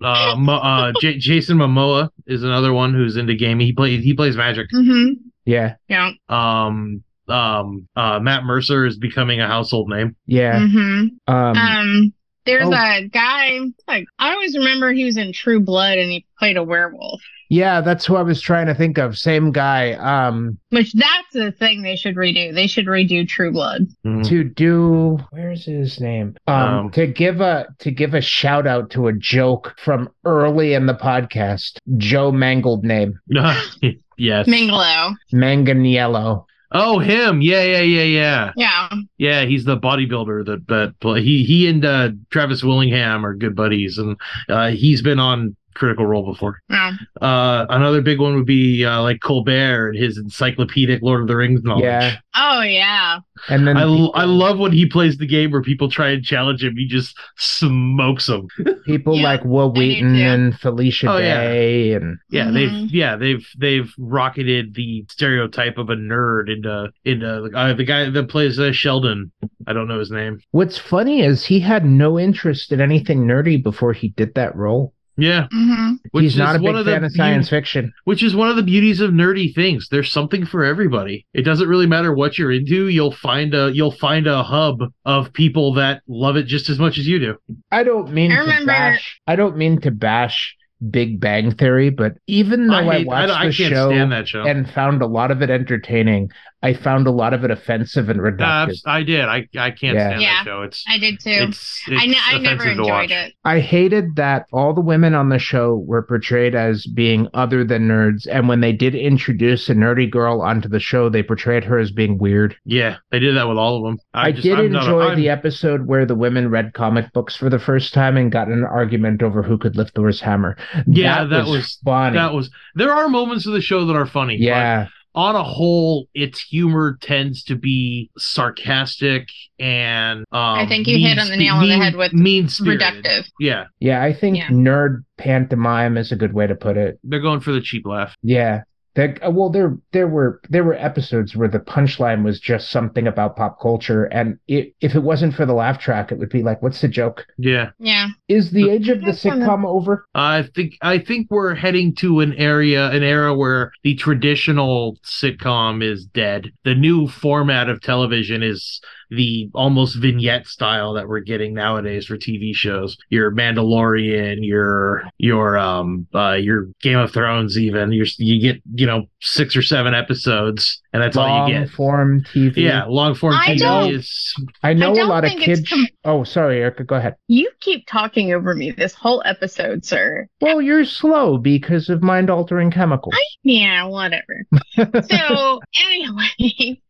Uh, 0.00 0.36
Mo- 0.38 0.54
uh, 0.58 0.92
J- 1.00 1.18
Jason 1.18 1.58
Momoa 1.58 2.08
is 2.28 2.44
another 2.44 2.72
one 2.72 2.94
who's 2.94 3.16
into 3.16 3.34
gaming. 3.34 3.66
He 3.66 3.72
plays 3.72 4.04
he 4.04 4.14
plays 4.14 4.36
Magic. 4.36 4.68
hmm 4.70 5.14
Yeah. 5.44 5.74
Yeah. 5.88 6.12
Um, 6.28 7.02
um, 7.28 7.88
uh, 7.96 8.20
Matt 8.20 8.44
Mercer 8.44 8.86
is 8.86 8.96
becoming 8.96 9.40
a 9.40 9.48
household 9.48 9.88
name. 9.88 10.14
Yeah. 10.26 10.60
hmm 10.68 11.06
Um, 11.26 11.56
Um, 11.56 12.12
there's 12.48 12.68
oh. 12.68 12.72
a 12.72 13.08
guy, 13.08 13.60
like, 13.86 14.06
I 14.18 14.32
always 14.32 14.56
remember 14.56 14.92
he 14.92 15.04
was 15.04 15.16
in 15.16 15.32
True 15.32 15.60
Blood 15.60 15.98
and 15.98 16.10
he 16.10 16.26
played 16.38 16.56
a 16.56 16.62
werewolf, 16.62 17.20
yeah, 17.50 17.80
that's 17.80 18.04
who 18.04 18.16
I 18.16 18.22
was 18.22 18.40
trying 18.40 18.66
to 18.66 18.74
think 18.74 18.98
of. 18.98 19.16
Same 19.16 19.52
guy. 19.52 19.92
Um, 19.92 20.58
which 20.68 20.92
that's 20.92 21.32
the 21.32 21.50
thing 21.52 21.82
they 21.82 21.96
should 21.96 22.14
redo. 22.14 22.54
They 22.54 22.66
should 22.66 22.86
redo 22.86 23.26
True 23.26 23.52
Blood. 23.52 23.86
to 24.04 24.44
do 24.44 25.18
where's 25.30 25.64
his 25.64 25.98
name? 25.98 26.36
Um, 26.46 26.54
Um, 26.54 26.90
to 26.92 27.06
give 27.06 27.40
a 27.40 27.66
to 27.78 27.90
give 27.90 28.12
a 28.14 28.20
shout 28.20 28.66
out 28.66 28.90
to 28.90 29.08
a 29.08 29.12
joke 29.14 29.74
from 29.82 30.10
early 30.24 30.74
in 30.74 30.86
the 30.86 30.94
podcast. 30.94 31.78
Joe 31.96 32.30
Mangled 32.30 32.84
name 32.84 33.18
yes. 33.28 34.46
Mingalo. 34.46 35.14
Manganiello. 35.32 36.44
Oh, 36.72 36.98
him. 36.98 37.40
Yeah, 37.40 37.62
yeah, 37.62 37.80
yeah, 37.80 38.02
yeah. 38.02 38.52
Yeah. 38.56 38.88
Yeah, 39.16 39.44
he's 39.44 39.64
the 39.64 39.78
bodybuilder 39.78 40.44
that 40.46 40.66
that 40.68 40.94
play. 41.00 41.22
He 41.22 41.44
he 41.44 41.68
and 41.68 41.84
uh, 41.84 42.10
Travis 42.30 42.62
Willingham 42.62 43.24
are 43.24 43.34
good 43.34 43.56
buddies, 43.56 43.96
and 43.98 44.16
uh, 44.48 44.68
he's 44.68 45.00
been 45.00 45.18
on 45.18 45.56
Critical 45.78 46.06
Role 46.06 46.24
before. 46.26 46.58
Yeah. 46.68 46.92
Uh, 47.20 47.66
another 47.70 48.02
big 48.02 48.20
one 48.20 48.34
would 48.34 48.46
be 48.46 48.84
uh, 48.84 49.00
like 49.02 49.20
Colbert 49.22 49.90
and 49.90 49.98
his 49.98 50.18
encyclopedic 50.18 51.00
Lord 51.02 51.22
of 51.22 51.28
the 51.28 51.36
Rings 51.36 51.62
knowledge. 51.62 51.84
Yeah. 51.84 52.16
Oh, 52.34 52.62
yeah. 52.62 53.18
And 53.48 53.66
then 53.66 53.76
I, 53.76 53.82
people, 53.82 54.12
I 54.14 54.24
love 54.24 54.58
when 54.58 54.72
he 54.72 54.86
plays 54.86 55.16
the 55.18 55.26
game 55.26 55.50
where 55.52 55.62
people 55.62 55.88
try 55.90 56.10
and 56.10 56.24
challenge 56.24 56.62
him. 56.64 56.74
He 56.76 56.86
just 56.86 57.16
smokes 57.36 58.26
them. 58.26 58.48
people 58.86 59.16
Yeah, 59.16 59.22
like 59.22 59.44
Will 59.44 59.70
do 59.70 59.80
Wheaton 59.80 60.16
and 60.16 60.58
Felicia 60.58 61.10
Oh, 61.10 61.18
yeah. 61.18 61.40
Day 61.44 61.92
and 61.92 62.18
Yeah, 62.30 62.46
Mhm. 62.46 62.54
they've 62.54 62.94
yeah 62.94 63.16
they've 63.16 63.46
they've 63.58 63.92
rocketed 63.98 64.74
the 64.74 65.04
stereotype 65.08 65.78
of 65.78 65.90
a 65.90 65.96
nerd 65.96 66.48
into 66.54 66.90
into 67.04 67.50
uh, 67.54 67.72
the 67.74 67.84
guy 67.84 68.08
that 68.10 68.28
plays 68.28 68.58
uh, 68.58 68.72
Sheldon. 68.72 69.30
I 69.66 69.72
don't 69.72 69.88
know 69.88 69.98
his 69.98 70.10
name. 70.10 70.40
what's 70.52 70.78
funny 70.78 71.22
is 71.22 71.44
he 71.44 71.60
had 71.60 71.84
no 71.84 72.18
interest 72.18 72.72
in 72.72 72.80
anything 72.80 73.26
nerdy 73.26 73.62
before 73.62 73.92
he 73.92 74.08
did 74.10 74.34
that 74.34 74.56
role. 74.56 74.94
Yeah, 75.18 75.48
hmm 75.52 75.94
which 76.12 76.22
He's 76.22 76.36
not 76.38 76.54
is 76.54 76.60
a 76.60 76.64
one 76.64 76.74
big 76.74 76.78
of 76.80 76.86
the 76.86 76.92
fan 76.92 77.04
of 77.04 77.10
beau- 77.10 77.16
science 77.16 77.48
fiction. 77.50 77.92
which 78.04 78.22
is 78.22 78.34
one 78.36 78.48
of 78.48 78.56
the 78.56 78.62
beauties 78.62 79.00
of 79.00 79.10
nerdy 79.10 79.52
things. 79.54 79.88
There's 79.90 80.10
something 80.12 80.46
for 80.46 80.64
everybody. 80.64 81.26
It 81.34 81.42
doesn't 81.42 81.68
really 81.68 81.86
matter 81.86 82.14
what 82.14 82.38
you're 82.38 82.52
into. 82.52 82.88
You'll 82.88 83.10
find 83.12 83.52
a 83.54 83.70
you'll 83.74 83.90
find 83.90 84.26
a 84.28 84.42
hub 84.44 84.78
of 85.04 85.32
people 85.32 85.74
that 85.74 86.02
love 86.06 86.36
it 86.36 86.44
just 86.44 86.70
as 86.70 86.78
much 86.78 86.98
as 86.98 87.06
you 87.08 87.18
do. 87.18 87.34
I 87.72 87.82
don't 87.82 88.12
mean 88.12 88.30
I 88.32 88.36
to 88.36 88.40
remember- 88.42 88.66
bash. 88.66 89.20
I 89.26 89.34
don't 89.36 89.56
mean 89.56 89.80
to 89.82 89.90
bash 89.90 90.54
Big 90.90 91.18
Bang 91.18 91.50
Theory, 91.56 91.90
but 91.90 92.12
even 92.28 92.68
though 92.68 92.74
I, 92.74 92.78
I, 92.88 92.98
hate, 92.98 93.00
I, 93.00 93.04
watched 93.08 93.32
I 93.32 93.48
the 93.48 93.52
can't 93.54 93.72
show 93.74 93.88
stand 93.90 94.12
that 94.12 94.28
show. 94.28 94.44
and 94.44 94.70
found 94.70 95.02
a 95.02 95.06
lot 95.06 95.32
of 95.32 95.42
it 95.42 95.50
entertaining, 95.50 96.30
I 96.62 96.74
found 96.74 97.06
a 97.06 97.10
lot 97.12 97.34
of 97.34 97.44
it 97.44 97.50
offensive 97.50 98.08
and 98.08 98.20
Uh. 98.40 98.66
I 98.86 99.02
did. 99.04 99.20
I 99.24 99.46
I 99.56 99.70
can't 99.70 99.94
Yeah. 99.96 100.08
stand 100.08 100.22
Yeah. 100.22 100.34
that 100.34 100.44
show. 100.44 100.62
It's 100.62 100.84
I 100.88 100.98
did 100.98 101.20
too. 101.20 101.30
it's, 101.30 101.82
it's 101.86 102.02
I, 102.02 102.06
n- 102.06 102.14
I 102.26 102.38
never 102.38 102.56
offensive 102.62 102.76
to 102.84 102.90
watch. 102.90 103.02
enjoyed 103.04 103.16
it. 103.16 103.34
I 103.44 103.60
hated 103.60 104.16
that 104.16 104.46
all 104.52 104.74
the 104.74 104.80
women 104.80 105.14
on 105.14 105.28
the 105.28 105.38
show 105.38 105.76
were 105.86 106.02
portrayed 106.02 106.54
as 106.56 106.84
being 106.86 107.28
other 107.32 107.64
than 107.64 107.86
nerds, 107.88 108.26
and 108.30 108.48
when 108.48 108.60
they 108.60 108.72
did 108.72 108.94
introduce 108.94 109.68
a 109.68 109.74
nerdy 109.74 110.10
girl 110.10 110.40
onto 110.42 110.68
the 110.68 110.80
show, 110.80 111.08
they 111.08 111.22
portrayed 111.22 111.64
her 111.64 111.78
as 111.78 111.90
being 111.92 112.18
weird. 112.18 112.56
Yeah, 112.64 112.96
they 113.10 113.18
did 113.20 113.36
that 113.36 113.48
with 113.48 113.58
all 113.58 113.76
of 113.76 113.82
them. 113.84 113.98
I, 114.12 114.32
just- 114.32 114.42
did 114.42 114.58
I'm 114.58 114.72
not 114.72 114.82
a- 114.82 114.86
enjoy 114.86 115.14
the 115.14 115.28
episode 115.28 115.86
where 115.86 116.06
the 116.06 116.14
women 116.16 116.50
read 116.50 116.74
comic 116.74 117.12
books 117.12 117.36
for 117.36 117.48
the 117.48 117.58
first 117.60 117.94
time 117.94 118.16
and 118.16 118.32
got 118.32 118.48
an 118.48 118.64
argument 118.64 119.22
over 119.22 119.42
who 119.42 119.58
could 119.58 119.76
lift 119.76 119.94
Thor's 119.94 120.20
hammer. 120.20 120.56
Yeah, 120.86 121.24
that 121.24 121.46
was- 121.46 121.78
funny. 121.84 122.14
That 122.16 122.34
was 122.34 122.50
there 122.74 122.92
are 122.92 123.08
moments 123.08 123.46
of 123.46 123.52
the 123.52 123.60
show 123.60 123.84
that 123.86 123.94
are 123.94 124.06
funny. 124.06 124.36
but 124.38 124.42
yeah, 124.44 124.86
on 125.14 125.34
a 125.34 125.42
whole, 125.42 126.06
its 126.14 126.40
humor 126.40 126.98
tends 127.00 127.42
to 127.44 127.56
be 127.56 128.10
sarcastic 128.18 129.28
and 129.58 130.20
um, 130.32 130.58
I 130.58 130.66
think 130.66 130.86
you 130.86 130.98
hit 130.98 131.18
on 131.18 131.28
the 131.28 131.36
nail 131.36 131.54
on 131.54 131.68
the 131.68 131.76
head 131.76 131.96
with 131.96 132.12
mean 132.12 132.46
Reductive. 132.46 133.26
Yeah, 133.40 133.64
yeah. 133.80 134.02
I 134.02 134.12
think 134.12 134.36
Yeah. 134.36 134.48
nerd 134.48 135.04
pantomime 135.16 135.96
is 135.96 136.12
a 136.12 136.16
good 136.16 136.32
way 136.32 136.46
to 136.46 136.54
put 136.54 136.76
it. 136.76 136.98
they're 137.02 137.20
going 137.20 137.40
for 137.40 137.52
the 137.52 137.60
cheap 137.60 137.86
laugh. 137.86 138.14
Yeah. 138.22 138.62
That, 138.98 139.24
uh, 139.24 139.30
well, 139.30 139.48
there 139.48 139.78
there 139.92 140.08
were 140.08 140.40
there 140.50 140.64
were 140.64 140.74
episodes 140.74 141.36
where 141.36 141.46
the 141.46 141.60
punchline 141.60 142.24
was 142.24 142.40
just 142.40 142.72
something 142.72 143.06
about 143.06 143.36
pop 143.36 143.60
culture, 143.60 144.06
and 144.06 144.40
it, 144.48 144.74
if 144.80 144.96
it 144.96 145.04
wasn't 145.04 145.34
for 145.34 145.46
the 145.46 145.52
laugh 145.52 145.78
track, 145.78 146.10
it 146.10 146.18
would 146.18 146.30
be 146.30 146.42
like, 146.42 146.60
"What's 146.62 146.80
the 146.80 146.88
joke? 146.88 147.24
Yeah, 147.38 147.70
Yeah. 147.78 148.08
Is 148.26 148.50
the 148.50 148.68
age 148.68 148.88
of 148.88 148.98
the 148.98 149.12
That's 149.12 149.24
one 149.24 149.38
sitcom 149.38 149.64
over?" 149.64 150.04
I 150.16 150.42
think 150.52 150.78
I 150.82 150.98
think 150.98 151.28
we're 151.30 151.54
heading 151.54 151.94
to 151.98 152.18
an 152.18 152.32
area, 152.34 152.90
an 152.90 153.04
era 153.04 153.36
where 153.36 153.70
the 153.84 153.94
traditional 153.94 154.98
sitcom 155.04 155.80
is 155.80 156.04
dead. 156.04 156.50
The 156.64 156.74
new 156.74 157.06
format 157.06 157.68
of 157.68 157.80
television 157.80 158.42
is 158.42 158.80
the 159.10 159.50
almost 159.54 159.96
vignette 159.96 160.46
style 160.46 160.94
that 160.94 161.08
we're 161.08 161.20
getting 161.20 161.54
nowadays 161.54 162.06
for 162.06 162.16
TV 162.16 162.54
shows. 162.54 162.96
Your 163.08 163.30
Mandalorian, 163.30 164.38
your 164.40 165.04
your 165.18 165.58
um 165.58 166.06
uh 166.14 166.32
your 166.32 166.68
Game 166.80 166.98
of 166.98 167.12
Thrones, 167.12 167.58
even 167.58 167.92
you 167.92 168.04
you 168.18 168.40
get 168.40 168.62
you 168.74 168.86
know 168.86 169.06
six 169.20 169.56
or 169.56 169.62
seven 169.62 169.94
episodes, 169.94 170.80
and 170.92 171.02
that's 171.02 171.16
all 171.16 171.46
you 171.46 171.52
get. 171.52 171.58
Long 171.60 171.68
form 171.68 172.24
TV. 172.32 172.56
Yeah, 172.58 172.84
long 172.84 173.14
form 173.14 173.34
I 173.34 173.56
TV 173.56 173.94
is 173.94 174.34
I 174.62 174.74
know 174.74 174.94
I 174.94 175.00
a 175.00 175.06
lot 175.06 175.24
of 175.24 175.32
kids. 175.32 175.68
com- 175.68 175.86
oh, 176.04 176.24
sorry, 176.24 176.60
Erica. 176.60 176.84
Go 176.84 176.96
ahead. 176.96 177.16
You 177.28 177.50
keep 177.60 177.86
talking 177.86 178.32
over 178.32 178.54
me 178.54 178.70
this 178.70 178.94
whole 178.94 179.22
episode, 179.24 179.84
sir. 179.84 180.28
Well, 180.40 180.60
you're 180.60 180.84
slow 180.84 181.38
because 181.38 181.88
of 181.88 182.02
mind 182.02 182.30
altering 182.30 182.70
chemicals. 182.70 183.14
Yeah, 183.42 183.84
whatever. 183.84 184.44
so 184.76 185.60
anyway, 185.82 186.80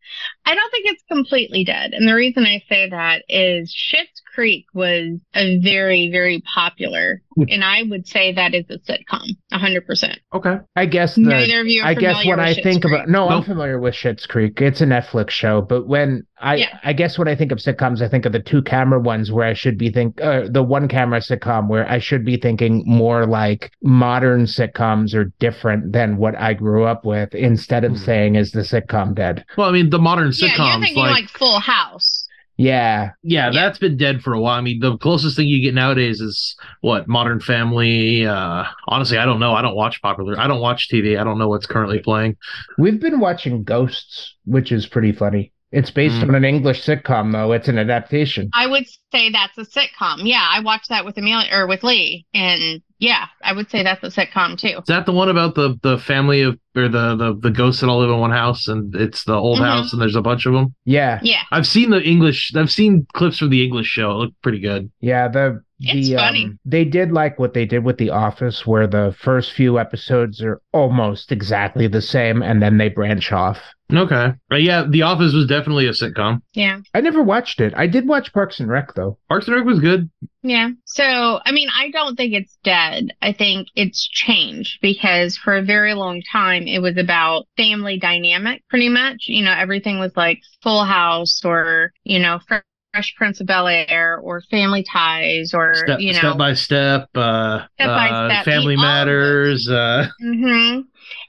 I 0.49 0.55
don't 0.55 0.71
think 0.71 0.87
it's 0.87 1.03
completely 1.07 1.63
dead. 1.63 1.93
And 1.93 2.07
the 2.07 2.15
reason 2.15 2.43
I 2.43 2.63
say 2.67 2.89
that 2.89 3.23
is 3.29 3.71
Schitt's 3.71 4.19
Creek 4.33 4.65
was 4.73 5.19
a 5.35 5.59
very, 5.59 6.09
very 6.09 6.41
popular 6.41 7.21
and 7.49 7.63
I 7.63 7.83
would 7.83 8.07
say 8.07 8.33
that 8.33 8.53
is 8.53 8.65
a 8.69 8.77
sitcom, 8.79 9.27
hundred 9.51 9.85
percent. 9.85 10.19
Okay. 10.33 10.57
I 10.75 10.85
guess 10.85 11.15
the 11.15 11.21
Neither 11.21 11.61
of 11.61 11.67
you 11.67 11.81
are 11.83 11.87
I 11.87 11.93
guess 11.93 12.17
familiar 12.21 12.29
when 12.29 12.39
with 12.39 12.47
I 12.47 12.53
Schitt's 12.59 12.63
think 12.63 12.81
Creek. 12.83 12.93
about 12.95 13.09
no, 13.09 13.29
I'm 13.29 13.43
familiar 13.43 13.79
with 13.79 13.93
Schitt's 13.93 14.25
Creek. 14.25 14.59
It's 14.61 14.81
a 14.81 14.85
Netflix 14.85 15.29
show, 15.31 15.61
but 15.61 15.87
when 15.87 16.23
I 16.41 16.55
Yeah. 16.55 16.79
I 16.83 16.93
guess 16.93 17.17
when 17.17 17.27
I 17.27 17.35
think 17.35 17.51
of 17.51 17.59
sitcoms, 17.59 18.01
I 18.01 18.07
think 18.09 18.25
of 18.25 18.31
the 18.31 18.39
two 18.39 18.61
camera 18.61 18.99
ones 18.99 19.31
where 19.31 19.45
I 19.47 19.53
should 19.53 19.77
be 19.77 19.91
think 19.91 20.19
uh, 20.21 20.43
the 20.49 20.63
one 20.63 20.87
camera 20.87 21.19
sitcom 21.19 21.67
where 21.67 21.89
I 21.89 21.99
should 21.99 22.25
be 22.25 22.37
thinking 22.37 22.83
more 22.85 23.25
like 23.25 23.71
modern 23.83 24.43
sitcoms 24.45 25.13
are 25.13 25.25
different 25.39 25.91
than 25.93 26.17
what 26.17 26.35
I 26.37 26.53
grew 26.53 26.83
up 26.85 27.05
with, 27.05 27.33
instead 27.35 27.83
of 27.83 27.91
Hmm. 27.91 27.97
saying 27.97 28.35
is 28.35 28.51
the 28.51 28.61
sitcom 28.61 29.15
dead? 29.15 29.45
Well, 29.57 29.69
I 29.69 29.71
mean, 29.71 29.89
the 29.89 29.99
modern 29.99 30.31
yeah, 30.35 30.47
you're 30.47 30.55
sitcoms, 30.57 30.81
thinking 30.81 30.97
like, 31.03 31.11
like, 31.23 31.29
Full 31.29 31.59
House. 31.59 32.25
Yeah, 32.61 33.11
yeah, 33.23 33.45
Yeah. 33.45 33.51
that's 33.51 33.79
been 33.79 33.95
dead 33.95 34.21
for 34.21 34.33
a 34.33 34.39
while. 34.41 34.57
I 34.57 34.61
mean, 34.61 34.79
the 34.81 34.97
closest 34.97 35.37
thing 35.37 35.47
you 35.47 35.61
get 35.61 35.73
nowadays 35.73 36.19
is 36.19 36.57
what 36.81 37.07
Modern 37.07 37.39
Family. 37.39 38.25
Uh, 38.25 38.65
honestly, 38.89 39.17
I 39.17 39.23
don't 39.25 39.39
know. 39.39 39.53
I 39.53 39.61
don't 39.61 39.75
watch 39.77 40.01
popular. 40.01 40.37
I 40.37 40.47
don't 40.47 40.59
watch 40.59 40.89
TV. 40.91 41.17
I 41.17 41.23
don't 41.23 41.37
know 41.39 41.47
what's 41.47 41.65
currently 41.65 41.99
playing. 41.99 42.35
we've 42.77 42.99
been 42.99 43.21
watching 43.21 43.63
Ghosts, 43.63 44.35
which 44.45 44.73
is 44.73 44.85
pretty 44.85 45.13
funny. 45.13 45.53
It's 45.71 45.91
based 45.91 46.15
Hmm. 46.17 46.29
on 46.31 46.35
an 46.35 46.43
English 46.43 46.83
sitcom, 46.85 47.31
though. 47.31 47.53
It's 47.53 47.67
an 47.69 47.77
adaptation. 47.77 48.49
I 48.53 48.67
would 48.67 48.85
say 49.13 49.29
that's 49.29 49.57
a 49.57 49.61
sitcom. 49.63 50.17
Yeah, 50.23 50.43
I 50.45 50.59
watched 50.59 50.89
that 50.89 51.05
with 51.05 51.17
Amelia 51.17 51.47
or 51.53 51.65
with 51.67 51.83
Lee, 51.83 52.25
and 52.33 52.81
yeah, 52.99 53.25
I 53.43 53.53
would 53.53 53.69
say 53.69 53.81
that's 53.83 54.03
a 54.03 54.07
sitcom 54.07 54.57
too. 54.57 54.77
Is 54.79 54.83
that 54.87 55.05
the 55.05 55.11
one 55.11 55.29
about 55.29 55.55
the 55.55 55.77
the 55.81 55.97
family 55.97 56.41
of 56.41 56.59
or 56.75 56.87
the 56.87 57.15
the 57.15 57.37
the 57.41 57.49
ghosts 57.51 57.81
that 57.81 57.87
all 57.87 57.99
live 57.99 58.09
in 58.09 58.19
one 58.19 58.31
house 58.31 58.67
and 58.67 58.93
it's 58.95 59.23
the 59.23 59.33
old 59.33 59.59
Mhm. 59.59 59.65
house 59.65 59.93
and 59.93 60.01
there's 60.01 60.15
a 60.15 60.21
bunch 60.21 60.45
of 60.45 60.53
them? 60.53 60.73
Yeah, 60.85 61.19
Yeah, 61.23 61.41
I've 61.51 61.67
seen 61.67 61.89
the 61.89 62.01
English. 62.03 62.53
I've 62.55 62.71
seen 62.71 63.07
clips 63.13 63.37
from 63.39 63.49
the 63.49 63.63
English 63.63 63.87
show. 63.87 64.11
It 64.11 64.15
looked 64.15 64.41
pretty 64.41 64.59
good. 64.59 64.91
Yeah, 65.01 65.27
the 65.29 65.61
It's 65.79 66.09
the 66.09 66.15
funny. 66.17 66.45
um, 66.45 66.59
they 66.65 66.83
did 66.83 67.11
like 67.13 67.39
what 67.39 67.53
they 67.53 67.65
did 67.65 67.85
with 67.85 67.97
The 67.97 68.09
Office, 68.09 68.67
where 68.67 68.85
the 68.85 69.15
first 69.17 69.53
few 69.53 69.79
episodes 69.79 70.41
are 70.43 70.61
almost 70.73 71.31
exactly 71.31 71.87
the 71.87 72.01
same, 72.01 72.43
and 72.43 72.61
then 72.61 72.77
they 72.77 72.89
branch 72.89 73.31
off. 73.31 73.59
Okay. 73.91 74.33
But 74.49 74.61
yeah, 74.61 74.85
The 74.87 75.01
Office 75.01 75.33
was 75.33 75.47
definitely 75.47 75.87
a 75.87 75.91
sitcom. 75.91 76.41
yeah, 76.53 76.79
I 76.93 77.01
never 77.01 77.23
watched 77.23 77.59
it. 77.59 77.73
I 77.75 77.87
did 77.87 78.07
watch 78.07 78.31
Parks 78.33 78.59
and 78.59 78.69
Rec 78.69 78.93
though. 78.95 79.17
Parks 79.29 79.47
and 79.47 79.55
Rec 79.55 79.65
was 79.65 79.79
good. 79.79 80.09
yeah. 80.43 80.69
So, 80.85 81.39
I 81.43 81.51
mean, 81.51 81.69
I 81.75 81.89
don't 81.89 82.15
think 82.15 82.33
it's 82.33 82.57
dead. 82.63 83.09
I 83.21 83.33
think 83.33 83.67
it's 83.75 84.07
changed 84.07 84.79
because 84.81 85.37
for 85.37 85.57
a 85.57 85.63
very 85.63 85.93
long 85.95 86.21
time 86.31 86.67
it 86.67 86.79
was 86.81 86.97
about 86.97 87.47
family 87.57 87.97
dynamic, 87.99 88.63
pretty 88.69 88.89
much. 88.89 89.23
You 89.27 89.43
know, 89.43 89.53
everything 89.53 89.99
was 89.99 90.15
like 90.15 90.39
Full 90.61 90.83
House 90.85 91.41
or 91.43 91.91
you 92.03 92.19
know. 92.19 92.39
Fresh 92.47 93.13
Prince 93.17 93.39
of 93.39 93.45
Bel 93.45 93.67
Air 93.67 94.17
or 94.17 94.41
Family 94.49 94.81
Ties 94.83 95.53
or 95.53 95.75
Step, 95.75 95.99
you 95.99 96.11
know 96.11 96.17
step 96.17 96.37
by 96.39 96.53
step. 96.55 97.07
Uh, 97.13 97.59
Step 97.75 97.87
by 97.87 98.09
uh, 98.09 98.29
Step, 98.29 98.45
Family 98.45 98.75
all 98.75 98.81
Matters. 98.81 99.69
Uh, 99.69 100.07
hmm 100.19 100.79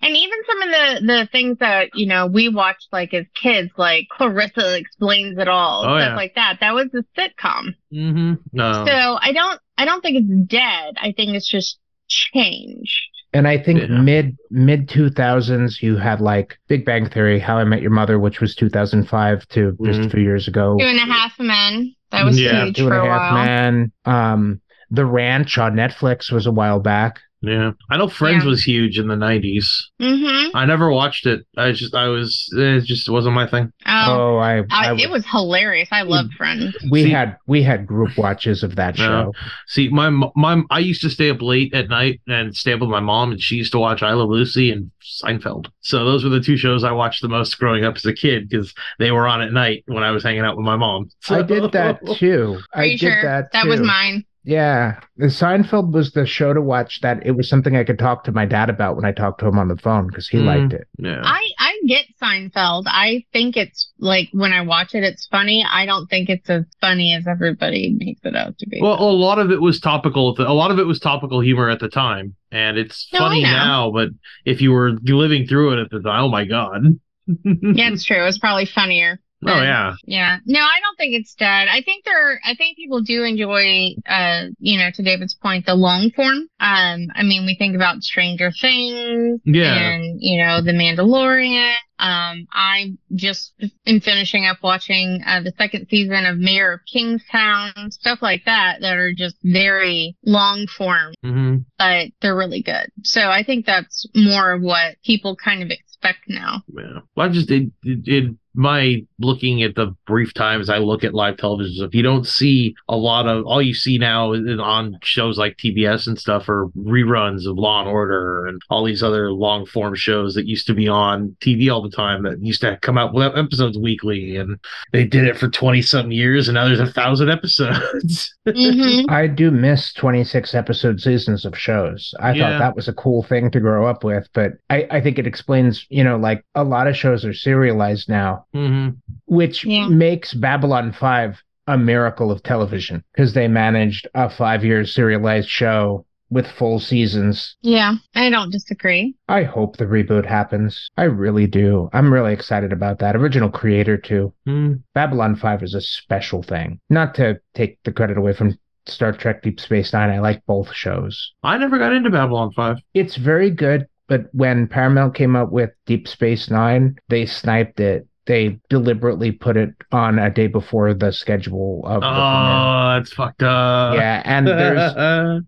And 0.03 0.17
even 0.17 0.39
some 0.47 0.63
of 0.63 0.69
the 0.71 1.07
the 1.07 1.29
things 1.33 1.59
that 1.61 1.91
you 1.95 2.07
know 2.07 2.27
we 2.27 2.49
watched 2.49 2.89
like 2.93 3.13
as 3.15 3.27
kids, 3.35 3.71
like 3.77 4.07
Clarissa 4.11 4.77
explains 4.79 5.39
it 5.39 5.49
all, 5.49 5.83
Oh, 5.85 5.99
stuff 5.99 6.11
yeah. 6.11 6.17
like 6.17 6.35
that. 6.35 6.59
That 6.61 6.75
was 6.75 6.87
a 6.95 7.05
sitcom. 7.19 7.75
mm-hmm. 7.93 8.35
No. 8.53 8.85
So 8.87 8.93
I 9.21 9.33
don't 9.33 9.61
I 9.79 9.85
don't 9.85 10.01
think 10.03 10.17
it's 10.19 10.49
dead. 10.51 10.95
I 11.01 11.13
think 11.17 11.35
it's 11.37 11.49
just 11.49 11.79
changed. 12.09 13.01
And 13.33 13.47
I 13.47 13.59
think 13.59 13.81
Yeah. 13.81 13.87
mid 14.01 14.37
mid 14.51 14.89
two 14.89 15.09
thousands, 15.11 15.83
you 15.83 15.97
had 15.97 16.21
like 16.21 16.59
Big 16.69 16.85
Bang 16.85 17.09
Theory, 17.09 17.39
How 17.39 17.59
I 17.59 17.65
Met 17.65 17.81
Your 17.81 17.93
Mother, 17.93 18.19
which 18.19 18.41
was 18.41 18.55
two 18.55 18.69
thousand 18.69 19.09
five 19.09 19.47
to 19.49 19.77
just 19.85 20.01
a 20.01 20.11
few 20.11 20.21
years 20.23 20.49
ago. 20.49 20.77
Two 20.79 20.85
and 20.87 20.99
a 20.99 21.13
Half 21.13 21.39
Men. 21.39 21.95
That 22.11 22.25
was 22.25 22.41
Yeah, 22.41 22.65
huge 22.65 22.77
Two 22.77 22.87
and 22.89 22.91
for 22.93 22.99
a 23.01 23.07
a 23.07 23.09
Half 23.09 23.33
while. 23.33 23.45
Men. 23.45 23.93
Um, 24.05 24.61
The 24.91 25.07
Ranch 25.07 25.57
on 25.59 25.75
Netflix 25.75 26.33
was 26.33 26.47
a 26.47 26.51
while 26.51 26.81
back. 26.81 27.21
Yeah. 27.43 27.73
I 27.91 27.97
know 27.97 28.09
Friends 28.09 28.45
Yeah. 28.45 28.51
was 28.51 28.63
huge 28.63 28.99
in 28.99 29.09
the 29.09 29.15
'90s. 29.15 29.67
hmm 30.01 30.49
I 30.55 30.65
never 30.67 30.91
watched 30.91 31.27
it. 31.27 31.47
I 31.57 31.73
just, 31.73 31.95
I 31.95 32.09
was, 32.09 32.49
it 32.57 32.83
just 32.85 33.09
wasn't 33.09 33.35
my 33.35 33.47
thing. 33.47 33.73
Oh, 33.87 34.35
Oh, 34.35 34.37
I, 34.39 34.59
I, 34.71 34.91
I 34.91 34.95
it 34.97 35.11
was 35.11 35.25
hilarious. 35.27 35.89
I 35.93 36.03
loved 36.03 36.33
Friends. 36.35 36.77
we 36.91 37.05
See- 37.05 37.11
had 37.11 37.37
we 37.47 37.63
had 37.63 37.87
group 37.87 38.17
watches 38.19 38.63
of 38.63 38.77
that 38.77 38.99
No. 38.99 39.05
show. 39.05 39.33
See, 39.69 39.89
my 39.89 40.11
my, 40.35 40.63
I 40.71 40.81
used 40.81 41.03
to 41.03 41.11
stay 41.11 41.31
up 41.31 41.41
late 41.41 41.73
at 41.75 41.89
night 41.89 42.21
and 42.29 42.55
stay 42.57 42.73
up 42.73 42.81
with 42.81 42.91
my 42.91 43.01
mom, 43.01 43.33
and 43.33 43.41
she 43.41 43.57
used 43.57 43.73
to 43.73 43.79
watch 43.79 44.03
I 44.03 44.13
Love 44.13 44.29
Lucy 44.29 44.71
and 44.73 44.91
Seinfeld. 45.23 45.67
So 45.81 46.05
those 46.05 46.25
were 46.25 46.31
the 46.31 46.41
two 46.41 46.57
shows 46.57 46.85
I 46.85 46.93
watched 46.93 47.23
the 47.23 47.29
most 47.29 47.59
growing 47.59 47.85
up 47.85 47.97
as 47.97 48.05
a 48.07 48.13
kid 48.13 48.49
because 48.49 48.75
they 48.99 49.11
were 49.13 49.27
on 49.27 49.41
at 49.41 49.53
night 49.53 49.85
when 49.87 50.03
I 50.03 50.11
was 50.11 50.23
hanging 50.23 50.43
out 50.43 50.57
with 50.57 50.67
my 50.67 50.77
mom. 50.77 51.11
So, 51.21 51.37
I 51.37 51.43
did 51.43 51.73
that 51.73 52.01
too. 52.17 52.61
Are 52.75 52.83
I 52.83 52.85
you 52.85 52.99
did 52.99 53.01
sure? 53.13 53.23
that. 53.23 53.53
that 53.53 53.67
was 53.67 53.81
mine. 53.81 54.25
Yeah, 54.43 55.01
the 55.19 55.27
Seinfeld 55.27 55.93
was 55.93 56.13
the 56.13 56.25
show 56.25 56.55
to 56.55 56.63
watch. 56.63 57.01
That 57.03 57.27
it 57.27 57.33
was 57.33 57.47
something 57.49 57.77
I 57.77 57.85
could 57.85 57.99
talk 57.99 58.25
to 58.25 58.33
my 58.33 58.47
dad 58.47 58.71
about 58.71 58.97
when 58.97 59.05
I 59.05 59.13
talked 59.13 59.41
to 59.41 59.47
him 59.47 59.59
on 59.59 59.69
the 59.69 59.77
phone 59.77 60.07
because 60.07 60.29
he 60.29 60.39
Mm. 60.39 60.45
liked 60.47 60.73
it. 60.73 60.89
Yeah. 60.99 61.21
I 61.23 61.43
I 61.59 61.79
get 61.87 62.07
Seinfeld. 62.23 62.85
I 62.87 63.25
think 63.35 63.59
it's 63.59 63.93
like 63.99 64.29
when 64.33 64.53
I 64.55 64.63
watch 64.63 64.95
it, 64.95 65.05
it's 65.05 65.27
funny. 65.27 65.63
I 65.69 65.85
don't 65.85 66.07
think 66.09 66.31
it's 66.31 66.49
as 66.49 66.65
funny 66.81 67.13
as 67.15 67.27
everybody 67.27 67.95
makes 67.99 68.21
it 68.25 68.35
out 68.35 68.57
to 68.59 68.67
be. 68.67 68.81
Well, 68.81 68.99
a 68.99 69.13
lot 69.13 69.39
of 69.39 69.51
it 69.51 69.61
was 69.61 69.79
topical. 69.79 70.35
A 70.39 70.55
lot 70.55 70.71
of 70.71 70.79
it 70.79 70.87
was 70.87 70.99
topical 71.01 71.41
humor 71.41 71.69
at 71.69 71.81
the 71.81 71.89
time, 71.91 72.35
and 72.51 72.79
it's 72.79 73.09
No, 73.13 73.19
funny 73.19 73.43
now. 73.43 73.91
But 73.93 74.09
if 74.47 74.63
you 74.63 74.73
were 74.73 74.93
living 75.05 75.47
through 75.47 75.75
it 75.75 75.81
at 75.83 75.91
the 75.91 76.01
time, 76.01 76.25
oh 76.25 76.29
my 76.29 76.47
god! 76.47 76.83
yeah, 77.45 77.91
it's 77.93 78.05
true. 78.05 78.25
It's 78.25 78.39
probably 78.39 78.65
funnier. 78.67 79.21
Oh 79.47 79.63
yeah. 79.63 79.95
Yeah. 80.05 80.39
No, 80.45 80.61
I 80.61 80.81
don't 80.83 80.97
think 80.97 81.15
it's 81.15 81.35
dead. 81.35 81.69
I 81.69 81.83
think 81.83 82.05
there 82.05 82.41
I 82.45 82.55
think 82.55 82.77
people 82.77 83.01
do 83.01 83.25
enjoy 83.25 83.95
uh, 84.07 84.47
you 84.59 84.79
know, 84.79 84.91
to 84.95 85.03
David's 85.03 85.35
point, 85.35 85.67
the 85.67 85.75
long 85.75 86.11
form. 86.11 86.49
Um, 86.61 87.09
I 87.15 87.23
mean, 87.23 87.47
we 87.47 87.57
think 87.59 87.75
about 87.75 88.03
Stranger 88.03 88.51
Things 88.61 89.41
Yeah. 89.45 89.75
and, 89.75 90.21
you 90.21 90.39
know, 90.43 90.61
The 90.61 90.73
Mandalorian. 90.73 91.75
Um, 91.99 92.47
I 92.53 92.95
just 93.15 93.53
am 93.87 94.01
finishing 94.01 94.47
up 94.47 94.59
watching 94.63 95.23
uh, 95.27 95.43
the 95.43 95.53
second 95.59 95.87
season 95.91 96.25
of 96.25 96.39
Mayor 96.39 96.73
of 96.73 96.81
Kingstown, 96.91 97.73
stuff 97.91 98.21
like 98.23 98.43
that 98.47 98.79
that 98.81 98.97
are 98.97 99.13
just 99.13 99.37
very 99.45 100.17
long 100.25 100.67
form, 100.67 101.13
hmm 101.23 101.57
but 101.79 102.09
they're 102.21 102.37
really 102.37 102.63
good. 102.63 102.91
So 103.05 103.23
I 103.31 103.43
think 103.43 103.65
that's 103.67 104.07
more 104.15 104.53
of 104.53 104.63
what 104.63 104.97
people 105.05 105.37
kind 105.37 105.63
of 105.63 105.71
expect 105.71 106.21
now. 106.29 106.63
Yeah. 106.75 107.01
Well, 107.17 107.27
I 107.27 107.33
just 107.33 107.51
it, 107.51 107.71
it, 107.83 108.07
it 108.07 108.35
my 108.55 109.05
looking 109.19 109.63
at 109.63 109.75
the 109.75 109.95
brief 110.07 110.35
times 110.35 110.69
I 110.69 110.79
look 110.79 111.05
at 111.05 111.15
live 111.15 111.37
television 111.37 111.75
stuff, 111.77 111.95
you 111.95 112.03
don't 112.03 112.27
see 112.27 112.75
a 112.89 112.97
lot 112.97 113.27
of 113.27 113.45
all 113.47 113.63
you 113.63 113.75
see 113.75 113.99
now 113.99 114.33
on 114.33 114.99
shows 115.03 115.39
like 115.39 115.57
TBS 115.57 116.07
and 116.07 116.19
stuff 116.19 116.49
are 116.49 116.69
reruns 116.77 117.47
of 117.49 117.57
Law 117.59 117.81
and 117.81 117.89
Order 117.89 118.47
and 118.47 118.61
all 118.71 118.85
these 118.85 119.03
other 119.03 119.33
long 119.33 119.67
form 119.67 119.95
shows 119.95 120.35
that 120.35 120.47
used 120.47 120.67
to 120.67 120.75
be 120.75 120.89
on 120.89 121.37
TV 121.41 121.73
all 121.73 121.83
the 121.83 121.91
time 121.95 122.23
that 122.25 122.43
used 122.43 122.61
to 122.63 122.77
come 122.83 122.99
out 122.99 123.15
with 123.15 123.37
episodes 123.37 123.79
weekly 123.79 124.37
and 124.37 124.59
they 124.93 125.05
did 125.05 125.25
it 125.25 125.39
for 125.39 125.49
twenty 125.49 125.83
something 125.83 126.13
years 126.13 126.49
and 126.49 126.55
now 126.55 126.65
there's 126.67 126.81
a 126.81 126.87
thousand 126.87 127.31
episodes. 127.31 128.35
hmm 128.55 129.01
I 129.09 129.27
do 129.27 129.51
miss 129.51 129.93
26 129.93 130.55
episode 130.55 131.01
seasons 131.01 131.45
of 131.45 131.57
shows. 131.57 132.15
I 132.21 132.33
Yeah. 132.33 132.39
thought 132.39 132.59
that 132.59 132.75
was 132.77 132.89
a 132.89 132.93
cool 132.95 133.23
thing 133.23 133.51
to 133.51 133.61
grow 133.61 133.87
up 133.87 134.03
with, 134.03 134.29
but 134.33 134.53
I, 134.71 134.87
I 134.91 135.01
think 135.01 135.19
it 135.19 135.27
explains, 135.27 135.87
you 135.91 136.03
know, 136.03 136.17
like 136.17 136.45
a 136.55 136.65
lot 136.65 136.87
of 136.89 136.97
shows 136.97 137.25
are 137.25 137.35
serialized 137.35 138.09
now, 138.09 138.40
mm-hmm. 138.55 138.91
which 139.27 139.65
Yeah. 139.65 139.89
makes 139.89 140.35
Babylon 140.35 140.93
5 140.93 141.43
a 141.67 141.79
miracle 141.79 142.31
of 142.33 142.43
television 142.43 143.05
because 143.13 143.35
they 143.35 143.47
managed 143.49 144.09
a 144.15 144.29
five 144.29 144.65
year 144.65 144.85
serialized 144.85 145.49
show 145.49 146.05
with 146.31 146.47
full 146.47 146.79
seasons. 146.79 147.57
Yeah, 147.61 147.95
I 148.15 148.31
don't 148.31 148.51
disagree. 148.53 149.15
I 149.29 149.43
hope 149.43 149.77
the 149.77 149.85
reboot 149.85 150.25
happens. 150.25 150.89
I 150.97 151.05
really 151.05 151.47
do. 151.47 151.91
I'm 151.93 152.13
really 152.13 152.33
excited 152.33 152.73
about 152.73 153.01
that. 153.01 153.17
Original 153.17 153.51
creator, 153.51 153.97
too. 153.97 154.33
Mm. 154.47 154.83
Babylon 154.95 155.35
5 155.37 155.63
is 155.65 155.75
a 155.75 155.81
special 155.81 156.43
thing. 156.43 156.79
Not 156.89 157.15
to 157.17 157.41
take 157.55 157.79
the 157.85 157.93
credit 157.93 158.17
away 158.17 158.33
from 158.33 158.57
Star 158.87 159.13
Trek 159.13 159.43
Deep 159.43 159.61
Space 159.61 159.93
Nine, 159.93 160.11
I 160.11 160.21
like 160.21 160.45
both 160.47 160.73
shows. 160.73 161.33
I 161.43 161.59
never 161.59 161.79
got 161.79 161.93
into 161.93 162.11
Babylon 162.11 162.51
Five. 162.53 162.79
It's 162.95 163.17
very 163.17 163.51
good, 163.51 163.87
but 164.09 164.27
when 164.33 164.67
Paramount 164.69 165.15
came 165.15 165.37
up 165.37 165.51
with 165.51 165.71
Deep 165.87 166.09
Space 166.09 166.51
Nine, 166.51 166.97
they 167.09 167.27
sniped 167.27 167.81
it. 167.81 168.07
They 168.27 168.61
deliberately 168.69 169.33
put 169.33 169.57
it 169.57 169.71
on 169.93 170.19
a 170.19 170.31
day 170.31 170.47
before 170.47 170.95
the 170.95 171.13
schedule 171.13 171.83
of 171.87 172.03
the 172.03 172.09
premiere. 172.09 172.17
Oh, 172.17 172.95
that's 172.95 173.13
fucked 173.13 173.43
up. 173.43 173.95
Yeah, 173.95 174.23
and 174.25 174.47
there's 174.47 174.95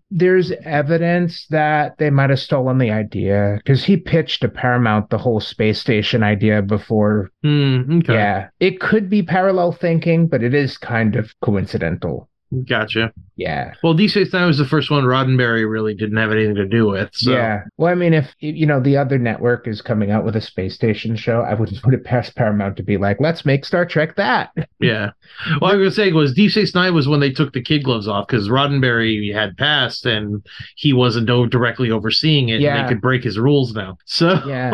there's 0.11 0.51
evidence 0.63 1.47
that 1.47 1.97
they 1.97 2.09
might 2.09 2.29
have 2.29 2.39
stolen 2.39 2.77
the 2.77 2.91
idea 2.91 3.55
because 3.57 3.83
he 3.83 3.97
pitched 3.97 4.41
to 4.41 4.49
Paramount 4.49 5.09
the 5.09 5.17
whole 5.17 5.39
space 5.39 5.79
station 5.79 6.23
idea 6.23 6.61
before. 6.61 7.31
Hmm, 7.41 7.99
okay. 7.99 8.13
Yeah, 8.13 8.49
it 8.59 8.79
could 8.79 9.09
be 9.09 9.23
parallel 9.23 9.71
thinking, 9.71 10.27
but 10.27 10.43
it 10.43 10.53
is 10.53 10.77
kind 10.77 11.15
of 11.15 11.33
coincidental. 11.41 12.29
Gotcha. 12.67 13.11
Yeah. 13.35 13.73
Well, 13.81 13.93
D 13.93 14.07
Space 14.07 14.31
was 14.31 14.57
the 14.59 14.65
first 14.65 14.91
one 14.91 15.03
Roddenberry 15.03 15.69
really 15.69 15.95
didn't 15.95 16.17
have 16.17 16.31
anything 16.31 16.55
to 16.55 16.65
do 16.67 16.87
with. 16.87 17.09
So. 17.13 17.31
Yeah. 17.31 17.63
Well, 17.77 17.91
I 17.91 17.95
mean, 17.95 18.13
if 18.13 18.33
you 18.39 18.65
know 18.65 18.79
the 18.79 18.97
other 18.97 19.17
network 19.17 19.67
is 19.67 19.81
coming 19.81 20.11
out 20.11 20.23
with 20.23 20.35
a 20.35 20.41
space 20.41 20.75
station 20.75 21.15
show, 21.15 21.41
I 21.41 21.55
wouldn't 21.55 21.81
put 21.83 21.93
it 21.93 22.03
past 22.03 22.35
Paramount 22.35 22.77
to 22.77 22.83
be 22.83 22.97
like, 22.97 23.17
let's 23.19 23.45
make 23.45 23.65
Star 23.65 23.85
Trek 23.85 24.15
that. 24.17 24.51
Yeah. 24.79 25.11
Well, 25.61 25.71
I 25.71 25.75
was 25.75 25.95
saying 25.95 26.13
was 26.13 26.33
Deep 26.33 26.51
Space 26.51 26.75
Nine 26.75 26.93
was 26.93 27.07
when 27.07 27.21
they 27.21 27.31
took 27.31 27.53
the 27.53 27.61
kid 27.61 27.85
gloves 27.85 28.05
off 28.05 28.27
because 28.27 28.49
Roddenberry 28.49 29.33
had 29.33 29.55
passed 29.55 30.05
and 30.05 30.45
he 30.75 30.91
wasn't 30.91 31.27
directly 31.49 31.89
overseeing 31.89 32.49
it. 32.49 32.55
And 32.55 32.63
Yeah. 32.63 32.83
they 32.83 32.89
could 32.89 33.01
break 33.01 33.23
his 33.23 33.39
rules 33.39 33.73
now. 33.73 33.97
So 34.05 34.41
Yeah. 34.45 34.71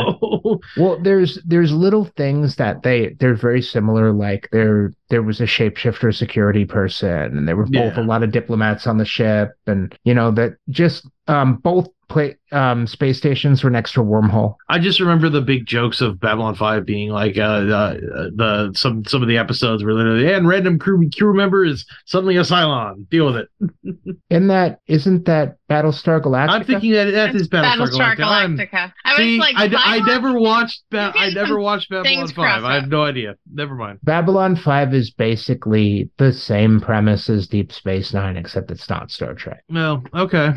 Well, 0.78 1.00
there's 1.04 1.38
there's 1.46 1.72
little 1.72 2.06
things 2.18 2.56
that 2.56 2.82
they 2.82 3.10
they're 3.20 3.36
very 3.36 3.62
similar. 3.62 4.12
Like 4.12 4.50
there 4.52 4.94
there 5.10 5.22
was 5.22 5.40
a 5.42 5.46
shapeshifter 5.46 6.14
security 6.16 6.66
person, 6.66 7.38
and 7.38 7.48
there 7.48 7.56
were 7.56 7.66
both 7.70 7.98
Yeah. 7.98 8.02
a 8.02 8.04
lot 8.04 8.24
of 8.24 8.32
diplomats 8.32 8.88
on 8.88 8.98
the 8.98 9.06
ship, 9.06 9.52
and 9.68 9.98
you 10.04 10.14
know 10.14 10.32
that 10.32 10.54
just 10.70 11.08
um 11.28 11.56
both 11.58 11.88
play 12.10 12.36
um 12.52 12.88
space 12.88 13.18
stations 13.18 13.64
were 13.64 13.70
next 13.70 13.94
to 13.94 14.02
a 14.02 14.04
wormhole. 14.04 14.56
I 14.68 14.80
just 14.80 15.00
remember 15.00 15.30
the 15.30 15.42
big 15.42 15.66
jokes 15.68 16.02
of 16.02 16.20
Babylon 16.20 16.56
Five 16.56 16.86
being 16.86 17.10
like 17.12 17.38
uh, 17.38 17.60
the 17.62 18.32
the 18.36 18.72
some 18.76 19.06
some 19.06 19.22
of 19.22 19.28
the 19.28 19.38
episodes 19.38 19.84
were 19.84 19.94
literally 19.94 20.32
and 20.34 20.48
random 20.48 20.80
crew 20.80 21.08
crew 21.18 21.36
member 21.36 21.64
is 21.64 21.86
suddenly 22.06 22.38
a 22.38 22.42
Cylon. 22.42 23.08
Deal 23.10 23.26
with 23.28 23.36
it. 23.38 24.18
In 24.30 24.48
that 24.48 24.80
isn't 24.88 25.26
that 25.26 25.58
Battlestar 25.70 26.22
Galactica? 26.22 26.50
I'm 26.50 26.64
thinking 26.66 26.92
that 26.94 27.12
that 27.12 27.36
is 27.36 27.48
Battlestar, 27.48 27.88
Battlestar 27.90 28.16
Galactica. 28.18 28.26
I'm- 28.26 28.58
Galactica. 28.58 28.94
I 29.06 29.18
See, 29.18 29.38
was 29.38 29.48
like, 29.48 29.56
I, 29.58 29.68
d- 29.68 29.76
I 29.78 30.00
Cylon? 30.00 30.08
never 30.08 30.40
watched. 30.40 30.84
Ba- 30.90 31.14
I 31.16 31.30
never 31.30 31.60
watched 31.60 31.90
Babylon 31.92 32.28
Five. 32.30 32.64
I 32.64 32.74
have 32.76 32.88
no 32.90 33.04
idea. 33.04 33.36
Never 33.54 33.76
mind. 33.76 34.00
Babylon 34.04 34.56
Five 34.56 34.94
is 34.94 35.12
basically 35.12 36.10
the 36.18 36.34
same 36.34 36.82
premise 36.82 37.30
as 37.30 37.48
Deep 37.48 37.72
Space 37.72 38.14
Nine, 38.14 38.38
except 38.38 38.72
it's 38.72 38.90
not 38.90 39.12
Star 39.12 39.34
Trek. 39.36 39.64
No, 39.70 40.04
okay. 40.16 40.54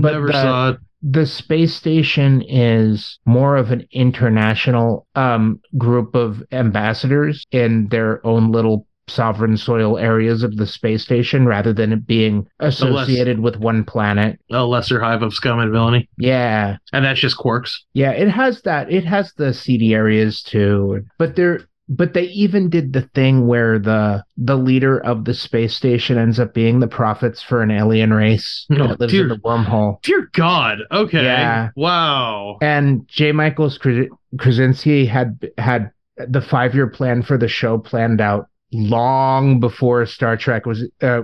But 0.00 0.12
never 0.12 0.26
the, 0.28 0.32
saw 0.32 0.68
it. 0.70 0.76
the 1.02 1.26
space 1.26 1.74
station 1.74 2.42
is 2.48 3.18
more 3.26 3.56
of 3.56 3.70
an 3.70 3.86
international 3.92 5.06
um, 5.14 5.60
group 5.76 6.14
of 6.14 6.42
ambassadors 6.52 7.44
in 7.52 7.88
their 7.88 8.24
own 8.26 8.50
little 8.52 8.86
sovereign 9.08 9.56
soil 9.56 9.98
areas 9.98 10.42
of 10.42 10.56
the 10.56 10.66
space 10.66 11.02
station 11.02 11.44
rather 11.44 11.72
than 11.72 11.92
it 11.92 12.06
being 12.06 12.46
associated 12.60 13.40
with 13.40 13.56
one 13.56 13.84
planet. 13.84 14.38
A 14.52 14.64
lesser 14.64 15.00
hive 15.00 15.22
of 15.22 15.34
scum 15.34 15.58
and 15.58 15.72
villainy, 15.72 16.08
Yeah. 16.18 16.76
and 16.92 17.04
that's 17.04 17.20
just 17.20 17.36
quirks. 17.36 17.84
Yeah, 17.94 18.12
it 18.12 18.28
has 18.28 18.62
that. 18.62 18.90
It 18.90 19.04
has 19.04 19.32
the 19.34 19.52
seedy 19.52 19.92
areas 19.92 20.42
too. 20.42 21.04
But 21.18 21.36
there 21.36 21.60
but 21.88 22.14
they 22.14 22.24
even 22.24 22.70
did 22.70 22.92
the 22.92 23.02
thing 23.14 23.46
where 23.46 23.78
the 23.78 24.22
the 24.36 24.56
leader 24.56 24.98
of 24.98 25.24
the 25.24 25.34
space 25.34 25.74
station 25.74 26.16
ends 26.18 26.38
up 26.40 26.54
being 26.54 26.80
the 26.80 26.88
prophets 26.88 27.42
for 27.42 27.60
an 27.62 27.70
alien 27.70 28.12
race 28.12 28.66
Oh, 28.70 28.88
that 28.88 29.00
lives 29.00 29.12
dear. 29.12 29.22
in 29.24 29.28
the 29.28 29.36
wormhole. 29.38 30.00
Dear 30.02 30.28
God. 30.32 30.78
Okay. 30.90 31.22
Yeah. 31.24 31.70
Wow. 31.76 32.58
And 32.62 33.06
J. 33.08 33.32
Michaels 33.32 33.78
Kras- 33.78 34.08
Straczynski 34.36 35.06
had 35.08 35.38
had 35.58 35.90
the 36.28 36.40
five 36.42 36.74
year 36.74 36.86
plan 36.86 37.22
for 37.22 37.36
the 37.38 37.48
show 37.48 37.78
planned 37.78 38.20
out 38.20 38.48
long 38.72 39.60
before 39.60 40.04
Star 40.06 40.36
Trek 40.36 40.66
was 40.66 40.84
uh, 41.02 41.22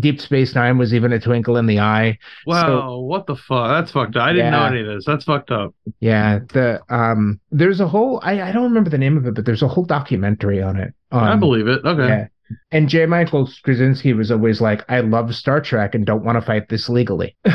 Deep 0.00 0.20
Space 0.20 0.54
Nine 0.54 0.78
was 0.78 0.94
even 0.94 1.12
a 1.12 1.20
twinkle 1.20 1.56
in 1.56 1.66
the 1.66 1.80
eye. 1.80 2.18
Wow. 2.46 2.98
what 3.00 3.26
the 3.26 3.36
fuck? 3.36 3.68
That's 3.68 3.92
fucked 3.92 4.16
up. 4.16 4.22
I 4.22 4.32
didn't 4.32 4.52
know 4.52 4.64
any 4.64 4.80
of 4.80 4.86
this. 4.86 5.04
That's 5.04 5.24
fucked 5.24 5.50
up. 5.50 5.74
Yeah, 6.00 6.40
the 6.52 6.80
um, 6.88 7.38
there's 7.50 7.80
a 7.80 7.88
whole 7.88 8.20
I, 8.22 8.40
I 8.42 8.52
don't 8.52 8.64
remember 8.64 8.90
the 8.90 8.98
name 8.98 9.16
of 9.16 9.26
it, 9.26 9.34
but 9.34 9.44
there's 9.44 9.62
a 9.62 9.68
whole 9.68 9.84
documentary 9.84 10.62
on 10.62 10.76
it. 10.76 10.94
I 11.10 11.32
Um, 11.32 11.40
believe 11.40 11.68
it. 11.68 11.84
Okay. 11.84 12.08
Yeah. 12.08 12.26
And 12.70 12.88
J. 12.88 13.06
Michael 13.06 13.46
Straczynski 13.46 14.16
was 14.16 14.30
always 14.30 14.60
like, 14.60 14.84
I 14.88 15.00
love 15.00 15.34
Star 15.34 15.60
Trek 15.60 15.94
and 15.94 16.06
don't 16.06 16.24
want 16.24 16.36
to 16.36 16.42
fight 16.42 16.68
this 16.68 16.88
legally. 16.88 17.36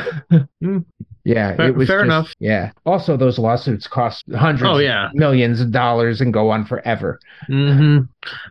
Hmm. 0.61 0.79
Yeah, 1.23 1.55
Fair- 1.55 1.67
it 1.69 1.75
was 1.75 1.87
fair 1.87 1.99
just- 1.99 2.05
enough. 2.05 2.33
Yeah. 2.39 2.71
Also, 2.85 3.17
those 3.17 3.37
lawsuits 3.37 3.87
cost 3.87 4.23
hundreds 4.33 4.69
Oh 4.69 4.75
of 4.77 4.81
yeah. 4.81 5.09
millions 5.13 5.59
of 5.61 5.71
dollars 5.71 6.21
and 6.21 6.31
go 6.33 6.49
on 6.51 6.65
forever. 6.65 7.19
hmm 7.47 7.99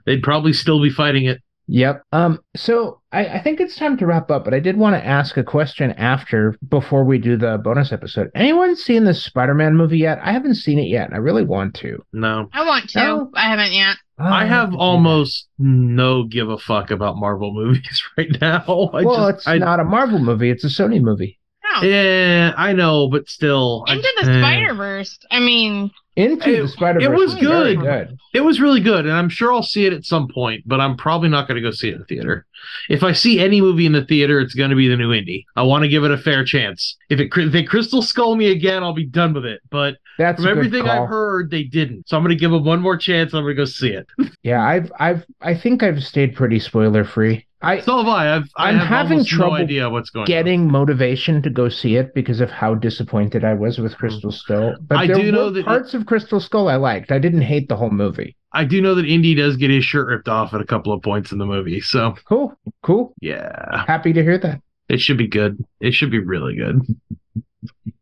They'd 0.07 0.23
probably 0.23 0.53
still 0.53 0.81
be 0.83 0.91
fighting 0.91 1.25
it. 1.27 1.41
Yep. 1.69 2.03
Um. 2.13 2.41
So 2.57 3.01
I, 3.13 3.27
I 3.27 3.43
think 3.43 3.61
it's 3.61 3.77
time 3.77 3.97
to 3.99 4.07
wrap 4.07 4.29
up, 4.31 4.45
but 4.45 4.53
I 4.55 4.59
did 4.61 4.77
want 4.77 4.97
to 4.97 5.07
ask 5.07 5.37
a 5.37 5.45
question 5.45 5.93
after 5.93 6.57
before 6.69 7.05
we 7.05 7.19
do 7.19 7.37
the 7.37 7.59
bonus 7.59 7.93
episode. 7.93 8.29
Anyone 8.35 8.75
seen 8.75 9.05
the 9.05 9.15
Spider-Man 9.15 9.77
movie 9.77 9.99
yet? 9.99 10.19
I 10.21 10.33
haven't 10.33 10.57
seen 10.57 10.81
it 10.81 10.89
yet, 10.89 11.07
and 11.07 11.15
I 11.15 11.19
really 11.19 11.45
want 11.45 11.75
to. 11.77 12.05
No. 12.13 12.49
I 12.53 12.67
want 12.67 12.91
to. 12.91 12.99
No. 12.99 13.31
I 13.37 13.49
haven't 13.49 13.73
yet. 13.73 13.97
I 14.21 14.45
Oh, 14.45 14.49
have 14.49 14.73
yeah. 14.73 14.79
almost 14.79 15.49
no 15.59 16.25
give 16.25 16.49
a 16.49 16.59
fuck 16.59 16.91
about 16.91 17.17
Marvel 17.17 17.53
movies 17.55 18.03
right 18.17 18.31
now. 18.41 18.91
I 18.93 19.03
well, 19.05 19.29
just, 19.33 19.39
it's 19.39 19.49
I, 19.49 19.59
not 19.59 19.81
a 19.81 19.85
Marvel 19.85 20.19
movie; 20.19 20.51
it's 20.51 20.65
a 20.65 20.69
Sony 20.69 21.01
movie. 21.01 21.39
No. 21.75 21.83
Yeah, 21.89 22.53
I 22.57 22.73
know, 22.73 23.09
but 23.09 23.29
still. 23.29 23.85
I- 23.87 23.95
Into 23.95 24.09
the 24.23 24.31
eh. 24.31 24.41
Spider 24.41 24.75
Verse. 24.75 25.19
I 25.31 25.39
mean, 25.39 25.91
Into 26.17 26.49
It- 26.51 26.63
the 26.63 26.69
Spider-Verse 26.69 27.05
it 27.07 27.11
was 27.17 27.35
very 27.35 27.77
good. 27.77 27.81
good. 28.09 28.19
It 28.35 28.41
was 28.41 28.61
really 28.61 28.81
good, 28.81 29.07
and 29.07 29.15
I'm 29.15 29.29
sure 29.29 29.53
I'll 29.53 29.63
see 29.63 29.87
it 29.87 29.93
at 29.93 30.05
some 30.05 30.27
point, 30.29 30.65
but 30.67 30.81
I'm 30.81 30.97
probably 30.97 31.29
not 31.29 31.47
going 31.47 31.57
to 31.57 31.63
go 31.63 31.71
see 31.71 31.89
it 31.91 31.95
in 31.95 32.01
the 32.01 32.05
theater. 32.07 32.45
If 32.89 33.05
I 33.05 33.13
see 33.13 33.39
any 33.41 33.61
movie 33.61 33.87
in 33.87 33.93
the 33.93 34.05
theater, 34.05 34.41
it's 34.41 34.55
going 34.55 34.71
to 34.71 34.77
be 34.77 34.89
the 34.89 34.97
new 34.97 35.13
Indy. 35.13 35.47
I 35.55 35.63
want 35.63 35.83
to 35.83 35.89
give 35.89 36.03
it 36.05 36.11
a 36.11 36.19
fair 36.19 36.45
chance. 36.45 36.97
If 37.09 37.21
it 37.21 37.31
if 37.37 37.53
they 37.53 37.63
Crystal 37.63 38.03
Skull 38.03 38.35
me 38.35 38.51
again, 38.51 38.83
I'll 38.83 38.93
be 38.93 39.07
done 39.07 39.33
with 39.33 39.45
it. 39.47 39.61
But 39.71 39.97
That's 40.21 40.43
from 40.43 40.51
everything 40.51 40.83
call. 40.85 41.03
I've 41.05 41.09
heard, 41.09 41.51
they 41.51 41.65
didn't. 41.65 42.09
So 42.09 42.17
I'm 42.17 42.23
going 42.23 42.37
to 42.37 42.39
give 42.41 42.51
them 42.51 42.65
one 42.65 42.81
more 42.81 42.97
chance. 42.97 43.33
I'm 43.35 43.43
going 43.43 43.57
to 43.57 43.61
go 43.61 43.65
see 43.65 43.89
it. 43.91 44.07
Yeah, 44.43 44.63
I've 44.63 44.91
I've 44.99 45.25
I 45.43 45.55
think 45.55 45.83
I've 45.83 46.03
stayed 46.03 46.35
pretty 46.35 46.59
spoiler 46.61 47.05
free. 47.05 47.47
I 47.63 47.81
So 47.81 47.99
have 47.99 48.07
I. 48.09 48.37
I've 48.37 48.49
I 48.57 48.69
I'm 48.71 48.79
have 48.79 48.87
having 49.09 49.23
trouble 49.25 49.57
no 49.59 49.63
idea 49.63 49.91
what's 49.91 50.09
going 50.09 50.23
on. 50.23 50.27
getting 50.27 50.71
motivation 50.71 51.43
to 51.43 51.51
go 51.51 51.69
see 51.69 51.97
it 51.97 52.15
because 52.15 52.41
of 52.41 52.51
how 52.51 52.75
disappointed 52.75 53.45
I 53.45 53.53
was 53.53 53.79
with 53.79 53.97
Crystal 53.99 54.31
mm. 54.31 54.35
Skull. 54.35 54.75
But 54.81 54.97
I 54.99 55.07
there 55.09 55.17
do 55.17 55.27
were 55.27 55.33
know 55.33 55.51
that 55.51 55.61
it- 55.61 55.67
parts 55.67 55.93
of 55.95 56.07
Crystal 56.07 56.41
Skull 56.41 56.69
I 56.69 56.77
liked. 56.77 57.13
I 57.13 57.19
didn't 57.19 57.43
hate 57.43 57.69
the 57.69 57.77
whole 57.77 57.91
movie. 57.91 58.35
I 58.55 58.65
do 58.65 58.81
know 58.81 58.95
that 58.95 59.05
Indy 59.05 59.35
does 59.35 59.57
get 59.59 59.71
his 59.71 59.85
shirt 59.85 60.07
ripped 60.09 60.29
off 60.29 60.55
at 60.55 60.61
a 60.63 60.67
couple 60.67 60.93
of 60.95 61.03
points 61.03 61.33
in 61.33 61.39
the 61.39 61.47
movie. 61.47 61.81
So 61.83 62.15
Cool, 62.27 62.55
cool. 62.83 63.13
yeah, 63.21 63.85
Happy 63.87 64.13
to 64.15 64.23
hear 64.23 64.39
that. 64.39 64.61
it 64.89 65.01
should 65.01 65.19
be 65.19 65.29
good. 65.29 65.63
It 65.81 65.93
should 65.93 66.11
be 66.11 66.19
really 66.19 66.57
good. 66.57 66.81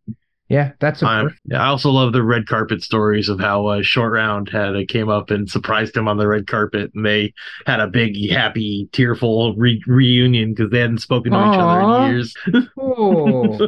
Yeah, 0.48 0.72
that's 0.80 1.02
I 1.02 1.28
also 1.52 1.90
love 1.90 2.12
the 2.12 2.22
red 2.22 2.46
carpet 2.46 2.82
stories 2.82 3.28
of 3.28 3.38
how 3.38 3.66
uh, 3.66 3.82
Short 3.82 4.12
Round 4.12 4.48
had 4.48 4.74
uh, 4.74 4.82
came 4.88 5.10
up 5.10 5.30
and 5.30 5.48
surprised 5.48 5.94
him 5.96 6.08
on 6.08 6.16
the 6.16 6.26
red 6.26 6.46
carpet, 6.46 6.90
and 6.94 7.04
they 7.04 7.34
had 7.66 7.80
a 7.80 7.86
big, 7.86 8.30
happy, 8.30 8.88
tearful 8.92 9.54
re- 9.56 9.82
reunion 9.86 10.54
because 10.54 10.70
they 10.70 10.80
hadn't 10.80 10.98
spoken 10.98 11.32
to 11.32 11.38
each 11.38 11.58
other 11.58 11.80
in 11.80 12.10
years. 12.10 12.34
cool. 12.78 13.58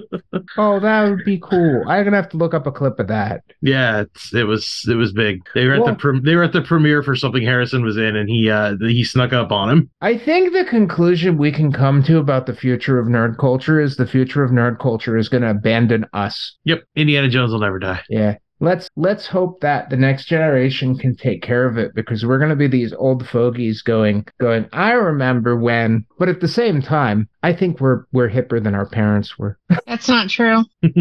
oh, 0.57 0.81
that 0.81 1.11
would 1.11 1.24
be 1.24 1.39
cool. 1.39 1.85
I'm 1.86 2.05
gonna 2.05 2.16
have 2.16 2.31
to 2.31 2.39
look 2.39 2.55
up 2.55 2.66
a 2.66 2.73
clip 2.73 2.98
of 2.98 3.09
that. 3.09 3.43
yeah, 3.61 4.01
it's, 4.01 4.35
it 4.35 4.44
was 4.44 4.86
it 4.89 4.94
was 4.94 5.12
big. 5.12 5.43
They 5.55 5.66
were 5.66 5.74
at 5.74 5.85
the 5.85 5.94
pre- 5.94 6.20
they 6.20 6.35
were 6.35 6.44
at 6.44 6.52
the 6.52 6.62
premiere 6.62 7.02
for 7.02 7.15
something 7.15 7.43
Harrison 7.43 7.85
was 7.85 7.98
in, 7.98 8.16
and 8.16 8.28
he 8.28 8.51
uh 8.51 8.77
he 8.81 9.05
snuck 9.05 9.35
up 9.35 9.52
on 9.52 9.69
him. 9.69 9.90
I 10.01 10.16
think 10.16 10.52
the 10.52 10.65
conclusion 10.65 11.36
we 11.36 11.52
can 11.52 11.73
come 11.73 12.02
to 12.05 12.19
about 12.19 12.47
the 12.47 12.55
future 12.55 12.98
of 12.98 13.07
nerd 13.07 13.36
culture 13.39 13.81
is 13.81 13.97
the 13.97 14.07
future 14.07 14.43
of 14.43 14.51
nerd 14.51 14.78
culture 14.78 15.16
is 15.16 15.28
going 15.28 15.43
to 15.43 15.51
abandon 15.51 16.07
us. 16.12 16.57
Yep, 16.71 16.85
Indiana 16.97 17.29
Jones 17.29 17.53
will 17.53 17.61
never 17.61 17.79
die. 17.79 18.01
Yeah. 18.09 18.37
Let's 18.63 18.91
let's 18.95 19.27
hope 19.27 19.61
that 19.63 19.89
the 19.89 19.97
next 19.97 20.27
generation 20.27 20.99
can 20.99 21.17
take 21.17 21.41
care 21.43 21.65
of 21.65 21.79
it 21.79 21.95
because 21.95 22.27
we're 22.27 22.37
going 22.39 22.51
to 22.51 22.57
be 22.57 22.67
these 22.67 22.93
old 22.93 23.27
fogies 23.27 23.81
going 23.81 24.27
going 24.39 24.69
I 24.75 24.91
remember 24.93 25.57
when 25.57 26.05
but 26.19 26.29
at 26.29 26.41
the 26.41 26.49
same 26.49 26.83
time 26.83 27.27
I 27.43 27.55
think 27.55 27.81
we're 27.81 28.05
we're 28.13 28.29
hipper 28.29 28.63
than 28.63 28.75
our 28.75 28.87
parents 28.87 29.39
were. 29.39 29.59
that's 29.87 30.09
not 30.09 30.29
true. 30.29 30.63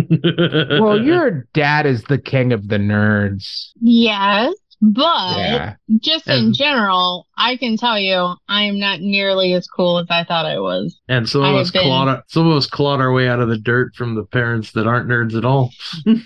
well, 0.80 1.04
your 1.04 1.48
dad 1.54 1.86
is 1.86 2.04
the 2.04 2.18
king 2.18 2.54
of 2.54 2.70
the 2.70 2.78
nerds. 2.78 3.72
Yes, 3.82 4.54
but 4.82 5.38
Yeah. 5.38 5.76
just 5.98 6.30
in 6.30 6.54
general, 6.54 7.28
I 7.40 7.56
can 7.58 7.78
tell 7.78 7.98
you, 7.98 8.36
I 8.50 8.64
am 8.64 8.78
not 8.80 9.00
nearly 9.00 9.54
as 9.54 9.66
cool 9.68 9.98
as 9.98 10.08
I 10.10 10.24
thought 10.26 10.46
I 10.46 10.60
was. 10.60 11.00
and 11.08 11.28
some 11.28 11.42
I 11.44 11.48
of 11.50 11.54
have 11.56 11.62
us 11.62 11.72
been- 11.72 11.84
clawed 11.84 12.22
some 12.28 12.48
of 12.48 12.56
us 12.58 12.68
clawed 12.68 13.00
our 13.02 13.12
way 13.12 13.28
out 13.28 13.40
of 13.40 13.48
the 13.50 13.58
dirt 13.58 13.96
from 13.96 14.16
the 14.16 14.26
parents 14.26 14.74
that 14.74 14.86
aren't 14.86 15.08
nerds 15.10 15.36
at 15.38 15.46
all. 15.46 15.72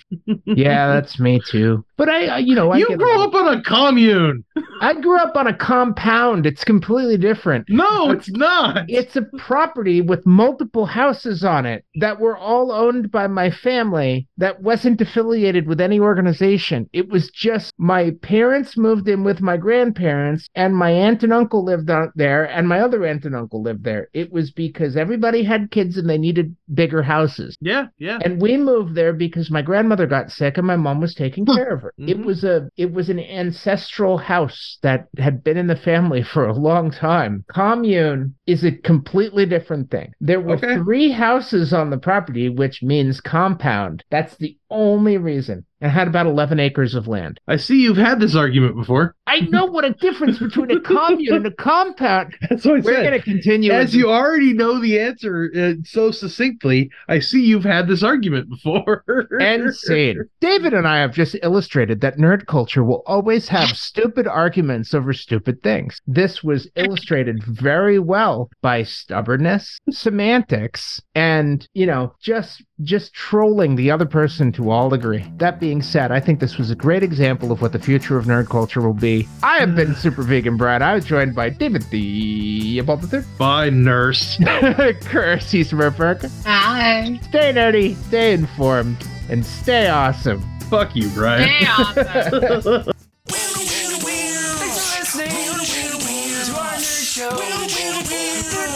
Yeah, 0.45 0.87
that's 0.87 1.19
me 1.19 1.41
too. 1.49 1.83
But 1.97 2.09
I, 2.09 2.25
I 2.27 2.37
you 2.39 2.55
know, 2.55 2.71
I 2.71 2.77
you 2.77 2.87
get- 2.87 2.97
grew 2.97 3.21
up 3.21 3.33
on 3.33 3.57
a 3.57 3.61
commune. 3.61 4.43
I 4.81 4.93
grew 4.93 5.17
up 5.17 5.35
on 5.35 5.47
a 5.47 5.53
compound. 5.53 6.45
It's 6.45 6.63
completely 6.63 7.17
different. 7.17 7.65
No, 7.69 8.11
it's 8.11 8.29
not. 8.29 8.85
It's 8.89 9.15
a 9.15 9.21
property 9.37 10.01
with 10.01 10.25
multiple 10.25 10.85
houses 10.85 11.43
on 11.43 11.65
it 11.65 11.85
that 11.99 12.19
were 12.19 12.37
all 12.37 12.71
owned 12.71 13.11
by 13.11 13.27
my 13.27 13.49
family 13.49 14.27
that 14.37 14.61
wasn't 14.61 15.01
affiliated 15.01 15.67
with 15.67 15.79
any 15.81 15.99
organization. 15.99 16.89
It 16.93 17.09
was 17.09 17.29
just 17.31 17.73
my 17.77 18.11
parents 18.21 18.77
moved 18.77 19.07
in 19.07 19.23
with 19.23 19.41
my 19.41 19.57
grandparents, 19.57 20.47
and 20.55 20.75
my 20.75 20.91
aunt 21.03 21.23
and 21.23 21.33
uncle 21.33 21.63
lived 21.63 21.89
out 21.89 22.11
there, 22.15 22.45
and 22.45 22.67
my 22.67 22.79
other 22.79 23.05
aunt 23.05 23.25
and 23.25 23.35
uncle 23.35 23.61
lived 23.61 23.83
there. 23.83 24.07
It 24.13 24.31
was 24.31 24.51
because 24.51 24.95
everybody 24.95 25.43
had 25.43 25.71
kids 25.71 25.97
and 25.97 26.09
they 26.09 26.17
needed 26.17 26.55
bigger 26.73 27.01
houses. 27.03 27.55
Yeah, 27.61 27.87
yeah. 27.97 28.19
And 28.23 28.41
we 28.41 28.57
moved 28.57 28.95
there 28.95 29.13
because 29.13 29.51
my 29.51 29.61
grandmother 29.61 30.07
got 30.07 30.31
sick 30.31 30.57
and 30.57 30.67
my 30.67 30.75
mom 30.75 31.01
was 31.01 31.13
taking 31.13 31.45
care 31.45 31.73
of 31.73 31.81
her. 31.81 31.93
It 31.97 32.17
Mhm. 32.19 32.25
was 32.25 32.43
a 32.43 32.69
it 32.77 32.91
was 32.93 33.09
an 33.09 33.19
ancestral 33.19 34.17
house 34.17 34.77
that 34.81 35.07
had 35.17 35.43
been 35.43 35.57
in 35.57 35.67
the 35.67 35.75
family 35.75 36.21
for 36.33 36.45
a 36.47 36.53
long 36.53 36.91
time. 36.91 37.43
Commune 37.53 38.35
is 38.47 38.63
a 38.63 38.71
completely 38.71 39.45
different 39.45 39.91
thing. 39.91 40.11
There 40.21 40.39
were 40.41 40.55
Okay. 40.55 40.75
three 40.77 41.11
houses 41.11 41.73
on 41.73 41.89
the 41.89 41.97
property, 41.97 42.49
which 42.49 42.81
means 42.83 43.21
compound. 43.21 44.03
That's 44.09 44.35
the 44.37 44.57
only 44.69 45.17
reason. 45.17 45.65
And 45.83 45.91
had 45.91 46.07
about 46.07 46.27
11 46.27 46.61
acres 46.61 46.95
of 46.95 47.09
land. 47.09 47.41
I 47.45 47.57
see 47.57 47.81
you've 47.81 47.97
had 47.97 48.21
this 48.21 48.35
argument 48.35 48.77
before. 48.77 49.17
I 49.27 49.41
know 49.41 49.65
what 49.65 49.83
a 49.83 49.91
difference 49.91 50.39
between 50.39 50.71
a 50.71 50.79
commune 50.79 51.35
and 51.35 51.45
a 51.45 51.51
compound. 51.51 52.37
That's 52.49 52.63
what 52.63 52.77
I 52.77 52.79
We're 52.79 53.03
going 53.03 53.11
to 53.11 53.21
continue. 53.21 53.73
As 53.73 53.93
you 53.93 54.09
already 54.09 54.53
know 54.53 54.79
the 54.79 54.97
answer 54.97 55.51
uh, 55.53 55.81
so 55.83 56.11
succinctly, 56.11 56.89
I 57.09 57.19
see 57.19 57.43
you've 57.43 57.65
had 57.65 57.89
this 57.89 58.01
argument 58.01 58.49
before. 58.49 59.03
Insane. 59.41 60.23
David 60.39 60.73
and 60.73 60.87
I 60.87 60.99
have 60.99 61.13
just 61.13 61.35
illustrated 61.43 61.99
that 61.99 62.17
nerd 62.17 62.45
culture 62.45 62.85
will 62.85 63.03
always 63.05 63.49
have 63.49 63.67
stupid 63.69 64.25
arguments 64.25 64.93
over 64.93 65.11
stupid 65.11 65.61
things. 65.63 65.99
This 66.07 66.45
was 66.45 66.69
illustrated 66.77 67.43
very 67.43 67.99
well 67.99 68.49
by 68.61 68.83
stubbornness, 68.83 69.81
semantics, 69.89 71.01
and, 71.13 71.67
you 71.73 71.85
know, 71.85 72.15
just 72.21 72.63
just 72.81 73.13
trolling 73.13 73.75
the 73.75 73.91
other 73.91 74.05
person 74.05 74.51
to 74.53 74.71
all 74.71 74.89
degree. 74.89 75.23
That 75.37 75.59
being 75.59 75.81
said, 75.81 76.11
I 76.11 76.19
think 76.19 76.39
this 76.39 76.57
was 76.57 76.71
a 76.71 76.75
great 76.75 77.03
example 77.03 77.51
of 77.51 77.61
what 77.61 77.71
the 77.71 77.79
future 77.79 78.17
of 78.17 78.25
nerd 78.25 78.49
culture 78.49 78.81
will 78.81 78.93
be. 78.93 79.27
I 79.43 79.59
have 79.59 79.75
been 79.75 79.95
Super 80.03 80.23
Vegan 80.23 80.57
Brad. 80.57 80.81
I 80.81 80.93
was 80.95 81.05
joined 81.05 81.35
by 81.35 81.49
David 81.49 81.83
the 81.91 82.79
about 82.79 83.01
the 83.01 83.07
third 83.07 83.25
Bye, 83.37 83.69
nurse. 83.69 84.37
Kirsty 84.37 85.63
Smurfberg. 85.63 86.29
Hi. 86.45 87.19
Stay 87.29 87.53
nerdy, 87.53 87.95
stay 88.07 88.33
informed, 88.33 88.97
and 89.29 89.45
stay 89.45 89.87
awesome. 89.89 90.41
Fuck 90.69 90.95
you, 90.95 91.09
Brian. 91.09 91.47
Stay 91.47 91.65
awesome. 91.67 92.91
Thanks 93.25 93.53
for 93.53 95.19
listening 95.19 95.99
to 96.45 96.59
our 96.59 96.73
nerd 96.73 97.13
show. 97.13 97.29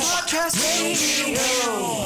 Podcast 0.04 0.56
Radio. 0.64 1.97